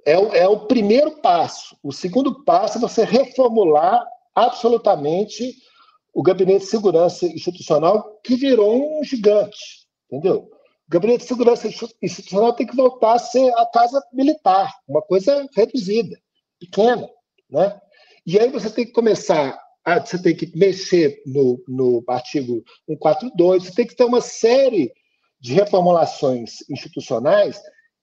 é 0.05 0.19
o, 0.19 0.35
é 0.35 0.47
o 0.49 0.67
primeiro 0.67 1.11
passo. 1.21 1.77
O 1.81 1.93
segundo 1.93 2.43
passo 2.43 2.77
é 2.77 2.81
você 2.81 3.05
reformular 3.05 4.05
absolutamente 4.35 5.55
o 6.13 6.21
Gabinete 6.21 6.65
de 6.65 6.71
Segurança 6.71 7.25
Institucional, 7.25 8.19
que 8.23 8.35
virou 8.35 8.99
um 8.99 9.03
gigante, 9.03 9.87
entendeu? 10.09 10.49
O 10.87 10.91
Gabinete 10.91 11.21
de 11.21 11.27
Segurança 11.27 11.69
Institucional 12.01 12.53
tem 12.53 12.67
que 12.67 12.75
voltar 12.75 13.13
a 13.13 13.19
ser 13.19 13.51
a 13.55 13.65
casa 13.67 14.03
militar, 14.11 14.73
uma 14.87 15.01
coisa 15.01 15.47
reduzida, 15.55 16.17
pequena, 16.59 17.09
né? 17.49 17.79
E 18.25 18.37
aí 18.37 18.49
você 18.49 18.69
tem 18.69 18.85
que 18.85 18.91
começar, 18.91 19.57
a, 19.83 19.99
você 19.99 20.21
tem 20.21 20.35
que 20.35 20.51
mexer 20.55 21.21
no, 21.25 21.63
no 21.67 22.03
artigo 22.07 22.63
142, 22.87 23.63
você 23.63 23.73
tem 23.73 23.87
que 23.87 23.95
ter 23.95 24.03
uma 24.03 24.21
série 24.21 24.91
de 25.39 25.53
reformulações 25.53 26.57
institucionais 26.69 27.59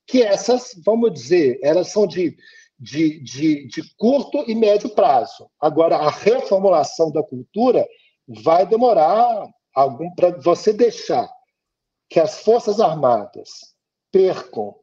que 0.06 0.22
essas, 0.22 0.70
vamos 0.84 1.12
dizer, 1.12 1.60
elas 1.62 1.88
são 1.88 2.06
de, 2.06 2.34
de, 2.78 3.20
de, 3.20 3.66
de 3.66 3.94
curto 3.96 4.44
e 4.46 4.54
médio 4.54 4.90
prazo. 4.90 5.50
Agora, 5.60 5.96
a 5.96 6.10
reformulação 6.10 7.10
da 7.10 7.22
cultura 7.22 7.86
vai 8.26 8.66
demorar 8.66 9.48
algum 9.74 10.14
para 10.14 10.30
você 10.40 10.72
deixar 10.72 11.28
que 12.08 12.20
as 12.20 12.40
Forças 12.40 12.80
Armadas 12.80 13.74
percam 14.10 14.74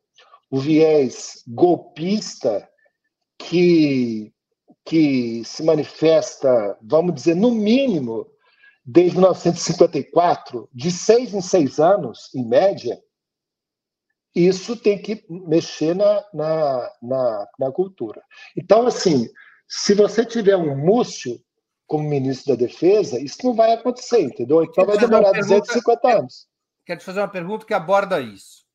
o 0.50 0.60
viés 0.60 1.44
golpista 1.48 2.68
que, 3.38 4.32
que 4.86 5.44
se 5.44 5.64
manifesta, 5.64 6.78
vamos 6.82 7.16
dizer, 7.16 7.36
no 7.36 7.52
mínimo, 7.52 8.28
desde 8.86 9.18
1954, 9.18 10.70
de 10.72 10.92
seis 10.92 11.34
em 11.34 11.42
seis 11.42 11.80
anos, 11.80 12.30
em 12.36 12.46
média, 12.46 13.02
isso 14.36 14.76
tem 14.76 15.02
que 15.02 15.24
mexer 15.30 15.96
na, 15.96 16.24
na, 16.34 16.92
na, 17.02 17.48
na 17.58 17.72
cultura. 17.72 18.22
Então, 18.56 18.86
assim, 18.86 19.30
se 19.68 19.94
você 19.94 20.26
tiver 20.26 20.58
um 20.58 20.76
Múcio 20.76 21.40
como 21.88 22.10
ministro 22.10 22.56
da 22.56 22.66
Defesa, 22.66 23.20
isso 23.20 23.38
não 23.44 23.54
vai 23.54 23.74
acontecer, 23.74 24.22
entendeu? 24.22 24.64
Então 24.64 24.86
vai 24.86 24.98
demorar 24.98 25.32
250 25.32 26.08
anos. 26.08 26.48
Quero 26.86 27.00
te 27.00 27.06
fazer 27.06 27.20
uma 27.20 27.28
pergunta 27.28 27.66
que 27.66 27.74
aborda 27.74 28.20
isso. 28.20 28.66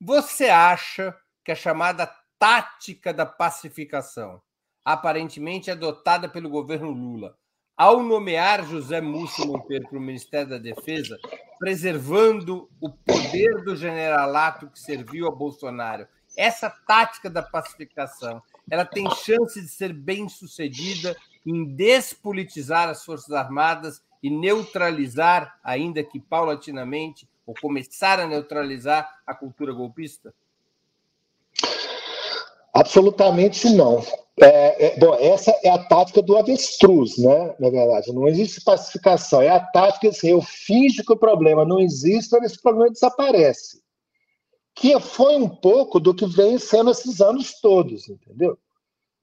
Você 0.00 0.48
acha 0.48 1.14
que 1.44 1.52
a 1.52 1.56
chamada 1.56 2.10
tática 2.38 3.12
da 3.12 3.26
pacificação, 3.26 4.40
aparentemente 4.84 5.70
adotada 5.70 6.28
pelo 6.28 6.48
governo 6.48 6.90
Lula, 6.90 7.36
ao 7.76 8.02
nomear 8.02 8.66
José 8.66 9.00
Múcio 9.00 9.46
Monteiro 9.46 9.88
para 9.88 9.98
o 9.98 10.00
Ministério 10.00 10.50
da 10.50 10.58
Defesa, 10.58 11.18
preservando 11.58 12.68
o 12.80 12.90
poder 12.90 13.62
do 13.64 13.74
generalato 13.76 14.68
que 14.68 14.78
serviu 14.78 15.26
a 15.26 15.30
Bolsonaro, 15.30 16.06
essa 16.36 16.70
tática 16.70 17.28
da 17.28 17.42
pacificação, 17.42 18.42
ela 18.70 18.84
tem 18.84 19.08
chance 19.10 19.60
de 19.60 19.68
ser 19.68 19.92
bem 19.92 20.28
sucedida 20.28 21.16
em 21.44 21.64
despolitizar 21.64 22.88
as 22.88 23.04
Forças 23.04 23.32
Armadas 23.32 24.02
e 24.22 24.30
neutralizar, 24.30 25.58
ainda 25.64 26.04
que 26.04 26.20
paulatinamente, 26.20 27.28
ou 27.46 27.54
começar 27.60 28.20
a 28.20 28.26
neutralizar 28.26 29.20
a 29.26 29.34
cultura 29.34 29.72
golpista? 29.72 30.32
Absolutamente 32.72 33.68
não. 33.70 34.02
É, 34.40 34.86
é, 34.86 34.98
bom, 34.98 35.14
essa 35.16 35.50
é 35.62 35.68
a 35.68 35.78
tática 35.78 36.22
do 36.22 36.36
avestruz, 36.36 37.18
né? 37.18 37.54
Na 37.58 37.68
verdade, 37.68 38.12
não 38.12 38.26
existe 38.26 38.62
pacificação. 38.62 39.42
É 39.42 39.48
a 39.48 39.60
tática 39.60 40.08
assim: 40.08 40.28
eu 40.30 40.40
finjo 40.40 41.04
que 41.04 41.12
o 41.12 41.18
problema 41.18 41.64
não 41.64 41.78
existe, 41.78 42.30
mas 42.32 42.52
esse 42.52 42.62
problema 42.62 42.90
desaparece. 42.90 43.82
Que 44.74 44.98
foi 44.98 45.36
um 45.36 45.48
pouco 45.48 46.00
do 46.00 46.14
que 46.14 46.26
vem 46.26 46.58
sendo 46.58 46.90
esses 46.90 47.20
anos 47.20 47.60
todos, 47.60 48.08
entendeu? 48.08 48.56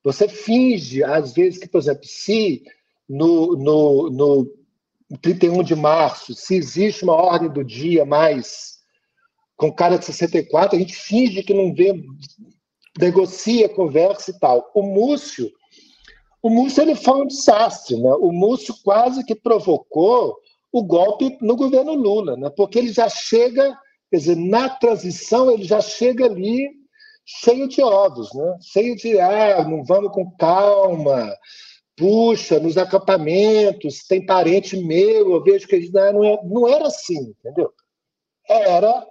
Você 0.03 0.28
finge, 0.28 1.03
às 1.03 1.34
vezes, 1.34 1.57
que, 1.57 1.68
por 1.68 1.80
exemplo, 1.80 2.06
se 2.06 2.64
no, 3.10 3.56
no, 3.56 4.10
no 4.10 4.53
31 5.22 5.64
de 5.64 5.76
março, 5.76 6.34
se 6.36 6.56
existe 6.56 7.03
uma 7.03 7.15
ordem 7.15 7.49
do 7.49 7.64
dia 7.64 8.06
mais 8.06 8.78
com 9.56 9.74
cara 9.74 9.98
de 9.98 10.06
64, 10.06 10.76
a 10.76 10.80
gente 10.80 10.95
finge 10.95 11.41
que 11.41 11.53
não 11.53 11.74
vê 11.74 11.94
negocia, 12.99 13.69
conversa 13.69 14.32
e 14.32 14.40
tal. 14.40 14.69
O 14.74 14.82
Múcio, 14.82 15.52
o 16.41 16.49
Múcio 16.49 16.82
ele 16.82 16.95
foi 16.95 17.22
um 17.22 17.28
desastre, 17.28 17.98
né? 17.98 18.11
O 18.14 18.32
Múcio 18.32 18.76
quase 18.84 19.24
que 19.24 19.36
provocou 19.36 20.38
o 20.72 20.84
golpe 20.84 21.38
no 21.41 21.56
governo 21.56 21.94
Lula, 21.94 22.36
né? 22.38 22.49
Porque 22.56 22.80
ele 22.80 22.91
já 22.91 23.10
chega, 23.10 23.78
quer 24.10 24.18
dizer, 24.18 24.36
na 24.36 24.69
transição 24.69 25.49
ele 25.52 25.64
já 25.64 25.82
chega 25.82 26.26
ali 26.26 26.69
cheio 27.26 27.68
de 27.68 27.82
ovos, 27.82 28.34
né? 28.34 28.57
Cheio 28.61 28.95
de 28.95 29.19
ah, 29.19 29.64
não 29.64 29.84
vamos 29.84 30.11
com 30.11 30.32
calma. 30.38 31.34
Puxa, 31.95 32.60
nos 32.60 32.78
acampamentos, 32.78 34.06
tem 34.07 34.24
parente 34.24 34.78
meu, 34.78 35.34
eu 35.34 35.44
vejo 35.44 35.68
que 35.68 35.76
eles 35.76 35.91
não, 35.91 36.24
é, 36.24 36.40
não 36.44 36.68
era 36.68 36.88
assim, 36.88 37.34
entendeu? 37.40 37.74
Era 38.48 39.06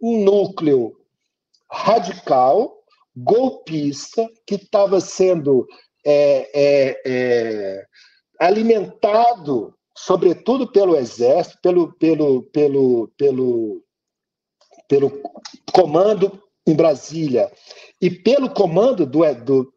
um 0.00 0.22
núcleo 0.22 0.96
radical 1.70 2.77
golpista 3.22 4.28
que 4.46 4.54
estava 4.54 5.00
sendo 5.00 5.66
é, 6.04 6.50
é, 6.54 7.02
é, 7.04 7.86
alimentado, 8.38 9.74
sobretudo 9.96 10.70
pelo 10.70 10.96
exército, 10.96 11.58
pelo, 11.60 11.92
pelo, 11.94 12.42
pelo, 12.44 13.08
pelo, 13.16 13.82
pelo 14.88 15.22
comando 15.72 16.42
em 16.66 16.74
Brasília 16.74 17.50
e 18.00 18.10
pelo 18.10 18.50
comando 18.50 19.04
do, 19.04 19.34
do 19.44 19.72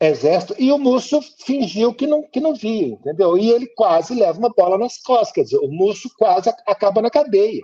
exército, 0.00 0.54
e 0.58 0.70
o 0.70 0.78
Múcio 0.78 1.20
fingiu 1.44 1.94
que 1.94 2.06
não, 2.06 2.22
que 2.22 2.40
não 2.40 2.54
via, 2.54 2.88
entendeu? 2.88 3.38
E 3.38 3.50
ele 3.50 3.66
quase 3.74 4.14
leva 4.14 4.38
uma 4.38 4.50
bola 4.50 4.76
nas 4.76 4.98
costas, 4.98 5.32
quer 5.32 5.42
dizer, 5.44 5.58
o 5.58 5.68
Múcio 5.68 6.10
quase 6.18 6.50
acaba 6.66 7.00
na 7.00 7.10
cadeia. 7.10 7.62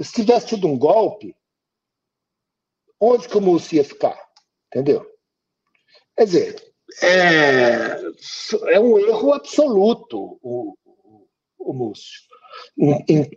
Se 0.00 0.12
tivesse 0.12 0.48
tido 0.48 0.66
um 0.66 0.76
golpe, 0.76 1.36
onde 3.02 3.28
que 3.28 3.36
o 3.36 3.40
Múcio 3.40 3.76
ia 3.76 3.84
ficar? 3.84 4.16
Entendeu? 4.68 5.04
Quer 6.16 6.24
dizer, 6.24 6.72
é, 7.02 8.00
é 8.74 8.80
um 8.80 8.96
erro 8.96 9.32
absoluto 9.32 10.38
o, 10.40 10.76
o, 10.84 11.26
o 11.58 11.72
Múcio. 11.72 12.20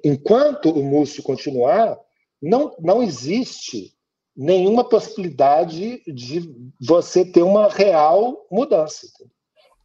Enquanto 0.04 0.70
o 0.70 0.84
Múcio 0.84 1.24
continuar, 1.24 1.98
não, 2.40 2.76
não 2.80 3.02
existe 3.02 3.92
nenhuma 4.36 4.88
possibilidade 4.88 6.04
de 6.06 6.72
você 6.80 7.26
ter 7.26 7.42
uma 7.42 7.68
real 7.70 8.46
mudança. 8.52 9.08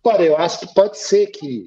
Agora, 0.05 0.23
eu 0.23 0.36
acho 0.36 0.61
que 0.61 0.74
pode 0.74 0.98
ser 0.98 1.28
que. 1.28 1.66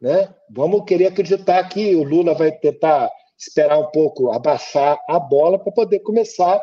Né, 0.00 0.32
vamos 0.50 0.84
querer 0.84 1.06
acreditar 1.06 1.66
que 1.68 1.94
o 1.96 2.02
Lula 2.02 2.34
vai 2.34 2.52
tentar 2.52 3.10
esperar 3.38 3.78
um 3.78 3.86
pouco, 3.86 4.30
abaixar 4.32 4.98
a 5.08 5.18
bola 5.18 5.58
para 5.58 5.72
poder 5.72 6.00
começar 6.00 6.62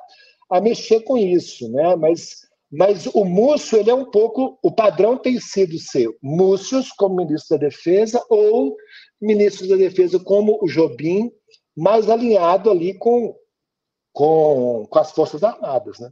a 0.51 0.59
mexer 0.59 1.01
com 1.01 1.17
isso, 1.17 1.71
né? 1.71 1.95
Mas, 1.95 2.45
mas 2.69 3.07
o 3.07 3.23
Múcio, 3.23 3.79
ele 3.79 3.89
é 3.89 3.95
um 3.95 4.11
pouco. 4.11 4.59
O 4.61 4.71
padrão 4.71 5.17
tem 5.17 5.39
sido 5.39 5.79
ser 5.79 6.09
Múcios 6.21 6.91
como 6.91 7.15
ministro 7.15 7.57
da 7.57 7.67
Defesa 7.67 8.23
ou 8.29 8.75
ministro 9.19 9.67
da 9.69 9.77
Defesa 9.77 10.19
como 10.19 10.59
o 10.61 10.67
Jobim, 10.67 11.31
mais 11.75 12.09
alinhado 12.09 12.69
ali 12.69 12.97
com, 12.97 13.33
com, 14.11 14.85
com 14.89 14.99
as 14.99 15.11
Forças 15.11 15.41
Armadas, 15.41 15.99
né? 15.99 16.11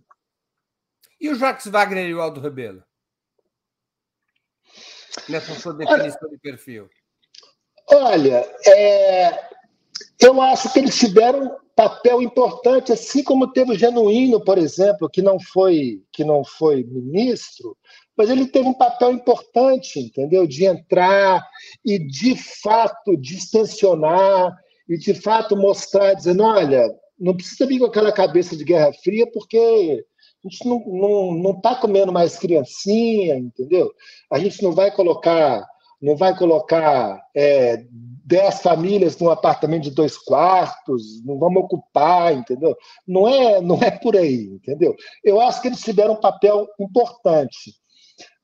E 1.20 1.30
o 1.30 1.36
Jacques 1.36 1.68
Wagner 1.68 2.08
e 2.08 2.14
o 2.14 2.22
Aldo 2.22 2.40
Rebelo? 2.40 2.82
Nessa 5.28 5.54
sua 5.56 5.74
definição 5.74 6.22
olha, 6.24 6.32
de 6.32 6.40
perfil. 6.40 6.90
Olha, 7.92 8.50
é, 8.66 9.50
eu 10.20 10.42
acho 10.42 10.72
que 10.72 10.80
eles 10.80 10.98
tiveram 10.98 11.58
papel 11.76 12.22
importante, 12.22 12.92
assim 12.92 13.24
como 13.24 13.52
teve 13.54 13.72
o 13.72 13.78
Genuíno, 13.78 14.44
por 14.44 14.58
exemplo, 14.58 15.10
que 15.10 15.22
não 15.22 15.40
foi 15.40 16.02
que 16.12 16.26
não 16.26 16.44
foi 16.44 16.84
ministro, 16.84 17.78
mas 18.18 18.30
ele 18.30 18.48
teve 18.48 18.68
um 18.68 18.74
papel 18.74 19.14
importante, 19.14 19.98
entendeu? 19.98 20.46
De 20.46 20.66
entrar 20.66 21.42
e 21.86 21.98
de 21.98 22.36
fato 22.36 23.16
distensionar 23.16 24.54
e 24.90 24.98
de 24.98 25.14
fato 25.14 25.56
mostrar, 25.56 26.16
dizendo, 26.16 26.44
olha, 26.44 26.86
não 27.18 27.34
precisa 27.34 27.66
vir 27.66 27.80
com 27.80 27.86
aquela 27.86 28.12
cabeça 28.12 28.58
de 28.58 28.66
Guerra 28.66 28.92
Fria, 29.02 29.26
porque 29.32 30.04
a 30.44 30.50
gente 30.50 30.68
não 30.68 30.78
está 30.80 30.90
não, 30.92 31.32
não 31.34 31.62
tá 31.62 31.76
comendo 31.76 32.12
mais 32.12 32.38
criancinha, 32.38 33.38
entendeu? 33.38 33.90
A 34.30 34.38
gente 34.38 34.62
não 34.62 34.74
vai 34.74 34.92
colocar 34.92 35.66
não 36.02 36.16
vai 36.16 36.36
colocar 36.38 37.22
é, 37.36 37.84
dez 38.26 38.62
famílias 38.62 39.18
num 39.18 39.30
apartamento 39.30 39.84
de 39.84 39.92
dois 39.92 40.18
quartos, 40.18 41.24
não 41.26 41.38
vamos 41.38 41.64
ocupar, 41.64 42.34
entendeu? 42.34 42.78
Não 43.08 43.28
é, 43.28 43.62
não 43.62 43.78
é 43.82 43.92
por 43.92 44.16
aí, 44.16 44.44
entendeu? 44.44 44.96
Eu 45.24 45.42
acho 45.42 45.62
que 45.62 45.68
eles 45.68 45.82
tiveram 45.82 46.14
um 46.14 46.22
papel 46.22 46.68
importante, 46.80 47.74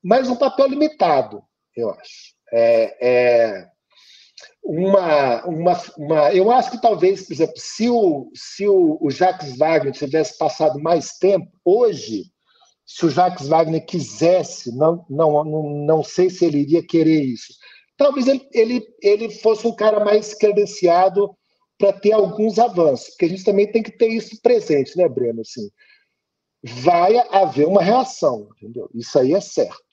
mas 0.04 0.30
um 0.30 0.36
papel 0.36 0.68
limitado, 0.68 1.44
eu 1.76 1.92
acho. 1.92 2.36
É, 2.52 2.98
é 3.02 3.68
uma, 4.64 5.46
uma, 5.46 5.82
uma, 5.98 6.34
eu 6.34 6.52
acho 6.52 6.72
que 6.72 6.82
talvez, 6.82 7.28
por 7.28 7.34
exemplo, 7.34 7.54
se 7.58 7.88
o, 7.88 8.32
se 8.34 8.68
o, 8.68 8.98
o 9.00 9.12
Jacques 9.12 9.56
Wagner 9.58 9.94
tivesse 9.94 10.38
passado 10.38 10.80
mais 10.80 11.18
tempo, 11.20 11.48
hoje 11.64 12.24
se 12.86 13.06
o 13.06 13.10
Jacques 13.10 13.48
Wagner 13.48 13.86
quisesse, 13.86 14.76
não, 14.76 15.06
não, 15.10 15.44
não, 15.44 15.70
não 15.86 16.04
sei 16.04 16.30
se 16.30 16.46
ele 16.46 16.60
iria 16.60 16.86
querer 16.86 17.22
isso. 17.22 17.54
Talvez 17.98 18.28
ele, 18.28 18.48
ele, 18.54 18.86
ele 19.02 19.30
fosse 19.30 19.66
um 19.66 19.76
cara 19.76 20.04
mais 20.04 20.34
credenciado 20.34 21.36
para 21.78 21.94
ter 21.94 22.12
alguns 22.12 22.60
avanços, 22.60 23.10
porque 23.10 23.26
a 23.26 23.30
gente 23.30 23.44
também 23.44 23.70
tem 23.70 23.84
que 23.84 23.92
ter 23.92 24.08
isso 24.08 24.40
presente, 24.42 24.98
né, 24.98 25.10
Breno? 25.10 25.42
Assim, 25.42 25.70
vai 26.64 27.18
haver 27.32 27.68
uma 27.68 27.82
reação, 27.82 28.50
entendeu? 28.58 28.90
Isso 28.94 29.18
aí 29.18 29.34
é 29.34 29.42
certo. 29.42 29.84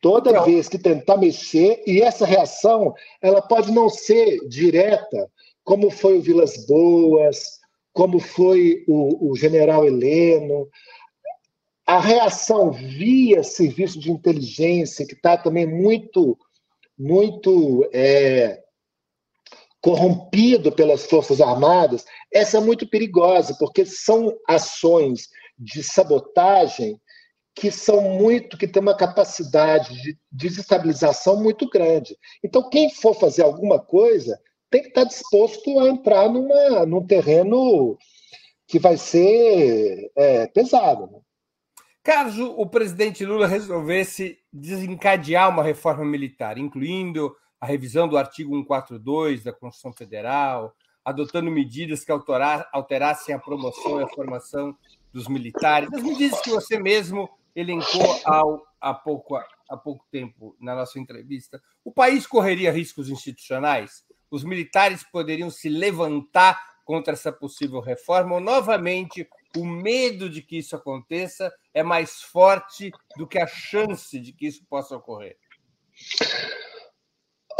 Toda 0.00 0.30
então, 0.30 0.44
vez 0.44 0.68
que 0.68 0.78
tentar 0.78 1.16
mexer, 1.16 1.82
e 1.86 2.00
essa 2.00 2.24
reação 2.24 2.94
ela 3.20 3.42
pode 3.42 3.72
não 3.72 3.88
ser 3.88 4.38
direta, 4.48 5.30
como 5.64 5.90
foi 5.90 6.18
o 6.18 6.22
Vilas 6.22 6.64
Boas, 6.66 7.58
como 7.92 8.20
foi 8.20 8.84
o, 8.86 9.30
o 9.30 9.36
general 9.36 9.84
Heleno, 9.84 10.68
a 11.88 11.98
reação 11.98 12.70
via 12.70 13.42
serviço 13.42 13.98
de 13.98 14.12
inteligência, 14.12 15.06
que 15.06 15.14
está 15.14 15.38
também 15.38 15.66
muito, 15.66 16.38
muito 16.98 17.88
é, 17.94 18.62
corrompido 19.80 20.70
pelas 20.70 21.06
Forças 21.06 21.40
Armadas, 21.40 22.04
essa 22.30 22.58
é 22.58 22.60
muito 22.60 22.86
perigosa, 22.86 23.56
porque 23.58 23.86
são 23.86 24.36
ações 24.46 25.30
de 25.58 25.82
sabotagem 25.82 27.00
que 27.54 27.70
são 27.70 28.02
muito, 28.02 28.58
que 28.58 28.68
tem 28.68 28.82
uma 28.82 28.94
capacidade 28.94 29.94
de 30.02 30.18
desestabilização 30.30 31.42
muito 31.42 31.66
grande. 31.70 32.14
Então, 32.44 32.68
quem 32.68 32.90
for 32.90 33.14
fazer 33.14 33.44
alguma 33.44 33.80
coisa 33.80 34.38
tem 34.70 34.82
que 34.82 34.88
estar 34.88 35.04
disposto 35.04 35.80
a 35.80 35.88
entrar 35.88 36.28
numa, 36.28 36.84
num 36.84 37.06
terreno 37.06 37.96
que 38.66 38.78
vai 38.78 38.98
ser 38.98 40.12
é, 40.14 40.46
pesado. 40.48 41.06
Né? 41.10 41.18
Caso 42.02 42.52
o 42.56 42.66
presidente 42.66 43.24
Lula 43.24 43.46
resolvesse 43.46 44.38
desencadear 44.52 45.50
uma 45.50 45.62
reforma 45.62 46.04
militar, 46.04 46.56
incluindo 46.56 47.34
a 47.60 47.66
revisão 47.66 48.08
do 48.08 48.16
artigo 48.16 48.54
142 48.54 49.44
da 49.44 49.52
Constituição 49.52 49.92
Federal, 49.92 50.74
adotando 51.04 51.50
medidas 51.50 52.04
que 52.04 52.12
alterassem 52.12 53.34
a 53.34 53.38
promoção 53.38 54.00
e 54.00 54.04
a 54.04 54.08
formação 54.08 54.76
dos 55.12 55.26
militares, 55.26 55.92
as 55.92 56.02
medidas 56.02 56.40
que 56.40 56.50
você 56.50 56.78
mesmo 56.78 57.28
elencou 57.54 58.20
ao, 58.24 58.62
há, 58.80 58.94
pouco, 58.94 59.36
há 59.36 59.76
pouco 59.76 60.04
tempo 60.10 60.54
na 60.60 60.74
nossa 60.74 60.98
entrevista, 60.98 61.60
o 61.84 61.90
país 61.90 62.26
correria 62.26 62.70
riscos 62.70 63.08
institucionais? 63.08 64.04
Os 64.30 64.44
militares 64.44 65.02
poderiam 65.02 65.50
se 65.50 65.68
levantar 65.68 66.60
contra 66.84 67.14
essa 67.14 67.32
possível 67.32 67.80
reforma 67.80 68.34
ou, 68.34 68.40
novamente, 68.40 69.28
o 69.56 69.64
medo 69.64 70.28
de 70.28 70.42
que 70.42 70.58
isso 70.58 70.76
aconteça 70.76 71.52
é 71.72 71.82
mais 71.82 72.20
forte 72.20 72.90
do 73.16 73.26
que 73.26 73.38
a 73.38 73.46
chance 73.46 74.18
de 74.18 74.32
que 74.32 74.46
isso 74.46 74.64
possa 74.68 74.96
ocorrer? 74.96 75.36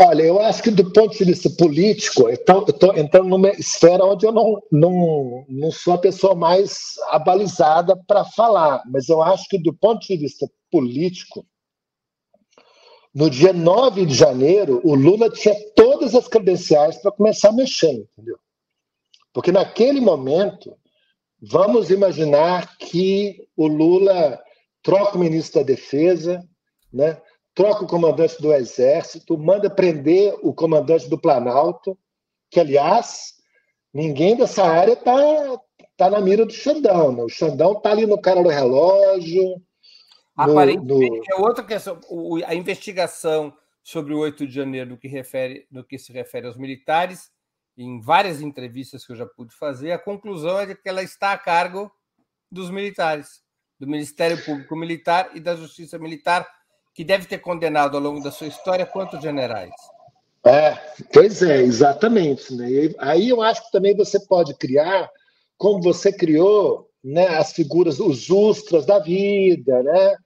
Olha, 0.01 0.23
eu 0.23 0.41
acho 0.41 0.63
que 0.63 0.71
do 0.71 0.93
ponto 0.93 1.17
de 1.19 1.25
vista 1.25 1.51
político, 1.51 2.29
eu 2.29 2.35
estou 2.35 2.97
entrando 2.97 3.29
numa 3.29 3.51
esfera 3.51 4.05
onde 4.05 4.25
eu 4.25 4.31
não, 4.31 4.63
não, 4.71 5.45
não 5.49 5.73
sou 5.73 5.95
a 5.95 5.99
pessoa 5.99 6.37
mais 6.37 6.95
abalizada 7.09 7.97
para 8.07 8.25
falar, 8.25 8.81
mas 8.87 9.09
eu 9.09 9.21
acho 9.21 9.49
que 9.49 9.59
do 9.59 9.75
ponto 9.75 10.07
de 10.07 10.17
vista 10.17 10.49
político, 10.71 11.45
no 13.13 13.29
dia 13.29 13.53
9 13.53 14.07
de 14.07 14.15
janeiro, 14.15 14.81
o 14.85 14.95
Lula 14.95 15.29
tinha 15.31 15.55
todas 15.75 16.15
as 16.15 16.29
credenciais 16.29 16.99
para 16.99 17.11
começar 17.11 17.49
a 17.49 17.53
mexer, 17.53 18.07
entendeu? 18.13 18.39
Porque 19.33 19.51
naquele 19.51 20.01
momento, 20.01 20.77
vamos 21.41 21.91
imaginar 21.91 22.77
que 22.79 23.49
o 23.57 23.67
Lula 23.67 24.43
troca 24.83 25.17
o 25.17 25.21
ministro 25.21 25.61
da 25.61 25.67
Defesa, 25.67 26.47
né? 26.93 27.21
troca 27.55 27.85
o 27.85 27.89
comandante 27.89 28.41
do 28.41 28.53
Exército, 28.55 29.37
manda 29.37 29.69
prender 29.69 30.33
o 30.43 30.55
comandante 30.55 31.09
do 31.09 31.19
Planalto, 31.19 31.99
que, 32.51 32.61
aliás, 32.61 33.35
ninguém 33.93 34.37
dessa 34.37 34.65
área 34.65 34.93
está 34.93 35.61
tá 35.97 36.09
na 36.09 36.21
mira 36.21 36.47
do 36.47 36.53
Xandão. 36.53 37.11
Né? 37.13 37.25
O 37.25 37.29
Xandão 37.29 37.73
está 37.73 37.91
ali 37.91 38.07
no 38.07 38.21
cara 38.21 38.43
do 38.43 38.49
relógio. 38.49 39.61
Aparentemente, 40.37 41.11
no, 41.11 41.17
no... 41.17 41.25
é 41.33 41.41
outra 41.41 41.65
questão. 41.65 42.01
A 42.47 42.55
investigação 42.55 43.53
sobre 43.83 44.15
o 44.15 44.19
8 44.19 44.47
de 44.47 44.55
janeiro, 44.55 44.91
no 44.91 44.97
que, 44.97 45.09
refere, 45.09 45.67
no 45.69 45.83
que 45.83 45.99
se 45.99 46.13
refere 46.13 46.47
aos 46.47 46.57
militares, 46.57 47.29
em 47.79 48.01
várias 48.01 48.41
entrevistas 48.41 49.07
que 49.07 49.13
eu 49.13 49.17
já 49.17 49.25
pude 49.25 49.55
fazer, 49.55 49.93
a 49.93 49.99
conclusão 49.99 50.59
é 50.59 50.67
de 50.67 50.75
que 50.75 50.89
ela 50.89 51.03
está 51.03 51.33
a 51.33 51.39
cargo 51.39 51.91
dos 52.51 52.71
militares, 52.71 53.41
do 53.79 53.87
Ministério 53.87 54.45
Público 54.45 54.75
Militar 54.75 55.31
e 55.35 55.41
da 55.41 55.55
Justiça 55.55 55.97
Militar, 55.97 56.47
que 56.93 57.05
deve 57.05 57.27
ter 57.27 57.39
condenado 57.39 57.97
ao 57.97 58.03
longo 58.03 58.21
da 58.21 58.33
sua 58.33 58.49
história 58.49 58.85
quantos 58.85 59.23
generais? 59.23 59.73
É, 60.45 60.75
pois 61.13 61.41
é, 61.41 61.63
exatamente. 61.63 62.53
Né? 62.53 62.67
aí 62.99 63.29
eu 63.29 63.41
acho 63.41 63.65
que 63.65 63.71
também 63.71 63.97
você 63.97 64.19
pode 64.27 64.55
criar, 64.55 65.09
como 65.57 65.81
você 65.81 66.13
criou, 66.13 66.91
né, 67.05 67.29
as 67.37 67.53
figuras, 67.53 68.01
os 68.01 68.29
ustras 68.29 68.85
da 68.85 68.99
vida, 68.99 69.85
né? 69.85 70.17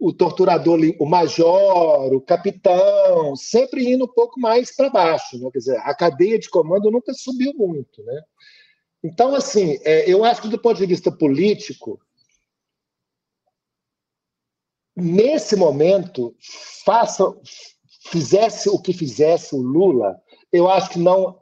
O 0.00 0.12
torturador, 0.12 0.78
o 0.98 1.06
major, 1.06 2.12
o 2.12 2.20
capitão, 2.20 3.34
sempre 3.34 3.90
indo 3.90 4.04
um 4.04 4.12
pouco 4.12 4.38
mais 4.40 4.74
para 4.74 4.90
baixo. 4.90 5.38
Né? 5.38 5.50
Quer 5.52 5.58
dizer, 5.58 5.76
a 5.78 5.94
cadeia 5.94 6.38
de 6.38 6.48
comando 6.48 6.90
nunca 6.90 7.12
subiu 7.12 7.52
muito. 7.54 8.02
Né? 8.04 8.22
Então, 9.02 9.34
assim, 9.34 9.78
é, 9.82 10.10
eu 10.10 10.24
acho 10.24 10.42
que 10.42 10.48
do 10.48 10.58
ponto 10.58 10.78
de 10.78 10.86
vista 10.86 11.10
político, 11.10 12.00
nesse 14.96 15.56
momento, 15.56 16.34
faça, 16.84 17.24
fizesse 18.10 18.68
o 18.68 18.78
que 18.78 18.92
fizesse 18.92 19.54
o 19.54 19.60
Lula, 19.60 20.20
eu 20.52 20.68
acho 20.68 20.90
que 20.90 20.98
não 20.98 21.38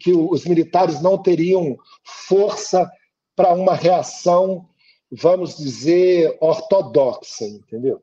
que 0.00 0.12
os 0.12 0.44
militares 0.44 1.00
não 1.00 1.16
teriam 1.16 1.78
força 2.26 2.90
para 3.36 3.54
uma 3.54 3.74
reação, 3.74 4.68
vamos 5.10 5.56
dizer, 5.56 6.36
ortodoxa, 6.40 7.44
entendeu? 7.44 8.00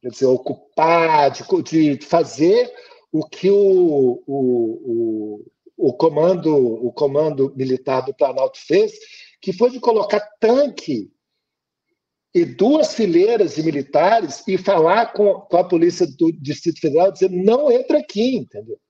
Quer 0.00 0.08
dizer, 0.08 0.26
ocupar, 0.26 1.30
de, 1.30 1.96
de 1.96 2.04
fazer 2.04 2.72
o 3.12 3.24
que 3.24 3.50
o, 3.50 4.22
o, 4.26 5.42
o, 5.76 5.88
o, 5.88 5.92
comando, 5.94 6.54
o 6.54 6.92
comando 6.92 7.52
militar 7.54 8.00
do 8.00 8.14
Planalto 8.14 8.58
fez, 8.58 8.92
que 9.40 9.52
foi 9.52 9.70
de 9.70 9.78
colocar 9.78 10.20
tanque 10.40 11.12
e 12.34 12.44
duas 12.44 12.94
fileiras 12.94 13.54
de 13.54 13.62
militares 13.62 14.42
e 14.48 14.56
falar 14.56 15.12
com, 15.12 15.34
com 15.34 15.56
a 15.56 15.64
polícia 15.64 16.06
do 16.06 16.32
Distrito 16.32 16.80
Federal, 16.80 17.12
dizer 17.12 17.30
não 17.30 17.70
entra 17.70 17.98
aqui, 17.98 18.36
entendeu? 18.36 18.80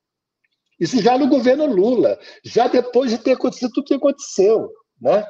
Isso 0.78 1.00
já 1.02 1.18
no 1.18 1.28
governo 1.28 1.66
Lula, 1.66 2.18
já 2.44 2.68
depois 2.68 3.10
de 3.10 3.18
ter 3.18 3.32
acontecido 3.32 3.72
tudo 3.72 3.86
que 3.86 3.94
aconteceu, 3.94 4.70
né? 5.00 5.26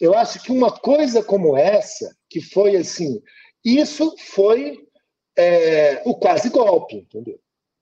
Eu 0.00 0.14
acho 0.14 0.42
que 0.42 0.50
uma 0.50 0.72
coisa 0.72 1.22
como 1.22 1.56
essa, 1.56 2.14
que 2.28 2.40
foi 2.40 2.76
assim, 2.76 3.20
isso 3.64 4.14
foi 4.18 4.78
é, 5.36 6.02
o 6.04 6.14
quase 6.14 6.48
golpe, 6.48 6.96
entendeu? 6.96 7.38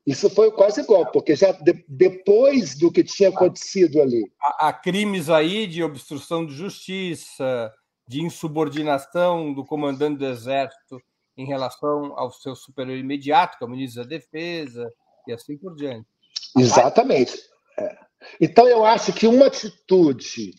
Isso 0.06 0.30
foi 0.30 0.48
o 0.48 0.52
quase 0.52 0.82
golpe, 0.84 1.12
porque 1.12 1.36
já 1.36 1.52
de, 1.52 1.84
depois 1.86 2.74
do 2.76 2.90
que 2.90 3.04
tinha 3.04 3.28
acontecido 3.28 4.00
ali. 4.00 4.24
Há, 4.40 4.68
há 4.68 4.72
crimes 4.72 5.28
aí 5.28 5.66
de 5.66 5.82
obstrução 5.82 6.46
de 6.46 6.54
justiça, 6.54 7.72
de 8.08 8.22
insubordinação 8.22 9.52
do 9.52 9.64
comandante 9.64 10.18
do 10.18 10.26
Exército 10.26 10.98
em 11.36 11.46
relação 11.46 12.18
ao 12.18 12.32
seu 12.32 12.56
superior 12.56 12.96
imediato, 12.96 13.58
que 13.58 13.64
é 13.64 13.66
o 13.66 13.70
ministro 13.70 14.02
da 14.02 14.08
Defesa, 14.08 14.90
e 15.26 15.32
assim 15.32 15.56
por 15.58 15.76
diante. 15.76 16.08
Exatamente. 16.56 17.38
É. 17.78 17.96
Então, 18.40 18.66
eu 18.66 18.84
acho 18.84 19.12
que 19.12 19.26
uma 19.26 19.46
atitude, 19.46 20.54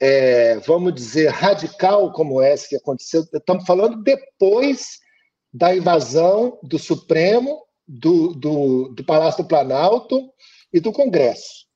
é, 0.00 0.58
vamos 0.60 0.94
dizer, 0.94 1.28
radical 1.28 2.12
como 2.12 2.40
essa 2.40 2.68
que 2.68 2.76
aconteceu, 2.76 3.24
estamos 3.32 3.64
falando 3.66 4.02
depois 4.02 4.98
da 5.52 5.74
invasão 5.74 6.58
do 6.62 6.78
Supremo, 6.78 7.64
do, 7.86 8.34
do, 8.34 8.88
do 8.90 9.04
Palácio 9.04 9.42
do 9.42 9.48
Planalto 9.48 10.30
e 10.72 10.78
do 10.78 10.92
Congresso. 10.92 11.66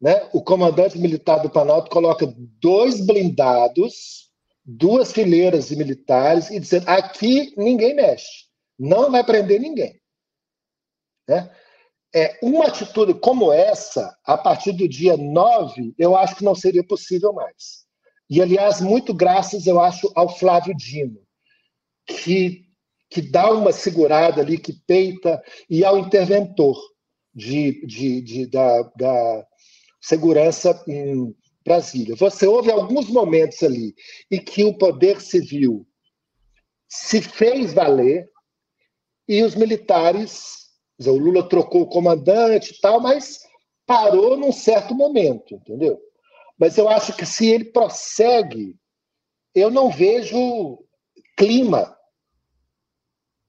Né? 0.00 0.28
O 0.32 0.42
comandante 0.42 0.98
militar 0.98 1.38
do 1.38 1.50
Planalto 1.50 1.90
coloca 1.90 2.26
dois 2.60 3.04
blindados 3.06 4.22
duas 4.64 5.12
fileiras 5.12 5.68
de 5.68 5.76
militares 5.76 6.50
e 6.50 6.60
dizendo: 6.60 6.88
aqui 6.88 7.52
ninguém 7.56 7.94
mexe, 7.94 8.46
não 8.78 9.10
vai 9.10 9.24
prender 9.24 9.60
ninguém. 9.60 10.00
Né? 11.28 11.50
É, 12.14 12.38
uma 12.42 12.66
atitude 12.66 13.14
como 13.14 13.52
essa, 13.52 14.16
a 14.24 14.36
partir 14.36 14.72
do 14.72 14.86
dia 14.88 15.16
9, 15.16 15.94
eu 15.98 16.16
acho 16.16 16.36
que 16.36 16.44
não 16.44 16.54
seria 16.54 16.84
possível 16.84 17.32
mais. 17.32 17.86
E, 18.28 18.40
aliás, 18.40 18.80
muito 18.80 19.14
graças, 19.14 19.66
eu 19.66 19.80
acho, 19.80 20.10
ao 20.14 20.28
Flávio 20.28 20.74
Dino, 20.76 21.20
que, 22.06 22.66
que 23.10 23.22
dá 23.22 23.50
uma 23.50 23.72
segurada 23.72 24.40
ali, 24.42 24.58
que 24.58 24.72
peita, 24.86 25.42
e 25.68 25.84
ao 25.84 25.98
interventor 25.98 26.76
de, 27.34 27.84
de, 27.86 28.20
de 28.20 28.46
da, 28.46 28.82
da 28.96 29.46
segurança 30.00 30.82
em, 30.86 31.34
Brasília. 31.64 32.16
Você 32.16 32.46
houve 32.46 32.70
alguns 32.70 33.08
momentos 33.08 33.62
ali 33.62 33.94
em 34.30 34.42
que 34.42 34.64
o 34.64 34.76
poder 34.76 35.20
civil 35.20 35.86
se 36.88 37.22
fez 37.22 37.72
valer 37.72 38.28
e 39.28 39.42
os 39.42 39.54
militares, 39.54 40.61
dizer, 40.98 41.10
o 41.10 41.18
Lula 41.18 41.48
trocou 41.48 41.82
o 41.82 41.88
comandante 41.88 42.72
e 42.72 42.80
tal, 42.80 43.00
mas 43.00 43.40
parou 43.86 44.36
num 44.36 44.52
certo 44.52 44.94
momento, 44.94 45.54
entendeu? 45.54 46.00
Mas 46.58 46.78
eu 46.78 46.88
acho 46.88 47.14
que 47.16 47.26
se 47.26 47.48
ele 47.48 47.64
prossegue, 47.64 48.76
eu 49.54 49.70
não 49.70 49.90
vejo 49.90 50.78
clima. 51.36 51.96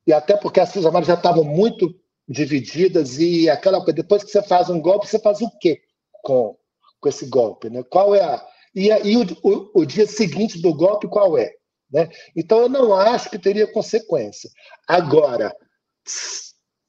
E 0.05 0.13
até 0.13 0.35
porque 0.35 0.59
as 0.59 0.69
Forças 0.69 0.85
Armadas 0.85 1.07
já 1.07 1.13
estavam 1.13 1.43
muito 1.43 1.93
divididas 2.27 3.19
e 3.19 3.49
aquela 3.49 3.79
coisa, 3.79 3.93
depois 3.93 4.23
que 4.23 4.31
você 4.31 4.41
faz 4.41 4.69
um 4.69 4.81
golpe, 4.81 5.07
você 5.07 5.19
faz 5.19 5.41
o 5.41 5.49
quê 5.59 5.81
com 6.23 6.57
com 7.03 7.09
esse 7.09 7.25
golpe, 7.25 7.69
né? 7.69 7.83
Qual 7.83 8.15
é 8.15 8.23
a 8.23 8.47
e, 8.73 8.87
e 8.87 9.17
o, 9.17 9.23
o, 9.43 9.81
o, 9.81 9.85
dia 9.85 10.07
seguinte 10.07 10.59
do 10.59 10.73
golpe 10.73 11.07
qual 11.07 11.37
é? 11.37 11.51
Né? 11.91 12.09
Então, 12.35 12.61
eu 12.61 12.69
não 12.69 12.93
acho 12.93 13.29
que 13.29 13.37
teria 13.37 13.71
consequência. 13.71 14.49
Agora, 14.87 15.55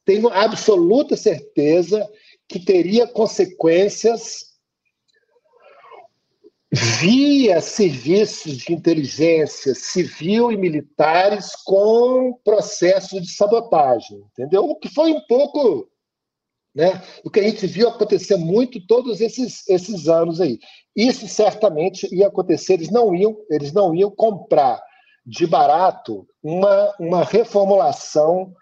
tenho 0.05 0.29
absoluta 0.29 1.17
certeza 1.17 2.07
que 2.49 2.59
teria 2.59 3.07
consequências 3.07 4.55
via 6.73 7.61
serviços 7.61 8.59
de 8.59 8.73
inteligência 8.73 9.75
civil 9.75 10.51
e 10.51 10.57
militares 10.57 11.55
com 11.65 12.33
processos 12.45 13.23
de 13.23 13.31
sabotagem, 13.31 14.25
entendeu? 14.33 14.65
O 14.65 14.77
que 14.77 14.89
foi 14.89 15.13
um 15.13 15.21
pouco 15.27 15.89
né, 16.75 17.01
o 17.23 17.31
que 17.31 17.39
a 17.39 17.43
gente 17.45 17.67
viu 17.69 17.89
acontecer 17.89 18.37
muito 18.37 18.85
todos 18.85 19.21
esses, 19.21 19.67
esses 19.69 20.09
anos 20.09 20.41
aí. 20.41 20.59
Isso 20.97 21.29
certamente 21.29 22.13
ia 22.13 22.27
acontecer, 22.27 22.75
eles 22.75 22.91
não 22.91 23.15
iam, 23.15 23.37
eles 23.49 23.73
não 23.73 23.95
iam 23.95 24.11
comprar 24.11 24.83
de 25.25 25.47
barato 25.47 26.27
uma, 26.43 26.93
uma 26.99 27.25
reformulação 27.25 28.53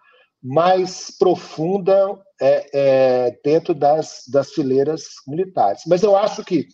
mais 0.43 1.17
profunda 1.17 2.19
é, 2.41 2.71
é, 2.73 3.41
dentro 3.45 3.73
das, 3.73 4.25
das 4.27 4.53
fileiras 4.53 5.05
militares. 5.27 5.83
Mas 5.87 6.03
eu 6.03 6.17
acho 6.17 6.45
que. 6.45 6.67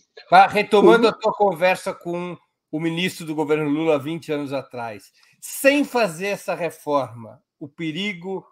Retomando 0.49 1.07
o... 1.07 1.11
a 1.11 1.13
tua 1.13 1.33
conversa 1.33 1.93
com 1.93 2.37
o 2.73 2.81
ministro 2.81 3.27
do 3.27 3.35
governo 3.35 3.69
Lula 3.69 3.99
20 3.99 4.33
anos 4.33 4.53
atrás, 4.53 5.13
sem 5.41 5.85
fazer 5.85 6.29
essa 6.29 6.55
reforma, 6.55 7.43
o 7.61 7.69
perigo, 7.69 8.45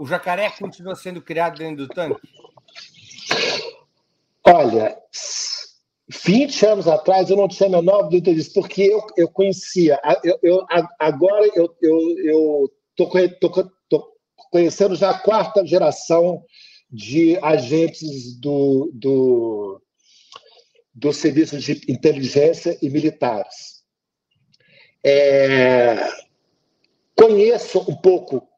o 0.00 0.06
jacaré 0.06 0.50
continua 0.50 0.96
sendo 0.96 1.22
criado 1.22 1.58
dentro 1.58 1.86
do 1.86 1.88
tanque? 1.88 2.20
Olha, 4.46 4.96
20 6.08 6.66
anos 6.66 6.88
atrás 6.88 7.30
eu 7.30 7.36
não 7.36 7.48
tinha 7.48 7.68
a 7.68 7.72
menor 7.72 8.02
dúvida 8.04 8.34
disso, 8.34 8.52
porque 8.54 8.82
eu, 8.82 9.06
eu 9.16 9.28
conhecia. 9.28 10.00
Eu, 10.22 10.38
eu 10.42 10.66
agora 10.98 11.48
eu 11.54 12.70
estou 12.96 13.72
conhecendo 14.54 14.94
já 14.94 15.10
a 15.10 15.18
quarta 15.18 15.66
geração 15.66 16.44
de 16.88 17.36
agentes 17.42 18.38
do, 18.38 18.88
do, 18.94 19.82
do 20.94 21.12
serviço 21.12 21.58
de 21.58 21.72
inteligência 21.88 22.78
e 22.80 22.88
militares. 22.88 23.82
É, 25.04 26.08
conheço 27.16 27.80
um 27.90 27.96
pouco 27.96 28.48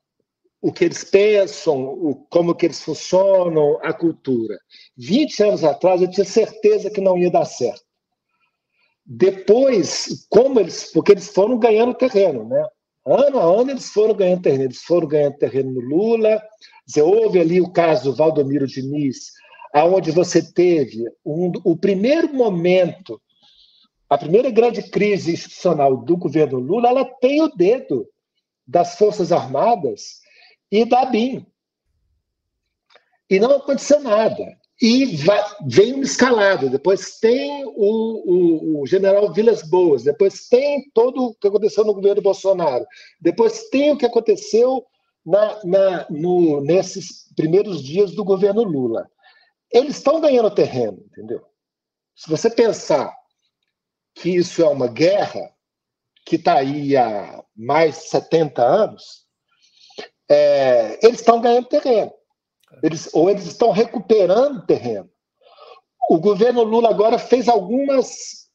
o 0.61 0.71
que 0.71 0.85
eles 0.85 1.03
pensam, 1.03 1.83
o, 1.83 2.15
como 2.29 2.55
que 2.55 2.67
eles 2.67 2.83
funcionam, 2.83 3.79
a 3.83 3.95
cultura. 3.95 4.59
20 4.99 5.45
anos 5.45 5.65
atrás 5.65 6.03
eu 6.03 6.11
tinha 6.11 6.27
certeza 6.27 6.91
que 6.91 7.01
não 7.01 7.17
ia 7.17 7.31
dar 7.31 7.47
certo. 7.47 7.87
Depois, 9.03 10.27
como 10.29 10.61
eles, 10.61 10.93
porque 10.93 11.13
eles 11.13 11.29
foram 11.29 11.59
ganhando 11.59 11.95
terreno, 11.95 12.47
né? 12.47 12.63
Ano 13.07 13.39
a 13.39 13.45
ano 13.45 13.71
eles 13.71 13.89
foram 13.91 14.15
ganhando 14.15 14.43
terreno, 14.43 14.65
eles 14.65 14.83
foram 14.83 15.07
ganhando 15.07 15.39
terreno 15.39 15.73
no 15.73 15.81
Lula. 15.81 16.43
Você 16.85 17.01
houve 17.01 17.39
ali 17.39 17.61
o 17.61 17.71
caso 17.71 18.11
do 18.11 18.17
Valdomiro 18.17 18.67
Diniz, 18.67 19.33
aonde 19.73 20.11
você 20.11 20.43
teve 20.43 21.05
um, 21.25 21.53
o 21.65 21.77
primeiro 21.77 22.35
momento, 22.35 23.23
a 24.11 24.19
primeira 24.19 24.51
grande 24.51 24.83
crise 24.91 25.33
institucional 25.33 25.97
do 25.97 26.17
governo 26.17 26.59
Lula, 26.59 26.89
ela 26.89 27.05
tem 27.05 27.41
o 27.41 27.49
dedo 27.49 28.09
das 28.67 28.99
Forças 28.99 29.31
Armadas 29.31 30.21
e 30.71 30.85
da 30.85 31.05
BIM. 31.05 31.47
E 33.31 33.39
não 33.39 33.53
aconteceu 33.53 34.01
nada. 34.01 34.59
E 34.81 35.17
vai, 35.25 35.43
vem 35.67 35.95
uma 35.95 36.05
escalada. 36.05 36.69
Depois 36.69 37.19
tem 37.19 37.65
o, 37.65 37.71
o, 37.77 38.81
o, 38.83 38.87
general 38.87 39.33
Vilas 39.33 39.63
Boas. 39.63 40.05
Depois 40.05 40.49
tem 40.49 40.91
todo 40.93 41.29
o 41.29 41.35
que 41.35 41.49
aconteceu 41.49 41.85
no 41.85 41.95
governo 41.95 42.21
Bolsonaro. 42.21 42.87
Depois 43.21 43.69
tem 43.71 43.93
o 43.93 43.97
que 43.97 44.05
aconteceu 44.05 44.85
na, 45.25 45.65
na, 45.65 46.07
no, 46.11 46.61
nesses 46.61 47.33
primeiros 47.35 47.83
dias 47.83 48.13
do 48.13 48.23
governo 48.23 48.63
Lula. 48.63 49.11
Eles 49.73 49.97
estão 49.97 50.21
ganhando 50.21 50.51
terreno, 50.51 51.03
entendeu? 51.11 51.43
Se 52.15 52.29
você 52.29 52.51
pensar 52.51 53.15
que 54.15 54.31
isso 54.31 54.63
é 54.63 54.69
uma 54.69 54.89
guerra 54.89 55.53
que 56.25 56.37
está 56.37 56.59
aí 56.59 56.97
há 56.97 57.43
mais 57.55 57.97
de 57.97 58.09
70 58.09 58.63
anos, 58.63 59.27
é, 60.29 60.99
eles 61.07 61.21
estão 61.21 61.41
ganhando 61.41 61.69
terreno. 61.69 62.13
Eles, 62.83 63.09
ou 63.13 63.31
eles 63.31 63.47
estão 63.47 63.71
recuperando 63.71 64.67
terreno. 64.67 65.09
O 66.11 66.19
governo 66.19 66.63
Lula 66.63 66.91
agora 66.91 67.19
fez 67.19 67.49
algumas 67.49 68.49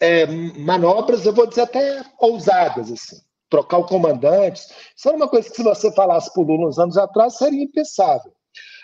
é, 0.00 0.26
manobras, 0.26 1.24
eu 1.24 1.32
vou 1.32 1.46
dizer 1.46 1.62
até 1.62 2.04
ousadas, 2.20 2.90
assim. 2.90 3.16
Trocar 3.48 3.78
o 3.78 3.86
comandante. 3.86 4.62
Isso 4.96 5.08
era 5.08 5.16
uma 5.16 5.28
coisa 5.28 5.48
que, 5.48 5.56
se 5.56 5.62
você 5.62 5.92
falasse 5.92 6.32
para 6.32 6.42
o 6.42 6.46
Lula 6.46 6.68
uns 6.68 6.78
anos 6.78 6.98
atrás, 6.98 7.38
seria 7.38 7.62
impensável. 7.62 8.32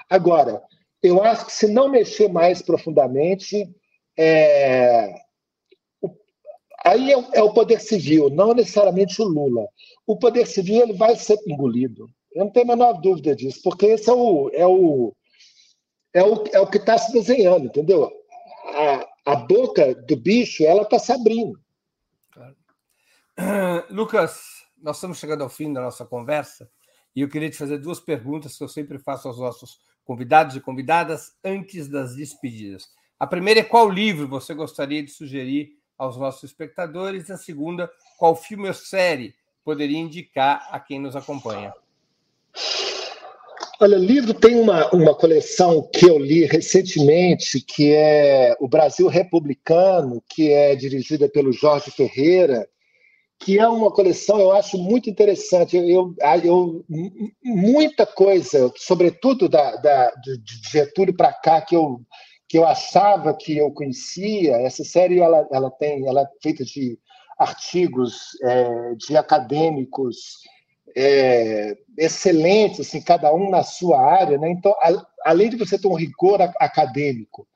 Agora, 0.09 0.63
eu 1.03 1.23
acho 1.23 1.47
que 1.47 1.53
se 1.53 1.67
não 1.67 1.89
mexer 1.89 2.29
mais 2.29 2.63
profundamente, 2.63 3.69
é, 4.17 5.13
Aí 6.85 7.13
é, 7.13 7.25
é, 7.35 7.43
o 7.43 7.53
poder 7.53 7.81
civil, 7.81 8.29
não 8.29 8.55
necessariamente 8.55 9.21
o 9.23 9.25
Lula. 9.25 9.67
O 10.07 10.17
poder 10.17 10.47
civil 10.47 10.83
ele 10.83 10.93
vai 10.95 11.15
ser 11.17 11.39
engolido. 11.47 12.09
Eu 12.35 12.45
não 12.45 12.51
tenho 12.51 12.67
a 12.67 12.77
menor 12.77 12.95
dúvida 12.95 13.37
disso, 13.37 13.61
porque 13.63 13.87
esse 13.87 14.09
é 14.09 14.13
o, 14.13 14.51
é 14.53 14.67
o, 14.67 15.15
é 16.15 16.23
o, 16.23 16.45
é 16.53 16.61
o 16.61 16.67
que 16.67 16.79
está 16.79 16.97
se 16.99 17.13
desenhando, 17.13 17.67
entendeu? 17.67 18.11
A, 18.65 19.33
a 19.33 19.37
boca 19.37 19.95
do 19.95 20.17
bicho 20.17 20.65
ela 20.65 20.83
está 20.83 20.99
se 20.99 21.13
abrindo. 21.13 21.61
Lucas, 23.91 24.41
nós 24.81 24.97
estamos 24.97 25.19
chegando 25.19 25.43
ao 25.43 25.49
fim 25.49 25.73
da 25.73 25.81
nossa 25.81 26.05
conversa 26.05 26.71
e 27.15 27.21
eu 27.21 27.29
queria 27.29 27.51
te 27.51 27.57
fazer 27.57 27.79
duas 27.79 28.01
perguntas 28.01 28.57
que 28.57 28.65
eu 28.65 28.69
sempre 28.69 28.99
faço 28.99 29.29
aos 29.29 29.39
nossos 29.39 29.81
convidados 30.05 30.57
e 30.57 30.61
convidadas 30.61 31.37
antes 31.45 31.89
das 31.89 32.17
despedidas. 32.17 32.89
A 33.19 33.27
primeira 33.27 33.61
é 33.61 33.65
qual 33.65 33.89
livro 33.89 34.27
você 34.27 34.55
gostaria 34.55 35.03
de 35.03 35.11
sugerir 35.11 35.77
aos 35.97 36.17
nossos 36.17 36.43
espectadores. 36.45 37.31
A 37.31 37.37
segunda, 37.37 37.91
qual 38.19 38.35
filme 38.35 38.67
ou 38.67 38.75
série 38.75 39.35
poderia 39.65 39.99
indicar 39.99 40.67
a 40.71 40.81
quem 40.81 40.99
nos 40.99 41.15
acompanha? 41.15 41.73
Olha, 43.81 43.97
livro 43.97 44.33
tem 44.33 44.55
uma, 44.55 44.89
uma 44.95 45.15
coleção 45.15 45.89
que 45.93 46.07
eu 46.07 46.17
li 46.17 46.45
recentemente, 46.45 47.61
que 47.61 47.93
é 47.93 48.55
O 48.61 48.69
Brasil 48.69 49.09
Republicano, 49.09 50.23
que 50.29 50.53
é 50.53 50.77
dirigida 50.77 51.29
pelo 51.29 51.53
Jorge 51.53 51.91
Ferreira, 51.91 52.69
que 53.41 53.59
é 53.59 53.67
uma 53.67 53.91
coleção, 53.91 54.39
eu 54.39 54.53
acho 54.53 54.79
muito 54.79 55.11
interessante. 55.11 55.77
Eu, 55.77 56.15
eu 56.45 56.85
muita 57.43 58.07
coisa, 58.07 58.73
sobretudo 58.77 59.49
da, 59.49 59.75
da 59.77 60.13
de 60.13 60.41
Getúlio 60.71 61.17
para 61.17 61.33
cá, 61.33 61.61
que 61.61 61.75
eu 61.75 62.01
que 62.49 62.59
eu 62.59 62.67
achava 62.67 63.35
que 63.35 63.57
eu 63.57 63.71
conhecia. 63.73 64.57
Essa 64.59 64.85
série 64.85 65.19
ela, 65.19 65.49
ela 65.51 65.71
tem, 65.71 66.07
ela 66.07 66.21
é 66.21 66.27
feita 66.43 66.63
de 66.63 66.99
artigos 67.39 68.39
é, 68.43 68.95
de 68.95 69.17
acadêmicos 69.17 70.43
é, 70.97 71.77
excelentes, 71.99 72.81
assim, 72.81 73.01
cada 73.01 73.33
um 73.35 73.51
na 73.51 73.63
sua 73.63 74.01
área, 74.01 74.39
né? 74.39 74.51
Então, 74.51 74.73
a, 74.81 75.07
além 75.25 75.51
de 75.51 75.57
você 75.57 75.79
ter 75.79 75.89
um 75.89 75.95
rigor 75.95 76.41
acadêmico 76.59 77.47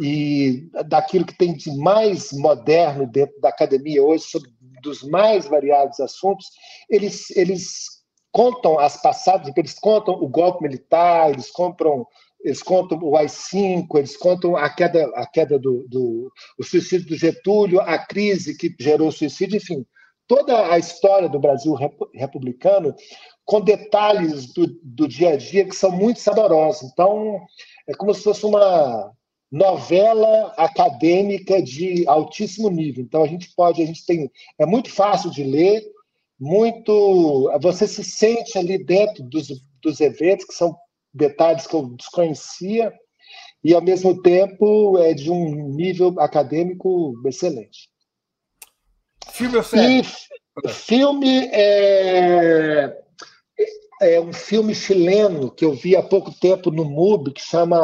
e 0.00 0.70
daquilo 0.86 1.26
que 1.26 1.36
tem 1.36 1.54
de 1.54 1.70
mais 1.76 2.32
moderno 2.32 3.06
dentro 3.06 3.38
da 3.40 3.48
academia 3.48 4.02
hoje, 4.02 4.24
sobre 4.24 4.50
dos 4.82 5.02
mais 5.02 5.46
variados 5.46 6.00
assuntos, 6.00 6.46
eles, 6.88 7.30
eles 7.30 7.96
contam 8.30 8.78
as 8.78 9.00
passadas, 9.00 9.50
eles 9.56 9.74
contam 9.78 10.14
o 10.14 10.28
golpe 10.28 10.62
militar, 10.62 11.30
eles 11.30 11.50
compram 11.50 12.06
eles 12.44 12.62
contam 12.62 12.98
o 13.02 13.16
AI-5, 13.16 13.86
eles 13.96 14.16
contam 14.16 14.56
a 14.56 14.70
queda, 14.70 15.10
a 15.16 15.26
queda 15.26 15.58
do, 15.58 15.84
do 15.88 16.30
o 16.56 16.62
suicídio 16.62 17.08
do 17.08 17.16
Getúlio, 17.16 17.80
a 17.80 17.98
crise 17.98 18.56
que 18.56 18.72
gerou 18.78 19.08
o 19.08 19.12
suicídio, 19.12 19.56
enfim, 19.56 19.84
toda 20.26 20.72
a 20.72 20.78
história 20.78 21.28
do 21.28 21.38
Brasil 21.38 21.74
republicano 22.14 22.94
com 23.44 23.60
detalhes 23.60 24.52
do, 24.52 24.66
do 24.82 25.06
dia 25.06 25.30
a 25.30 25.36
dia 25.36 25.64
que 25.64 25.74
são 25.74 25.90
muito 25.90 26.20
saborosos. 26.20 26.90
Então, 26.90 27.40
é 27.88 27.94
como 27.94 28.12
se 28.12 28.22
fosse 28.22 28.44
uma 28.44 29.12
novela 29.50 30.52
acadêmica 30.56 31.62
de 31.62 32.06
altíssimo 32.08 32.68
nível. 32.68 33.04
Então, 33.04 33.22
a 33.22 33.26
gente 33.28 33.52
pode, 33.54 33.80
a 33.82 33.86
gente 33.86 34.04
tem, 34.04 34.30
é 34.58 34.66
muito 34.66 34.90
fácil 34.90 35.30
de 35.30 35.44
ler, 35.44 35.82
muito, 36.38 37.50
você 37.60 37.86
se 37.86 38.04
sente 38.04 38.58
ali 38.58 38.84
dentro 38.84 39.22
dos, 39.22 39.48
dos 39.80 40.00
eventos 40.00 40.44
que 40.44 40.52
são 40.52 40.76
detalhes 41.14 41.66
que 41.66 41.74
eu 41.74 41.86
desconhecia 41.96 42.92
e, 43.64 43.72
ao 43.72 43.82
mesmo 43.82 44.20
tempo, 44.20 44.98
é 44.98 45.14
de 45.14 45.30
um 45.30 45.68
nível 45.68 46.14
acadêmico 46.18 47.14
excelente. 47.26 47.88
Filme 49.32 49.56
ou 49.56 49.62
série? 49.62 50.00
E 50.64 50.68
filme 50.68 51.48
é, 51.52 52.96
é 54.00 54.20
um 54.20 54.32
filme 54.32 54.74
chileno 54.74 55.50
que 55.50 55.64
eu 55.64 55.74
vi 55.74 55.94
há 55.94 56.02
pouco 56.02 56.32
tempo 56.32 56.70
no 56.70 56.84
MUBI, 56.84 57.32
que 57.32 57.42
chama 57.42 57.78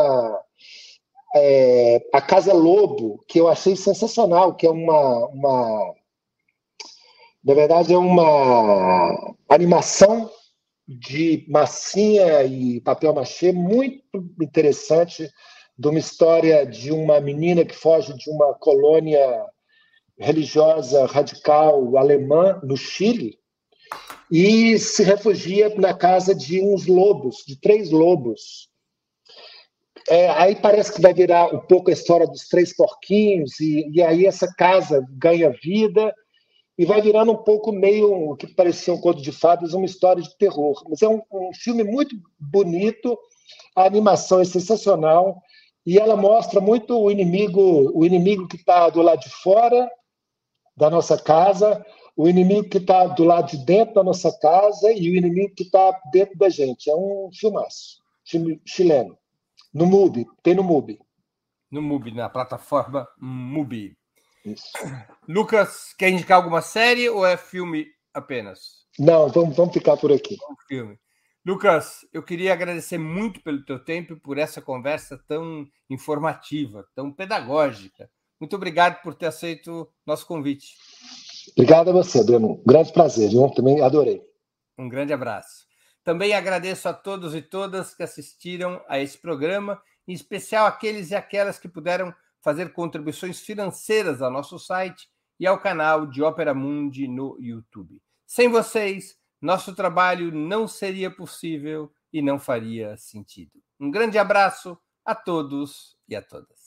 é, 1.35 2.03
A 2.13 2.21
Casa 2.21 2.53
Lobo, 2.53 3.23
que 3.29 3.39
eu 3.39 3.49
achei 3.49 3.77
sensacional, 3.77 4.55
que 4.55 4.67
é 4.67 4.71
uma, 4.71 5.27
uma 5.29 5.95
Na 7.45 7.55
verdade, 7.55 7.93
é 7.93 7.99
uma 7.99 9.35
animação 9.49 10.31
de 10.89 11.45
massinha 11.49 12.43
e 12.45 12.81
papel 12.81 13.15
machê 13.15 13.53
muito 13.53 14.03
interessante 14.41 15.31
de 15.79 15.89
uma 15.89 15.99
história 15.99 16.67
de 16.67 16.93
uma 16.93 17.21
menina 17.21 17.65
que 17.65 17.75
foge 17.75 18.15
de 18.15 18.31
uma 18.31 18.55
colônia 18.55 19.47
religiosa 20.23 21.05
radical 21.07 21.97
alemã 21.97 22.61
no 22.63 22.77
Chile 22.77 23.39
e 24.31 24.79
se 24.79 25.03
refugia 25.03 25.75
na 25.77 25.93
casa 25.93 26.35
de 26.35 26.63
uns 26.63 26.87
lobos, 26.87 27.45
de 27.47 27.61
três 27.61 27.91
lobos. 27.91 28.71
É, 30.09 30.31
aí 30.31 30.57
parece 30.57 30.93
que 30.95 31.03
vai 31.03 31.13
virar 31.13 31.55
um 31.55 31.61
pouco 31.61 31.91
a 31.91 31.93
história 31.93 32.27
dos 32.27 32.49
três 32.49 32.75
porquinhos, 32.75 33.61
e, 33.61 33.91
e 33.93 34.03
aí 34.03 34.27
essa 34.27 34.53
casa 34.55 35.07
ganha 35.11 35.55
vida 35.63 36.15
e 36.79 36.87
vai 36.87 37.03
virando 37.03 37.33
um 37.33 37.37
pouco 37.37 37.71
meio 37.71 38.31
o 38.31 38.37
que 38.37 38.47
parecia 38.47 38.95
um 38.95 39.01
conto 39.01 39.21
de 39.21 39.31
fadas, 39.31 39.75
uma 39.75 39.85
história 39.85 40.23
de 40.23 40.37
terror. 40.39 40.83
Mas 40.89 41.03
é 41.03 41.09
um, 41.09 41.21
um 41.31 41.51
filme 41.55 41.85
muito 41.85 42.17
bonito, 42.41 43.19
a 43.77 43.85
animação 43.85 44.41
é 44.41 44.45
sensacional 44.45 45.41
e 45.85 45.99
ela 45.99 46.17
mostra 46.17 46.61
muito 46.61 46.99
o 46.99 47.11
inimigo, 47.11 47.93
o 47.95 48.05
inimigo 48.05 48.49
que 48.49 48.57
está 48.57 48.89
do 48.89 49.03
lado 49.03 49.21
de 49.21 49.29
fora 49.29 49.89
da 50.77 50.91
nossa 50.91 51.21
casa, 51.21 51.85
o 52.17 52.29
inimigo 52.29 52.69
que 52.69 52.79
está 52.79 53.07
do 53.07 53.25
lado 53.25 53.51
de 53.51 53.65
dentro 53.65 53.95
da 53.95 54.05
nossa 54.05 54.37
casa 54.39 54.93
e 54.93 55.11
o 55.11 55.17
inimigo 55.17 55.55
que 55.55 55.65
está 55.65 55.99
dentro 56.13 56.37
da 56.39 56.49
gente. 56.49 56.91
É 56.91 56.95
um 56.95 57.31
filmaço, 57.33 58.03
filme 58.25 58.61
chileno. 58.67 59.17
No 59.73 59.87
MUBI, 59.87 60.27
tem 60.43 60.55
no 60.55 60.63
MUBI. 60.63 60.99
No 61.71 61.81
MUBI, 61.81 62.15
na 62.15 62.29
plataforma 62.29 63.09
MUBI. 63.19 63.97
Isso. 64.45 64.71
Lucas, 65.27 65.95
quer 65.99 66.11
indicar 66.11 66.37
alguma 66.37 66.61
série 66.61 67.09
ou 67.09 67.25
é 67.25 67.37
filme 67.37 67.87
apenas? 68.13 68.83
Não, 68.99 69.29
vamos, 69.29 69.57
vamos 69.57 69.73
ficar 69.73 69.97
por 69.97 70.13
aqui. 70.13 70.37
Um 70.51 70.57
filme. 70.69 70.99
Lucas, 71.45 72.07
eu 72.13 72.23
queria 72.23 72.53
agradecer 72.53 72.99
muito 72.99 73.43
pelo 73.43 73.65
teu 73.65 73.83
tempo 73.83 74.13
e 74.13 74.21
por 74.21 74.39
essa 74.39 74.61
conversa 74.61 75.19
tão 75.27 75.67
informativa, 75.91 76.87
tão 76.95 77.11
pedagógica. 77.13 78.09
Muito 78.43 78.57
obrigado 78.57 79.01
por 79.03 79.15
ter 79.15 79.27
aceito 79.27 79.89
nosso 80.05 80.27
convite. 80.27 80.77
Obrigado 81.57 81.91
a 81.91 81.93
você, 81.93 82.25
Bruno. 82.25 82.55
Um 82.55 82.65
grande 82.67 82.93
prazer, 82.93 83.31
viu? 83.31 83.49
Também 83.51 83.81
adorei. 83.81 84.21
Um 84.77 84.89
grande 84.89 85.13
abraço. 85.13 85.65
Também 86.03 86.35
agradeço 86.35 86.89
a 86.89 86.93
todos 86.93 87.37
e 87.37 87.41
todas 87.41 87.95
que 87.95 88.03
assistiram 88.03 88.83
a 88.89 88.99
esse 88.99 89.17
programa, 89.17 89.81
em 90.09 90.13
especial 90.13 90.67
aqueles 90.67 91.13
e 91.13 91.15
aquelas 91.15 91.57
que 91.57 91.69
puderam 91.69 92.13
fazer 92.41 92.73
contribuições 92.73 93.39
financeiras 93.39 94.21
ao 94.21 94.29
nosso 94.29 94.59
site 94.59 95.09
e 95.39 95.47
ao 95.47 95.61
canal 95.61 96.05
de 96.05 96.21
Ópera 96.21 96.53
Mundi 96.53 97.07
no 97.07 97.39
YouTube. 97.41 98.03
Sem 98.27 98.49
vocês, 98.49 99.17
nosso 99.41 99.73
trabalho 99.73 100.33
não 100.33 100.67
seria 100.67 101.13
possível 101.13 101.93
e 102.13 102.21
não 102.21 102.41
faria 102.41 102.97
sentido. 102.97 103.53
Um 103.79 103.89
grande 103.89 104.19
abraço 104.19 104.77
a 105.05 105.15
todos 105.15 105.97
e 106.09 106.17
a 106.17 106.21
todas. 106.21 106.62